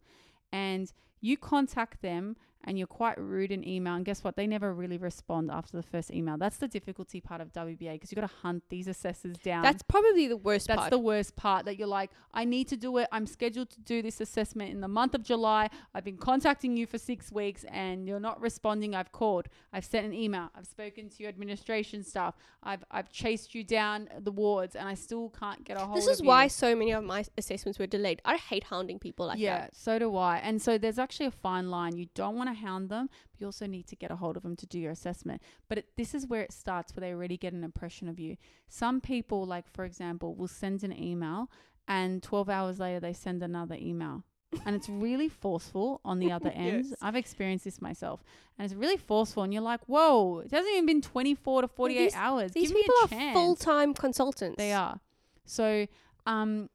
And 0.52 0.92
you 1.20 1.36
contact 1.36 2.02
them 2.02 2.36
and 2.64 2.76
you're 2.76 2.86
quite 2.86 3.18
rude 3.18 3.50
in 3.50 3.66
email. 3.66 3.94
And 3.94 4.04
guess 4.04 4.24
what? 4.24 4.36
They 4.36 4.46
never 4.46 4.74
really 4.74 4.98
respond 4.98 5.50
after 5.50 5.76
the 5.76 5.82
first 5.82 6.10
email. 6.10 6.36
That's 6.36 6.58
the 6.58 6.68
difficulty 6.68 7.20
part 7.20 7.40
of 7.40 7.52
WBA 7.52 7.94
because 7.94 8.10
you've 8.12 8.20
got 8.20 8.28
to 8.28 8.36
hunt 8.42 8.64
these 8.68 8.88
assessors 8.88 9.36
down. 9.38 9.62
That's 9.62 9.82
probably 9.82 10.28
the 10.28 10.36
worst 10.36 10.66
That's 10.66 10.80
part. 10.80 10.90
the 10.90 10.98
worst 10.98 11.36
part 11.36 11.64
that 11.64 11.78
you're 11.78 11.88
like, 11.88 12.10
I 12.34 12.44
need 12.44 12.68
to 12.68 12.76
do 12.76 12.98
it. 12.98 13.08
I'm 13.12 13.26
scheduled 13.26 13.70
to 13.70 13.80
do 13.80 14.02
this 14.02 14.20
assessment 14.20 14.70
in 14.70 14.80
the 14.80 14.88
month 14.88 15.14
of 15.14 15.22
July. 15.22 15.70
I've 15.94 16.04
been 16.04 16.18
contacting 16.18 16.76
you 16.76 16.86
for 16.86 16.98
six 16.98 17.32
weeks 17.32 17.64
and 17.70 18.06
you're 18.06 18.20
not 18.20 18.40
responding. 18.40 18.94
I've 18.94 19.12
called. 19.12 19.48
I've 19.72 19.84
sent 19.84 20.04
an 20.04 20.12
email. 20.12 20.50
I've 20.54 20.66
spoken 20.66 21.08
to 21.08 21.22
your 21.22 21.28
administration 21.30 22.02
staff. 22.02 22.34
I've 22.62 22.84
I've 22.90 23.10
chased 23.10 23.54
you 23.54 23.64
down 23.64 24.08
the 24.20 24.32
wards 24.32 24.74
and 24.74 24.86
I 24.86 24.94
still 24.94 25.30
can't 25.30 25.64
get 25.64 25.76
a 25.76 25.80
hold 25.80 25.96
this 25.96 26.06
is 26.06 26.20
you. 26.20 26.26
why 26.26 26.48
so 26.48 26.74
many 26.74 26.90
of 26.90 27.04
my 27.04 27.24
assessments 27.38 27.78
were 27.78 27.86
delayed. 27.86 28.20
I 28.24 28.36
hate 28.36 28.64
hounding 28.64 28.98
people 28.98 29.26
like 29.26 29.38
yeah, 29.38 29.58
that. 29.58 29.70
Yeah, 29.72 29.78
so 29.78 29.98
do 29.98 30.16
I. 30.16 30.38
And 30.38 30.60
so 30.60 30.76
there's 30.76 30.98
actually 31.08 31.26
a 31.26 31.30
fine 31.30 31.70
line. 31.70 31.96
You 31.96 32.06
don't 32.14 32.36
want 32.36 32.50
to 32.50 32.54
hound 32.54 32.90
them, 32.90 33.08
but 33.30 33.40
you 33.40 33.46
also 33.46 33.66
need 33.66 33.86
to 33.88 33.96
get 33.96 34.10
a 34.10 34.16
hold 34.16 34.36
of 34.36 34.42
them 34.42 34.56
to 34.56 34.66
do 34.66 34.78
your 34.78 34.92
assessment. 34.92 35.40
But 35.68 35.78
it, 35.78 35.86
this 35.96 36.14
is 36.14 36.26
where 36.26 36.42
it 36.42 36.52
starts, 36.52 36.94
where 36.94 37.00
they 37.00 37.12
already 37.12 37.38
get 37.38 37.54
an 37.54 37.64
impression 37.64 38.08
of 38.08 38.20
you. 38.20 38.36
Some 38.68 39.00
people, 39.00 39.46
like 39.46 39.66
for 39.72 39.84
example, 39.86 40.34
will 40.34 40.48
send 40.48 40.84
an 40.84 40.92
email, 40.96 41.50
and 41.86 42.22
12 42.22 42.50
hours 42.50 42.78
later 42.78 43.00
they 43.00 43.14
send 43.14 43.42
another 43.42 43.76
email. 43.80 44.24
and 44.66 44.74
it's 44.76 44.88
really 44.88 45.28
forceful 45.28 46.00
on 46.04 46.18
the 46.18 46.30
other 46.32 46.50
end. 46.54 46.86
Yes. 46.90 46.98
I've 47.02 47.16
experienced 47.16 47.64
this 47.64 47.80
myself, 47.80 48.22
and 48.58 48.64
it's 48.66 48.74
really 48.74 48.96
forceful. 48.98 49.42
And 49.44 49.52
you're 49.54 49.62
like, 49.62 49.80
"Whoa! 49.86 50.40
It 50.40 50.50
hasn't 50.50 50.72
even 50.74 50.86
been 50.86 51.02
24 51.02 51.62
to 51.62 51.68
48 51.68 51.98
these- 51.98 52.14
hours. 52.14 52.52
These 52.52 52.68
Give 52.68 52.74
me 52.76 52.82
people 52.82 52.94
a 53.00 53.04
are 53.04 53.08
chance." 53.08 53.34
full 53.34 53.56
time 53.56 53.94
consultants. 53.94 54.56
They 54.58 54.72
are. 54.72 55.00
So, 55.46 55.86
um, 56.26 56.68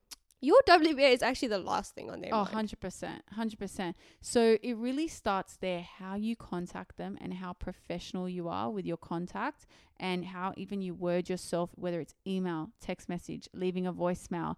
Your 0.44 0.60
WBA 0.68 1.14
is 1.14 1.22
actually 1.24 1.48
the 1.48 1.58
last 1.58 1.96
thing 1.96 2.10
on 2.12 2.20
their 2.20 2.32
Oh, 2.34 2.44
mind. 2.54 2.70
100%. 2.70 3.22
100%. 3.38 3.94
So 4.20 4.58
it 4.62 4.74
really 4.76 5.08
starts 5.08 5.56
there 5.56 5.82
how 6.00 6.16
you 6.16 6.36
contact 6.36 6.98
them 6.98 7.18
and 7.22 7.36
how 7.36 7.54
professional 7.54 8.28
you 8.28 8.50
are 8.50 8.70
with 8.70 8.86
your 8.86 8.98
contact 8.98 9.66
and 9.98 10.26
how 10.26 10.54
even 10.58 10.82
you 10.82 10.94
word 10.94 11.30
yourself, 11.30 11.70
whether 11.76 12.02
it's 12.02 12.14
email, 12.28 12.72
text 12.82 13.08
message, 13.08 13.48
leaving 13.54 13.88
a 13.88 13.94
voicemail. 13.94 14.56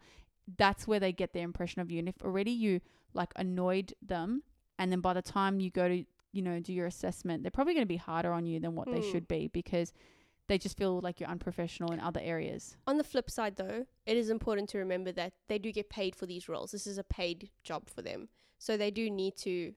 That's 0.58 0.88
where 0.88 1.00
they 1.00 1.12
get 1.12 1.34
their 1.34 1.44
impression 1.44 1.82
of 1.84 1.92
you. 1.92 2.00
And 2.00 2.10
if 2.10 2.20
already 2.24 2.52
you 2.52 2.82
like 3.14 3.32
annoyed 3.36 3.94
them, 4.02 4.42
and 4.80 4.92
then 4.92 5.02
by 5.02 5.14
the 5.14 5.22
time 5.22 5.60
you 5.60 5.70
go 5.70 5.88
to, 5.88 6.04
you 6.34 6.42
know, 6.42 6.60
do 6.60 6.74
your 6.74 6.88
assessment, 6.88 7.44
they're 7.44 7.52
probably 7.52 7.74
going 7.76 7.86
to 7.86 7.88
be 7.88 7.98
harder 7.98 8.32
on 8.34 8.48
you 8.48 8.60
than 8.60 8.74
what 8.74 8.88
they 8.92 9.02
Hmm. 9.02 9.12
should 9.12 9.28
be 9.28 9.50
because 9.50 9.94
they 10.48 10.58
just 10.58 10.78
feel 10.78 11.00
like 11.02 11.20
you're 11.20 11.30
unprofessional 11.30 11.92
in 11.92 12.00
other 12.00 12.20
areas. 12.24 12.78
On 12.88 12.98
the 12.98 13.04
flip 13.04 13.30
side, 13.30 13.56
though, 13.56 13.86
it 14.06 14.18
is 14.18 14.30
important 14.30 14.70
to 14.70 14.78
remember 14.78 15.12
that 15.14 15.34
they 15.48 15.58
do 15.58 15.72
get 15.72 15.90
paid 15.90 16.16
for 16.16 16.26
these 16.26 16.48
roles. 16.48 16.72
This 16.72 16.86
is 16.88 16.98
a 16.98 17.04
paid 17.04 17.50
job 17.64 17.90
for 17.90 18.02
them. 18.02 18.30
So 18.60 18.78
they 18.78 18.92
do 18.92 19.10
need 19.10 19.36
to 19.38 19.74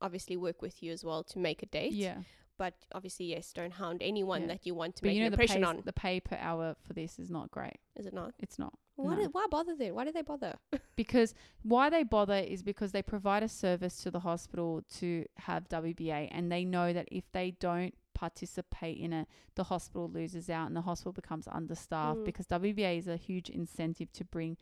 obviously 0.00 0.36
work 0.36 0.62
with 0.62 0.82
you 0.82 0.92
as 0.92 1.04
well 1.04 1.22
to 1.24 1.38
make 1.38 1.62
a 1.62 1.66
date. 1.66 1.92
Yeah. 1.92 2.18
But 2.58 2.74
obviously, 2.94 3.26
yes, 3.26 3.52
don't 3.52 3.72
hound 3.72 4.02
anyone 4.02 4.42
Yeah. 4.42 4.46
that 4.48 4.66
you 4.66 4.74
want 4.74 4.96
to 4.96 5.02
But 5.02 5.08
make 5.08 5.14
you 5.16 5.20
know, 5.22 5.26
an 5.26 5.32
the, 5.32 5.34
impression 5.34 5.62
pays- 5.62 5.68
on. 5.68 5.82
the 5.84 5.92
pay 5.92 6.20
per 6.20 6.36
hour 6.36 6.76
for 6.86 6.92
this 6.92 7.18
is 7.18 7.30
not 7.30 7.50
great. 7.50 7.78
Is 7.96 8.06
it 8.06 8.12
not? 8.12 8.34
It's 8.38 8.58
not. 8.58 8.74
Why, 8.96 9.14
No. 9.16 9.22
did, 9.22 9.34
why 9.34 9.46
bother 9.50 9.74
then? 9.74 9.94
Why 9.94 10.04
do 10.04 10.12
they 10.12 10.22
bother? 10.22 10.54
because 10.96 11.34
why 11.62 11.88
they 11.90 12.02
bother 12.04 12.34
is 12.36 12.62
because 12.62 12.92
they 12.92 13.02
provide 13.02 13.42
a 13.42 13.48
service 13.48 13.96
to 14.02 14.10
the 14.10 14.20
hospital 14.20 14.82
to 14.98 15.24
have 15.38 15.68
WBA 15.68 16.28
and 16.30 16.52
they 16.52 16.64
know 16.64 16.92
that 16.92 17.08
if 17.10 17.24
they 17.32 17.52
don't 17.52 17.94
participate 18.14 18.98
in 18.98 19.12
it 19.12 19.28
the 19.54 19.64
hospital 19.64 20.08
loses 20.08 20.48
out 20.50 20.66
and 20.66 20.76
the 20.76 20.82
hospital 20.82 21.12
becomes 21.12 21.46
understaffed 21.48 22.20
Mm. 22.20 22.24
because 22.24 22.46
WBA 22.46 22.98
is 22.98 23.08
a 23.08 23.16
huge 23.16 23.48
incentive 23.50 24.12
to 24.12 24.24
bring 24.24 24.56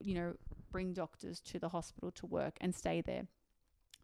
you 0.00 0.14
know 0.14 0.34
bring 0.70 0.92
doctors 0.92 1.40
to 1.40 1.58
the 1.58 1.68
hospital 1.70 2.10
to 2.12 2.26
work 2.26 2.56
and 2.60 2.74
stay 2.74 3.00
there 3.00 3.26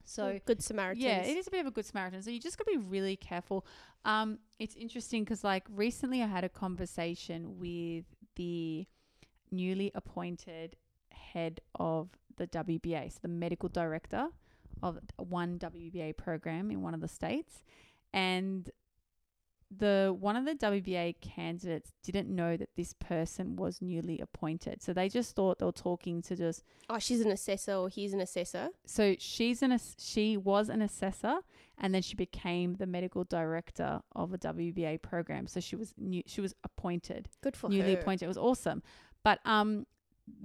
so 0.05 0.39
good 0.45 0.63
Samaritans. 0.63 1.05
yeah, 1.05 1.23
it 1.23 1.37
is 1.37 1.49
a 1.49 1.51
bit 1.51 1.61
of 1.61 1.67
a 1.67 1.71
good 1.73 1.85
Samaritan. 1.85 2.23
So 2.23 2.31
you 2.31 2.39
just 2.39 2.57
got 2.57 2.65
to 2.67 2.71
be 2.71 2.77
really 2.77 3.17
careful. 3.17 3.67
Um, 4.05 4.39
it's 4.61 4.77
interesting 4.77 5.25
because 5.25 5.43
like 5.43 5.65
recently 5.69 6.23
I 6.23 6.27
had 6.29 6.45
a 6.45 6.49
conversation 6.49 7.59
with 7.59 8.05
the 8.37 8.87
newly 9.51 9.91
appointed 9.97 10.77
head 11.11 11.61
of 11.75 12.11
the 12.37 12.47
WBA, 12.47 13.11
so 13.15 13.19
the 13.23 13.27
medical 13.29 13.69
director 13.69 14.29
of 14.81 15.01
one 15.17 15.59
WBA 15.59 16.17
program 16.17 16.71
in 16.71 16.83
one 16.83 16.95
of 16.95 17.01
the 17.01 17.09
states, 17.09 17.65
and 18.13 18.71
the 19.77 20.15
one 20.19 20.37
of 20.37 20.45
the 20.45 20.55
WBA 20.55 21.21
candidates 21.21 21.93
didn't 22.03 22.29
know 22.29 22.57
that 22.57 22.69
this 22.77 22.93
person 22.95 23.57
was 23.57 23.83
newly 23.83 24.21
appointed. 24.21 24.83
So 24.83 24.93
they 24.93 25.09
just 25.09 25.35
thought 25.35 25.59
they 25.59 25.65
were 25.67 25.73
talking 25.73 26.23
to 26.23 26.37
just 26.37 26.63
Oh, 26.89 26.99
she's 27.01 27.21
an 27.21 27.33
assessor 27.33 27.75
or 27.75 27.89
he's 27.89 28.13
an 28.13 28.21
assessor. 28.21 28.69
so 28.85 29.17
she's 29.19 29.63
an 29.63 29.77
she 29.99 30.37
was 30.37 30.69
an 30.69 30.83
assessor 30.83 31.39
and 31.79 31.93
then 31.95 32.03
she 32.03 32.15
became 32.15 32.75
the 32.75 32.87
medical 32.87 33.25
director 33.25 34.01
of 34.15 34.33
a 34.33 34.39
WBA 34.39 35.03
program. 35.03 35.47
So 35.49 35.59
she 35.61 35.75
was 35.77 35.93
new, 35.99 36.23
she 36.27 36.41
was 36.41 36.55
appointed, 36.63 37.29
Good 37.43 37.57
for 37.57 37.69
newly 37.69 37.95
her. 37.95 38.01
appointed. 38.01 38.27
It 38.27 38.29
was 38.29 38.39
awesome. 38.39 38.83
But 39.25 39.41
um 39.45 39.87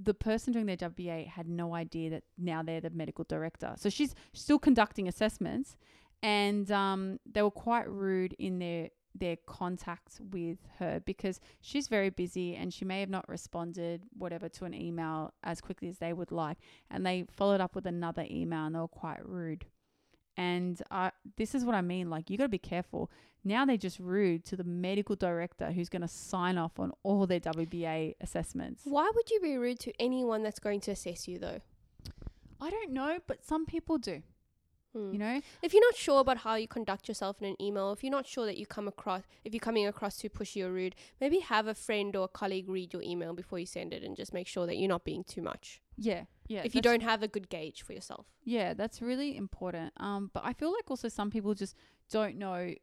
the 0.02 0.14
person 0.14 0.52
doing 0.52 0.66
their 0.66 0.76
WBA 0.76 1.26
had 1.28 1.48
no 1.48 1.74
idea 1.74 2.10
that 2.10 2.22
now 2.38 2.62
they're 2.62 2.80
the 2.80 2.90
medical 2.90 3.24
director. 3.24 3.74
So 3.76 3.88
she's 3.88 4.14
still 4.32 4.58
conducting 4.58 5.06
assessments 5.06 5.76
and 6.24 6.70
um 6.72 7.20
they 7.24 7.42
were 7.42 7.50
quite 7.52 7.88
rude 7.88 8.32
in 8.40 8.58
their 8.58 8.88
their 9.14 9.36
contact 9.46 10.20
with 10.30 10.58
her 10.78 11.00
because 11.04 11.40
she's 11.60 11.88
very 11.88 12.10
busy 12.10 12.54
and 12.54 12.72
she 12.72 12.84
may 12.84 13.00
have 13.00 13.10
not 13.10 13.28
responded 13.28 14.02
whatever 14.16 14.48
to 14.48 14.64
an 14.64 14.74
email 14.74 15.32
as 15.44 15.60
quickly 15.60 15.88
as 15.88 15.98
they 15.98 16.12
would 16.12 16.32
like. 16.32 16.58
And 16.90 17.04
they 17.04 17.26
followed 17.30 17.60
up 17.60 17.74
with 17.74 17.86
another 17.86 18.26
email 18.30 18.66
and 18.66 18.74
they 18.74 18.80
were 18.80 18.88
quite 18.88 19.26
rude. 19.26 19.66
And 20.36 20.80
I, 20.90 21.12
this 21.36 21.54
is 21.54 21.62
what 21.62 21.74
i 21.74 21.82
mean 21.82 22.08
like 22.08 22.30
you 22.30 22.38
got 22.38 22.44
to 22.44 22.48
be 22.48 22.58
careful. 22.58 23.10
Now 23.44 23.64
they're 23.64 23.76
just 23.76 23.98
rude 23.98 24.44
to 24.46 24.56
the 24.56 24.64
medical 24.64 25.16
director 25.16 25.72
who's 25.72 25.88
going 25.88 26.02
to 26.02 26.08
sign 26.08 26.56
off 26.58 26.78
on 26.78 26.92
all 27.02 27.26
their 27.26 27.40
wba 27.40 28.14
assessments. 28.20 28.82
Why 28.84 29.10
would 29.14 29.30
you 29.30 29.40
be 29.40 29.56
rude 29.56 29.80
to 29.80 29.92
anyone 30.00 30.42
that's 30.42 30.60
going 30.60 30.80
to 30.82 30.92
assess 30.92 31.28
you 31.28 31.38
though? 31.38 31.60
i 32.62 32.70
don't 32.70 32.92
know 32.92 33.18
but 33.26 33.44
some 33.44 33.66
people 33.66 33.98
do 33.98 34.22
Hmm. 34.92 35.12
you 35.12 35.18
know 35.18 35.40
If 35.62 35.72
you're 35.72 35.82
not 35.84 35.96
sure 35.96 36.20
about 36.20 36.38
how 36.38 36.54
you 36.56 36.68
conduct 36.68 37.08
yourself 37.08 37.40
in 37.40 37.48
an 37.48 37.56
email, 37.60 37.92
if 37.92 38.02
you're 38.04 38.10
not 38.10 38.26
sure 38.26 38.46
that 38.46 38.58
you 38.58 38.66
come 38.66 38.88
across, 38.88 39.22
if 39.44 39.54
you're 39.54 39.60
coming 39.60 39.86
across 39.86 40.16
too 40.16 40.28
pushy 40.28 40.62
or 40.64 40.70
rude, 40.72 40.94
maybe 41.20 41.38
have 41.38 41.66
a 41.66 41.74
friend 41.74 42.14
or 42.14 42.24
a 42.24 42.28
colleague 42.28 42.68
read 42.68 42.92
your 42.92 43.02
email 43.02 43.32
before 43.32 43.58
you 43.58 43.66
send 43.66 43.92
it 43.92 44.02
and 44.02 44.16
just 44.16 44.34
make 44.34 44.46
sure 44.46 44.66
that 44.66 44.76
you're 44.76 44.88
not 44.88 45.04
being 45.04 45.24
too 45.24 45.42
much. 45.42 45.80
yeah 45.96 46.24
yeah 46.48 46.62
if 46.64 46.74
you 46.74 46.82
don't 46.82 47.02
have 47.02 47.22
a 47.22 47.28
good 47.28 47.48
gauge 47.48 47.82
for 47.82 47.92
yourself. 47.94 48.26
Yeah, 48.44 48.74
that's 48.74 49.00
really 49.00 49.36
important. 49.36 49.92
Um, 49.96 50.30
but 50.34 50.42
I 50.44 50.52
feel 50.52 50.72
like 50.72 50.90
also 50.90 51.08
some 51.08 51.30
people 51.30 51.54
just 51.54 51.74
don't 52.10 52.36
know 52.36 52.74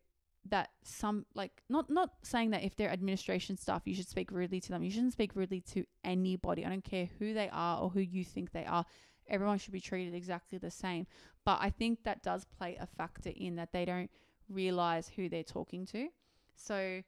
that 0.45 0.69
some 0.83 1.25
like 1.35 1.61
not 1.69 1.89
not 1.89 2.11
saying 2.23 2.51
that 2.51 2.63
if 2.63 2.75
they're 2.75 2.89
administration 2.89 3.57
staff 3.57 3.81
you 3.85 3.93
should 3.93 4.07
speak 4.07 4.31
rudely 4.31 4.59
to 4.61 4.69
them. 4.69 4.83
You 4.83 4.89
shouldn't 4.89 5.13
speak 5.13 5.35
rudely 5.35 5.61
to 5.73 5.85
anybody. 6.03 6.65
I 6.65 6.69
don't 6.69 6.83
care 6.83 7.09
who 7.19 7.33
they 7.33 7.49
are 7.51 7.81
or 7.81 7.89
who 7.89 7.99
you 7.99 8.23
think 8.23 8.51
they 8.51 8.65
are. 8.65 8.85
Everyone 9.29 9.57
should 9.57 9.73
be 9.73 9.81
treated 9.81 10.13
exactly 10.13 10.57
the 10.57 10.71
same. 10.71 11.07
But 11.45 11.59
I 11.61 11.69
think 11.69 12.03
that 12.03 12.23
does 12.23 12.45
play 12.45 12.77
a 12.79 12.85
factor 12.85 13.31
in 13.35 13.55
that 13.55 13.71
they 13.71 13.85
don't 13.85 14.11
realize 14.49 15.07
who 15.09 15.29
they're 15.29 15.43
talking 15.43 15.85
to. 15.87 16.09
So 16.55 17.01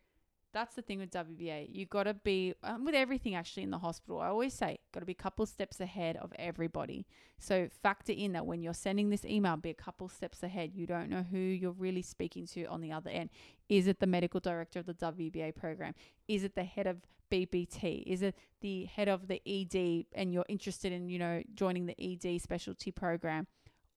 that's 0.54 0.76
the 0.76 0.82
thing 0.82 1.00
with 1.00 1.12
WBA. 1.12 1.68
You've 1.72 1.90
got 1.90 2.04
to 2.04 2.14
be 2.14 2.54
um, 2.64 2.86
with 2.86 2.96
everything 2.96 3.36
actually 3.36 3.64
in 3.64 3.72
the 3.72 3.80
hospital. 3.80 4.20
I 4.20 4.28
always 4.28 4.54
say, 4.54 4.80
got 4.94 5.00
to 5.00 5.06
be 5.06 5.14
a 5.14 5.16
couple 5.16 5.46
steps 5.46 5.80
ahead 5.80 6.18
of 6.18 6.34
everybody. 6.38 7.06
So 7.40 7.70
factor 7.82 8.14
in 8.14 8.34
that 8.34 8.46
when 8.46 8.62
you're 8.62 8.74
sending 8.74 9.10
this 9.10 9.26
email, 9.26 9.58
be 9.58 9.70
a 9.70 9.76
couple 9.76 10.10
steps 10.10 10.44
ahead. 10.44 10.72
You 10.74 10.86
don't 10.86 11.10
know 11.10 11.26
who 11.30 11.38
you're 11.38 11.72
really 11.72 12.02
speaking 12.02 12.46
to 12.48 12.66
on 12.66 12.82
the 12.82 12.92
other 12.92 13.10
end. 13.10 13.30
Is 13.70 13.88
it 13.88 14.00
the 14.00 14.08
medical 14.08 14.40
director 14.40 14.80
of 14.80 14.86
the 14.86 14.94
WBA 14.94 15.56
program? 15.56 15.94
Is 16.28 16.44
it 16.44 16.56
the 16.56 16.64
head 16.64 16.88
of 16.88 16.98
BPT? 17.32 18.04
Is 18.06 18.22
it 18.22 18.36
the 18.60 18.86
head 18.86 19.08
of 19.08 19.28
the 19.28 19.42
ED 19.46 20.06
and 20.14 20.34
you're 20.34 20.46
interested 20.50 20.92
in, 20.92 21.10
you 21.10 21.18
know, 21.18 21.42
joining 21.56 21.86
the 21.86 21.96
ED 22.00 22.42
specialty 22.42 22.92
program? 22.92 23.48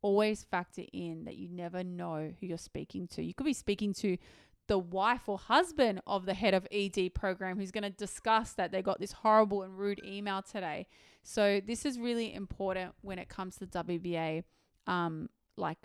Always 0.00 0.44
factor 0.44 0.84
in 0.92 1.24
that 1.24 1.36
you 1.36 1.48
never 1.48 1.82
know 1.82 2.30
who 2.38 2.46
you're 2.46 2.58
speaking 2.58 3.08
to. 3.08 3.22
You 3.22 3.34
could 3.34 3.46
be 3.46 3.54
speaking 3.54 3.94
to 3.94 4.18
the 4.66 4.78
wife 4.78 5.28
or 5.28 5.38
husband 5.38 6.00
of 6.06 6.26
the 6.26 6.34
head 6.34 6.54
of 6.54 6.66
ED 6.72 7.14
program 7.14 7.58
who's 7.58 7.70
going 7.70 7.84
to 7.84 7.90
discuss 7.90 8.52
that 8.52 8.72
they 8.72 8.82
got 8.82 8.98
this 8.98 9.12
horrible 9.12 9.62
and 9.62 9.78
rude 9.78 10.00
email 10.04 10.42
today. 10.42 10.86
So 11.22 11.60
this 11.64 11.84
is 11.84 11.98
really 11.98 12.34
important 12.34 12.94
when 13.02 13.18
it 13.18 13.28
comes 13.28 13.56
to 13.56 13.66
WBA. 13.66 14.44
Um, 14.86 15.28
like, 15.56 15.78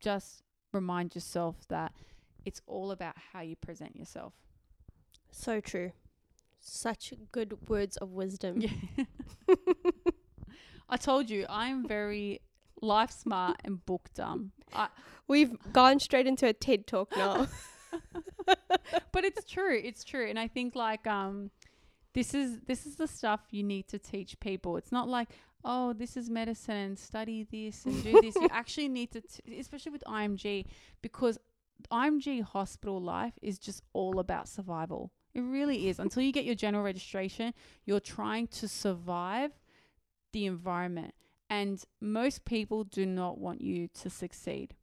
just 0.00 0.42
remind 0.72 1.14
yourself 1.14 1.56
that 1.68 1.92
it's 2.44 2.60
all 2.66 2.90
about 2.90 3.14
how 3.32 3.40
you 3.40 3.56
present 3.56 3.96
yourself. 3.96 4.34
So 5.30 5.60
true. 5.60 5.92
Such 6.60 7.12
good 7.32 7.68
words 7.68 7.96
of 7.98 8.12
wisdom. 8.12 8.60
Yeah. 8.60 9.04
I 10.88 10.96
told 10.96 11.30
you 11.30 11.46
I'm 11.48 11.86
very 11.86 12.40
life 12.80 13.10
smart 13.10 13.60
and 13.64 13.84
book 13.84 14.08
dumb. 14.14 14.52
I, 14.72 14.88
We've 15.26 15.56
gone 15.72 16.00
straight 16.00 16.26
into 16.26 16.46
a 16.46 16.52
TED 16.52 16.86
talk 16.86 17.16
now. 17.16 17.48
but 19.12 19.24
it's 19.24 19.44
true. 19.44 19.80
It's 19.82 20.04
true. 20.04 20.28
And 20.28 20.38
I 20.38 20.48
think 20.48 20.74
like 20.74 21.06
um 21.06 21.50
this 22.14 22.32
is 22.34 22.60
this 22.66 22.86
is 22.86 22.96
the 22.96 23.08
stuff 23.08 23.40
you 23.50 23.62
need 23.62 23.88
to 23.88 23.98
teach 23.98 24.38
people. 24.40 24.76
It's 24.76 24.92
not 24.92 25.08
like, 25.08 25.28
oh, 25.64 25.92
this 25.92 26.16
is 26.16 26.30
medicine 26.30 26.76
and 26.76 26.98
study 26.98 27.46
this 27.50 27.84
and 27.84 28.02
do 28.02 28.20
this. 28.20 28.36
you 28.36 28.48
actually 28.52 28.88
need 28.88 29.12
to 29.12 29.20
t- 29.20 29.58
especially 29.58 29.92
with 29.92 30.04
IMG 30.06 30.66
because 31.02 31.38
IMG 31.90 32.42
hospital 32.42 33.00
life 33.00 33.34
is 33.42 33.58
just 33.58 33.82
all 33.92 34.18
about 34.20 34.48
survival. 34.48 35.10
It 35.34 35.40
really 35.40 35.88
is. 35.88 35.98
Until 35.98 36.22
you 36.22 36.32
get 36.32 36.44
your 36.44 36.54
general 36.54 36.84
registration, 36.84 37.52
you're 37.84 38.00
trying 38.00 38.46
to 38.48 38.68
survive 38.68 39.50
the 40.32 40.46
environment. 40.46 41.14
And 41.50 41.82
most 42.00 42.44
people 42.44 42.84
do 42.84 43.04
not 43.04 43.38
want 43.38 43.60
you 43.60 43.88
to 44.02 44.10
succeed. 44.10 44.74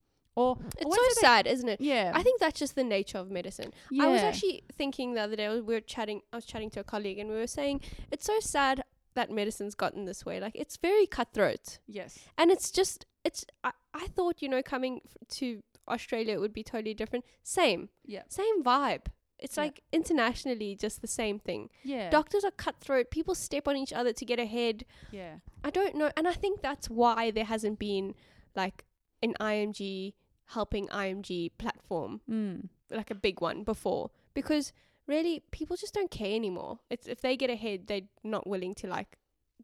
Or 0.49 0.57
it's 0.77 0.95
so 0.95 1.21
sad, 1.21 1.47
isn't 1.47 1.67
it? 1.69 1.79
yeah. 1.81 2.11
I 2.13 2.21
think 2.23 2.39
that's 2.39 2.59
just 2.59 2.75
the 2.75 2.83
nature 2.83 3.17
of 3.17 3.29
medicine. 3.31 3.71
yeah. 3.89 4.03
I 4.05 4.07
was 4.07 4.21
actually 4.21 4.63
thinking 4.77 5.13
the 5.13 5.21
other 5.21 5.35
day, 5.35 5.47
we 5.49 5.61
were 5.61 5.81
chatting, 5.81 6.21
I 6.33 6.37
was 6.37 6.45
chatting 6.45 6.69
to 6.71 6.79
a 6.81 6.83
colleague 6.83 7.19
and 7.19 7.29
we 7.29 7.35
were 7.35 7.47
saying 7.47 7.81
it's 8.11 8.25
so 8.25 8.39
sad 8.39 8.83
that 9.13 9.29
medicine's 9.29 9.75
gotten 9.75 10.05
this 10.05 10.25
way. 10.25 10.39
Like 10.39 10.55
it's 10.55 10.77
very 10.77 11.05
cutthroat. 11.05 11.79
yes. 11.87 12.19
And 12.37 12.49
it's 12.51 12.71
just, 12.71 13.05
it's, 13.25 13.45
I, 13.63 13.71
I 13.93 14.07
thought, 14.07 14.41
you 14.41 14.49
know, 14.49 14.61
coming 14.63 15.01
f- 15.05 15.17
to 15.37 15.61
Australia, 15.87 16.33
it 16.35 16.39
would 16.39 16.53
be 16.53 16.63
totally 16.63 16.93
different. 16.93 17.25
Same, 17.43 17.89
Yeah. 18.05 18.23
same 18.29 18.63
vibe. 18.63 19.07
It's 19.37 19.57
Yeah. 19.57 19.63
like 19.63 19.81
internationally 19.91 20.75
just 20.75 21.01
the 21.01 21.07
same 21.07 21.39
thing. 21.39 21.69
Yeah. 21.83 22.09
Doctors 22.09 22.43
are 22.45 22.51
cutthroat. 22.51 23.09
People 23.11 23.35
step 23.35 23.67
on 23.67 23.75
each 23.75 23.91
other 23.91 24.13
to 24.13 24.23
get 24.25 24.39
ahead. 24.39 24.85
yeah. 25.11 25.35
I 25.63 25.69
don't 25.71 25.95
know. 25.95 26.09
And 26.17 26.27
I 26.27 26.33
think 26.33 26.61
that's 26.61 26.89
why 26.89 27.31
there 27.31 27.45
hasn't 27.45 27.77
been 27.79 28.15
like 28.55 28.85
an 29.21 29.33
IMG 29.39 30.13
helping 30.53 30.87
IMG 30.89 31.51
platform 31.57 32.21
Mm. 32.29 32.69
like 32.89 33.11
a 33.11 33.15
big 33.15 33.41
one 33.41 33.63
before 33.63 34.11
because 34.33 34.73
really 35.07 35.43
people 35.51 35.75
just 35.75 35.93
don't 35.93 36.11
care 36.11 36.35
anymore. 36.35 36.79
It's 36.89 37.07
if 37.07 37.21
they 37.21 37.35
get 37.37 37.49
ahead, 37.49 37.87
they're 37.87 38.09
not 38.23 38.45
willing 38.47 38.73
to 38.75 38.87
like 38.87 39.17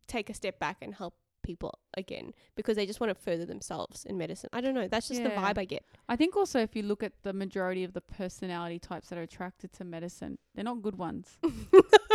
take 0.07 0.29
a 0.29 0.33
step 0.33 0.59
back 0.59 0.77
and 0.81 0.95
help 0.95 1.15
people 1.47 1.79
again 1.95 2.33
because 2.55 2.75
they 2.75 2.85
just 2.85 2.99
want 2.99 3.09
to 3.09 3.15
further 3.15 3.45
themselves 3.45 4.05
in 4.05 4.17
medicine. 4.17 4.49
I 4.53 4.61
don't 4.61 4.75
know. 4.75 4.87
That's 4.87 5.07
just 5.07 5.23
the 5.23 5.29
vibe 5.29 5.57
I 5.57 5.65
get. 5.65 5.83
I 6.07 6.15
think 6.15 6.35
also 6.35 6.59
if 6.59 6.75
you 6.75 6.83
look 6.83 7.01
at 7.01 7.13
the 7.23 7.33
majority 7.33 7.83
of 7.83 7.93
the 7.93 8.01
personality 8.01 8.79
types 8.79 9.09
that 9.09 9.17
are 9.17 9.23
attracted 9.23 9.73
to 9.73 9.83
medicine, 9.83 10.37
they're 10.53 10.69
not 10.71 10.81
good 10.81 10.97
ones. 10.97 11.37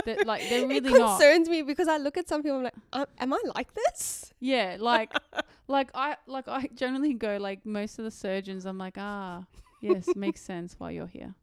They're, 0.05 0.25
like 0.27 0.49
they're 0.49 0.67
really 0.67 0.89
it 0.89 0.99
not. 0.99 1.21
concerns 1.21 1.49
me 1.49 1.63
because 1.63 1.87
I 1.87 1.97
look 1.97 2.17
at 2.19 2.29
some 2.29 2.43
people 2.43 2.57
I'm 2.59 2.65
like, 2.65 2.75
um, 2.93 3.07
am 3.21 3.33
I 3.33 3.41
like 3.55 3.73
this? 3.73 4.35
Yeah, 4.41 4.77
like 4.81 5.13
like 5.69 5.91
I 5.95 6.17
like 6.27 6.49
I 6.49 6.69
generally 6.75 7.15
go 7.15 7.37
like 7.37 7.65
most 7.65 8.01
of 8.01 8.05
the 8.05 8.11
surgeons. 8.11 8.67
I'm 8.67 8.79
like 8.79 8.97
ah 8.99 9.45
yes 9.81 10.09
makes 10.17 10.41
sense 10.41 10.75
why 10.79 10.91
you're 10.91 11.07
here. 11.07 11.35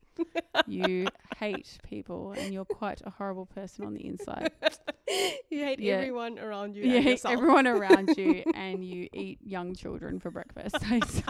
You 0.67 1.07
hate 1.37 1.77
people 1.83 2.33
and 2.37 2.53
you're 2.53 2.65
quite 2.65 3.01
a 3.05 3.09
horrible 3.09 3.45
person 3.45 3.85
on 3.85 3.93
the 3.93 4.05
inside. 4.05 4.51
you 5.49 5.63
hate 5.63 5.79
Yeah. 5.79 5.95
everyone 5.95 6.37
around 6.37 6.75
you. 6.75 6.83
You 6.83 6.95
and 6.97 7.03
hate 7.03 7.21
everyone 7.25 7.67
around 7.67 8.15
you 8.17 8.43
and 8.53 8.85
you 8.85 9.07
eat 9.13 9.39
young 9.41 9.73
children 9.75 10.19
for 10.19 10.31
breakfast. 10.31 10.77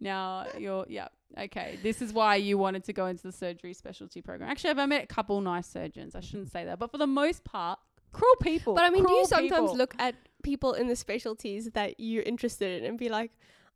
now 0.00 0.46
you're 0.56 0.84
yeah 0.88 1.08
okay. 1.38 1.78
This 1.82 2.00
is 2.02 2.12
why 2.12 2.36
you 2.36 2.58
wanted 2.58 2.84
to 2.84 2.92
go 2.92 3.06
into 3.06 3.22
the 3.24 3.32
surgery 3.32 3.74
specialty 3.74 4.22
program. 4.22 4.48
Actually, 4.50 4.70
I've 4.70 4.88
met 4.88 5.04
a 5.04 5.06
couple 5.06 5.40
nice 5.40 5.66
surgeons. 5.66 6.14
I 6.14 6.20
shouldn't 6.20 6.52
say 6.52 6.64
that, 6.64 6.78
but 6.78 6.90
for 6.90 6.98
the 6.98 7.06
most 7.06 7.44
part, 7.44 7.78
cruel 8.12 8.36
people. 8.40 8.74
But 8.74 8.84
I 8.84 8.90
mean, 8.90 9.04
do 9.04 9.12
you 9.12 9.26
sometimes 9.26 9.50
people. 9.70 9.76
look 9.76 9.94
at 9.98 10.14
people 10.42 10.72
in 10.74 10.86
the 10.88 10.96
specialties 10.96 11.70
that 11.72 11.98
you're 11.98 12.22
interested 12.22 12.80
in 12.82 12.88
and 12.88 12.98
be 12.98 13.08
like, 13.08 13.32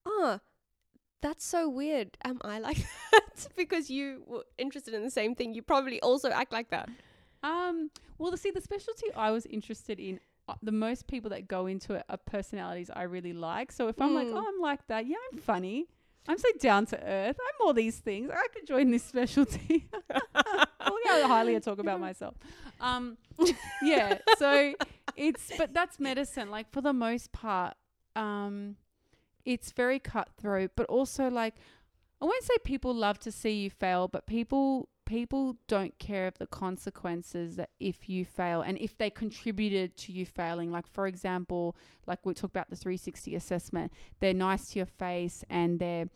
ah, 0.07 0.39
that's 1.23 1.45
so 1.45 1.69
weird. 1.69 2.19
Am 2.25 2.39
I 2.43 2.59
like 2.59 2.77
that? 3.13 3.47
because 3.57 3.89
you 3.91 4.23
were 4.27 4.45
interested 4.59 4.93
in 4.95 5.03
the 5.03 5.11
same 5.11 5.35
thing. 5.35 5.55
You 5.55 5.63
probably 5.63 6.01
also 6.01 6.31
act 6.31 6.53
like 6.53 6.71
that. 6.71 6.89
Um. 7.43 7.91
Well, 8.19 8.31
the, 8.31 8.37
see, 8.37 8.51
the 8.51 8.61
specialty 8.61 9.07
I 9.17 9.31
was 9.31 9.47
interested 9.47 9.99
in. 9.99 10.21
Uh, 10.49 10.55
the 10.63 10.73
most 10.73 11.07
people 11.07 11.31
that 11.31 11.47
go 11.47 11.67
into 11.67 11.95
it 11.95 12.05
are 12.09 12.17
personalities 12.17 12.91
I 12.95 13.05
really 13.05 13.33
like. 13.33 13.71
So 13.73 13.87
if 13.89 14.01
I'm 14.01 14.13
like, 14.15 14.27
Mm. 14.27 14.35
oh, 14.35 14.45
I'm 14.47 14.61
like 14.61 14.85
that. 14.89 15.07
Yeah, 15.07 15.17
I'm 15.33 15.39
funny. 15.39 15.87
I'm 16.29 16.37
so 16.39 16.49
down 16.61 16.87
to 16.87 16.97
earth. 17.05 17.37
I'm 17.41 17.67
all 17.67 17.73
these 17.73 17.99
things. 17.99 18.29
I 18.31 18.47
could 18.53 18.67
join 18.67 18.91
this 18.91 19.03
specialty. 19.05 19.89
Look 20.11 21.07
how 21.07 21.29
highly 21.29 21.57
I 21.57 21.59
talk 21.61 21.79
about 21.79 22.01
myself. 22.09 22.35
Um, 22.81 23.17
yeah. 23.83 24.19
So 24.39 24.75
it's, 25.17 25.51
but 25.59 25.73
that's 25.75 25.99
medicine. 26.01 26.51
Like 26.51 26.71
for 26.73 26.81
the 26.81 26.93
most 26.93 27.33
part, 27.33 27.75
um, 28.17 28.77
it's 29.45 29.73
very 29.73 29.99
cutthroat. 29.99 30.73
But 30.77 30.87
also, 30.87 31.29
like, 31.29 31.55
I 32.21 32.25
won't 32.25 32.45
say 32.45 32.55
people 32.65 32.95
love 32.95 33.19
to 33.21 33.33
see 33.33 33.53
you 33.53 33.71
fail, 33.71 34.09
but 34.09 34.27
people 34.27 34.89
people 35.05 35.57
don't 35.67 35.99
care 35.99 36.27
of 36.27 36.39
the 36.39 36.47
consequences 36.47 37.57
that 37.57 37.71
if 37.81 38.09
you 38.09 38.25
fail 38.25 38.63
and 38.63 38.79
if 38.79 38.97
they 38.97 39.11
contributed 39.11 39.97
to 39.97 40.13
you 40.13 40.25
failing. 40.25 40.71
Like, 40.71 40.87
for 40.87 41.07
example, 41.07 41.77
like 42.07 42.25
we 42.25 42.35
talked 42.35 42.55
about 42.55 42.71
the 42.71 42.77
360 42.77 43.35
assessment, 43.35 43.93
they're 44.21 44.33
nice 44.33 44.71
to 44.71 44.79
your 44.79 44.87
face 44.87 45.45
and 45.51 45.79
they're 45.79 46.09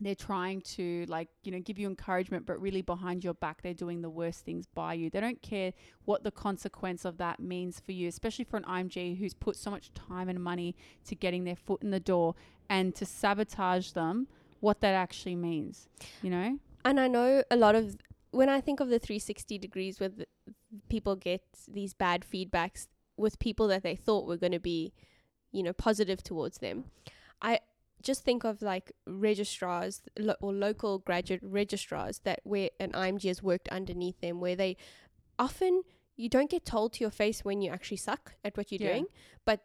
they're 0.00 0.14
trying 0.14 0.60
to 0.62 1.04
like 1.08 1.28
you 1.42 1.52
know 1.52 1.60
give 1.60 1.78
you 1.78 1.86
encouragement 1.86 2.46
but 2.46 2.60
really 2.60 2.82
behind 2.82 3.22
your 3.22 3.34
back 3.34 3.62
they're 3.62 3.74
doing 3.74 4.00
the 4.02 4.10
worst 4.10 4.44
things 4.44 4.66
by 4.74 4.94
you 4.94 5.10
they 5.10 5.20
don't 5.20 5.42
care 5.42 5.72
what 6.04 6.24
the 6.24 6.30
consequence 6.30 7.04
of 7.04 7.18
that 7.18 7.38
means 7.38 7.80
for 7.84 7.92
you 7.92 8.08
especially 8.08 8.44
for 8.44 8.56
an 8.56 8.64
img 8.64 9.18
who's 9.18 9.34
put 9.34 9.56
so 9.56 9.70
much 9.70 9.92
time 9.94 10.28
and 10.28 10.42
money 10.42 10.74
to 11.04 11.14
getting 11.14 11.44
their 11.44 11.56
foot 11.56 11.82
in 11.82 11.90
the 11.90 12.00
door 12.00 12.34
and 12.68 12.94
to 12.94 13.04
sabotage 13.04 13.90
them 13.90 14.26
what 14.60 14.80
that 14.80 14.94
actually 14.94 15.36
means 15.36 15.88
you 16.22 16.30
know 16.30 16.58
And 16.84 16.98
I 16.98 17.08
know 17.08 17.42
a 17.50 17.56
lot 17.56 17.74
of 17.74 17.96
when 18.30 18.48
I 18.48 18.60
think 18.60 18.80
of 18.80 18.88
the 18.88 18.98
360 18.98 19.58
degrees 19.58 20.00
where 20.00 20.10
people 20.88 21.16
get 21.16 21.42
these 21.68 21.94
bad 21.94 22.24
feedbacks 22.24 22.86
with 23.16 23.38
people 23.38 23.68
that 23.68 23.82
they 23.82 23.96
thought 23.96 24.26
were 24.26 24.36
going 24.36 24.52
to 24.52 24.60
be, 24.60 24.92
you 25.52 25.62
know, 25.62 25.72
positive 25.72 26.22
towards 26.22 26.58
them. 26.58 26.84
I 27.42 27.60
just 28.02 28.24
think 28.24 28.44
of 28.44 28.62
like 28.62 28.92
registrars 29.06 30.02
lo- 30.18 30.34
or 30.40 30.52
local 30.52 30.98
graduate 30.98 31.40
registrars 31.42 32.20
that 32.24 32.40
where 32.44 32.70
an 32.78 32.92
IMG 32.92 33.24
has 33.28 33.42
worked 33.42 33.68
underneath 33.68 34.20
them, 34.20 34.40
where 34.40 34.56
they 34.56 34.76
often 35.38 35.82
you 36.16 36.28
don't 36.28 36.50
get 36.50 36.64
told 36.64 36.92
to 36.94 37.00
your 37.00 37.10
face 37.10 37.44
when 37.44 37.62
you 37.62 37.70
actually 37.70 37.96
suck 37.96 38.34
at 38.44 38.56
what 38.56 38.70
you're 38.70 38.80
Yeah. 38.82 38.92
doing, 38.92 39.06
but 39.44 39.60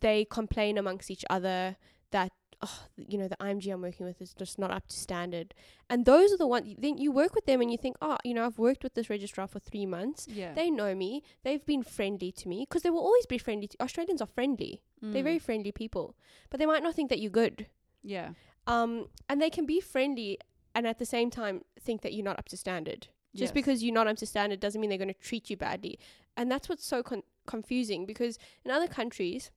they 0.00 0.24
complain 0.24 0.78
amongst 0.78 1.10
each 1.10 1.24
other 1.28 1.76
that 2.12 2.32
oh, 2.60 2.86
you 2.96 3.16
know 3.16 3.28
the 3.28 3.36
IMG 3.36 3.70
I'm 3.72 3.82
working 3.82 4.04
with 4.04 4.20
is 4.20 4.34
just 4.34 4.58
not 4.58 4.72
up 4.72 4.88
to 4.88 4.96
standard, 4.96 5.54
and 5.88 6.04
those 6.06 6.32
are 6.32 6.36
the 6.36 6.46
ones. 6.46 6.74
Then 6.76 6.98
you 6.98 7.12
work 7.12 7.32
with 7.36 7.46
them 7.46 7.60
and 7.60 7.70
you 7.70 7.78
think, 7.78 7.94
oh, 8.02 8.16
you 8.24 8.34
know, 8.34 8.44
I've 8.46 8.58
worked 8.58 8.82
with 8.82 8.94
this 8.94 9.08
registrar 9.08 9.46
for 9.46 9.60
three 9.60 9.86
months. 9.86 10.26
yeah 10.28 10.54
They 10.54 10.68
know 10.68 10.92
me. 10.94 11.22
They've 11.44 11.64
been 11.64 11.84
friendly 11.84 12.32
to 12.32 12.48
me 12.48 12.58
because 12.68 12.82
they 12.82 12.90
will 12.90 13.06
always 13.10 13.26
be 13.26 13.38
friendly. 13.38 13.68
To, 13.68 13.76
Australians 13.80 14.20
are 14.20 14.26
friendly. 14.26 14.82
They're 15.00 15.20
Mm. 15.22 15.30
very 15.30 15.38
friendly 15.38 15.70
people, 15.70 16.16
but 16.50 16.58
they 16.58 16.66
might 16.66 16.82
not 16.82 16.94
think 16.96 17.10
that 17.10 17.20
you're 17.20 17.30
good. 17.44 17.66
Yeah 18.14 18.30
Um, 18.74 18.92
and 19.28 19.36
they 19.42 19.50
can 19.56 19.66
be 19.66 19.80
friendly 19.94 20.30
and 20.74 20.86
at 20.86 20.98
the 20.98 21.06
same 21.16 21.28
time 21.30 21.56
think 21.86 21.98
that 22.02 22.12
you're 22.14 22.28
not 22.30 22.38
up 22.38 22.48
to 22.52 22.56
standard. 22.56 23.00
Just 23.40 23.50
Yes. 23.52 23.58
because 23.60 23.78
you're 23.82 23.98
not 24.00 24.08
up 24.10 24.16
to 24.22 24.26
standard 24.26 24.60
doesn't 24.60 24.80
mean 24.80 24.90
they're 24.90 25.04
going 25.06 25.14
to 25.20 25.28
treat 25.30 25.44
you 25.50 25.56
badly. 25.56 25.94
And 26.36 26.50
that's 26.52 26.68
what's 26.68 26.86
so 26.94 27.02
con- 27.02 27.28
confusing 27.46 28.06
because 28.06 28.34
in 28.64 28.70
other 28.76 28.88
countries, 29.00 29.50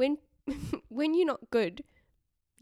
when 0.00 0.18
when 0.98 1.14
you're 1.14 1.32
not 1.34 1.50
good, 1.58 1.76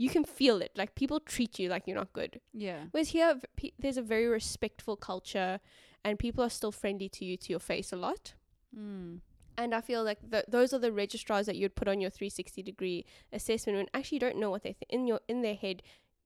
you 0.03 0.09
can 0.15 0.25
feel 0.25 0.57
it. 0.67 0.73
Like 0.81 0.95
people 1.03 1.19
treat 1.35 1.59
you 1.59 1.67
like 1.75 1.83
you're 1.87 2.01
not 2.05 2.13
good. 2.21 2.33
yeah 2.67 2.81
Whereas 2.93 3.11
here, 3.17 3.41
pe- 3.57 3.77
there's 3.83 3.99
a 3.99 4.03
very 4.15 4.27
respectful 4.41 4.97
culture, 4.97 5.61
and 6.05 6.19
people 6.19 6.43
are 6.45 6.51
still 6.59 6.73
friendly 6.73 7.09
to 7.17 7.25
you 7.25 7.37
to 7.43 7.49
your 7.55 7.61
face 7.73 7.93
a 7.93 7.97
lot. 8.07 8.35
mm. 8.77 9.21
And 9.59 9.75
I 9.75 9.81
feel 9.81 10.03
like 10.05 10.19
th- 10.31 10.45
those 10.49 10.73
are 10.73 10.79
the 10.79 10.93
registrars 10.93 11.47
that 11.47 11.57
you'd 11.57 11.75
put 11.75 11.89
on 11.89 12.01
your 12.01 12.11
360 12.11 12.63
degree 12.63 13.05
assessment 13.33 13.77
when 13.79 13.87
actually 13.95 14.17
you 14.17 14.21
don't 14.21 14.39
know 14.39 14.51
what 14.51 14.63
they 14.63 14.73
think 14.73 14.91
in 14.91 15.07
your 15.07 15.21
in 15.29 15.43
their 15.43 15.55
head. 15.55 15.83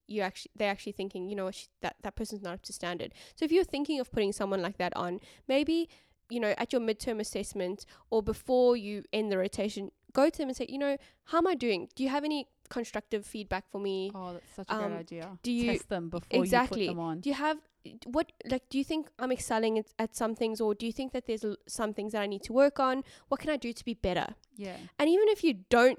You 0.09 0.23
actually 0.23 0.53
they're 0.55 0.71
actually 0.71 0.93
thinking, 0.93 1.29
you 1.29 1.35
know, 1.35 1.47
what, 1.47 1.55
sh- 1.57 1.67
that 1.83 1.97
that 2.03 2.15
person's 2.15 2.43
not 2.43 2.55
up 2.55 2.63
to 2.63 2.73
standard. 2.73 3.13
So 3.35 3.45
if 3.45 3.51
you're 3.53 3.65
thinking 3.65 3.99
of 4.01 4.11
putting 4.13 4.33
someone 4.33 4.63
like 4.63 4.79
that 4.79 4.97
on, 4.97 5.21
maybe 5.49 5.89
you 6.29 6.41
know 6.41 6.55
at 6.59 6.73
your 6.73 6.81
midterm 6.83 7.21
assessment 7.21 7.85
or 8.11 8.23
before 8.23 8.77
you 8.77 9.03
end 9.13 9.33
the 9.33 9.39
rotation, 9.39 9.91
go 10.13 10.31
to 10.31 10.39
them 10.39 10.49
and 10.49 10.57
say, 10.57 10.67
you 10.69 10.79
know, 10.79 10.97
how 11.25 11.39
am 11.39 11.47
I 11.49 11.55
doing? 11.57 11.89
Do 11.97 12.03
you 12.05 12.09
have 12.11 12.25
any 12.25 12.47
constructive 12.69 13.25
feedback 13.27 13.65
for 13.71 13.81
me? 13.81 14.11
oh 14.15 14.33
that's 14.35 14.53
such 14.55 14.69
a 14.71 14.75
Um, 14.75 14.91
great 14.91 14.99
idea 15.01 15.39
do 15.43 15.53
you- 15.53 15.73
test 15.73 15.89
them 15.89 16.09
before 16.09 16.43
Exactly. 16.43 16.83
you 16.83 16.89
put 16.89 16.95
them 16.95 17.01
on 17.01 17.21
Do 17.21 17.29
you 17.31 17.35
have 17.37 17.59
what 18.07 18.33
like 18.51 18.69
do 18.71 18.79
you 18.79 18.85
think 18.85 19.09
I'm 19.19 19.33
excelling 19.33 19.79
at, 19.79 19.87
at 19.99 20.15
some 20.17 20.35
things 20.35 20.61
or 20.61 20.75
do 20.75 20.85
you 20.87 20.93
think 20.93 21.13
that 21.13 21.27
there's 21.27 21.45
l- 21.45 21.57
some 21.67 21.93
things 21.95 22.13
that 22.13 22.23
I 22.23 22.27
need 22.27 22.43
to 22.45 22.53
work 22.53 22.79
on? 22.81 23.03
What 23.29 23.41
can 23.41 23.51
I 23.51 23.57
do 23.57 23.73
to 23.73 23.85
be 23.85 23.95
better? 23.95 24.29
yeah 24.57 24.77
And 24.99 25.09
even 25.09 25.29
if 25.29 25.43
you 25.45 25.53
don't 25.71 25.99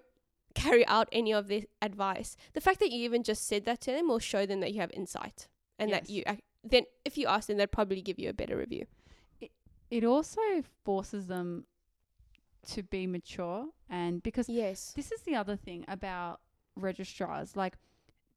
carry 0.55 0.85
out 0.87 1.07
any 1.11 1.31
of 1.33 1.47
this 1.47 1.65
advice, 1.81 2.35
the 2.53 2.61
fact 2.61 2.79
that 2.79 2.89
you 2.91 2.99
even 3.05 3.21
just 3.23 3.47
said 3.47 3.65
that 3.65 3.79
to 3.81 3.91
them 3.91 4.07
will 4.07 4.19
show 4.33 4.45
them 4.45 4.59
that 4.61 4.73
you 4.73 4.79
have 4.81 4.91
insight 4.91 5.47
and 5.79 5.91
that 5.93 6.09
you 6.09 6.23
ac- 6.27 6.43
then 6.63 6.83
if 7.05 7.17
you 7.17 7.27
ask 7.27 7.47
them 7.47 7.57
they'd 7.57 7.71
probably 7.71 8.01
give 8.01 8.17
you 8.19 8.29
a 8.29 8.33
better 8.33 8.57
review. 8.57 8.85
it, 9.39 9.51
it 9.91 10.03
also 10.03 10.41
forces 10.83 11.27
them 11.27 11.65
to 12.73 12.83
be 12.83 13.07
mature 13.07 13.67
and 13.89 14.21
because 14.23 14.49
Yes. 14.49 14.93
this 14.95 15.11
is 15.11 15.21
the 15.21 15.35
other 15.35 15.55
thing 15.55 15.85
about 15.87 16.41
registrars 16.75 17.55
like 17.55 17.75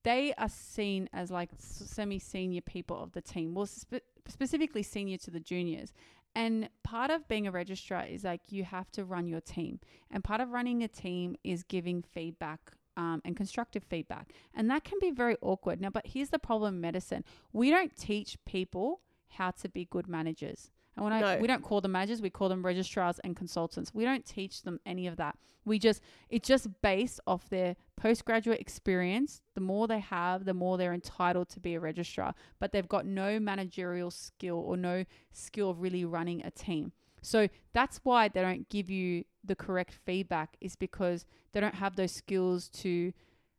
they 0.02 0.32
are 0.38 0.48
seen 0.48 1.08
as 1.12 1.30
like 1.30 1.50
semi 1.58 2.18
senior 2.18 2.60
people 2.60 3.02
of 3.02 3.12
the 3.12 3.20
team. 3.20 3.54
Well 3.54 3.66
spe- 3.66 4.06
specifically 4.26 4.82
senior 4.82 5.18
to 5.18 5.30
the 5.30 5.40
juniors. 5.40 5.92
And 6.34 6.68
part 6.84 7.10
of 7.10 7.26
being 7.26 7.46
a 7.46 7.50
registrar 7.50 8.06
is 8.06 8.22
like 8.24 8.52
you 8.52 8.64
have 8.64 8.90
to 8.92 9.04
run 9.04 9.26
your 9.26 9.40
team. 9.40 9.80
And 10.10 10.22
part 10.22 10.40
of 10.40 10.50
running 10.50 10.82
a 10.82 10.88
team 10.88 11.36
is 11.42 11.64
giving 11.64 12.02
feedback 12.02 12.72
um, 12.96 13.20
and 13.24 13.36
constructive 13.36 13.82
feedback. 13.82 14.32
And 14.54 14.70
that 14.70 14.84
can 14.84 14.98
be 15.00 15.10
very 15.10 15.36
awkward. 15.42 15.80
Now 15.80 15.90
but 15.90 16.06
here's 16.06 16.30
the 16.30 16.38
problem 16.38 16.76
in 16.76 16.80
medicine. 16.80 17.24
We 17.52 17.70
don't 17.70 17.96
teach 17.96 18.36
people 18.44 19.00
how 19.30 19.50
to 19.52 19.68
be 19.68 19.84
good 19.84 20.08
managers 20.08 20.70
and 20.96 21.04
when 21.04 21.12
I 21.12 21.20
No. 21.20 21.38
we 21.40 21.46
don't 21.46 21.62
call 21.62 21.80
them 21.80 21.92
managers, 21.92 22.20
we 22.20 22.30
call 22.30 22.48
them 22.48 22.64
registrars 22.64 23.18
and 23.20 23.36
consultants. 23.36 23.94
We 23.94 24.04
don't 24.04 24.24
teach 24.24 24.62
them 24.62 24.80
any 24.84 25.06
of 25.06 25.16
that. 25.16 25.38
We 25.64 25.78
just 25.78 26.02
it's 26.28 26.48
just 26.48 26.68
based 26.82 27.20
off 27.26 27.48
their 27.48 27.76
postgraduate 27.96 28.60
experience. 28.60 29.40
The 29.54 29.60
more 29.60 29.86
they 29.86 30.00
have, 30.00 30.44
the 30.44 30.54
more 30.54 30.78
they're 30.78 30.94
entitled 30.94 31.48
to 31.50 31.60
be 31.60 31.74
a 31.74 31.80
registrar, 31.80 32.34
but 32.58 32.72
they've 32.72 32.88
got 32.88 33.06
no 33.06 33.38
managerial 33.38 34.10
skill 34.10 34.56
or 34.58 34.76
no 34.76 35.04
skill 35.32 35.70
of 35.70 35.80
really 35.80 36.04
running 36.04 36.44
a 36.44 36.50
team. 36.50 36.92
So 37.22 37.48
that's 37.72 37.98
why 38.02 38.28
they 38.28 38.40
don't 38.40 38.68
give 38.68 38.90
you 38.90 39.24
the 39.44 39.54
correct 39.54 39.94
feedback 40.04 40.56
is 40.60 40.76
because 40.76 41.24
they 41.52 41.60
don't 41.60 41.74
have 41.74 41.96
those 41.96 42.12
skills 42.12 42.68
to, 42.68 43.12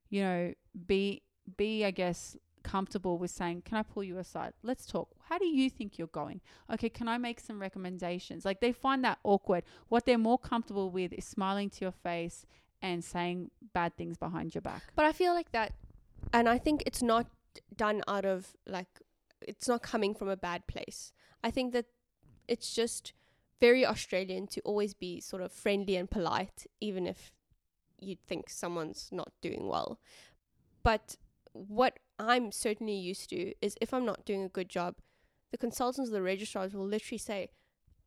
you 0.09 0.21
know, 0.21 0.53
be 0.87 1.21
be 1.57 1.85
I 1.85 1.91
guess 1.91 2.35
comfortable 2.63 3.17
with 3.17 3.31
saying, 3.31 3.63
"Can 3.63 3.77
I 3.77 3.83
pull 3.83 4.03
you 4.03 4.17
aside? 4.17 4.53
Let's 4.63 4.85
talk. 4.85 5.09
How 5.29 5.37
do 5.37 5.45
you 5.45 5.69
think 5.69 5.97
you're 5.97 6.07
going? 6.07 6.41
Okay, 6.71 6.89
can 6.89 7.07
I 7.07 7.17
make 7.17 7.39
some 7.39 7.59
recommendations?" 7.59 8.45
Like 8.45 8.61
they 8.61 8.71
find 8.71 9.03
that 9.03 9.19
awkward. 9.23 9.63
What 9.89 10.05
they're 10.05 10.17
more 10.17 10.39
comfortable 10.39 10.89
with 10.89 11.13
is 11.13 11.25
smiling 11.25 11.69
to 11.71 11.85
your 11.85 11.91
face 11.91 12.45
and 12.81 13.03
saying 13.03 13.51
bad 13.73 13.95
things 13.95 14.17
behind 14.17 14.55
your 14.55 14.61
back. 14.61 14.83
But 14.95 15.05
I 15.05 15.11
feel 15.11 15.33
like 15.33 15.51
that 15.51 15.73
and 16.33 16.47
I 16.47 16.57
think 16.57 16.83
it's 16.85 17.01
not 17.01 17.27
done 17.75 18.01
out 18.07 18.25
of 18.25 18.55
like 18.65 18.87
it's 19.41 19.67
not 19.67 19.81
coming 19.81 20.13
from 20.13 20.29
a 20.29 20.37
bad 20.37 20.67
place. 20.67 21.13
I 21.43 21.51
think 21.51 21.73
that 21.73 21.85
it's 22.47 22.73
just 22.73 23.13
very 23.59 23.85
Australian 23.85 24.47
to 24.47 24.61
always 24.61 24.93
be 24.93 25.19
sort 25.19 25.41
of 25.41 25.51
friendly 25.51 25.95
and 25.95 26.09
polite 26.09 26.65
even 26.79 27.07
if 27.07 27.31
you 27.99 28.15
think 28.27 28.49
someone's 28.49 29.09
not 29.11 29.31
doing 29.41 29.67
well. 29.67 29.99
But 30.83 31.17
what 31.53 31.99
I'm 32.19 32.51
certainly 32.51 32.95
used 32.95 33.29
to 33.29 33.53
is 33.61 33.75
if 33.81 33.93
I'm 33.93 34.05
not 34.05 34.25
doing 34.25 34.43
a 34.43 34.49
good 34.49 34.69
job, 34.69 34.95
the 35.51 35.57
consultants 35.57 36.09
or 36.09 36.13
the 36.13 36.21
registrars 36.21 36.73
will 36.73 36.85
literally 36.87 37.17
say, 37.19 37.49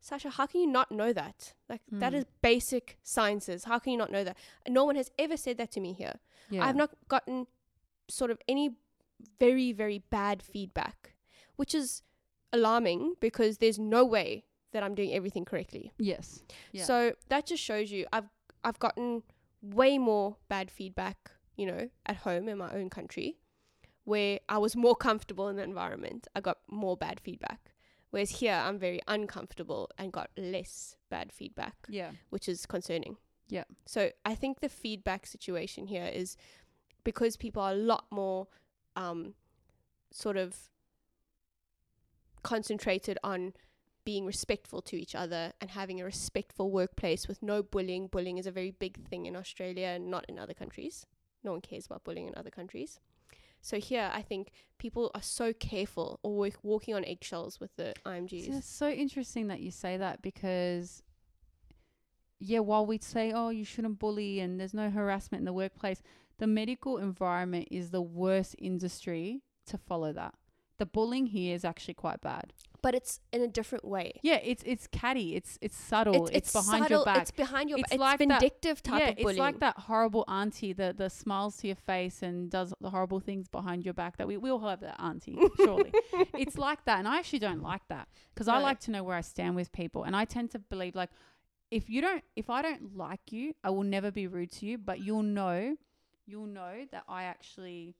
Sasha, 0.00 0.30
how 0.30 0.46
can 0.46 0.60
you 0.60 0.66
not 0.66 0.90
know 0.92 1.12
that? 1.12 1.54
Like 1.68 1.80
that 1.90 2.12
Mm. 2.12 2.16
is 2.16 2.24
basic 2.42 2.98
sciences. 3.02 3.64
How 3.64 3.78
can 3.78 3.92
you 3.92 3.98
not 3.98 4.10
know 4.12 4.22
that? 4.24 4.36
And 4.64 4.74
no 4.74 4.84
one 4.84 4.96
has 4.96 5.10
ever 5.18 5.36
said 5.36 5.56
that 5.58 5.70
to 5.72 5.80
me 5.80 5.92
here. 5.94 6.20
Yeah. 6.50 6.66
I've 6.66 6.76
not 6.76 6.90
gotten 7.08 7.46
sort 8.08 8.30
of 8.30 8.38
any 8.46 8.76
very, 9.40 9.72
very 9.72 9.98
bad 10.10 10.42
feedback, 10.42 11.14
which 11.56 11.74
is 11.74 12.02
alarming 12.52 13.14
because 13.20 13.58
there's 13.58 13.78
no 13.78 14.04
way 14.04 14.44
that 14.72 14.82
I'm 14.82 14.94
doing 14.94 15.12
everything 15.14 15.44
correctly. 15.44 15.92
Yes. 15.98 16.42
Yeah. 16.72 16.84
So 16.84 17.14
that 17.28 17.46
just 17.46 17.62
shows 17.62 17.90
you 17.90 18.06
I've 18.12 18.28
I've 18.62 18.78
gotten 18.78 19.22
way 19.62 19.98
more 19.98 20.36
bad 20.48 20.70
feedback, 20.70 21.30
you 21.56 21.66
know, 21.66 21.88
at 22.06 22.16
home 22.16 22.48
in 22.48 22.58
my 22.58 22.72
own 22.72 22.90
country, 22.90 23.38
where 24.04 24.40
I 24.48 24.58
was 24.58 24.76
more 24.76 24.96
comfortable 24.96 25.48
in 25.48 25.56
the 25.56 25.62
environment. 25.62 26.26
I 26.34 26.40
got 26.40 26.58
more 26.68 26.96
bad 26.96 27.20
feedback. 27.20 27.70
Whereas 28.10 28.30
here 28.30 28.54
I'm 28.54 28.78
very 28.78 29.00
uncomfortable 29.08 29.90
and 29.98 30.12
got 30.12 30.30
less 30.36 30.96
bad 31.10 31.32
feedback 31.32 31.74
yeah. 31.88 32.12
which 32.30 32.48
is 32.48 32.64
concerning. 32.64 33.16
Yeah. 33.48 33.64
So 33.86 34.10
I 34.24 34.36
think 34.36 34.60
the 34.60 34.68
feedback 34.68 35.26
situation 35.26 35.88
here 35.88 36.06
is 36.06 36.36
because 37.02 37.36
people 37.36 37.60
are 37.60 37.72
a 37.72 37.76
lot 37.76 38.04
more 38.12 38.46
um, 38.94 39.34
sort 40.12 40.36
of 40.36 40.70
concentrated 42.44 43.18
on 43.24 43.52
being 44.04 44.26
respectful 44.26 44.80
to 44.82 44.96
each 44.96 45.14
other 45.14 45.52
and 45.60 45.70
having 45.70 46.00
a 46.00 46.04
respectful 46.04 46.70
workplace 46.70 47.26
with 47.26 47.42
no 47.42 47.62
bullying. 47.62 48.06
Bullying 48.06 48.38
is 48.38 48.46
a 48.46 48.52
very 48.52 48.70
big 48.70 49.08
thing 49.08 49.26
in 49.26 49.34
Australia 49.34 49.88
and 49.88 50.08
not 50.08 50.24
in 50.28 50.38
other 50.38 50.54
countries. 50.54 51.06
No 51.44 51.52
one 51.52 51.60
cares 51.60 51.86
about 51.86 52.04
bullying 52.04 52.28
in 52.28 52.34
other 52.36 52.50
countries. 52.50 53.00
So 53.60 53.78
here, 53.78 54.10
I 54.12 54.20
think 54.22 54.52
people 54.78 55.10
are 55.14 55.22
so 55.22 55.52
careful 55.52 56.20
or 56.22 56.50
walking 56.62 56.94
on 56.94 57.04
eggshells 57.04 57.60
with 57.60 57.74
the 57.76 57.94
IMGs. 58.04 58.46
So 58.46 58.56
it's 58.58 58.68
so 58.68 58.88
interesting 58.90 59.48
that 59.48 59.60
you 59.60 59.70
say 59.70 59.96
that 59.96 60.20
because, 60.20 61.02
yeah, 62.38 62.58
while 62.58 62.84
we 62.84 62.98
say, 62.98 63.32
oh, 63.32 63.48
you 63.48 63.64
shouldn't 63.64 63.98
bully 63.98 64.40
and 64.40 64.60
there's 64.60 64.74
no 64.74 64.90
harassment 64.90 65.40
in 65.40 65.46
the 65.46 65.52
workplace, 65.52 66.02
the 66.38 66.46
medical 66.46 66.98
environment 66.98 67.68
is 67.70 67.90
the 67.90 68.02
worst 68.02 68.54
industry 68.58 69.42
to 69.66 69.78
follow 69.78 70.12
that 70.12 70.34
the 70.78 70.86
bullying 70.86 71.26
here 71.26 71.54
is 71.54 71.64
actually 71.64 71.94
quite 71.94 72.20
bad. 72.20 72.52
but 72.82 72.94
it's 72.94 73.18
in 73.32 73.40
a 73.40 73.48
different 73.48 73.82
way. 73.84 74.12
Yeah, 74.22 74.40
it's 74.42 74.62
it's 74.66 74.86
catty. 74.88 75.34
It's 75.36 75.58
it's 75.62 75.74
subtle. 75.76 76.26
It's, 76.32 76.52
behind 76.52 76.82
subtle, 76.84 76.98
your 76.98 77.04
back. 77.06 77.22
It's 77.22 77.30
behind 77.30 77.70
your 77.70 77.78
It's 77.78 77.88
back. 77.88 77.94
It's 77.94 78.00
like 78.00 78.18
that- 78.18 78.40
vindictive 78.40 78.82
type 78.82 79.00
yeah, 79.00 79.08
of 79.10 79.16
bullying. 79.16 79.30
it's 79.30 79.38
like 79.38 79.60
that 79.60 79.78
horrible 79.78 80.24
auntie 80.28 80.74
that, 80.74 80.98
that 80.98 81.12
smiles 81.12 81.56
to 81.58 81.66
your 81.68 81.76
face 81.76 82.22
and 82.22 82.50
does 82.50 82.74
the 82.82 82.90
horrible 82.90 83.20
things 83.20 83.48
behind 83.48 83.84
your 83.86 83.94
back. 83.94 84.18
That 84.18 84.26
we, 84.28 84.36
we 84.36 84.50
all 84.50 84.58
have 84.68 84.80
that 84.80 85.00
auntie, 85.00 85.38
surely. 85.56 85.92
it's 86.34 86.58
like 86.58 86.84
that, 86.84 86.98
and 86.98 87.08
I 87.08 87.18
actually 87.18 87.38
don't 87.38 87.62
like 87.62 87.86
that 87.88 88.06
because 88.34 88.48
I 88.48 88.58
like 88.58 88.80
to 88.80 88.90
know 88.90 89.02
where 89.02 89.16
I 89.16 89.22
stand 89.22 89.56
with 89.56 89.72
people, 89.72 90.04
and 90.04 90.14
I 90.14 90.26
tend 90.26 90.50
to 90.50 90.58
believe 90.58 90.94
like 90.94 91.10
if 91.70 91.88
you 91.88 92.02
don't, 92.02 92.22
if 92.36 92.50
I 92.50 92.60
don't 92.60 92.96
like 92.96 93.32
you, 93.32 93.54
I 93.64 93.70
will 93.70 93.82
never 93.84 94.10
be 94.10 94.26
rude 94.26 94.52
to 94.58 94.66
you, 94.66 94.76
but 94.76 95.00
you'll 95.00 95.22
know, 95.22 95.76
you'll 96.26 96.46
know 96.46 96.84
that 96.92 97.04
I 97.08 97.24
actually 97.24 97.94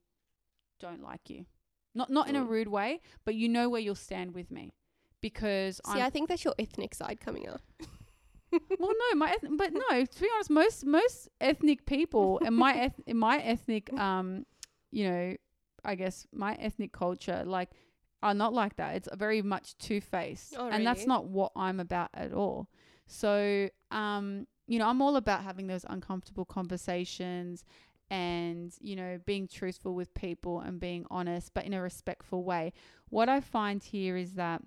don't 0.78 1.02
like 1.02 1.30
you. 1.30 1.46
Not 1.95 2.11
not 2.11 2.29
in 2.29 2.37
a 2.37 2.45
Mm. 2.45 2.49
rude 2.49 2.69
way, 2.69 3.01
but 3.25 3.35
you 3.35 3.49
know 3.49 3.69
where 3.69 3.81
you'll 3.81 3.95
stand 3.95 4.35
with 4.35 4.51
me 4.51 4.73
because 5.21 5.77
See, 5.87 5.93
I'm 6.01 6.03
I 6.03 6.11
think 6.11 6.29
that's 6.29 6.45
your 6.45 6.55
ethnic 6.59 6.95
side 6.95 7.21
coming 7.21 7.47
out. 7.49 7.61
well, 8.79 8.93
no, 9.12 9.16
my 9.16 9.33
eth- 9.33 9.57
but 9.57 9.73
no. 9.73 10.05
To 10.05 10.21
be 10.21 10.29
honest, 10.35 10.51
most 10.51 10.85
most 10.87 11.29
ethnic 11.41 11.87
people 11.87 12.41
and 12.45 12.57
my 12.57 12.75
eth- 12.85 13.01
in 13.07 13.16
my 13.16 13.39
ethnic 13.39 13.93
um, 13.99 14.45
you 14.91 15.09
know, 15.11 15.37
I 15.85 15.95
guess 15.95 16.27
my 16.33 16.55
ethnic 16.55 16.93
culture 16.93 17.43
like 17.45 17.71
are 18.23 18.35
not 18.35 18.53
like 18.53 18.77
that. 18.77 18.97
It's 18.97 19.09
very 19.15 19.43
much 19.43 19.77
two 19.79 20.01
faced, 20.01 20.55
Oh, 20.59 20.69
and 20.69 20.87
that's 20.87 21.07
not 21.07 21.27
what 21.27 21.53
I'm 21.57 21.79
about 21.81 22.11
at 22.15 22.33
all. 22.33 22.69
So, 23.07 23.69
um, 23.91 24.47
you 24.66 24.79
know, 24.79 24.89
I'm 24.89 25.03
all 25.03 25.16
about 25.16 25.43
having 25.45 25.66
those 25.66 25.85
uncomfortable 25.89 26.45
conversations 26.47 27.65
and 28.10 28.74
you 28.81 28.94
know 28.94 29.18
being 29.24 29.48
truthful 29.48 29.94
with 29.94 30.12
people 30.14 30.60
and 30.60 30.78
being 30.78 31.06
honest 31.10 31.52
but 31.55 31.64
in 31.64 31.72
a 31.72 31.81
respectful 31.82 32.44
way. 32.44 32.72
What 33.09 33.28
i 33.28 33.40
find 33.40 33.82
here 33.82 34.16
is 34.16 34.35
that 34.35 34.62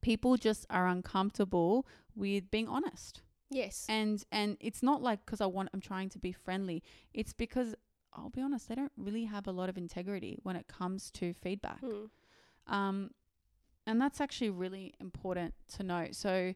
people 0.00 0.36
just 0.36 0.66
are 0.70 0.86
uncomfortable 0.86 1.86
with 2.14 2.50
being 2.50 2.68
honest. 2.68 3.22
Yes. 3.50 3.84
and 3.88 4.24
and 4.32 4.56
it's 4.60 4.82
not 4.82 5.02
like 5.02 5.24
because 5.26 5.42
i 5.42 5.46
want 5.46 5.68
i'm 5.74 5.80
trying 5.80 6.08
to 6.10 6.18
be 6.18 6.32
friendly. 6.32 6.82
It's 7.12 7.32
because 7.32 7.74
i'll 8.14 8.30
be 8.30 8.40
honest 8.42 8.68
they 8.68 8.74
don't 8.74 8.92
really 8.96 9.24
have 9.24 9.46
a 9.46 9.52
lot 9.52 9.68
of 9.68 9.76
integrity 9.76 10.38
when 10.42 10.56
it 10.56 10.68
comes 10.68 11.10
to 11.12 11.34
feedback. 11.34 11.80
Hmm. 11.80 12.04
um 12.66 13.10
and 13.86 14.00
that's 14.00 14.20
actually 14.20 14.50
really 14.50 14.94
important 15.00 15.54
to 15.74 15.82
note 15.82 16.14
so 16.14 16.54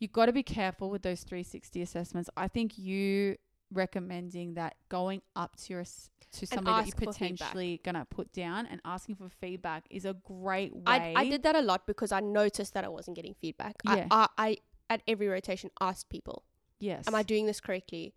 you've 0.00 0.12
got 0.12 0.26
to 0.26 0.32
be 0.32 0.42
careful 0.42 0.90
with 0.90 1.02
those 1.02 1.22
360 1.22 1.82
assessments. 1.82 2.28
I 2.36 2.48
think 2.48 2.76
you 2.76 3.36
recommending 3.72 4.54
that 4.54 4.74
going 4.88 5.22
up 5.36 5.56
to 5.56 5.72
your 5.72 5.84
to 6.32 6.46
somebody 6.46 6.90
that 6.90 7.00
you're 7.00 7.12
potentially 7.12 7.80
gonna 7.84 8.06
put 8.08 8.32
down 8.32 8.66
and 8.66 8.80
asking 8.84 9.16
for 9.16 9.28
feedback 9.28 9.84
is 9.90 10.04
a 10.04 10.14
great 10.24 10.74
way 10.74 10.82
I, 10.86 11.14
I 11.16 11.28
did 11.28 11.42
that 11.42 11.56
a 11.56 11.62
lot 11.62 11.86
because 11.86 12.12
I 12.12 12.20
noticed 12.20 12.74
that 12.74 12.84
I 12.84 12.88
wasn't 12.88 13.16
getting 13.16 13.34
feedback. 13.34 13.76
Yeah. 13.84 14.06
I, 14.10 14.28
I, 14.38 14.46
I, 14.46 14.56
at 14.90 15.02
every 15.06 15.28
rotation, 15.28 15.70
asked 15.80 16.08
people, 16.08 16.44
yes 16.78 17.06
Am 17.06 17.14
I 17.14 17.22
doing 17.22 17.46
this 17.46 17.60
correctly? 17.60 18.14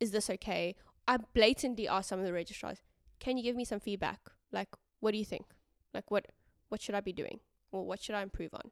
Is 0.00 0.10
this 0.10 0.30
okay? 0.30 0.76
I 1.06 1.18
blatantly 1.34 1.88
asked 1.88 2.08
some 2.10 2.20
of 2.20 2.26
the 2.26 2.32
registrars, 2.32 2.82
Can 3.18 3.36
you 3.36 3.42
give 3.42 3.56
me 3.56 3.64
some 3.64 3.80
feedback? 3.80 4.20
Like, 4.52 4.68
what 5.00 5.12
do 5.12 5.18
you 5.18 5.24
think? 5.24 5.46
Like, 5.94 6.10
what, 6.10 6.26
what 6.68 6.80
should 6.82 6.94
I 6.94 7.00
be 7.00 7.12
doing? 7.12 7.40
Or 7.72 7.84
what 7.84 8.02
should 8.02 8.14
I 8.14 8.22
improve 8.22 8.54
on? 8.54 8.70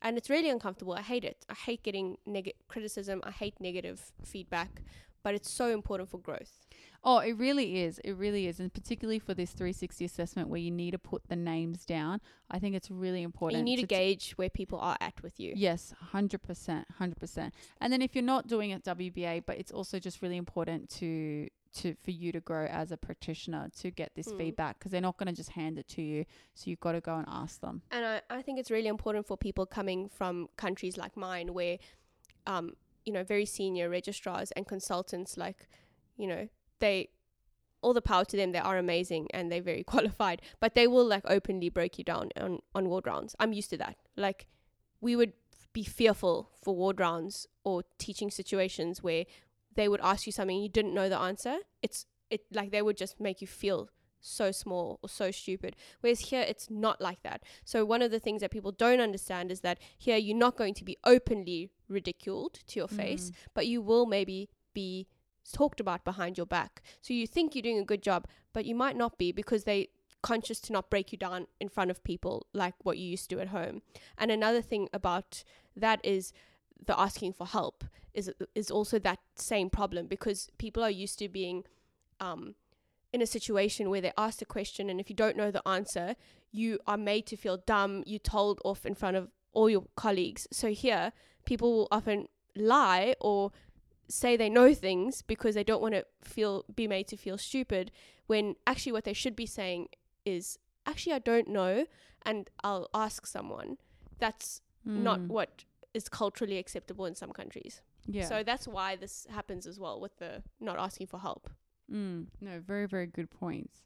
And 0.00 0.16
it's 0.16 0.30
really 0.30 0.48
uncomfortable. 0.48 0.94
I 0.94 1.02
hate 1.02 1.24
it. 1.24 1.44
I 1.48 1.54
hate 1.54 1.82
getting 1.82 2.18
neg- 2.24 2.54
criticism. 2.68 3.20
I 3.24 3.32
hate 3.32 3.60
negative 3.60 4.12
feedback. 4.24 4.82
But 5.22 5.34
it's 5.34 5.50
so 5.50 5.68
important 5.68 6.08
for 6.10 6.18
growth. 6.18 6.58
Oh, 7.04 7.18
it 7.18 7.32
really 7.36 7.80
is. 7.80 7.98
It 8.04 8.12
really 8.12 8.46
is. 8.46 8.58
And 8.60 8.72
particularly 8.72 9.18
for 9.18 9.32
this 9.34 9.50
360 9.52 10.04
assessment 10.04 10.48
where 10.48 10.60
you 10.60 10.70
need 10.70 10.92
to 10.92 10.98
put 10.98 11.28
the 11.28 11.36
names 11.36 11.84
down, 11.84 12.20
I 12.50 12.58
think 12.58 12.74
it's 12.74 12.90
really 12.90 13.22
important. 13.22 13.58
you 13.58 13.64
need 13.64 13.76
to, 13.76 13.82
to 13.82 13.86
gauge 13.86 14.32
where 14.32 14.50
people 14.50 14.78
are 14.80 14.96
at 15.00 15.22
with 15.22 15.38
you. 15.38 15.52
Yes, 15.56 15.94
100%. 16.12 16.84
100%. 17.00 17.50
And 17.80 17.92
then 17.92 18.02
if 18.02 18.14
you're 18.14 18.24
not 18.24 18.46
doing 18.48 18.70
it 18.70 18.84
WBA, 18.84 19.44
but 19.46 19.58
it's 19.58 19.70
also 19.72 19.98
just 19.98 20.22
really 20.22 20.36
important 20.36 20.88
to 20.90 21.48
to 21.74 21.94
for 22.02 22.12
you 22.12 22.32
to 22.32 22.40
grow 22.40 22.64
as 22.64 22.90
a 22.92 22.96
practitioner 22.96 23.68
to 23.78 23.90
get 23.90 24.14
this 24.14 24.28
Mm. 24.28 24.38
feedback 24.38 24.78
because 24.78 24.90
they're 24.90 25.02
not 25.02 25.18
going 25.18 25.26
to 25.26 25.34
just 25.34 25.50
hand 25.50 25.78
it 25.78 25.86
to 25.88 26.00
you. 26.02 26.24
So 26.54 26.70
you've 26.70 26.80
got 26.80 26.92
to 26.92 27.00
go 27.02 27.14
and 27.16 27.26
ask 27.28 27.60
them. 27.60 27.82
And 27.90 28.06
I, 28.06 28.22
I 28.30 28.40
think 28.40 28.58
it's 28.58 28.70
really 28.70 28.88
important 28.88 29.26
for 29.26 29.36
people 29.36 29.66
coming 29.66 30.08
from 30.08 30.48
countries 30.56 30.96
like 30.96 31.14
mine 31.14 31.52
where, 31.52 31.76
um, 32.46 32.72
you 33.08 33.14
know, 33.14 33.24
very 33.24 33.46
senior 33.46 33.88
registrars 33.88 34.50
and 34.50 34.68
consultants, 34.68 35.38
like, 35.38 35.66
you 36.18 36.26
know, 36.26 36.46
they, 36.78 37.08
all 37.80 37.94
the 37.94 38.02
power 38.02 38.22
to 38.26 38.36
them, 38.36 38.52
they 38.52 38.58
are 38.58 38.76
amazing 38.76 39.28
and 39.32 39.50
they're 39.50 39.62
very 39.62 39.82
qualified, 39.94 40.42
but 40.60 40.74
they 40.74 40.86
will 40.86 41.06
like 41.06 41.24
openly 41.24 41.70
break 41.70 41.96
you 41.96 42.04
down 42.04 42.28
on, 42.38 42.58
on 42.74 42.90
ward 42.90 43.06
rounds. 43.06 43.34
I'm 43.40 43.54
used 43.54 43.70
to 43.70 43.78
that. 43.78 43.96
Like, 44.14 44.46
we 45.00 45.16
would 45.16 45.32
be 45.72 45.84
fearful 45.84 46.50
for 46.62 46.76
ward 46.76 47.00
rounds 47.00 47.46
or 47.64 47.82
teaching 47.96 48.30
situations 48.30 49.02
where 49.02 49.24
they 49.74 49.88
would 49.88 50.02
ask 50.02 50.26
you 50.26 50.32
something 50.32 50.60
you 50.60 50.68
didn't 50.68 50.92
know 50.92 51.08
the 51.08 51.18
answer. 51.18 51.56
It's, 51.80 52.04
it 52.28 52.42
like 52.52 52.72
they 52.72 52.82
would 52.82 52.98
just 52.98 53.18
make 53.18 53.40
you 53.40 53.46
feel 53.46 53.88
so 54.20 54.52
small 54.52 54.98
or 55.02 55.08
so 55.08 55.30
stupid. 55.30 55.76
Whereas 56.02 56.20
here, 56.20 56.44
it's 56.46 56.68
not 56.68 57.00
like 57.00 57.22
that. 57.22 57.42
So, 57.64 57.86
one 57.86 58.02
of 58.02 58.10
the 58.10 58.18
things 58.18 58.42
that 58.42 58.50
people 58.50 58.72
don't 58.72 59.00
understand 59.00 59.50
is 59.50 59.60
that 59.60 59.78
here 59.96 60.18
you're 60.18 60.36
not 60.36 60.56
going 60.56 60.74
to 60.74 60.84
be 60.84 60.98
openly 61.04 61.70
ridiculed 61.88 62.60
to 62.66 62.78
your 62.78 62.88
face, 62.88 63.30
but 63.54 63.66
you 63.66 63.80
will 63.80 64.06
maybe 64.06 64.48
be 64.74 65.06
talked 65.52 65.80
about 65.80 66.04
behind 66.04 66.36
your 66.36 66.46
back. 66.46 66.82
So, 67.00 67.14
you 67.14 67.26
think 67.26 67.54
you're 67.54 67.62
doing 67.62 67.78
a 67.78 67.84
good 67.84 68.02
job, 68.02 68.26
but 68.52 68.64
you 68.64 68.74
might 68.74 68.96
not 68.96 69.18
be 69.18 69.32
because 69.32 69.64
they 69.64 69.88
conscious 70.22 70.60
to 70.60 70.72
not 70.72 70.90
break 70.90 71.12
you 71.12 71.18
down 71.18 71.46
in 71.60 71.68
front 71.68 71.90
of 71.90 72.02
people 72.02 72.46
like 72.52 72.74
what 72.82 72.98
you 72.98 73.06
used 73.08 73.30
to 73.30 73.40
at 73.40 73.48
home. 73.48 73.82
And 74.16 74.30
another 74.30 74.60
thing 74.60 74.88
about 74.92 75.44
that 75.76 76.00
is 76.04 76.32
the 76.86 76.98
asking 76.98 77.32
for 77.32 77.46
help 77.46 77.84
is 78.14 78.30
is 78.54 78.70
also 78.70 78.98
that 78.98 79.18
same 79.36 79.70
problem 79.70 80.06
because 80.06 80.50
people 80.58 80.82
are 80.82 80.90
used 80.90 81.18
to 81.18 81.28
being 81.28 81.64
um 82.20 82.54
in 83.12 83.22
a 83.22 83.26
situation 83.26 83.90
where 83.90 84.00
they 84.00 84.12
asked 84.16 84.42
a 84.42 84.44
question 84.44 84.90
and 84.90 85.00
if 85.00 85.08
you 85.08 85.16
don't 85.16 85.36
know 85.36 85.50
the 85.50 85.66
answer, 85.66 86.14
you 86.52 86.78
are 86.86 86.98
made 86.98 87.26
to 87.26 87.36
feel 87.36 87.56
dumb, 87.66 88.02
you 88.06 88.18
told 88.18 88.60
off 88.64 88.84
in 88.84 88.94
front 88.94 89.16
of 89.16 89.30
all 89.52 89.70
your 89.70 89.84
colleagues. 89.96 90.46
So 90.52 90.68
here, 90.68 91.12
people 91.50 91.70
will 91.76 91.88
often 91.98 92.18
lie 92.56 93.14
or 93.28 93.50
say 94.08 94.36
they 94.36 94.50
know 94.58 94.70
things 94.86 95.22
because 95.32 95.54
they 95.54 95.64
don't 95.70 95.82
want 95.86 95.94
to 95.94 96.04
feel 96.34 96.52
be 96.80 96.86
made 96.96 97.06
to 97.12 97.16
feel 97.16 97.38
stupid 97.50 97.90
when 98.26 98.44
actually 98.66 98.92
what 98.96 99.04
they 99.08 99.12
should 99.22 99.36
be 99.44 99.46
saying 99.46 99.88
is 100.24 100.58
actually 100.90 101.14
I 101.14 101.22
don't 101.30 101.48
know 101.58 101.74
and 102.28 102.38
I'll 102.64 102.88
ask 103.06 103.26
someone. 103.26 103.78
That's 104.24 104.48
not 104.84 105.20
Mm. 105.20 105.28
what 105.36 105.50
is 105.98 106.08
culturally 106.08 106.58
acceptable 106.58 107.04
in 107.10 107.14
some 107.14 107.32
countries. 107.40 107.74
Yeah. 108.06 108.26
So 108.32 108.36
that's 108.50 108.66
why 108.76 108.96
this 108.96 109.26
happens 109.38 109.66
as 109.66 109.76
well 109.82 109.96
with 110.04 110.14
the 110.22 110.42
not 110.68 110.76
asking 110.78 111.06
for 111.12 111.18
help. 111.28 111.44
Mm, 111.92 112.26
no, 112.40 112.60
very, 112.60 112.86
very 112.86 113.06
good 113.06 113.30
points. 113.30 113.76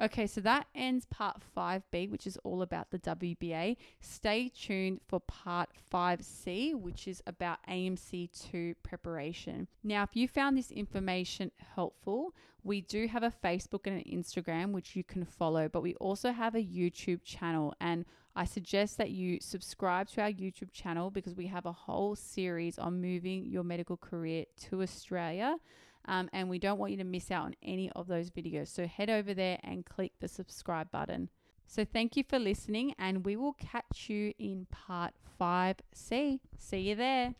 Okay, 0.00 0.26
so 0.26 0.40
that 0.40 0.66
ends 0.74 1.06
part 1.06 1.42
5B, 1.56 2.10
which 2.10 2.26
is 2.26 2.36
all 2.38 2.62
about 2.62 2.90
the 2.90 2.98
WBA. 2.98 3.76
Stay 4.00 4.48
tuned 4.48 5.00
for 5.06 5.20
part 5.20 5.70
5C, 5.92 6.74
which 6.74 7.06
is 7.06 7.22
about 7.26 7.58
AMC2 7.68 8.74
preparation. 8.82 9.68
Now, 9.84 10.02
if 10.02 10.16
you 10.16 10.26
found 10.26 10.56
this 10.56 10.70
information 10.70 11.52
helpful, 11.74 12.34
we 12.64 12.80
do 12.80 13.06
have 13.06 13.22
a 13.22 13.32
Facebook 13.44 13.86
and 13.86 13.98
an 13.98 14.04
Instagram 14.10 14.72
which 14.72 14.96
you 14.96 15.04
can 15.04 15.24
follow, 15.24 15.68
but 15.68 15.82
we 15.82 15.94
also 15.96 16.32
have 16.32 16.54
a 16.54 16.64
YouTube 16.64 17.22
channel. 17.24 17.74
And 17.80 18.04
I 18.34 18.44
suggest 18.44 18.98
that 18.98 19.10
you 19.10 19.38
subscribe 19.40 20.08
to 20.10 20.22
our 20.22 20.30
YouTube 20.30 20.72
channel 20.72 21.10
because 21.10 21.34
we 21.34 21.48
have 21.48 21.66
a 21.66 21.72
whole 21.72 22.16
series 22.16 22.78
on 22.78 23.00
moving 23.00 23.44
your 23.46 23.62
medical 23.62 23.96
career 23.96 24.46
to 24.68 24.82
Australia. 24.82 25.56
Um, 26.06 26.28
and 26.32 26.48
we 26.48 26.58
don't 26.58 26.78
want 26.78 26.92
you 26.92 26.98
to 26.98 27.04
miss 27.04 27.30
out 27.30 27.44
on 27.44 27.54
any 27.62 27.90
of 27.92 28.08
those 28.08 28.30
videos. 28.30 28.68
So 28.68 28.86
head 28.86 29.10
over 29.10 29.34
there 29.34 29.58
and 29.62 29.86
click 29.86 30.12
the 30.20 30.28
subscribe 30.28 30.90
button. 30.90 31.28
So 31.66 31.84
thank 31.84 32.16
you 32.16 32.24
for 32.28 32.38
listening, 32.38 32.94
and 32.98 33.24
we 33.24 33.36
will 33.36 33.54
catch 33.54 34.08
you 34.08 34.34
in 34.38 34.66
part 34.70 35.14
5C. 35.40 36.40
See 36.58 36.78
you 36.78 36.94
there. 36.96 37.34